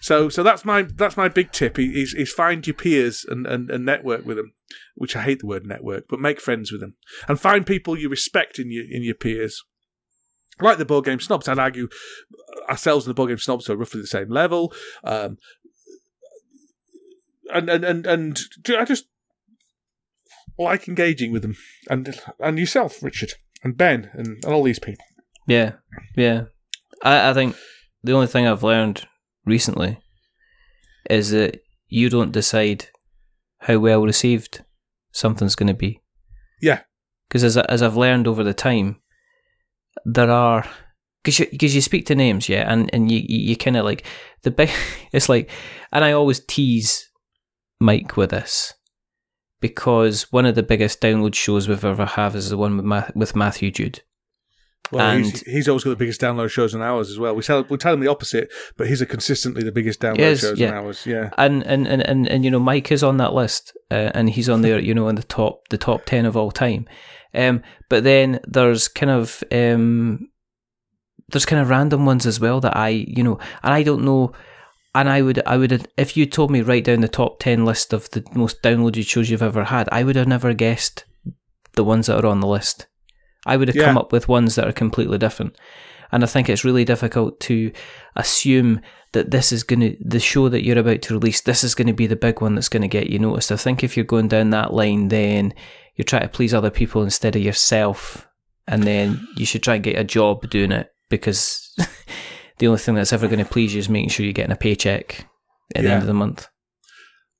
so 0.00 0.28
so 0.28 0.42
that's 0.42 0.64
my 0.64 0.82
that's 0.82 1.16
my 1.16 1.28
big 1.28 1.52
tip 1.52 1.78
is, 1.78 2.12
is 2.12 2.32
find 2.32 2.66
your 2.66 2.74
peers 2.74 3.24
and, 3.26 3.46
and, 3.46 3.70
and 3.70 3.86
network 3.86 4.26
with 4.26 4.36
them, 4.36 4.52
which 4.96 5.16
I 5.16 5.22
hate 5.22 5.38
the 5.40 5.46
word 5.46 5.64
network, 5.64 6.04
but 6.08 6.20
make 6.20 6.40
friends 6.40 6.70
with 6.70 6.82
them 6.82 6.96
and 7.28 7.40
find 7.40 7.66
people 7.66 7.98
you 7.98 8.10
respect 8.10 8.58
in 8.58 8.70
your 8.70 8.84
in 8.90 9.02
your 9.02 9.14
peers. 9.14 9.62
Like 10.60 10.78
the 10.78 10.84
board 10.84 11.04
game 11.04 11.20
snobs, 11.20 11.48
I'd 11.48 11.58
argue 11.58 11.88
ourselves 12.68 13.06
and 13.06 13.10
the 13.10 13.14
board 13.14 13.28
game 13.28 13.38
snobs 13.38 13.68
are 13.68 13.76
roughly 13.76 14.00
the 14.00 14.06
same 14.06 14.28
level. 14.28 14.72
Um, 15.02 15.38
and 17.52 17.68
and 17.68 17.84
and 17.84 18.06
and 18.06 18.38
I 18.76 18.84
just 18.84 19.06
like 20.58 20.88
engaging 20.88 21.32
with 21.32 21.42
them 21.42 21.56
and 21.90 22.20
and 22.40 22.58
yourself, 22.58 23.02
Richard 23.02 23.34
and 23.62 23.76
Ben 23.76 24.10
and, 24.12 24.44
and 24.44 24.52
all 24.52 24.62
these 24.62 24.78
people. 24.78 25.04
yeah, 25.46 25.72
yeah. 26.16 26.44
I, 27.02 27.30
I 27.30 27.34
think 27.34 27.56
the 28.02 28.12
only 28.12 28.26
thing 28.26 28.46
I've 28.46 28.62
learned 28.62 29.06
recently 29.44 29.98
is 31.10 31.30
that 31.30 31.62
you 31.88 32.08
don't 32.08 32.32
decide 32.32 32.88
how 33.60 33.78
well 33.78 34.02
received 34.02 34.64
something's 35.12 35.54
going 35.54 35.68
to 35.68 35.74
be. 35.74 36.00
Yeah. 36.60 36.80
Because 37.28 37.44
as 37.44 37.56
as 37.56 37.82
I've 37.82 37.96
learned 37.96 38.26
over 38.26 38.44
the 38.44 38.54
time, 38.54 39.00
there 40.04 40.30
are 40.30 40.64
because 41.22 41.38
you, 41.38 41.46
cause 41.58 41.74
you 41.74 41.80
speak 41.80 42.06
to 42.06 42.14
names, 42.14 42.48
yeah, 42.48 42.70
and 42.70 42.90
and 42.92 43.10
you 43.10 43.18
you, 43.18 43.50
you 43.50 43.56
kind 43.56 43.76
of 43.76 43.84
like 43.84 44.04
the 44.42 44.50
big. 44.50 44.70
It's 45.12 45.28
like, 45.28 45.48
and 45.92 46.04
I 46.04 46.10
always 46.12 46.40
tease 46.40 47.08
Mike 47.80 48.16
with 48.16 48.30
this 48.30 48.74
because 49.60 50.30
one 50.32 50.44
of 50.44 50.54
the 50.56 50.62
biggest 50.62 51.00
download 51.00 51.34
shows 51.34 51.68
we've 51.68 51.84
ever 51.84 52.04
have 52.04 52.34
is 52.36 52.50
the 52.50 52.56
one 52.56 52.76
with 52.76 52.84
Ma- 52.84 53.08
with 53.14 53.36
Matthew 53.36 53.70
Jude. 53.70 54.02
Well, 54.92 55.08
And- 55.08 55.24
he's, 55.24 55.40
he's 55.42 55.68
always 55.68 55.84
got 55.84 55.90
the 55.90 55.96
biggest 55.96 56.20
download 56.20 56.50
shows 56.50 56.74
on 56.74 56.82
ours 56.82 57.10
as 57.10 57.18
well. 57.18 57.34
We 57.34 57.42
tell 57.42 57.64
we 57.64 57.76
tell 57.78 57.94
him 57.94 58.00
the 58.00 58.10
opposite, 58.10 58.52
but 58.76 58.86
he's 58.88 59.00
are 59.00 59.06
consistently 59.06 59.62
the 59.62 59.72
biggest 59.72 60.00
download 60.00 60.18
Yes, 60.18 60.40
shows 60.40 60.58
yeah. 60.58 60.68
on 60.78 60.84
ours. 60.84 61.06
Yeah, 61.06 61.30
and 61.38 61.62
and, 61.64 61.86
and, 61.86 62.02
and, 62.06 62.28
and 62.28 62.44
you 62.44 62.50
know 62.50 62.58
Mike 62.60 62.92
is 62.92 63.02
on 63.02 63.16
that 63.18 63.32
list, 63.32 63.72
uh, 63.90 64.10
and 64.14 64.28
he's 64.30 64.48
on 64.48 64.60
there, 64.62 64.78
you 64.78 64.92
know, 64.94 65.08
in 65.08 65.14
the 65.14 65.22
top 65.22 65.68
the 65.70 65.78
top 65.78 66.04
ten 66.04 66.26
of 66.26 66.36
all 66.36 66.50
time. 66.50 66.86
Um, 67.34 67.62
but 67.88 68.04
then 68.04 68.40
there's 68.46 68.88
kind 68.88 69.10
of 69.10 69.42
um, 69.52 70.28
there's 71.30 71.46
kind 71.46 71.60
of 71.62 71.68
random 71.70 72.06
ones 72.06 72.26
as 72.26 72.38
well 72.40 72.60
that 72.60 72.76
I 72.76 72.88
you 72.88 73.22
know, 73.22 73.38
and 73.62 73.74
I 73.74 73.82
don't 73.82 74.04
know. 74.04 74.32
And 74.96 75.08
I 75.08 75.22
would, 75.22 75.42
I 75.44 75.56
would, 75.56 75.88
if 75.98 76.16
you 76.16 76.24
told 76.24 76.52
me 76.52 76.60
write 76.60 76.84
down 76.84 77.00
the 77.00 77.08
top 77.08 77.40
ten 77.40 77.64
list 77.64 77.92
of 77.92 78.08
the 78.10 78.24
most 78.32 78.62
downloaded 78.62 79.04
shows 79.08 79.28
you've 79.28 79.42
ever 79.42 79.64
had, 79.64 79.88
I 79.90 80.04
would 80.04 80.14
have 80.14 80.28
never 80.28 80.54
guessed 80.54 81.04
the 81.72 81.82
ones 81.82 82.06
that 82.06 82.24
are 82.24 82.28
on 82.28 82.38
the 82.38 82.46
list. 82.46 82.86
I 83.44 83.56
would 83.56 83.66
have 83.66 83.76
Yeah. 83.76 83.86
come 83.86 83.98
up 83.98 84.12
with 84.12 84.28
ones 84.28 84.54
that 84.54 84.68
are 84.68 84.72
completely 84.72 85.18
different. 85.18 85.58
And 86.12 86.22
I 86.22 86.28
think 86.28 86.48
it's 86.48 86.64
really 86.64 86.84
difficult 86.84 87.40
to 87.40 87.72
assume 88.14 88.80
that 89.14 89.32
this 89.32 89.50
is 89.50 89.64
going 89.64 89.80
to, 89.80 89.96
the 90.00 90.20
show 90.20 90.48
that 90.48 90.64
you're 90.64 90.78
about 90.78 91.02
to 91.02 91.14
release, 91.14 91.40
this 91.40 91.64
is 91.64 91.74
going 91.74 91.88
to 91.88 91.92
be 91.92 92.06
the 92.06 92.14
big 92.14 92.40
one 92.40 92.54
that's 92.54 92.68
going 92.68 92.82
to 92.82 92.88
get 92.88 93.10
you 93.10 93.18
noticed. 93.18 93.50
I 93.50 93.56
think 93.56 93.82
if 93.82 93.96
you're 93.96 94.04
going 94.04 94.28
down 94.28 94.50
that 94.50 94.72
line, 94.72 95.08
then 95.08 95.54
you're 95.96 96.04
trying 96.04 96.22
to 96.22 96.28
please 96.28 96.52
other 96.54 96.70
people 96.70 97.02
instead 97.02 97.36
of 97.36 97.42
yourself. 97.42 98.26
And 98.66 98.84
then 98.84 99.26
you 99.36 99.44
should 99.46 99.62
try 99.62 99.74
and 99.74 99.84
get 99.84 99.98
a 99.98 100.04
job 100.04 100.48
doing 100.50 100.72
it 100.72 100.90
because 101.10 101.74
the 102.58 102.66
only 102.66 102.78
thing 102.78 102.94
that's 102.94 103.12
ever 103.12 103.28
going 103.28 103.44
to 103.44 103.50
please 103.50 103.74
you 103.74 103.78
is 103.78 103.88
making 103.88 104.08
sure 104.08 104.24
you're 104.24 104.32
getting 104.32 104.52
a 104.52 104.56
paycheck 104.56 105.26
at 105.74 105.82
the 105.82 105.90
end 105.90 106.00
of 106.02 106.06
the 106.06 106.14
month. 106.14 106.48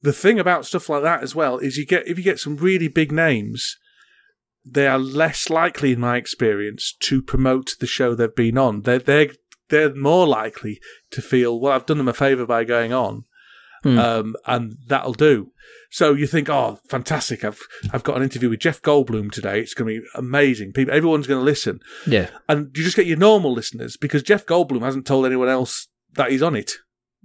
the 0.02 0.12
thing 0.12 0.38
about 0.38 0.66
stuff 0.66 0.88
like 0.90 1.02
that 1.02 1.22
as 1.22 1.34
well 1.34 1.58
is 1.58 1.76
you 1.78 1.86
get 1.86 2.06
if 2.06 2.18
you 2.18 2.24
get 2.24 2.38
some 2.38 2.56
really 2.56 2.88
big 2.88 3.10
names, 3.10 3.76
they 4.66 4.86
are 4.86 4.98
less 4.98 5.48
likely, 5.50 5.92
in 5.92 6.00
my 6.00 6.16
experience, 6.16 6.94
to 7.00 7.22
promote 7.22 7.74
the 7.80 7.86
show 7.86 8.14
they've 8.14 8.34
been 8.34 8.58
on. 8.58 8.82
They're 8.82 8.98
they're 8.98 9.30
they're 9.70 9.94
more 9.94 10.26
likely 10.26 10.78
to 11.10 11.22
feel 11.22 11.58
well. 11.58 11.72
I've 11.72 11.86
done 11.86 11.98
them 11.98 12.08
a 12.08 12.12
favour 12.14 12.44
by 12.46 12.64
going 12.64 12.92
on, 12.92 13.24
Hmm. 13.82 13.98
um, 13.98 14.36
and 14.46 14.76
that'll 14.86 15.14
do. 15.14 15.52
So 15.94 16.12
you 16.12 16.26
think, 16.26 16.48
oh, 16.50 16.80
fantastic! 16.88 17.44
I've 17.44 17.60
I've 17.92 18.02
got 18.02 18.16
an 18.16 18.24
interview 18.24 18.50
with 18.50 18.58
Jeff 18.58 18.82
Goldblum 18.82 19.30
today. 19.30 19.60
It's 19.60 19.74
going 19.74 19.94
to 19.94 20.00
be 20.00 20.06
amazing. 20.16 20.72
People, 20.72 20.92
everyone's 20.92 21.28
going 21.28 21.38
to 21.38 21.44
listen. 21.44 21.78
Yeah. 22.04 22.30
and 22.48 22.76
you 22.76 22.82
just 22.82 22.96
get 22.96 23.06
your 23.06 23.16
normal 23.16 23.52
listeners 23.52 23.96
because 23.96 24.24
Jeff 24.24 24.44
Goldblum 24.44 24.82
hasn't 24.82 25.06
told 25.06 25.24
anyone 25.24 25.48
else 25.48 25.86
that 26.14 26.32
he's 26.32 26.42
on 26.42 26.56
it, 26.56 26.72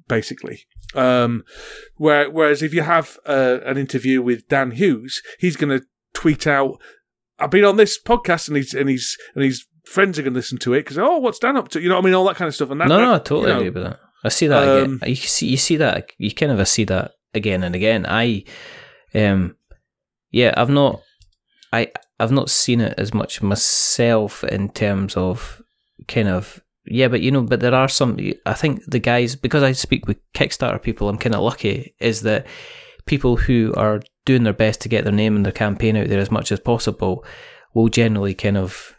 basically. 0.07 0.67
Um, 0.93 1.45
where, 1.95 2.29
whereas 2.29 2.61
if 2.61 2.71
you 2.71 2.83
have 2.83 3.17
uh, 3.25 3.57
an 3.65 3.79
interview 3.79 4.21
with 4.21 4.47
Dan 4.47 4.69
Hughes, 4.69 5.19
he's 5.39 5.55
going 5.55 5.75
to 5.79 5.83
tweet 6.13 6.45
out, 6.45 6.79
"I've 7.39 7.49
been 7.49 7.65
on 7.65 7.77
this 7.77 7.99
podcast," 7.99 8.49
and 8.49 8.57
he's 8.57 8.75
and 8.75 8.87
he's 8.87 9.17
and 9.33 9.43
his 9.43 9.65
friends 9.83 10.19
are 10.19 10.21
going 10.21 10.33
to 10.35 10.37
listen 10.37 10.59
to 10.59 10.75
it 10.75 10.81
because 10.81 10.99
oh, 10.99 11.17
what's 11.17 11.39
Dan 11.39 11.57
up 11.57 11.69
to? 11.69 11.81
You 11.81 11.89
know 11.89 11.95
what 11.95 12.03
I 12.03 12.05
mean? 12.05 12.13
All 12.13 12.27
that 12.27 12.35
kind 12.35 12.47
of 12.47 12.53
stuff. 12.53 12.69
And 12.69 12.79
that, 12.81 12.87
no, 12.87 12.97
that- 12.97 13.03
no, 13.03 13.13
I 13.15 13.17
totally 13.17 13.41
you 13.47 13.47
know, 13.47 13.57
agree 13.61 13.69
with 13.71 13.83
that. 13.83 13.99
I 14.23 14.29
see 14.29 14.45
that 14.45 14.83
Um. 14.83 15.01
You 15.07 15.15
see, 15.15 15.47
you 15.47 15.57
see 15.57 15.77
that. 15.77 16.11
You 16.19 16.31
kind 16.35 16.51
of 16.51 16.67
see 16.67 16.83
that 16.83 17.13
again 17.33 17.63
and 17.63 17.75
again. 17.75 18.05
I, 18.07 18.43
um, 19.13 19.55
yeah, 20.31 20.53
I've 20.57 20.69
not, 20.69 21.01
I, 21.71 21.91
I've 22.19 22.31
not 22.31 22.49
seen 22.49 22.81
it 22.81 22.95
as 22.97 23.13
much 23.13 23.41
myself 23.41 24.43
in 24.43 24.69
terms 24.69 25.15
of 25.15 25.61
kind 26.07 26.27
of 26.27 26.61
yeah, 26.89 27.07
but 27.07 27.21
you 27.21 27.31
know, 27.31 27.43
but 27.43 27.59
there 27.59 27.75
are 27.75 27.87
some. 27.87 28.17
I 28.45 28.53
think 28.53 28.83
the 28.85 28.99
guys 28.99 29.35
because 29.35 29.61
I 29.61 29.73
speak 29.73 30.07
with 30.07 30.17
Kickstarter 30.33 30.81
people, 30.81 31.07
I'm 31.07 31.19
kind 31.19 31.35
of 31.35 31.41
lucky. 31.41 31.93
Is 31.99 32.21
that 32.21 32.47
people 33.05 33.37
who 33.37 33.73
are 33.77 34.01
doing 34.25 34.43
their 34.43 34.53
best 34.53 34.81
to 34.81 34.89
get 34.89 35.03
their 35.03 35.13
name 35.13 35.35
and 35.35 35.45
their 35.45 35.53
campaign 35.53 35.95
out 35.95 36.07
there 36.07 36.19
as 36.19 36.31
much 36.31 36.51
as 36.51 36.59
possible 36.59 37.23
will 37.73 37.89
generally 37.89 38.33
kind 38.33 38.57
of 38.57 38.95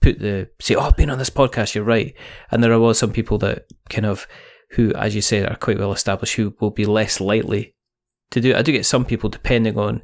put 0.00 0.18
the 0.18 0.48
say, 0.60 0.74
"Oh, 0.74 0.80
I've 0.80 0.96
been 0.96 1.10
on 1.10 1.18
this 1.18 1.30
podcast." 1.30 1.74
You're 1.74 1.84
right, 1.84 2.14
and 2.50 2.64
there 2.64 2.78
was 2.80 2.98
some 2.98 3.12
people 3.12 3.38
that 3.38 3.66
kind 3.90 4.06
of 4.06 4.26
who, 4.72 4.92
as 4.94 5.14
you 5.14 5.22
say, 5.22 5.44
are 5.44 5.56
quite 5.56 5.78
well 5.78 5.92
established, 5.92 6.34
who 6.34 6.54
will 6.60 6.70
be 6.70 6.84
less 6.86 7.20
likely 7.20 7.74
to 8.30 8.40
do. 8.40 8.50
it. 8.50 8.56
I 8.56 8.62
do 8.62 8.72
get 8.72 8.86
some 8.86 9.04
people 9.04 9.30
depending 9.30 9.78
on 9.78 10.02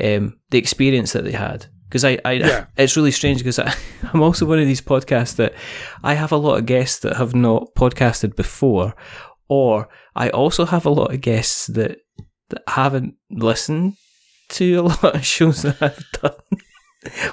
um, 0.00 0.38
the 0.50 0.58
experience 0.58 1.12
that 1.12 1.24
they 1.24 1.32
had. 1.32 1.66
Because 1.88 2.04
I, 2.04 2.18
I 2.24 2.32
Yeah. 2.32 2.66
it's 2.76 2.96
really 2.96 3.10
strange 3.10 3.38
because 3.38 3.58
I'm 4.12 4.22
also 4.22 4.44
one 4.46 4.58
of 4.58 4.66
these 4.66 4.80
podcasts 4.82 5.36
that 5.36 5.54
I 6.02 6.14
have 6.14 6.32
a 6.32 6.36
lot 6.36 6.58
of 6.58 6.66
guests 6.66 6.98
that 7.00 7.16
have 7.16 7.34
not 7.34 7.68
podcasted 7.76 8.36
before, 8.36 8.94
or 9.48 9.88
I 10.14 10.28
also 10.30 10.64
have 10.66 10.84
a 10.84 10.90
lot 10.90 11.14
of 11.14 11.20
guests 11.20 11.66
that 11.68 11.98
that 12.50 12.62
haven't 12.66 13.14
listened 13.30 13.94
to 14.50 14.76
a 14.76 14.82
lot 14.88 15.14
of 15.16 15.24
shows 15.24 15.62
that 15.62 15.82
I've 15.82 16.04
done, 16.22 16.32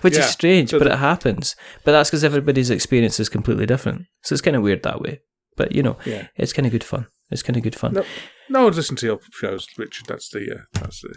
which 0.02 0.14
Yeah. 0.15 0.19
is 0.22 0.26
strange, 0.27 0.72
but 0.72 0.80
the- 0.84 0.93
it 0.93 0.99
happens. 0.99 1.56
But 1.84 1.91
that's 1.93 2.10
because 2.10 2.23
everybody's 2.23 2.69
experience 2.69 3.19
is 3.19 3.30
completely 3.30 3.65
different, 3.65 4.03
so 4.23 4.34
it's 4.34 4.41
kind 4.41 4.56
of 4.57 4.64
weird 4.64 4.84
that 4.84 5.02
way. 5.02 5.22
But 5.56 5.72
you 5.73 5.84
know, 5.84 5.98
Yeah. 6.06 6.27
it's 6.36 6.53
kind 6.53 6.65
of 6.65 6.72
good 6.72 6.84
fun. 6.84 7.07
It's 7.32 7.41
kind 7.41 7.57
of 7.57 7.64
good 7.64 7.76
fun. 7.76 7.94
No, 7.94 8.03
no 8.49 8.64
one's 8.65 8.77
listened 8.77 8.99
to 8.99 9.06
your 9.07 9.19
shows, 9.34 9.68
Richard. 9.77 10.06
That's 10.07 10.30
the 10.30 10.41
uh, 10.60 10.80
that's 10.80 11.02
the. 11.02 11.14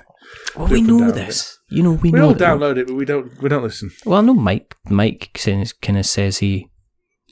well, 0.56 0.68
we 0.68 0.80
know 0.80 1.10
this. 1.10 1.58
You 1.70 1.82
know, 1.82 1.92
we, 1.92 2.10
We 2.10 2.18
know 2.18 2.28
all 2.28 2.34
that- 2.34 2.40
download 2.58 2.78
it, 2.78 2.86
but 2.86 2.94
we 2.94 3.04
don't 3.04 3.40
we 3.42 3.48
don't 3.48 3.62
listen. 3.62 3.90
Well, 4.06 4.18
I 4.18 4.22
know 4.22 4.34
Mike. 4.34 4.74
Mike 4.88 5.38
kind 5.82 5.98
of 5.98 6.06
says 6.06 6.38
he 6.38 6.70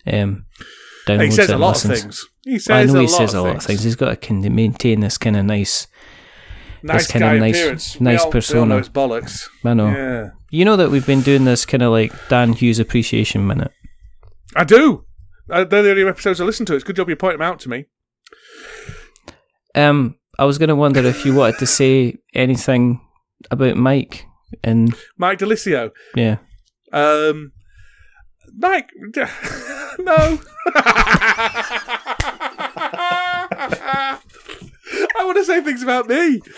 um, 0.06 0.44
downloads 1.06 1.24
He 1.24 1.30
says 1.30 1.50
a 1.50 1.56
lot 1.58 1.68
listens. 1.70 1.92
of 1.92 2.00
things. 2.00 2.26
He 2.44 2.58
says 2.58 2.90
I 2.90 2.92
know 2.92 2.98
a 2.98 3.02
he 3.02 3.08
lot 3.08 3.16
says 3.18 3.34
of 3.34 3.40
a 3.40 3.48
lot 3.48 3.56
of 3.56 3.62
things. 3.62 3.82
He's 3.82 3.96
got 3.96 4.10
to 4.10 4.16
kind 4.16 4.44
of 4.44 4.52
maintain 4.52 5.00
this 5.00 5.16
kind 5.18 5.36
of 5.36 5.44
nice. 5.46 5.86
Nice 6.82 7.06
kind 7.10 7.24
of 7.24 7.40
nice- 7.40 7.56
appearance. 7.58 8.00
nice 8.00 8.02
we 8.02 8.18
all, 8.18 8.24
We 8.24 8.26
all 8.26 8.32
persona. 8.32 8.80
bollocks. 8.82 9.48
I 9.64 9.72
know. 9.74 9.88
Yeah, 9.88 10.28
You 10.50 10.64
know 10.66 10.76
that 10.76 10.90
we've 10.90 11.06
been 11.06 11.22
doing 11.22 11.44
this 11.44 11.64
kind 11.64 11.82
of 11.82 11.90
like 11.90 12.12
Dan 12.28 12.52
Hughes 12.52 12.78
appreciation 12.78 13.46
minute. 13.46 13.72
I 14.54 14.64
do. 14.64 15.05
Uh, 15.50 15.64
they're 15.64 15.82
the 15.82 15.90
only 15.90 16.02
episodes 16.06 16.40
I 16.40 16.44
listen 16.44 16.66
to. 16.66 16.74
It's 16.74 16.84
a 16.84 16.86
good 16.86 16.96
job 16.96 17.08
you 17.08 17.16
point 17.16 17.34
them 17.38 17.42
out 17.42 17.60
to 17.60 17.68
me. 17.68 17.86
Um, 19.74 20.16
I 20.38 20.44
was 20.44 20.58
going 20.58 20.68
to 20.68 20.76
wonder 20.76 21.00
if 21.04 21.24
you 21.24 21.34
wanted 21.34 21.58
to 21.58 21.66
say 21.66 22.16
anything 22.34 23.00
about 23.50 23.76
Mike 23.76 24.26
and 24.64 24.94
Mike 25.16 25.38
DiLisio. 25.38 25.90
yeah. 26.14 26.38
Um, 26.92 27.52
Mike, 28.58 28.90
no. 29.98 30.38
I 35.18 35.24
want 35.24 35.36
to 35.36 35.44
say 35.44 35.60
things 35.62 35.82
about 35.82 36.08
me. 36.08 36.40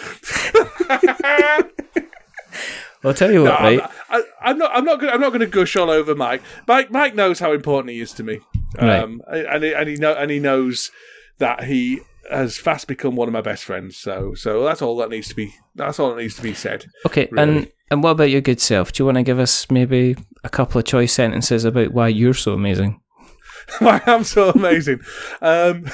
I'll 3.05 3.15
tell 3.15 3.31
you 3.31 3.45
what, 3.45 3.61
I'm, 3.61 3.77
not, 3.77 3.93
I, 4.11 4.23
I'm 4.43 4.59
not. 4.59 4.71
I'm 4.75 4.85
not. 4.85 5.01
Gonna, 5.01 5.13
I'm 5.13 5.21
not 5.21 5.29
going 5.29 5.41
to 5.41 5.47
gush 5.47 5.77
all 5.77 5.89
over 5.89 6.15
Mike. 6.17 6.43
Mike. 6.67 6.91
Mike 6.91 7.15
knows 7.15 7.39
how 7.39 7.53
important 7.53 7.93
he 7.93 8.01
is 8.01 8.13
to 8.15 8.25
me, 8.25 8.41
um, 8.79 9.23
and 9.29 9.63
he, 9.65 9.73
and 9.73 9.89
he 9.89 9.97
know 9.97 10.13
and 10.15 10.31
he 10.31 10.39
knows 10.39 10.91
that 11.39 11.65
he 11.65 12.01
has 12.31 12.59
fast 12.59 12.87
become 12.87 13.17
one 13.17 13.29
of 13.29 13.33
my 13.33 13.41
best 13.41 13.65
friends. 13.65 13.97
So 13.97 14.35
so 14.35 14.65
that's 14.65 14.83
all 14.83 14.97
that 14.99 15.11
needs 15.11 15.29
to 15.29 15.35
be. 15.35 15.55
That's 15.75 15.99
all 15.99 16.11
that 16.11 16.21
needs 16.21 16.37
to 16.37 16.43
be 16.43 16.55
said. 16.55 16.87
Okay, 17.07 17.29
really. 17.31 17.57
and 17.57 17.73
and 17.91 18.03
what 18.03 18.11
about 18.11 18.31
your 18.31 18.41
good 18.41 18.61
self? 18.61 18.93
Do 18.93 19.03
you 19.03 19.07
want 19.07 19.17
to 19.17 19.23
give 19.23 19.39
us 19.39 19.71
maybe 19.71 20.17
a 20.45 20.49
couple 20.49 20.79
of 20.79 20.85
choice 20.85 21.13
sentences 21.13 21.65
about 21.65 21.93
why 21.93 22.09
you're 22.09 22.35
so 22.35 22.53
amazing? 22.53 23.01
Why 23.81 24.01
I 24.07 24.13
am 24.13 24.25
so 24.25 24.49
amazing. 24.49 25.01
Um, 25.43 25.85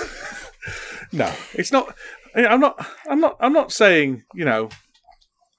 no, 1.12 1.32
it's 1.54 1.72
not. 1.72 1.92
I'm 2.36 2.60
not. 2.60 2.86
I'm 3.10 3.20
not. 3.20 3.36
I'm 3.40 3.52
not 3.52 3.72
saying. 3.72 4.22
You 4.32 4.44
know. 4.44 4.68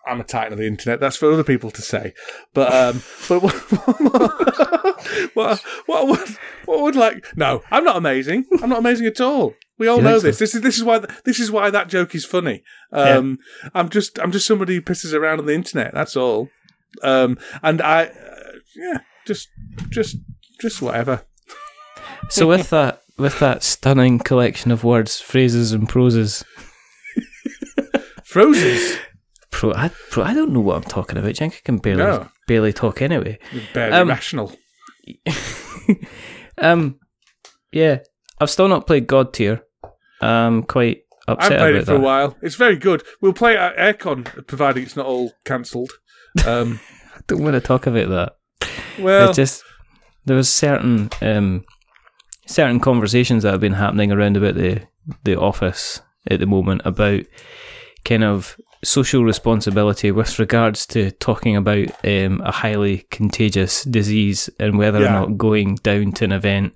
I'm 0.07 0.21
a 0.21 0.23
titan 0.23 0.53
of 0.53 0.59
the 0.59 0.67
internet. 0.67 0.99
That's 0.99 1.17
for 1.17 1.31
other 1.31 1.43
people 1.43 1.71
to 1.71 1.81
say. 1.81 2.13
But 2.53 2.73
um, 2.73 3.01
but 3.29 3.41
what 3.41 3.53
what, 5.33 5.61
what, 5.85 6.07
what, 6.07 6.29
what 6.65 6.81
would 6.81 6.95
like? 6.95 7.25
No, 7.35 7.61
I'm 7.71 7.83
not 7.83 7.97
amazing. 7.97 8.45
I'm 8.61 8.69
not 8.69 8.79
amazing 8.79 9.07
at 9.07 9.19
all. 9.21 9.53
We 9.77 9.87
all 9.87 9.97
You 9.97 10.03
know 10.03 10.19
think 10.19 10.21
so? 10.21 10.27
this. 10.27 10.39
This 10.39 10.55
is 10.55 10.61
this 10.61 10.77
is 10.77 10.83
why 10.83 10.99
this 11.25 11.39
is 11.39 11.51
why 11.51 11.69
that 11.69 11.89
joke 11.89 12.15
is 12.15 12.25
funny. 12.25 12.63
Um, 12.91 13.39
I'm 13.73 13.89
just 13.89 14.19
I'm 14.19 14.31
just 14.31 14.47
somebody 14.47 14.75
who 14.75 14.81
pisses 14.81 15.13
around 15.13 15.39
on 15.39 15.45
the 15.45 15.53
internet. 15.53 15.93
That's 15.93 16.15
all. 16.15 16.49
Um, 17.03 17.37
and 17.61 17.81
I, 17.81 18.05
uh, 18.05 18.51
yeah, 18.75 18.99
just 19.27 19.49
just 19.89 20.17
just 20.61 20.81
whatever. 20.81 21.23
So 22.29 22.47
with 22.47 22.69
that 22.69 23.01
with 23.17 23.39
that 23.39 23.63
stunning 23.63 24.19
collection 24.19 24.71
of 24.71 24.83
words, 24.83 25.19
phrases, 25.19 25.73
and 25.73 25.89
proses, 25.89 26.43
Frozes. 28.23 28.97
Pro, 29.55 29.73
I, 29.73 29.89
pro, 30.11 30.23
I 30.23 30.33
don't 30.33 30.51
know 30.51 30.59
what 30.59 30.75
I'm 30.75 30.83
talking 30.83 31.17
about. 31.17 31.41
I 31.41 31.47
can 31.47 31.77
barely 31.77 32.03
No. 32.03 32.27
barely 32.45 32.73
talk 32.73 33.01
anyway. 33.01 33.39
Barely 33.73 33.95
Um, 33.95 34.09
rational. 34.09 34.51
Um, 36.57 36.99
yeah, 37.71 37.99
I've 38.39 38.49
still 38.49 38.67
not 38.67 38.87
played 38.87 39.07
God 39.07 39.33
Tier. 39.33 39.61
I'm 40.21 40.63
quite 40.63 41.01
I've 41.27 41.35
upset 41.37 41.59
played 41.59 41.69
about 41.75 41.81
it 41.81 41.85
for 41.85 41.91
that. 41.93 41.99
a 41.99 42.03
while. 42.03 42.37
It's 42.41 42.55
very 42.55 42.77
good. 42.77 43.03
We'll 43.21 43.33
play 43.33 43.53
it 43.53 43.59
at 43.59 43.75
Airecon, 43.99 44.47
providing 44.47 44.83
it's 44.83 44.95
not 44.95 45.05
all 45.05 45.33
cancelled. 45.43 45.91
Um, 46.45 46.79
I 47.15 47.19
don't 47.27 47.43
want 47.43 47.53
to 47.55 47.59
talk 47.61 47.87
about 47.87 48.09
that. 48.09 48.69
well, 48.99 49.29
It's 49.29 49.35
just 49.35 49.63
there 50.25 50.37
was 50.37 50.49
certain 50.49 51.09
um, 51.21 51.65
certain 52.47 52.79
conversations 52.79 53.43
that 53.43 53.51
have 53.51 53.61
been 53.61 53.73
happening 53.73 54.11
around 54.11 54.37
about 54.37 54.55
the 54.55 54.81
the 55.23 55.37
office 55.39 56.01
at 56.29 56.39
the 56.39 56.45
moment 56.47 56.81
about 56.85 57.21
kind 58.05 58.23
of 58.23 58.55
social 58.85 59.23
responsibility 59.23 60.11
with 60.11 60.37
regards 60.39 60.85
to 60.87 61.11
talking 61.11 61.55
about 61.55 61.87
um, 62.05 62.41
a 62.45 62.51
highly 62.51 63.05
contagious 63.09 63.83
disease 63.83 64.49
and 64.59 64.77
whether 64.77 64.99
Yeah. 65.01 65.07
or 65.07 65.11
not 65.27 65.37
going 65.37 65.75
down 65.75 66.11
to 66.13 66.25
an 66.25 66.31
event 66.31 66.73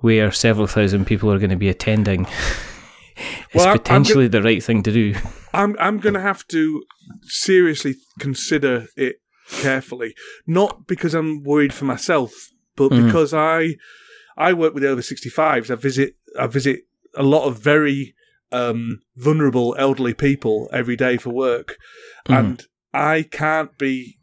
where 0.00 0.32
several 0.32 0.66
thousand 0.66 1.04
people 1.06 1.30
are 1.30 1.38
going 1.38 1.50
to 1.50 1.56
be 1.56 1.68
attending 1.68 2.26
is 3.16 3.26
Well, 3.54 3.72
potentially 3.76 4.28
the 4.28 4.42
right 4.42 4.62
thing 4.62 4.82
to 4.84 4.92
do. 4.92 5.14
I'm 5.52 5.76
I'm 5.78 5.98
going 5.98 6.14
to 6.14 6.20
have 6.20 6.46
to 6.48 6.82
seriously 7.22 7.96
consider 8.18 8.86
it 8.96 9.16
carefully. 9.60 10.14
Not 10.46 10.86
because 10.86 11.12
I'm 11.14 11.42
worried 11.42 11.74
for 11.74 11.84
myself, 11.84 12.32
but 12.76 12.92
Mhm. 12.92 13.06
because 13.06 13.34
I 13.34 13.76
I 14.38 14.52
work 14.54 14.72
with 14.74 14.82
the 14.82 14.88
over 14.88 15.02
65s. 15.02 15.70
I 15.70 15.74
visit 15.74 16.14
I 16.38 16.46
visit 16.46 16.80
a 17.16 17.22
lot 17.22 17.46
of 17.46 17.58
very 17.58 18.14
um, 18.52 19.00
vulnerable 19.16 19.74
elderly 19.78 20.14
people 20.14 20.68
every 20.72 20.96
day 20.96 21.16
for 21.16 21.30
work, 21.30 21.76
Mhm. 22.28 22.38
and 22.38 22.66
I 22.92 23.22
can't 23.30 23.76
be 23.78 24.18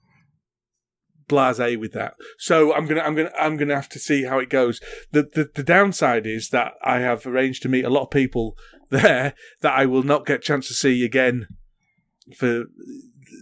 blasé 1.29 1.77
with 1.77 1.91
that. 1.93 2.13
So 2.37 2.73
I'm 2.73 2.85
gonna 2.85 3.01
I'm 3.01 3.15
gonna 3.15 3.31
I'm 3.37 3.57
gonna 3.57 3.75
have 3.75 3.89
to 3.89 3.99
see 3.99 4.23
how 4.23 4.39
it 4.39 4.49
goes. 4.49 4.79
The, 5.11 5.23
the 5.23 5.49
the 5.53 5.63
downside 5.63 6.25
is 6.25 6.49
that 6.49 6.73
I 6.83 6.99
have 6.99 7.25
arranged 7.25 7.61
to 7.63 7.69
meet 7.69 7.85
a 7.85 7.89
lot 7.89 8.03
of 8.03 8.09
people 8.11 8.55
there 8.89 9.33
that 9.61 9.73
I 9.73 9.85
will 9.85 10.03
not 10.03 10.25
get 10.25 10.37
a 10.37 10.39
chance 10.43 10.67
to 10.69 10.73
see 10.73 11.03
again 11.03 11.47
for 12.37 12.65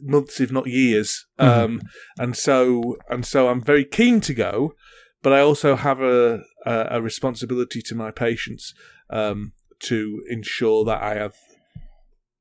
months, 0.02 0.40
if 0.40 0.52
not 0.52 0.68
years. 0.68 1.26
Mhm. 1.40 1.45
Um, 1.48 1.82
and 2.18 2.36
so 2.36 2.98
and 3.10 3.26
so 3.26 3.49
I'm 3.49 3.62
very 3.64 3.86
keen 3.86 4.20
to 4.22 4.34
go, 4.34 4.74
but 5.22 5.32
I 5.34 5.40
also 5.41 5.76
have 5.76 6.02
a 6.02 6.41
a, 6.66 6.88
a 6.91 7.02
responsibility 7.02 7.82
to 7.84 7.95
my 7.95 8.10
patients 8.10 8.74
um, 9.12 9.53
to 9.82 10.24
ensure 10.30 10.86
that 10.86 11.02
I 11.02 11.16
have 11.16 11.36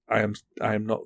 I 0.08 0.20
am 0.20 0.34
I 0.60 0.74
am 0.74 0.86
not 0.86 1.00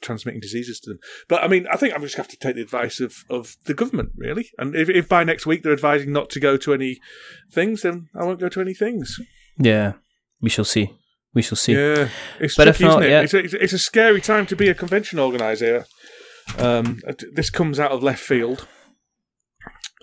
transmitting 0.00 0.40
diseases 0.40 0.78
to 0.80 0.90
them. 0.90 0.98
But 1.28 1.42
I 1.42 1.48
mean, 1.48 1.66
I 1.72 1.76
think 1.76 1.94
I'm 1.94 2.02
just 2.02 2.16
have 2.16 2.28
to 2.28 2.36
take 2.36 2.54
the 2.54 2.62
advice 2.62 3.00
of, 3.00 3.24
of 3.28 3.56
the 3.64 3.74
government, 3.74 4.10
really. 4.16 4.50
And 4.58 4.74
if, 4.76 4.88
if 4.88 5.08
by 5.08 5.24
next 5.24 5.46
week 5.46 5.62
they're 5.62 5.72
advising 5.72 6.12
not 6.12 6.30
to 6.30 6.40
go 6.40 6.56
to 6.58 6.74
any 6.74 6.98
things, 7.50 7.82
then 7.82 8.08
I 8.14 8.24
won't 8.24 8.40
go 8.40 8.48
to 8.48 8.60
any 8.60 8.74
things. 8.74 9.18
Yeah, 9.58 9.94
we 10.40 10.50
shall 10.50 10.64
see. 10.64 10.94
We 11.34 11.42
shall 11.42 11.56
see. 11.56 11.74
Yeah, 11.74 12.08
it's 12.40 12.56
But 12.56 12.64
tricky, 12.64 12.84
not, 12.84 13.02
isn't 13.02 13.02
it? 13.02 13.10
yeah. 13.10 13.20
It's, 13.22 13.34
a, 13.34 13.38
it's, 13.38 13.54
a, 13.54 13.62
it's 13.64 13.72
a 13.72 13.78
scary 13.78 14.20
time 14.20 14.46
to 14.46 14.56
be 14.56 14.68
a 14.68 14.74
convention 14.74 15.18
organizer. 15.18 15.84
Um, 16.58 17.00
this 17.32 17.50
comes 17.50 17.80
out 17.80 17.90
of 17.90 18.02
left 18.02 18.22
field. 18.22 18.68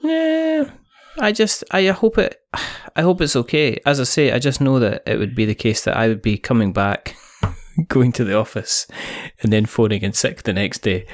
Yeah, 0.02 0.70
I 1.20 1.32
just 1.32 1.64
I 1.72 1.86
hope 1.88 2.18
it. 2.18 2.42
I 2.96 3.02
hope 3.02 3.22
it's 3.22 3.36
okay. 3.36 3.80
As 3.86 4.00
I 4.00 4.04
say, 4.04 4.32
I 4.32 4.40
just 4.40 4.62
know 4.62 4.80
that 4.80 5.04
it 5.06 5.18
would 5.18 5.36
be 5.36 5.46
the 5.46 5.56
case 5.56 5.84
that 5.84 5.98
I 5.98 6.08
would 6.08 6.22
be 6.22 6.38
coming 6.38 6.74
back, 6.74 7.16
going 7.88 8.12
to 8.14 8.24
the 8.24 8.38
office, 8.38 8.88
and 9.42 9.52
then 9.52 9.66
phoning 9.66 10.02
in 10.02 10.14
sick 10.14 10.44
the 10.44 10.54
next 10.54 10.80
day, 10.80 11.06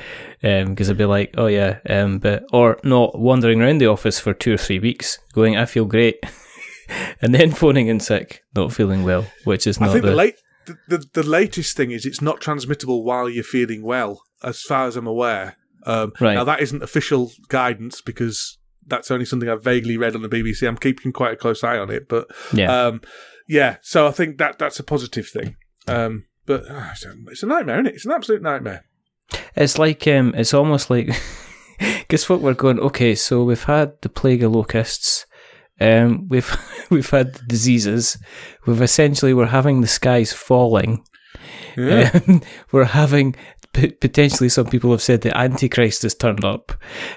because 0.42 0.90
I'd 0.90 0.98
be 0.98 1.06
like, 1.06 1.34
oh 1.38 1.48
yeah, 1.48 1.80
um, 1.90 2.20
but 2.20 2.44
or 2.52 2.80
not 2.84 3.20
wandering 3.20 3.62
around 3.62 3.80
the 3.80 3.88
office 3.88 4.20
for 4.20 4.34
two 4.34 4.54
or 4.54 4.58
three 4.58 4.80
weeks, 4.80 5.20
going, 5.34 5.58
I 5.58 5.66
feel 5.66 5.86
great, 5.86 6.24
and 7.22 7.34
then 7.34 7.52
phoning 7.52 7.88
in 7.88 8.00
sick, 8.00 8.44
not 8.56 8.74
feeling 8.74 9.04
well, 9.04 9.26
which 9.44 9.68
is 9.68 9.80
not. 9.80 9.90
I 9.90 9.94
think 9.94 10.06
the, 10.06 10.12
the 10.12 10.16
late 10.16 10.36
the, 10.66 10.78
the, 10.88 11.06
the 11.14 11.28
latest 11.28 11.76
thing 11.76 11.92
is 11.92 12.06
it's 12.06 12.22
not 12.22 12.42
transmittable 12.42 13.04
while 13.04 13.30
you're 13.30 13.44
feeling 13.44 13.84
well, 13.84 14.22
as 14.44 14.62
far 14.62 14.88
as 14.88 14.96
I'm 14.96 15.08
aware. 15.08 15.58
Um, 15.86 16.14
Right. 16.20 16.36
Now 16.36 16.44
that 16.44 16.60
isn't 16.60 16.84
official 16.84 17.32
guidance 17.48 18.02
because 18.02 18.59
that's 18.90 19.12
only 19.12 19.26
something 19.26 19.50
I've 19.50 19.64
vaguely 19.64 19.98
read 19.98 20.16
on 20.16 20.22
the 20.22 20.30
BBC. 20.30 20.68
I'm 20.68 20.78
keeping 20.78 21.12
quite 21.12 21.34
a 21.34 21.38
close 21.38 21.64
eye 21.64 21.78
on 21.78 21.90
it, 21.90 22.08
but 22.08 22.28
yeah. 22.54 22.88
um, 22.88 23.02
yeah. 23.48 23.78
So 23.82 24.08
I 24.08 24.12
think 24.12 24.38
that 24.38 24.60
that's 24.60 24.80
a 24.80 24.84
positive 24.84 25.28
thing. 25.28 25.56
Um, 25.88 26.26
but 26.46 26.70
uh, 26.70 26.90
it's, 26.92 27.06
a, 27.06 27.14
it's 27.28 27.44
a 27.44 27.48
nightmare, 27.48 27.76
isn't 27.76 27.88
it? 27.88 27.96
It's 27.96 28.06
an 28.06 28.12
absolute 28.12 28.42
nightmare. 28.42 28.86
It's 29.56 29.78
like 29.78 30.08
um, 30.08 30.34
it's 30.36 30.54
almost 30.54 30.90
like 30.90 31.10
guess 32.08 32.30
what 32.30 32.42
we're 32.42 32.54
going. 32.54 32.80
Okay, 32.80 33.16
so 33.16 33.44
we've 33.44 33.64
had 33.64 33.94
the 34.02 34.10
plague 34.10 34.44
of 34.44 34.52
locusts. 34.52 35.26
Um, 35.80 36.28
we've 36.30 36.56
we've 36.90 37.10
had 37.10 37.34
the 37.36 37.46
diseases. 37.46 38.18
We've 38.66 38.82
essentially 38.82 39.34
we're 39.34 39.46
having 39.48 39.82
the 39.82 39.88
skies 39.88 40.34
falling. 40.34 41.04
Yeah. 41.78 42.20
Um, 42.28 42.42
we're 42.72 42.86
having 42.86 43.36
p- 43.74 43.92
potentially 43.92 44.50
some 44.50 44.68
people 44.68 44.92
have 44.92 45.02
said 45.02 45.22
the 45.22 45.38
Antichrist 45.38 46.04
has 46.04 46.16
turned 46.16 46.44
up. 46.44 46.72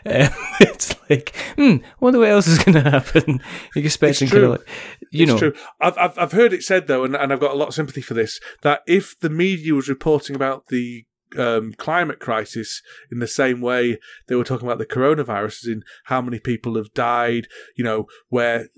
Um, 0.06 0.28
it's 0.60 0.94
like, 1.08 1.34
hmm, 1.56 1.76
wonder 2.00 2.20
what 2.20 2.30
else 2.30 2.46
is 2.46 2.58
going 2.58 2.82
to 2.82 2.90
happen. 2.90 3.40
You're 3.74 3.84
expecting 3.84 4.28
kind 4.28 4.44
of 4.44 4.50
like, 4.52 4.68
you 5.10 5.24
it's 5.24 5.32
know, 5.32 5.38
true. 5.38 5.54
I've, 5.80 5.96
I've 5.98 6.18
I've 6.18 6.32
heard 6.32 6.52
it 6.52 6.62
said 6.62 6.86
though, 6.86 7.04
and, 7.04 7.16
and 7.16 7.32
I've 7.32 7.40
got 7.40 7.52
a 7.52 7.58
lot 7.58 7.68
of 7.68 7.74
sympathy 7.74 8.02
for 8.02 8.14
this. 8.14 8.40
That 8.62 8.82
if 8.86 9.18
the 9.20 9.30
media 9.30 9.74
was 9.74 9.88
reporting 9.88 10.36
about 10.36 10.68
the 10.68 11.06
um, 11.36 11.72
climate 11.74 12.20
crisis 12.20 12.82
in 13.10 13.18
the 13.18 13.26
same 13.26 13.60
way 13.60 13.98
they 14.28 14.34
were 14.34 14.44
talking 14.44 14.66
about 14.66 14.78
the 14.78 14.86
coronavirus, 14.86 15.66
in 15.66 15.82
how 16.04 16.20
many 16.20 16.38
people 16.38 16.76
have 16.76 16.92
died, 16.94 17.48
you 17.76 17.84
know, 17.84 18.06
where 18.28 18.68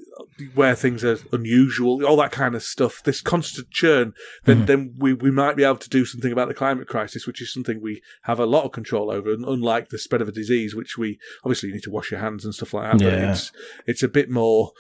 where 0.55 0.74
things 0.74 1.05
are 1.05 1.19
unusual, 1.32 2.05
all 2.05 2.16
that 2.16 2.32
kind 2.32 2.55
of 2.55 2.62
stuff. 2.62 3.02
This 3.05 3.20
constant 3.20 3.70
churn, 3.70 4.15
then 4.44 4.62
Mhm. 4.62 4.66
then 4.66 4.94
we, 4.98 5.12
we 5.12 5.31
might 5.31 5.56
be 5.56 5.62
able 5.65 5.77
to 5.77 5.89
do 5.89 6.05
something 6.05 6.32
about 6.32 6.48
the 6.48 6.55
climate 6.55 6.89
crisis, 6.89 7.27
which 7.27 7.40
is 7.40 7.52
something 7.52 7.81
we 7.81 8.02
have 8.23 8.40
a 8.40 8.47
lot 8.47 8.65
of 8.65 8.73
control 8.73 9.11
over, 9.11 9.32
and 9.32 9.44
unlike 9.44 9.90
the 9.90 9.98
spread 9.98 10.20
of 10.23 10.28
a 10.28 10.32
disease, 10.32 10.74
which 10.74 10.98
we 10.98 11.19
obviously 11.44 11.69
you 11.69 11.74
need 11.74 11.85
to 11.85 11.90
wash 11.90 12.11
your 12.11 12.20
hands 12.20 12.44
and 12.44 12.55
stuff 12.55 12.74
like 12.74 12.90
that. 12.93 12.98
But 12.98 13.12
Yeah. 13.12 13.31
it's 13.32 13.52
it's 13.86 14.02
a 14.02 14.09
bit 14.09 14.28
more 14.28 14.73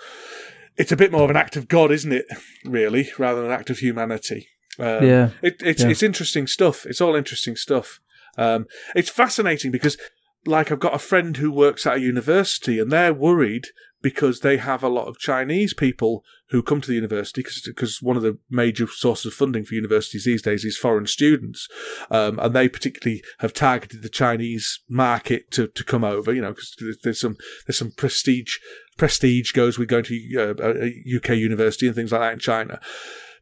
it's 0.76 0.90
a 0.92 0.96
bit 0.96 1.12
more 1.12 1.22
of 1.22 1.30
an 1.30 1.36
act 1.36 1.54
of 1.56 1.68
God, 1.68 1.92
isn't 1.92 2.12
it? 2.12 2.26
Really, 2.64 3.10
rather 3.16 3.40
than 3.42 3.50
an 3.50 3.56
act 3.56 3.70
of 3.70 3.78
humanity. 3.78 4.48
Um, 4.78 5.06
yeah, 5.06 5.30
it, 5.40 5.62
it's 5.64 5.82
Yeah. 5.82 5.90
it's 5.90 6.02
interesting 6.02 6.48
stuff. 6.48 6.84
It's 6.84 7.00
all 7.00 7.14
interesting 7.14 7.54
stuff. 7.54 8.00
Um, 8.36 8.66
it's 8.96 9.08
fascinating 9.10 9.70
because, 9.70 9.96
like, 10.46 10.70
I've 10.70 10.80
got 10.80 10.94
a 10.94 10.98
friend 10.98 11.36
who 11.36 11.50
works 11.50 11.86
at 11.86 11.96
a 11.96 12.00
university, 12.00 12.78
and 12.78 12.90
they're 12.90 13.14
worried 13.14 13.66
because 14.02 14.40
they 14.40 14.58
have 14.58 14.82
a 14.82 14.88
lot 14.88 15.08
of 15.08 15.18
Chinese 15.18 15.72
people 15.72 16.22
who 16.50 16.62
come 16.62 16.80
to 16.82 16.88
the 16.88 16.94
university 16.94 17.42
because 17.64 18.02
one 18.02 18.18
of 18.18 18.22
the 18.22 18.38
major 18.50 18.86
sources 18.86 19.26
of 19.26 19.32
funding 19.32 19.64
for 19.64 19.74
universities 19.74 20.26
these 20.26 20.42
days 20.42 20.62
is 20.62 20.76
foreign 20.76 21.06
students, 21.06 21.66
um, 22.10 22.38
and 22.38 22.54
they 22.54 22.68
particularly 22.68 23.22
have 23.38 23.54
targeted 23.54 24.02
the 24.02 24.10
Chinese 24.10 24.80
market 24.88 25.50
to, 25.50 25.68
to 25.68 25.82
come 25.82 26.04
over. 26.04 26.34
You 26.34 26.42
know, 26.42 26.50
because 26.50 26.76
there's 27.02 27.20
some 27.20 27.36
there's 27.66 27.78
some 27.78 27.92
prestige 27.92 28.56
prestige 28.98 29.52
goes 29.52 29.78
with 29.78 29.88
going 29.88 30.04
to 30.04 30.36
uh, 30.36 30.54
a 30.62 31.16
UK 31.16 31.30
university 31.30 31.86
and 31.86 31.96
things 31.96 32.12
like 32.12 32.20
that 32.20 32.34
in 32.34 32.38
China. 32.38 32.80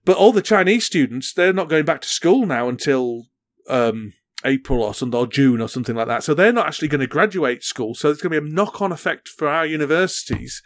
But 0.05 0.17
all 0.17 0.33
the 0.33 0.43
Chinese 0.43 0.87
students, 0.87 1.33
they're 1.33 1.53
not 1.53 1.69
going 1.69 1.85
back 1.85 2.01
to 2.03 2.09
school 2.09 2.47
now 2.47 2.69
until 2.69 3.27
um, 3.69 4.13
April 4.45 4.83
or 4.83 4.95
something, 4.95 5.19
or 5.19 5.27
June 5.27 5.61
or 5.61 5.69
something 5.69 5.95
like 5.97 6.09
that. 6.09 6.23
So 6.25 6.35
they're 6.35 6.53
not 6.53 6.67
actually 6.67 6.89
going 6.89 7.01
to 7.01 7.07
graduate 7.07 7.63
school. 7.65 7.95
So 7.95 8.09
there's 8.09 8.21
going 8.21 8.33
to 8.33 8.41
be 8.41 8.47
a 8.49 8.53
knock 8.55 8.81
on 8.83 8.93
effect 8.93 9.29
for 9.29 9.49
our 9.49 9.65
universities 9.67 10.63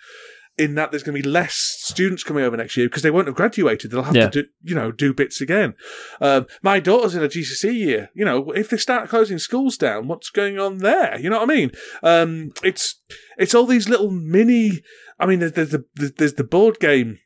in 0.59 0.75
that 0.75 0.91
there's 0.91 1.03
going 1.03 1.15
to 1.15 1.23
be 1.23 1.29
less 1.29 1.55
students 1.81 2.23
coming 2.25 2.43
over 2.43 2.57
next 2.57 2.79
year 2.79 2.87
because 2.89 3.03
they 3.03 3.11
won't 3.11 3.27
have 3.27 3.37
graduated. 3.37 3.91
They'll 3.91 4.05
have 4.05 4.17
Yeah. 4.17 4.31
to 4.31 4.43
do, 4.43 4.49
you 4.63 4.75
know, 4.75 4.91
do 4.91 5.13
bits 5.13 5.43
again. 5.43 5.75
Um, 6.19 6.47
my 6.63 6.81
daughter's 6.81 7.15
in 7.15 7.23
a 7.23 7.29
GCSE 7.29 7.75
year. 7.75 8.09
You 8.15 8.25
know, 8.25 8.51
if 8.53 8.71
they 8.71 8.79
start 8.79 9.11
closing 9.11 9.39
schools 9.39 9.77
down, 9.77 10.09
what's 10.09 10.31
going 10.31 10.59
on 10.59 10.79
there? 10.79 11.19
You 11.21 11.29
know 11.29 11.41
what 11.41 11.51
I 11.51 11.55
mean? 11.55 11.73
Um, 12.03 12.53
it's 12.65 13.03
it's 13.37 13.55
all 13.55 13.67
these 13.67 13.89
little 13.91 14.11
mini. 14.11 14.81
I 15.21 15.27
mean, 15.27 15.41
there's 15.41 15.53
the 15.53 15.85
there's 15.95 16.35
the 16.35 16.45
board 16.45 16.81
game 16.81 17.19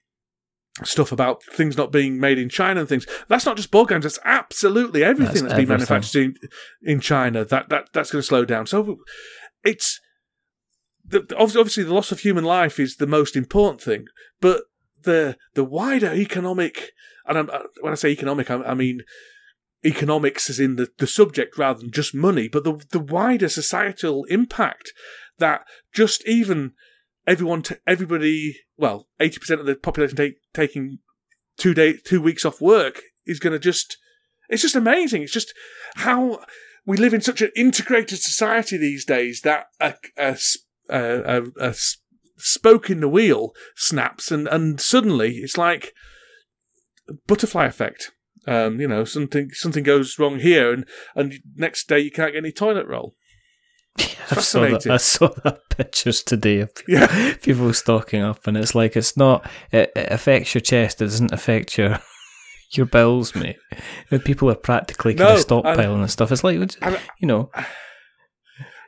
stuff 0.85 1.13
about 1.13 1.43
things 1.45 1.77
not 1.77 1.93
being 1.93 2.19
made 2.19 2.39
in 2.39 2.49
China 2.49 2.81
and 2.81 2.89
things. 2.89 3.07
That's 3.29 3.47
not 3.47 3.57
just 3.57 3.71
board 3.71 3.89
games. 3.89 4.05
That's 4.05 4.19
absolutely 4.25 5.03
everything 5.05 5.27
That's 5.27 5.41
that's, 5.43 5.53
been 5.55 5.63
everything. 5.63 5.69
manufactured 5.69 6.23
in, 6.23 6.35
in 6.83 7.01
China. 7.01 7.45
That 7.45 7.69
that 7.69 7.89
that's 7.93 8.11
going 8.11 8.23
to 8.23 8.27
slow 8.27 8.45
down. 8.45 8.67
So 8.67 8.99
it's 9.65 10.01
the, 11.05 11.21
the- 11.21 11.37
obviously 11.37 11.85
the 11.85 11.95
loss 11.95 12.13
of 12.13 12.21
human 12.21 12.45
life 12.45 12.79
is 12.81 12.97
the 12.97 13.07
most 13.07 13.37
important 13.37 13.81
thing, 13.83 14.07
but 14.41 14.63
the 15.03 15.37
the 15.55 15.65
wider 15.65 16.13
economic 16.13 16.93
and 17.27 17.39
I'm, 17.39 17.51
uh, 17.51 17.59
when 17.81 17.93
I 17.93 17.97
say 17.97 18.11
economic, 18.11 18.51
I, 18.51 18.57
I 18.63 18.75
mean 18.75 19.01
economics 19.85 20.51
is 20.51 20.61
in 20.61 20.77
the, 20.77 20.89
the 20.99 21.07
subject 21.07 21.57
rather 21.57 21.81
than 21.81 21.91
just 21.91 22.15
money, 22.15 22.49
but 22.49 22.65
the 22.65 22.83
the 22.91 22.99
wider 23.01 23.49
societal 23.49 24.25
impact 24.25 24.93
that 25.39 25.63
just 25.93 26.27
even 26.27 26.73
everyone, 27.31 27.63
t- 27.63 27.77
everybody, 27.87 28.57
well, 28.77 29.09
eighty 29.21 29.39
percent 29.39 29.61
of 29.61 29.67
the 29.67 29.77
population 29.77 30.17
take, 30.17 30.35
taking 30.53 30.99
two 31.57 31.75
day, 31.75 31.95
two 32.05 32.21
weeks 32.21 32.45
off 32.45 32.61
work 32.61 33.03
is 33.27 33.39
going 33.39 33.53
to 33.53 33.59
just. 33.59 33.97
It's 34.49 34.63
just 34.63 34.75
amazing. 34.75 35.23
It's 35.23 35.33
just 35.33 35.55
how 35.95 36.41
we 36.85 36.97
live 36.97 37.15
in 37.15 37.21
such 37.21 37.41
an 37.41 37.53
integrated 37.55 38.19
society 38.19 38.77
these 38.77 39.05
days 39.05 39.43
that 39.43 39.67
a 39.79 41.75
spoke 42.37 42.91
in 42.91 43.01
the 43.01 43.09
wheel 43.09 43.53
snaps 43.77 44.33
and, 44.33 44.49
and 44.49 44.81
suddenly 44.81 45.37
it's 45.37 45.59
like 45.59 45.93
butterfly 47.27 47.67
effect. 47.67 48.13
Um, 48.47 48.81
you 48.81 48.89
know, 48.89 49.05
something 49.05 49.51
something 49.53 49.85
goes 49.85 50.19
wrong 50.19 50.39
here, 50.39 50.73
and 50.73 50.87
and 51.15 51.35
next 51.57 51.89
day 51.89 52.01
you 52.01 52.11
can't 52.11 52.33
get 52.33 52.39
any 52.39 52.53
toilet 52.53 52.87
roll. 52.87 53.15
I 53.99 54.41
saw, 54.41 54.61
that, 54.61 54.87
I 54.87 54.97
saw 54.99 55.29
that 55.45 55.69
pictures 55.71 56.23
today 56.23 56.61
of 56.61 56.75
people, 56.75 56.95
Yeah. 57.01 57.35
people 57.43 57.73
stocking 57.75 58.23
up, 58.23 58.47
and 58.47 58.57
it's 58.57 58.75
like 58.75 58.97
it's 58.97 59.17
not. 59.17 59.49
It, 59.73 59.91
it 59.97 60.13
affects 60.13 60.55
your 60.55 60.61
chest. 60.61 61.03
It 61.03 61.07
doesn't 61.07 61.33
affect 61.33 61.77
your 61.77 61.99
your 62.73 62.87
bowels, 62.87 63.35
mate. 63.35 63.57
And 64.11 64.25
people 64.25 64.49
are 64.51 64.55
practically 64.55 65.15
kind 65.15 65.31
No, 65.31 65.35
of 65.35 65.47
stockpiling 65.47 66.01
and, 66.01 66.11
stuff. 66.11 66.31
It's 66.31 66.45
like 66.45 66.57
And- 66.83 67.01
you 67.19 67.27
know, 67.27 67.51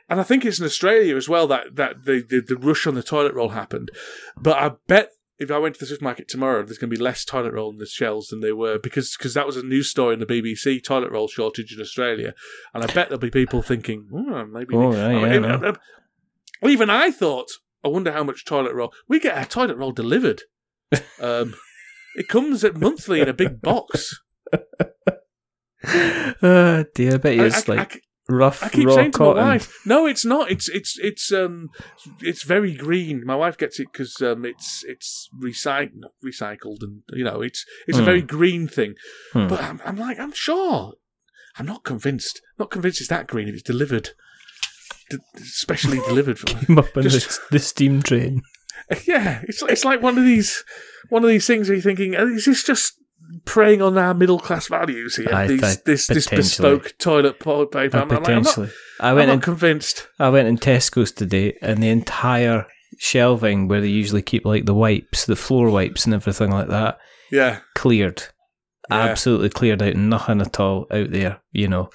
And 0.09 0.19
I 0.21 0.23
think 0.23 0.45
it's 0.45 0.59
in 0.59 0.65
Australia 0.65 1.17
as 1.17 1.27
well 1.27 1.47
that, 1.47 1.75
that 1.75 2.05
the, 2.05 2.23
the, 2.27 2.41
the 2.41 2.55
rush 2.55 2.87
on 2.87 2.95
the 2.95 3.03
toilet 3.03 3.33
roll 3.33 3.49
happened. 3.49 3.89
But 4.37 4.57
I 4.57 4.71
bet 4.87 5.09
if 5.43 5.51
I 5.51 5.59
went 5.59 5.75
to 5.75 5.79
the 5.79 5.85
supermarket 5.85 6.27
tomorrow, 6.27 6.63
there's 6.63 6.77
going 6.77 6.89
to 6.89 6.95
be 6.95 7.01
less 7.01 7.23
toilet 7.25 7.53
roll 7.53 7.71
in 7.71 7.77
the 7.77 7.85
shelves 7.85 8.27
than 8.27 8.39
there 8.39 8.55
were 8.55 8.79
because 8.79 9.15
cause 9.15 9.33
that 9.33 9.45
was 9.45 9.57
a 9.57 9.63
news 9.63 9.89
story 9.89 10.13
in 10.13 10.19
the 10.19 10.25
BBC 10.25 10.83
toilet 10.83 11.11
roll 11.11 11.27
shortage 11.27 11.73
in 11.73 11.81
Australia. 11.81 12.33
And 12.73 12.83
I 12.83 12.87
bet 12.87 13.09
there'll 13.09 13.19
be 13.19 13.29
people 13.29 13.61
thinking, 13.61 14.07
oh, 14.13 14.45
maybe. 14.45 14.75
Oh, 14.75 14.93
yeah, 14.93 15.07
I 15.07 15.13
yeah, 15.13 15.39
mean, 15.39 15.41
no. 15.43 15.55
uh, 15.55 15.71
uh, 15.71 16.67
even 16.67 16.89
I 16.89 17.11
thought, 17.11 17.49
I 17.83 17.89
wonder 17.89 18.11
how 18.11 18.23
much 18.23 18.45
toilet 18.45 18.73
roll. 18.73 18.93
We 19.07 19.19
get 19.19 19.37
our 19.37 19.45
toilet 19.45 19.77
roll 19.77 19.91
delivered. 19.91 20.43
Um, 21.19 21.55
it 22.15 22.27
comes 22.27 22.63
at 22.63 22.77
monthly 22.77 23.19
in 23.19 23.27
a 23.27 23.33
big 23.33 23.61
box. 23.61 24.21
oh 25.83 26.85
dear, 26.95 27.15
I 27.15 27.17
bet 27.17 27.35
you 27.35 27.45
it's 27.45 27.67
like 27.67 28.03
rough 28.29 28.63
I 28.63 28.69
keep 28.69 28.89
saying 28.89 29.11
to 29.11 29.17
cotton. 29.17 29.43
my 29.43 29.49
wife, 29.53 29.73
"No, 29.85 30.05
it's 30.07 30.23
not. 30.25 30.49
It's 30.51 30.69
it's 30.69 30.97
it's 30.99 31.31
um 31.31 31.69
it's 32.21 32.43
very 32.43 32.73
green." 32.73 33.23
My 33.25 33.35
wife 33.35 33.57
gets 33.57 33.79
it 33.79 33.87
because 33.91 34.21
um 34.21 34.45
it's 34.45 34.83
it's 34.87 35.29
recycled, 35.43 36.03
recycled, 36.25 36.81
and 36.81 37.01
you 37.13 37.23
know 37.23 37.41
it's 37.41 37.65
it's 37.87 37.97
a 37.97 38.01
Hmm. 38.01 38.05
very 38.05 38.21
green 38.21 38.67
thing. 38.67 38.95
Hmm. 39.33 39.47
But 39.47 39.61
I'm, 39.61 39.81
I'm 39.85 39.97
like, 39.97 40.19
I'm 40.19 40.33
sure. 40.33 40.93
I'm 41.57 41.65
not 41.67 41.83
convinced. 41.83 42.41
Not 42.57 42.71
convinced 42.71 42.99
it's 43.01 43.09
that 43.09 43.27
green 43.27 43.47
if 43.47 43.53
it's 43.53 43.63
delivered, 43.63 44.09
D- 45.09 45.17
specially 45.43 45.99
delivered. 45.99 46.39
From, 46.39 46.59
Came 46.65 46.79
up 46.79 46.95
on 46.97 47.03
Just- 47.03 47.41
the, 47.49 47.57
the 47.57 47.59
steam 47.59 48.01
train. 48.01 48.41
yeah, 49.05 49.41
it's 49.43 49.61
it's 49.63 49.85
like 49.85 50.01
one 50.01 50.17
of 50.17 50.23
these 50.25 50.63
one 51.09 51.23
of 51.23 51.29
these 51.29 51.45
things 51.47 51.67
where 51.69 51.75
you're 51.75 51.83
thinking, 51.83 52.15
"Oh, 52.15 52.27
is 52.27 52.45
this 52.45 52.63
just 52.63 52.93
preying 53.45 53.81
on 53.81 53.97
our 53.97 54.13
middle 54.13 54.39
class 54.39 54.67
values 54.67 55.15
here? 55.15 55.33
I 55.33 55.47
these, 55.47 55.81
this 55.83 56.07
this 56.07 56.27
bespoke 56.27 56.93
toilet 56.97 57.39
paper. 57.39 57.97
I'm, 57.97 58.07
like, 58.07 58.09
I'm 58.09 58.09
not, 58.09 58.23
potentially, 58.23 58.69
I 58.99 59.09
I'm 59.09 59.15
went 59.15 59.27
not 59.27 59.33
in. 59.35 59.41
convinced. 59.41 60.07
I 60.19 60.29
went 60.29 60.47
in 60.47 60.57
Tesco's 60.57 61.11
today, 61.11 61.57
and 61.61 61.81
the 61.81 61.89
entire 61.89 62.67
shelving 62.99 63.67
where 63.67 63.81
they 63.81 63.87
usually 63.87 64.21
keep 64.21 64.45
like 64.45 64.65
the 64.65 64.73
wipes, 64.73 65.25
the 65.25 65.35
floor 65.35 65.69
wipes, 65.69 66.05
and 66.05 66.13
everything 66.13 66.51
like 66.51 66.67
that, 66.69 66.97
Yeah. 67.31 67.59
cleared. 67.75 68.23
Yeah. 68.89 68.97
Absolutely 69.01 69.49
cleared 69.49 69.81
out, 69.81 69.95
nothing 69.95 70.41
at 70.41 70.59
all 70.59 70.87
out 70.91 71.11
there, 71.11 71.39
you 71.51 71.67
know, 71.67 71.89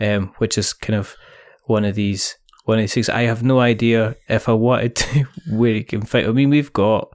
um, 0.00 0.32
which 0.38 0.56
is 0.56 0.72
kind 0.72 0.96
of 0.98 1.16
one 1.64 1.84
of 1.84 1.94
these 1.96 2.36
one 2.64 2.78
of 2.78 2.82
these 2.82 2.94
things. 2.94 3.08
I 3.08 3.22
have 3.22 3.42
no 3.42 3.60
idea 3.60 4.16
if 4.28 4.48
I 4.48 4.52
wanted 4.52 4.94
to 4.96 5.24
where 5.50 5.72
you 5.72 5.84
can 5.84 6.02
find. 6.02 6.26
I 6.28 6.32
mean, 6.32 6.50
we've 6.50 6.72
got 6.72 7.08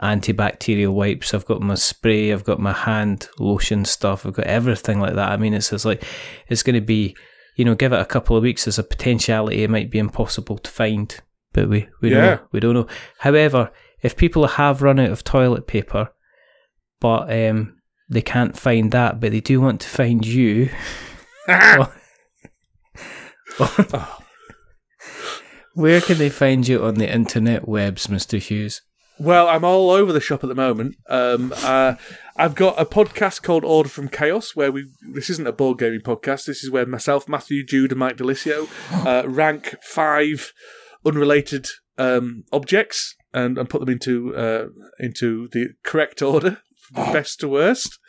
antibacterial 0.00 0.92
wipes. 0.92 1.34
I've 1.34 1.46
got 1.46 1.60
my 1.60 1.74
spray. 1.74 2.32
I've 2.32 2.44
got 2.44 2.60
my 2.60 2.72
hand 2.72 3.28
lotion 3.38 3.84
stuff. 3.84 4.24
I've 4.24 4.34
got 4.34 4.46
everything 4.46 5.00
like 5.00 5.14
that. 5.14 5.30
I 5.30 5.36
mean, 5.36 5.54
it's 5.54 5.70
just 5.70 5.84
like 5.84 6.04
it's 6.48 6.62
going 6.62 6.74
to 6.74 6.80
be, 6.80 7.16
you 7.56 7.64
know, 7.64 7.74
give 7.74 7.92
it 7.92 8.00
a 8.00 8.06
couple 8.06 8.36
of 8.36 8.42
weeks. 8.42 8.64
There's 8.64 8.78
a 8.78 8.84
potentiality 8.84 9.62
it 9.62 9.70
might 9.70 9.90
be 9.90 9.98
impossible 9.98 10.58
to 10.58 10.70
find, 10.70 11.14
but 11.52 11.68
we 11.68 11.88
we 12.00 12.10
don't 12.10 12.20
We 12.52 12.60
don't 12.60 12.74
know. 12.74 12.86
However, 13.18 13.70
if 14.02 14.16
people 14.16 14.46
have 14.46 14.82
run 14.82 14.98
out 14.98 15.10
of 15.10 15.24
toilet 15.24 15.66
paper, 15.66 16.10
but 17.00 17.32
um, 17.32 17.76
they 18.08 18.22
can't 18.22 18.56
find 18.56 18.90
that, 18.92 19.20
but 19.20 19.32
they 19.32 19.40
do 19.40 19.60
want 19.60 19.80
to 19.82 19.88
find 19.88 20.26
you. 20.26 20.70
Oh, 23.60 24.18
Where 25.74 26.00
can 26.00 26.18
they 26.18 26.30
find 26.30 26.66
you 26.66 26.84
on 26.84 26.94
the 26.94 27.12
internet 27.12 27.68
webs, 27.68 28.06
Mr. 28.06 28.38
Hughes? 28.38 28.82
Well, 29.22 29.46
I'm 29.46 29.64
all 29.64 29.90
over 29.90 30.12
the 30.12 30.20
shop 30.20 30.42
at 30.42 30.48
the 30.48 30.54
moment. 30.56 30.96
Um, 31.08 31.54
uh, 31.58 31.94
I've 32.36 32.56
got 32.56 32.80
a 32.80 32.84
podcast 32.84 33.40
called 33.42 33.64
Order 33.64 33.88
from 33.88 34.08
Chaos, 34.08 34.56
where 34.56 34.72
we. 34.72 34.86
This 35.12 35.30
isn't 35.30 35.46
a 35.46 35.52
board 35.52 35.78
gaming 35.78 36.00
podcast. 36.00 36.46
This 36.46 36.64
is 36.64 36.72
where 36.72 36.86
myself, 36.86 37.28
Matthew, 37.28 37.64
Jude, 37.64 37.92
and 37.92 38.00
Mike 38.00 38.16
DiLisio 38.16 38.68
uh, 39.06 39.28
rank 39.28 39.76
five 39.80 40.52
unrelated 41.06 41.68
um, 41.98 42.42
objects 42.52 43.14
and, 43.32 43.58
and 43.58 43.70
put 43.70 43.78
them 43.78 43.90
into 43.90 44.34
uh, 44.34 44.66
into 44.98 45.46
the 45.52 45.68
correct 45.84 46.20
order, 46.20 46.58
from 46.92 47.12
best 47.12 47.38
to 47.40 47.48
worst. 47.48 48.00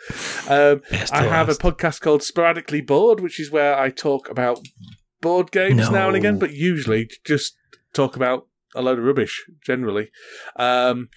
Um, 0.49 0.81
Best 0.89 1.13
I 1.13 1.25
to 1.25 1.29
have 1.29 1.47
a 1.47 1.53
podcast 1.53 2.01
called 2.01 2.23
Sporadically 2.23 2.81
Bored, 2.81 3.19
which 3.19 3.39
is 3.39 3.51
where 3.51 3.77
I 3.77 3.91
talk 3.91 4.29
about 4.29 4.65
board 5.21 5.51
games 5.51 5.91
now 5.91 6.07
and 6.07 6.17
again, 6.17 6.39
but 6.39 6.53
usually 6.53 7.11
just 7.23 7.55
talk 7.93 8.15
about 8.15 8.47
a 8.75 8.81
load 8.81 8.99
of 8.99 9.05
rubbish 9.05 9.45
generally. 9.61 10.09
Um, 10.55 11.09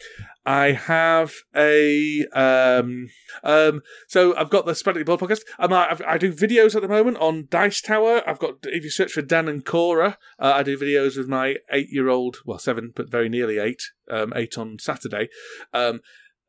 I 0.44 0.72
have 0.72 1.34
a 1.54 2.26
um, 2.32 3.08
um, 3.42 3.82
so 4.08 4.36
I've 4.36 4.50
got 4.50 4.66
the 4.66 4.74
Sporadically 4.74 5.04
Bored 5.04 5.20
podcast. 5.20 5.42
Um, 5.58 5.72
I, 5.72 5.98
I 6.06 6.18
do 6.18 6.32
videos 6.32 6.74
at 6.74 6.82
the 6.82 6.88
moment 6.88 7.18
on 7.18 7.48
Dice 7.50 7.80
Tower. 7.80 8.22
I've 8.28 8.38
got 8.38 8.54
if 8.64 8.84
you 8.84 8.90
search 8.90 9.12
for 9.12 9.22
Dan 9.22 9.48
and 9.48 9.64
Cora, 9.64 10.18
uh, 10.38 10.52
I 10.54 10.62
do 10.62 10.78
videos 10.78 11.16
with 11.16 11.28
my 11.28 11.56
eight-year-old, 11.70 12.38
well, 12.44 12.58
seven, 12.58 12.92
but 12.94 13.10
very 13.10 13.28
nearly 13.28 13.58
eight, 13.58 13.82
um, 14.10 14.32
eight 14.36 14.56
on 14.56 14.78
Saturday. 14.78 15.28
Um, 15.72 16.00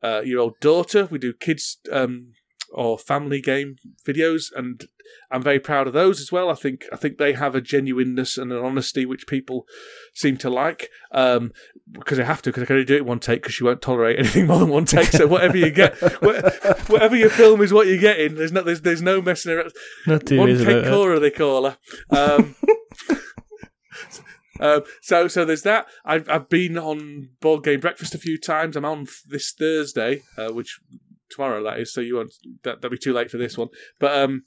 uh, 0.02 0.22
year 0.24 0.38
old 0.38 0.54
daughter. 0.60 1.06
We 1.10 1.18
do 1.18 1.32
kids 1.32 1.78
um, 1.90 2.32
or 2.72 2.98
family 2.98 3.40
game 3.40 3.76
videos, 4.06 4.46
and 4.54 4.84
I'm 5.30 5.42
very 5.42 5.58
proud 5.58 5.86
of 5.86 5.92
those 5.92 6.20
as 6.20 6.32
well. 6.32 6.50
I 6.50 6.54
think 6.54 6.84
I 6.92 6.96
think 6.96 7.18
they 7.18 7.34
have 7.34 7.54
a 7.54 7.60
genuineness 7.60 8.38
and 8.38 8.52
an 8.52 8.64
honesty 8.64 9.04
which 9.04 9.26
people 9.26 9.66
seem 10.14 10.36
to 10.38 10.50
like 10.50 10.88
um, 11.12 11.52
because 11.92 12.18
they 12.18 12.24
have 12.24 12.42
to 12.42 12.50
because 12.50 12.62
I 12.62 12.66
can 12.66 12.76
only 12.76 12.86
do 12.86 12.96
it 12.96 13.04
one 13.04 13.20
take 13.20 13.42
because 13.42 13.54
she 13.54 13.64
won't 13.64 13.82
tolerate 13.82 14.18
anything 14.18 14.46
more 14.46 14.58
than 14.58 14.68
one 14.68 14.84
take. 14.84 15.08
So 15.08 15.26
whatever 15.26 15.56
you 15.56 15.70
get, 15.70 15.96
whatever 16.88 17.16
you 17.16 17.28
film 17.28 17.60
is 17.62 17.72
what 17.72 17.86
you're 17.86 17.98
getting. 17.98 18.34
There's 18.34 18.52
no 18.52 18.62
there's 18.62 18.82
there's 18.82 19.02
no 19.02 19.20
messing 19.20 19.52
around. 19.52 19.72
Not 20.06 20.26
too 20.26 20.38
One 20.38 20.50
about 20.50 20.68
it. 20.68 20.88
Cora, 20.88 21.20
they 21.20 21.30
call 21.30 21.70
her. 21.70 21.78
Um, 22.10 22.56
um, 24.60 24.82
so, 25.00 25.28
so 25.28 25.44
there's 25.44 25.62
that. 25.62 25.86
I've 26.04 26.28
I've 26.28 26.48
been 26.48 26.78
on 26.78 27.30
board 27.40 27.64
game 27.64 27.80
breakfast 27.80 28.14
a 28.14 28.18
few 28.18 28.38
times. 28.38 28.76
I'm 28.76 28.84
on 28.84 29.02
f- 29.02 29.22
this 29.28 29.52
Thursday, 29.52 30.22
uh, 30.36 30.52
which 30.52 30.80
tomorrow 31.30 31.62
that 31.64 31.80
is. 31.80 31.92
So 31.92 32.00
you 32.00 32.16
won't 32.16 32.34
that 32.62 32.80
that'll 32.80 32.90
be 32.90 32.98
too 32.98 33.12
late 33.12 33.30
for 33.30 33.38
this 33.38 33.56
one. 33.58 33.68
But 33.98 34.16
um, 34.16 34.44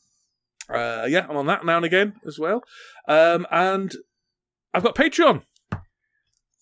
uh, 0.69 1.05
yeah, 1.09 1.25
I'm 1.29 1.37
on 1.37 1.47
that 1.47 1.65
now 1.65 1.77
and 1.77 1.85
again 1.85 2.13
as 2.25 2.37
well. 2.39 2.63
Um, 3.07 3.45
and 3.51 3.93
I've 4.73 4.83
got 4.83 4.95
Patreon 4.95 5.43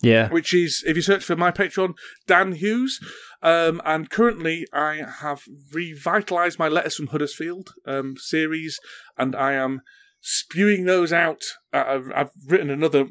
Yeah. 0.01 0.29
which 0.29 0.53
is 0.53 0.83
if 0.87 0.95
you 0.95 1.01
search 1.01 1.23
for 1.23 1.35
my 1.35 1.51
Patreon, 1.51 1.93
Dan 2.27 2.53
Hughes. 2.53 2.99
Um, 3.41 3.81
and 3.85 4.09
currently, 4.09 4.65
I 4.73 5.03
have 5.21 5.43
revitalised 5.73 6.59
my 6.59 6.67
Letters 6.67 6.95
from 6.95 7.07
Huddersfield 7.07 7.69
um, 7.85 8.15
series, 8.17 8.79
and 9.17 9.33
I 9.35 9.53
am 9.53 9.81
spewing 10.19 10.83
those 10.85 11.13
out. 11.13 11.41
Uh, 11.71 11.83
I've, 11.87 12.11
I've 12.13 12.31
written 12.47 12.69
another 12.69 13.07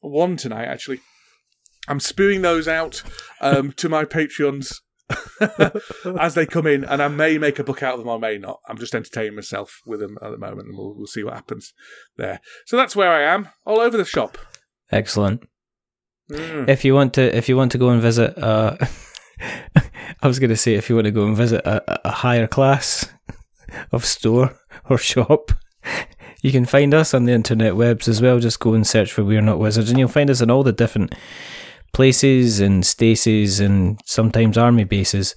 one 0.00 0.36
tonight, 0.36 0.66
actually. 0.66 1.00
I'm 1.88 2.00
spewing 2.00 2.42
those 2.42 2.68
out 2.68 3.02
um, 3.40 3.72
to 3.72 3.88
my 3.88 4.04
Patreons 4.04 4.80
as 6.20 6.34
they 6.34 6.46
come 6.46 6.66
in, 6.66 6.84
and 6.84 7.02
I 7.02 7.08
may 7.08 7.38
make 7.38 7.58
a 7.58 7.64
book 7.64 7.82
out 7.82 7.94
of 7.94 8.00
them, 8.00 8.08
or 8.08 8.18
may 8.18 8.38
not. 8.38 8.60
I'm 8.68 8.78
just 8.78 8.94
entertaining 8.94 9.34
myself 9.34 9.80
with 9.86 10.00
them 10.00 10.18
at 10.22 10.30
the 10.30 10.38
moment, 10.38 10.68
and 10.68 10.76
we'll, 10.76 10.94
we'll 10.94 11.06
see 11.06 11.24
what 11.24 11.34
happens 11.34 11.72
there. 12.16 12.40
So 12.66 12.76
that's 12.76 12.96
where 12.96 13.10
I 13.10 13.22
am, 13.22 13.48
all 13.66 13.80
over 13.80 13.96
the 13.96 14.04
shop. 14.04 14.38
Excellent. 14.90 15.42
Mm. 16.30 16.68
If 16.68 16.84
you 16.84 16.94
want 16.94 17.14
to, 17.14 17.36
if 17.36 17.48
you 17.48 17.56
want 17.56 17.72
to 17.72 17.78
go 17.78 17.90
and 17.90 18.00
visit, 18.00 18.36
uh, 18.38 18.76
I 20.22 20.26
was 20.26 20.38
going 20.38 20.50
to 20.50 20.56
say 20.56 20.74
if 20.74 20.88
you 20.88 20.94
want 20.94 21.06
to 21.06 21.10
go 21.10 21.24
and 21.24 21.36
visit 21.36 21.64
a, 21.64 22.08
a 22.08 22.10
higher 22.10 22.46
class 22.46 23.08
of 23.92 24.04
store 24.04 24.58
or 24.88 24.98
shop, 24.98 25.52
you 26.42 26.52
can 26.52 26.64
find 26.64 26.94
us 26.94 27.14
on 27.14 27.24
the 27.24 27.32
internet 27.32 27.76
webs 27.76 28.08
as 28.08 28.22
well. 28.22 28.38
Just 28.38 28.60
go 28.60 28.74
and 28.74 28.86
search 28.86 29.12
for 29.12 29.24
We're 29.24 29.40
Not 29.40 29.58
Wizards, 29.58 29.90
and 29.90 29.98
you'll 29.98 30.08
find 30.08 30.30
us 30.30 30.40
in 30.40 30.50
all 30.50 30.62
the 30.62 30.72
different 30.72 31.14
places 31.92 32.60
and 32.60 32.84
staces 32.86 33.60
and 33.60 34.00
sometimes 34.04 34.56
army 34.58 34.84
bases. 34.84 35.34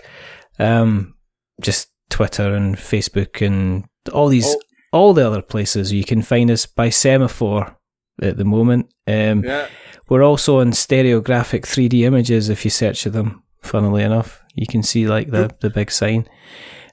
Um, 0.60 1.16
just 1.62 1.90
Twitter 2.10 2.54
and 2.56 2.76
Facebook 2.76 3.46
and 3.46 3.86
all 4.14 4.28
these, 4.28 4.48
Oh. 4.48 4.62
all 4.94 5.14
the 5.14 5.26
other 5.28 5.42
places. 5.42 5.92
You 5.92 6.04
can 6.04 6.22
find 6.22 6.50
us 6.52 6.66
by 6.66 6.90
semaphore 6.90 7.76
at 8.22 8.38
the 8.38 8.46
moment. 8.46 8.88
Um, 9.08 9.44
Yeah. 9.44 9.68
we're 10.10 10.24
also 10.24 10.60
on 10.60 10.72
stereographic 10.72 11.64
3D 11.66 12.04
images 12.06 12.50
if 12.50 12.64
you 12.64 12.72
search 12.72 13.04
for 13.04 13.10
them, 13.10 13.44
funnily 13.62 14.04
enough. 14.04 14.42
You 14.54 14.68
can 14.68 14.84
see 14.84 15.08
like 15.08 15.32
the, 15.32 15.54
the 15.62 15.70
big 15.70 15.92
sign. 15.92 16.28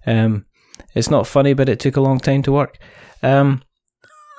Um, 0.07 0.47
it's 0.95 1.11
not 1.11 1.27
funny, 1.29 1.55
but 1.55 1.69
it 1.69 1.79
took 1.79 1.97
a 1.97 2.01
long 2.01 2.19
time 2.19 2.43
to 2.43 2.53
work. 2.53 2.79
Um, 3.23 3.63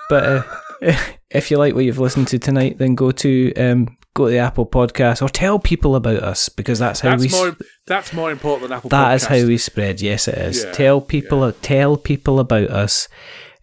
but 0.10 0.24
uh, 0.26 0.44
if 1.30 1.50
you 1.50 1.58
like 1.58 1.74
what 1.76 1.86
you've 1.86 2.00
listened 2.00 2.28
to 2.30 2.40
tonight, 2.40 2.78
then 2.78 2.96
go 2.96 3.12
to 3.12 3.54
um, 3.56 3.98
go 4.14 4.26
to 4.26 4.32
the 4.32 4.38
Apple 4.38 4.66
Podcast 4.66 5.22
or 5.22 5.30
tell 5.30 5.60
people 5.60 5.96
about 5.96 6.18
us 6.24 6.50
because 6.50 6.80
that's 6.80 7.00
how 7.00 7.12
That's 7.16 7.24
we. 7.24 7.30
more. 7.30 7.58
That's 7.88 8.14
more 8.14 8.32
important 8.32 8.70
than 8.70 8.78
Apple. 8.78 8.90
that 8.92 9.14
is 9.16 9.26
how 9.26 9.44
we 9.46 9.58
spread. 9.58 10.02
Yes, 10.02 10.28
it 10.28 10.36
is. 10.38 10.64
Yeah, 10.64 10.72
tell 10.72 11.02
people, 11.02 11.52
tell 11.52 11.98
people 11.98 12.40
about 12.40 12.70
us, 12.70 13.08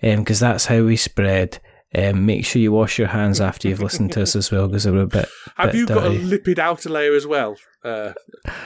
because 0.01 0.40
that's 0.40 0.66
how 0.66 0.82
we 0.82 0.97
spread. 0.97 1.59
Um, 1.93 2.24
make 2.24 2.44
sure 2.47 2.62
you 2.62 2.70
wash 2.70 2.98
your 3.01 3.09
hands 3.09 3.40
after 3.40 3.66
you've 3.68 3.82
listened 3.82 4.12
to 4.12 4.22
us 4.22 4.36
as 4.36 4.52
well, 4.52 4.68
because 4.68 4.86
we're 4.86 5.01
a 5.02 5.06
bit. 5.06 5.28
Have 5.56 5.72
bit 5.72 5.78
you 5.78 5.86
got 5.86 6.06
a 6.06 6.10
dirty. 6.10 6.39
lipid 6.39 6.59
outer 6.60 6.89
layer 6.89 7.14
as 7.14 7.27
well? 7.27 7.56
Uh, 7.85 8.12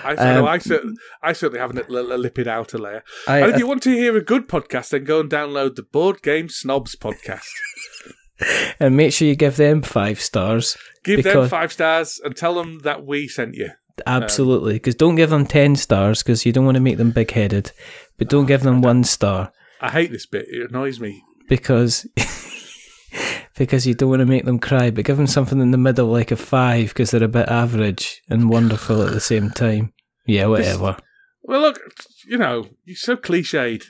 I, 0.05 0.15
Um, 0.15 0.35
no, 0.35 0.47
I, 0.47 0.59
cer- 0.59 0.83
I 1.23 1.33
certainly 1.33 1.61
have 1.61 1.75
a, 1.75 1.81
a 1.81 2.19
lipid 2.19 2.47
outer 2.47 2.77
layer. 2.79 3.03
I- 3.27 3.39
and 3.39 3.53
if 3.53 3.59
you 3.59 3.67
want 3.67 3.83
to 3.85 3.91
hear 3.95 4.15
a 4.17 4.21
good 4.23 4.47
podcast, 4.47 4.91
then 4.91 5.05
go 5.05 5.21
and 5.21 5.31
download 5.31 5.77
the 5.77 5.83
Board 5.85 6.21
Game 6.21 6.51
Snobs 6.51 6.97
podcast. 6.97 7.49
and 8.81 8.95
make 8.97 9.13
sure 9.15 9.27
you 9.29 9.37
give 9.37 9.57
them 9.57 9.81
five 9.83 10.21
stars. 10.21 10.77
Give 11.05 11.23
them 11.23 11.49
five 11.49 11.73
stars 11.73 12.21
and 12.25 12.35
tell 12.37 12.55
them 12.55 12.81
that 12.81 13.05
we 13.05 13.29
sent 13.29 13.55
you. 13.55 13.71
Absolutely, 14.07 14.75
because 14.75 14.97
don't 14.97 15.15
give 15.15 15.31
them 15.31 15.47
ten 15.47 15.77
stars 15.77 16.23
because 16.23 16.45
you 16.45 16.53
don't 16.53 16.65
want 16.65 16.75
to 16.75 16.81
make 16.81 16.97
them 16.97 17.13
big 17.13 17.31
headed, 17.31 17.71
but 18.19 18.29
don't 18.29 18.47
give 18.47 18.63
them 18.63 18.83
one 18.83 19.05
star 19.05 19.53
I 19.85 19.91
hate 19.91 20.11
this 20.11 20.25
bit. 20.25 20.47
It 20.49 20.71
annoys 20.71 20.99
me. 20.99 21.23
because 21.47 22.07
because 23.57 23.87
you 23.87 23.93
don't 23.93 24.09
want 24.09 24.21
to 24.21 24.27
make 24.27 24.47
them 24.47 24.59
cry. 24.59 24.91
But 24.91 25.05
give 25.05 25.19
them 25.19 25.27
something 25.27 25.61
in 25.61 25.73
the 25.73 25.79
middle, 25.79 26.07
like 26.07 26.31
a 26.31 26.37
five, 26.37 26.89
because 26.89 27.11
they're 27.11 27.23
a 27.23 27.29
bit 27.29 27.49
average 27.51 28.23
and 28.31 28.49
wonderful 28.49 29.03
at 29.03 29.13
the 29.13 29.21
same 29.21 29.51
time. 29.51 29.93
Yeah, 30.27 30.47
whatever. 30.47 30.97
Well, 31.43 31.61
look, 31.61 31.81
you 32.27 32.39
know, 32.39 32.69
you're 32.85 32.97
so 32.97 33.17
cliched. 33.17 33.85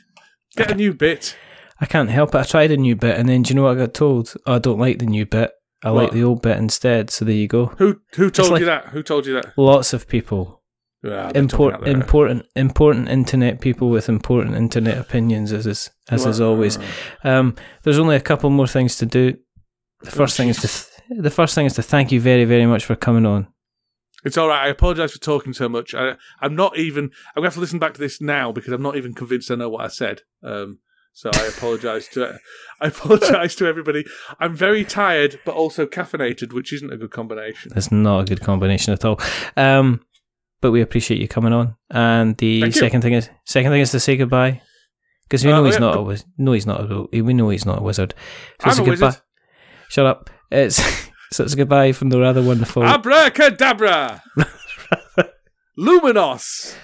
Get 0.57 0.73
a 0.73 0.75
new 0.75 0.93
bit. 0.93 1.37
I 1.81 1.87
can't 1.87 2.11
help 2.11 2.35
it. 2.35 2.39
I 2.39 2.43
tried 2.43 2.73
a 2.73 2.77
new 2.77 2.97
bit, 2.97 3.17
and 3.17 3.29
then 3.29 3.43
do 3.43 3.51
you 3.51 3.55
know 3.55 3.65
what 3.65 3.77
I 3.77 3.87
got 3.87 3.95
told? 3.95 4.35
Oh, 4.47 4.55
I 4.55 4.59
don't 4.59 4.81
like 4.81 4.99
the 4.99 5.07
new 5.07 5.27
bit. 5.27 5.53
I 5.85 5.91
like 5.91 6.13
the 6.13 6.25
old 6.25 6.43
bit 6.43 6.57
instead. 6.57 7.11
So 7.11 7.25
there 7.25 7.35
you 7.35 7.47
go. 7.49 7.67
Who 7.79 8.01
who 8.15 8.31
told 8.31 8.51
like- 8.51 8.61
you 8.61 8.67
that? 8.67 8.87
Who 8.87 9.03
told 9.03 9.27
you 9.27 9.35
that? 9.35 9.53
Lots 9.57 9.93
of 9.93 10.09
people. 10.09 10.63
Ah, 11.07 11.31
Import, 11.35 11.87
important, 11.87 12.47
important 12.57 13.11
internet 13.11 13.61
people 13.61 13.91
with 13.91 14.09
important 14.09 14.55
internet 14.55 14.97
opinions, 14.97 15.53
as 15.53 15.67
is, 15.67 15.91
as 16.09 16.25
is 16.25 16.41
always. 16.41 16.79
Um, 17.25 17.57
there's 17.83 17.99
only 17.99 18.17
a 18.17 18.21
couple 18.21 18.49
more 18.49 18.67
things 18.67 18.97
to 18.97 19.07
do. 19.07 19.37
The 20.01 20.11
first 20.11 20.35
thing 20.35 20.49
is 20.49 20.57
to 20.63 20.69
th- 20.69 21.21
the 21.23 21.31
first 21.31 21.55
thing 21.55 21.67
is 21.67 21.75
to 21.75 21.83
thank 21.83 22.11
you 22.11 22.21
very, 22.23 22.47
very 22.47 22.65
much 22.65 22.87
for 22.87 22.97
coming 22.97 23.27
on. 23.27 23.49
It's 24.25 24.39
all 24.39 24.49
right. 24.49 24.65
I 24.65 24.69
apologise 24.69 25.13
for 25.13 25.19
talking 25.19 25.53
so 25.53 25.69
much. 25.69 25.95
I, 25.95 26.17
I'm 26.41 26.57
not 26.57 26.79
even. 26.79 27.05
I'm 27.37 27.43
going 27.43 27.45
to 27.45 27.49
have 27.49 27.55
to 27.55 27.61
listen 27.61 27.79
back 27.79 27.93
to 27.95 28.01
this 28.01 28.23
now 28.23 28.51
because 28.53 28.73
I'm 28.73 28.81
not 28.83 28.97
even 28.97 29.13
convinced 29.13 29.51
I 29.51 29.57
know 29.57 29.69
what 29.69 29.85
I 29.85 29.89
said. 29.89 30.23
Um, 30.43 30.79
so 31.15 31.31
I 31.33 31.47
apologise 31.47 32.09
to. 32.09 32.39
I 32.81 32.89
apologise 32.89 33.55
to 33.57 33.67
everybody. 33.67 34.05
I'm 34.41 34.55
very 34.55 34.85
tired, 34.85 35.41
but 35.47 35.55
also 35.55 35.87
caffeinated, 35.87 36.53
which 36.53 36.73
isn't 36.73 36.93
a 36.93 36.97
good 36.97 37.11
combination. 37.13 37.73
It's 37.77 37.91
not 37.93 38.21
a 38.21 38.25
good 38.25 38.41
combination 38.43 38.93
at 38.93 39.05
all. 39.05 39.19
Um, 39.57 40.01
but 40.61 40.71
we 40.73 40.81
appreciate 40.83 41.21
you 41.21 41.29
coming 41.29 41.53
on. 41.53 41.77
And 41.91 42.37
the 42.39 42.61
Thank 42.61 42.75
you. 42.75 42.81
second 42.81 43.01
thing 43.03 43.13
is 43.15 43.31
second 43.47 43.71
thing 43.71 43.81
is 43.81 43.91
to 43.93 44.01
say 44.01 44.17
goodbye 44.17 44.61
because 45.29 45.45
we 45.45 45.53
Uh, 45.53 45.57
know 45.57 45.65
he's 45.65 45.75
yeah, 45.75 45.81
not 45.81 45.97
a 45.97 46.03
wiz- 46.03 46.25
no 46.37 46.53
he's 46.53 46.67
not 46.67 46.81
a, 46.91 47.07
we 47.23 47.33
know 47.33 47.49
he's 47.51 47.65
not 47.67 47.79
a 47.79 47.83
wizard. 47.83 48.13
So 48.63 48.71
I'm 48.71 48.73
a 48.81 48.85
goodbye. 48.85 49.07
wizard. 49.07 49.23
Shut 49.91 50.07
up. 50.07 50.31
It's 50.51 50.77
so 51.33 51.45
it's 51.45 51.53
a 51.55 51.57
goodbye 51.57 51.93
from 51.93 52.09
the 52.11 52.19
rather 52.21 52.43
wonderful. 52.43 52.83
Abracadabra, 52.83 54.23
Luminos. 55.79 56.75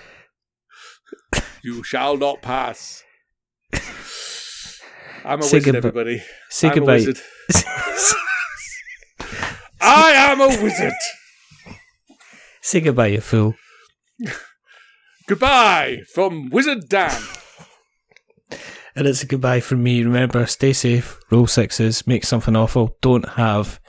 You 1.63 1.83
shall 1.83 2.17
not 2.17 2.43
pass. 2.43 3.03
I'm 5.25 5.41
a 5.41 5.43
Say 5.43 5.59
wizard, 5.59 5.75
goodbye- 5.75 5.89
everybody. 5.89 6.23
say 6.49 6.69
I'm 6.69 6.75
goodbye. 6.75 6.93
A 6.95 6.97
wizard. 6.97 7.19
I 9.81 10.11
am 10.13 10.41
a 10.41 10.49
wizard. 10.49 10.93
say 12.63 12.81
goodbye, 12.81 13.09
you 13.09 13.21
fool. 13.21 13.55
Goodbye 15.27 15.99
from 16.15 16.51
Wizard 16.51 16.89
Dan. 16.89 17.17
And 18.97 19.07
it's 19.07 19.23
a 19.23 19.27
goodbye 19.27 19.61
from 19.61 19.83
me. 19.83 20.03
Remember, 20.03 20.45
stay 20.47 20.73
safe, 20.73 21.19
roll 21.31 21.47
sixes, 21.47 22.07
make 22.07 22.25
something 22.25 22.57
awful. 22.57 22.97
Don't 23.01 23.29
have 23.31 23.81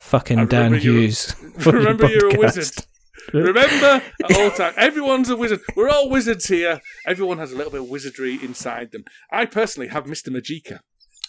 fucking 0.00 0.46
Dan 0.46 0.72
remember 0.72 0.76
you're- 0.78 1.00
Hughes. 1.02 1.32
for 1.58 1.70
your 1.70 1.78
Remember, 1.80 2.08
you're 2.08 2.34
a 2.34 2.38
wizard. 2.38 2.84
Remember, 3.34 4.02
at 4.24 4.36
all 4.38 4.50
times, 4.50 4.74
everyone's 4.76 5.28
a 5.30 5.36
wizard. 5.36 5.60
We're 5.76 5.88
all 5.88 6.08
wizards 6.10 6.46
here. 6.46 6.80
Everyone 7.06 7.38
has 7.38 7.52
a 7.52 7.56
little 7.56 7.72
bit 7.72 7.80
of 7.82 7.88
wizardry 7.88 8.38
inside 8.42 8.92
them. 8.92 9.04
I 9.30 9.44
personally 9.46 9.88
have 9.88 10.04
Mr. 10.04 10.28
Majeika. 10.28 10.80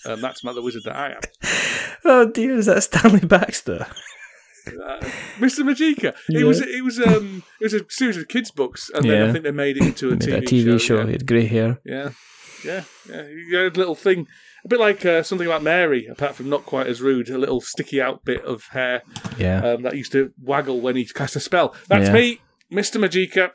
Um, 0.06 0.22
that's 0.22 0.44
my 0.44 0.54
the 0.54 0.62
wizard 0.62 0.84
that 0.86 0.96
I 0.96 1.12
am. 1.12 1.22
Oh 2.06 2.30
dear, 2.32 2.56
is 2.58 2.68
that 2.68 2.84
Stanley 2.84 3.20
Baxter? 3.20 3.86
Uh, 4.68 5.00
Mr. 5.40 5.60
Majeika. 5.64 6.16
It 6.30 6.44
was 6.46 6.62
it 6.62 6.84
was 6.84 7.00
um 7.00 7.44
it 7.60 7.66
was 7.66 7.74
a 7.74 7.82
series 7.90 8.18
of 8.18 8.28
kids 8.28 8.52
books, 8.52 8.90
and 8.94 9.04
then 9.04 9.12
Yeah. 9.24 9.30
I 9.30 9.32
think 9.32 9.44
they 9.44 9.52
made 9.52 9.78
it 9.78 9.84
into 9.84 10.10
a 10.10 10.16
TV, 10.16 10.26
that 10.32 10.44
TV 10.44 10.66
show. 10.80 10.98
show. 11.02 11.06
He 11.06 11.12
had 11.14 11.26
grey 11.28 11.46
hair. 11.48 11.80
Yeah. 11.86 12.12
yeah, 12.64 12.84
yeah, 13.10 13.22
yeah. 13.24 13.28
You 13.28 13.58
had 13.58 13.76
a 13.76 13.80
little 13.80 13.96
thing, 13.96 14.28
a 14.64 14.68
bit 14.68 14.80
like 14.80 15.06
uh, 15.06 15.24
something 15.24 15.48
about 15.48 15.64
Mary, 15.64 16.06
apart 16.08 16.36
from 16.36 16.50
not 16.50 16.66
quite 16.66 16.88
as 16.88 17.02
rude. 17.02 17.30
A 17.30 17.38
little 17.38 17.62
sticky 17.62 18.02
out 18.02 18.24
bit 18.26 18.44
of 18.46 18.64
hair 18.72 19.02
Yeah. 19.38 19.62
um, 19.74 19.82
that 19.84 19.96
used 19.96 20.12
to 20.14 20.32
waggle 20.42 20.82
when 20.82 20.96
he 20.96 21.06
cast 21.06 21.36
a 21.36 21.40
spell. 21.40 21.76
That's 21.88 22.08
Yeah. 22.08 22.14
me, 22.14 22.42
Mr. 22.72 22.98
Majeika. 23.00 23.52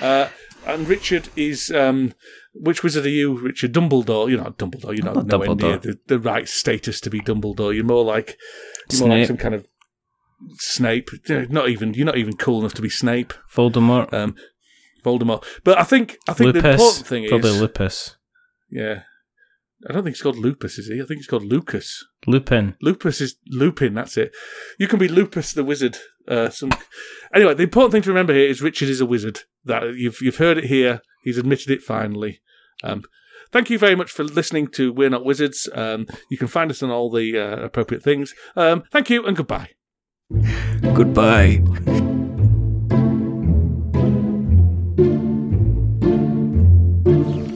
Uh, 0.00 0.28
and 0.66 0.88
Richard 0.88 1.28
is 1.36 1.70
um, 1.70 2.12
which 2.54 2.82
wizard 2.82 3.06
are 3.06 3.08
you, 3.10 3.38
Richard? 3.38 3.72
Dumbledore. 3.72 4.28
You're 4.28 4.42
not 4.42 4.58
Dumbledore. 4.58 4.96
You're 4.96 5.04
not, 5.04 5.16
not 5.16 5.26
nowhere 5.26 5.54
near 5.54 5.78
the, 5.78 5.98
the 6.06 6.18
right 6.18 6.48
status 6.48 7.00
to 7.02 7.10
be 7.10 7.20
Dumbledore. 7.20 7.74
You're 7.74 7.84
more 7.84 8.04
like 8.04 8.36
you're 8.90 9.06
more 9.06 9.16
like 9.18 9.26
some 9.26 9.36
kind 9.36 9.54
of 9.54 9.66
Snape. 10.58 11.08
Yeah, 11.28 11.46
Not 11.48 11.68
even 11.68 11.94
you're 11.94 12.06
not 12.06 12.18
even 12.18 12.36
cool 12.36 12.60
enough 12.60 12.74
to 12.74 12.82
be 12.82 12.88
Snape. 12.90 13.32
Voldemort. 13.54 14.12
Um, 14.12 14.34
Voldemort. 15.04 15.44
But 15.64 15.78
I 15.78 15.84
think 15.84 16.18
I 16.28 16.32
think 16.34 16.52
the 16.54 16.58
important 16.70 17.06
thing 17.06 17.28
Probably 17.28 17.50
is 17.50 17.56
probably 17.56 17.60
Lupus. 17.68 18.16
yeah. 18.70 19.02
I 19.88 19.92
don't 19.92 20.04
think 20.04 20.14
it's 20.14 20.22
called 20.22 20.38
Lupus, 20.38 20.78
is 20.78 20.88
he? 20.88 21.02
I 21.02 21.04
think 21.04 21.18
it's 21.18 21.26
called 21.26 21.44
Lucas. 21.44 22.04
Lupin. 22.26 22.76
Lupus 22.80 23.20
is 23.20 23.36
Lupin. 23.48 23.94
That's 23.94 24.16
it. 24.16 24.34
You 24.78 24.88
can 24.88 24.98
be 24.98 25.08
Lupus 25.08 25.52
the 25.52 25.64
wizard. 25.64 25.98
Uh, 26.26 26.48
some 26.48 26.70
anyway. 27.34 27.54
The 27.54 27.64
important 27.64 27.92
thing 27.92 28.02
to 28.02 28.10
remember 28.10 28.32
here 28.32 28.48
is 28.48 28.62
Richard 28.62 28.88
is 28.88 29.00
a 29.00 29.06
wizard. 29.06 29.40
That 29.64 29.94
you've 29.96 30.20
you've 30.22 30.38
heard 30.38 30.58
it 30.58 30.64
here. 30.64 31.02
He's 31.22 31.38
admitted 31.38 31.70
it 31.70 31.82
finally. 31.82 32.40
Um, 32.82 33.04
thank 33.52 33.68
you 33.68 33.78
very 33.78 33.94
much 33.94 34.10
for 34.10 34.24
listening 34.24 34.68
to 34.68 34.92
We're 34.92 35.10
Not 35.10 35.24
Wizards. 35.24 35.68
Um, 35.74 36.06
you 36.30 36.38
can 36.38 36.48
find 36.48 36.70
us 36.70 36.82
on 36.82 36.90
all 36.90 37.10
the 37.10 37.38
uh, 37.38 37.56
appropriate 37.64 38.02
things. 38.02 38.34
Um, 38.56 38.84
thank 38.90 39.10
you 39.10 39.26
and 39.26 39.36
goodbye. 39.36 39.70
Goodbye. 40.94 41.62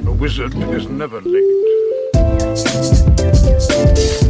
A 0.07 0.13
wizard 0.13 0.55
is 0.55 0.87
never 0.87 1.21
late. 1.23 1.80
Thank 2.57 4.25
you. 4.25 4.30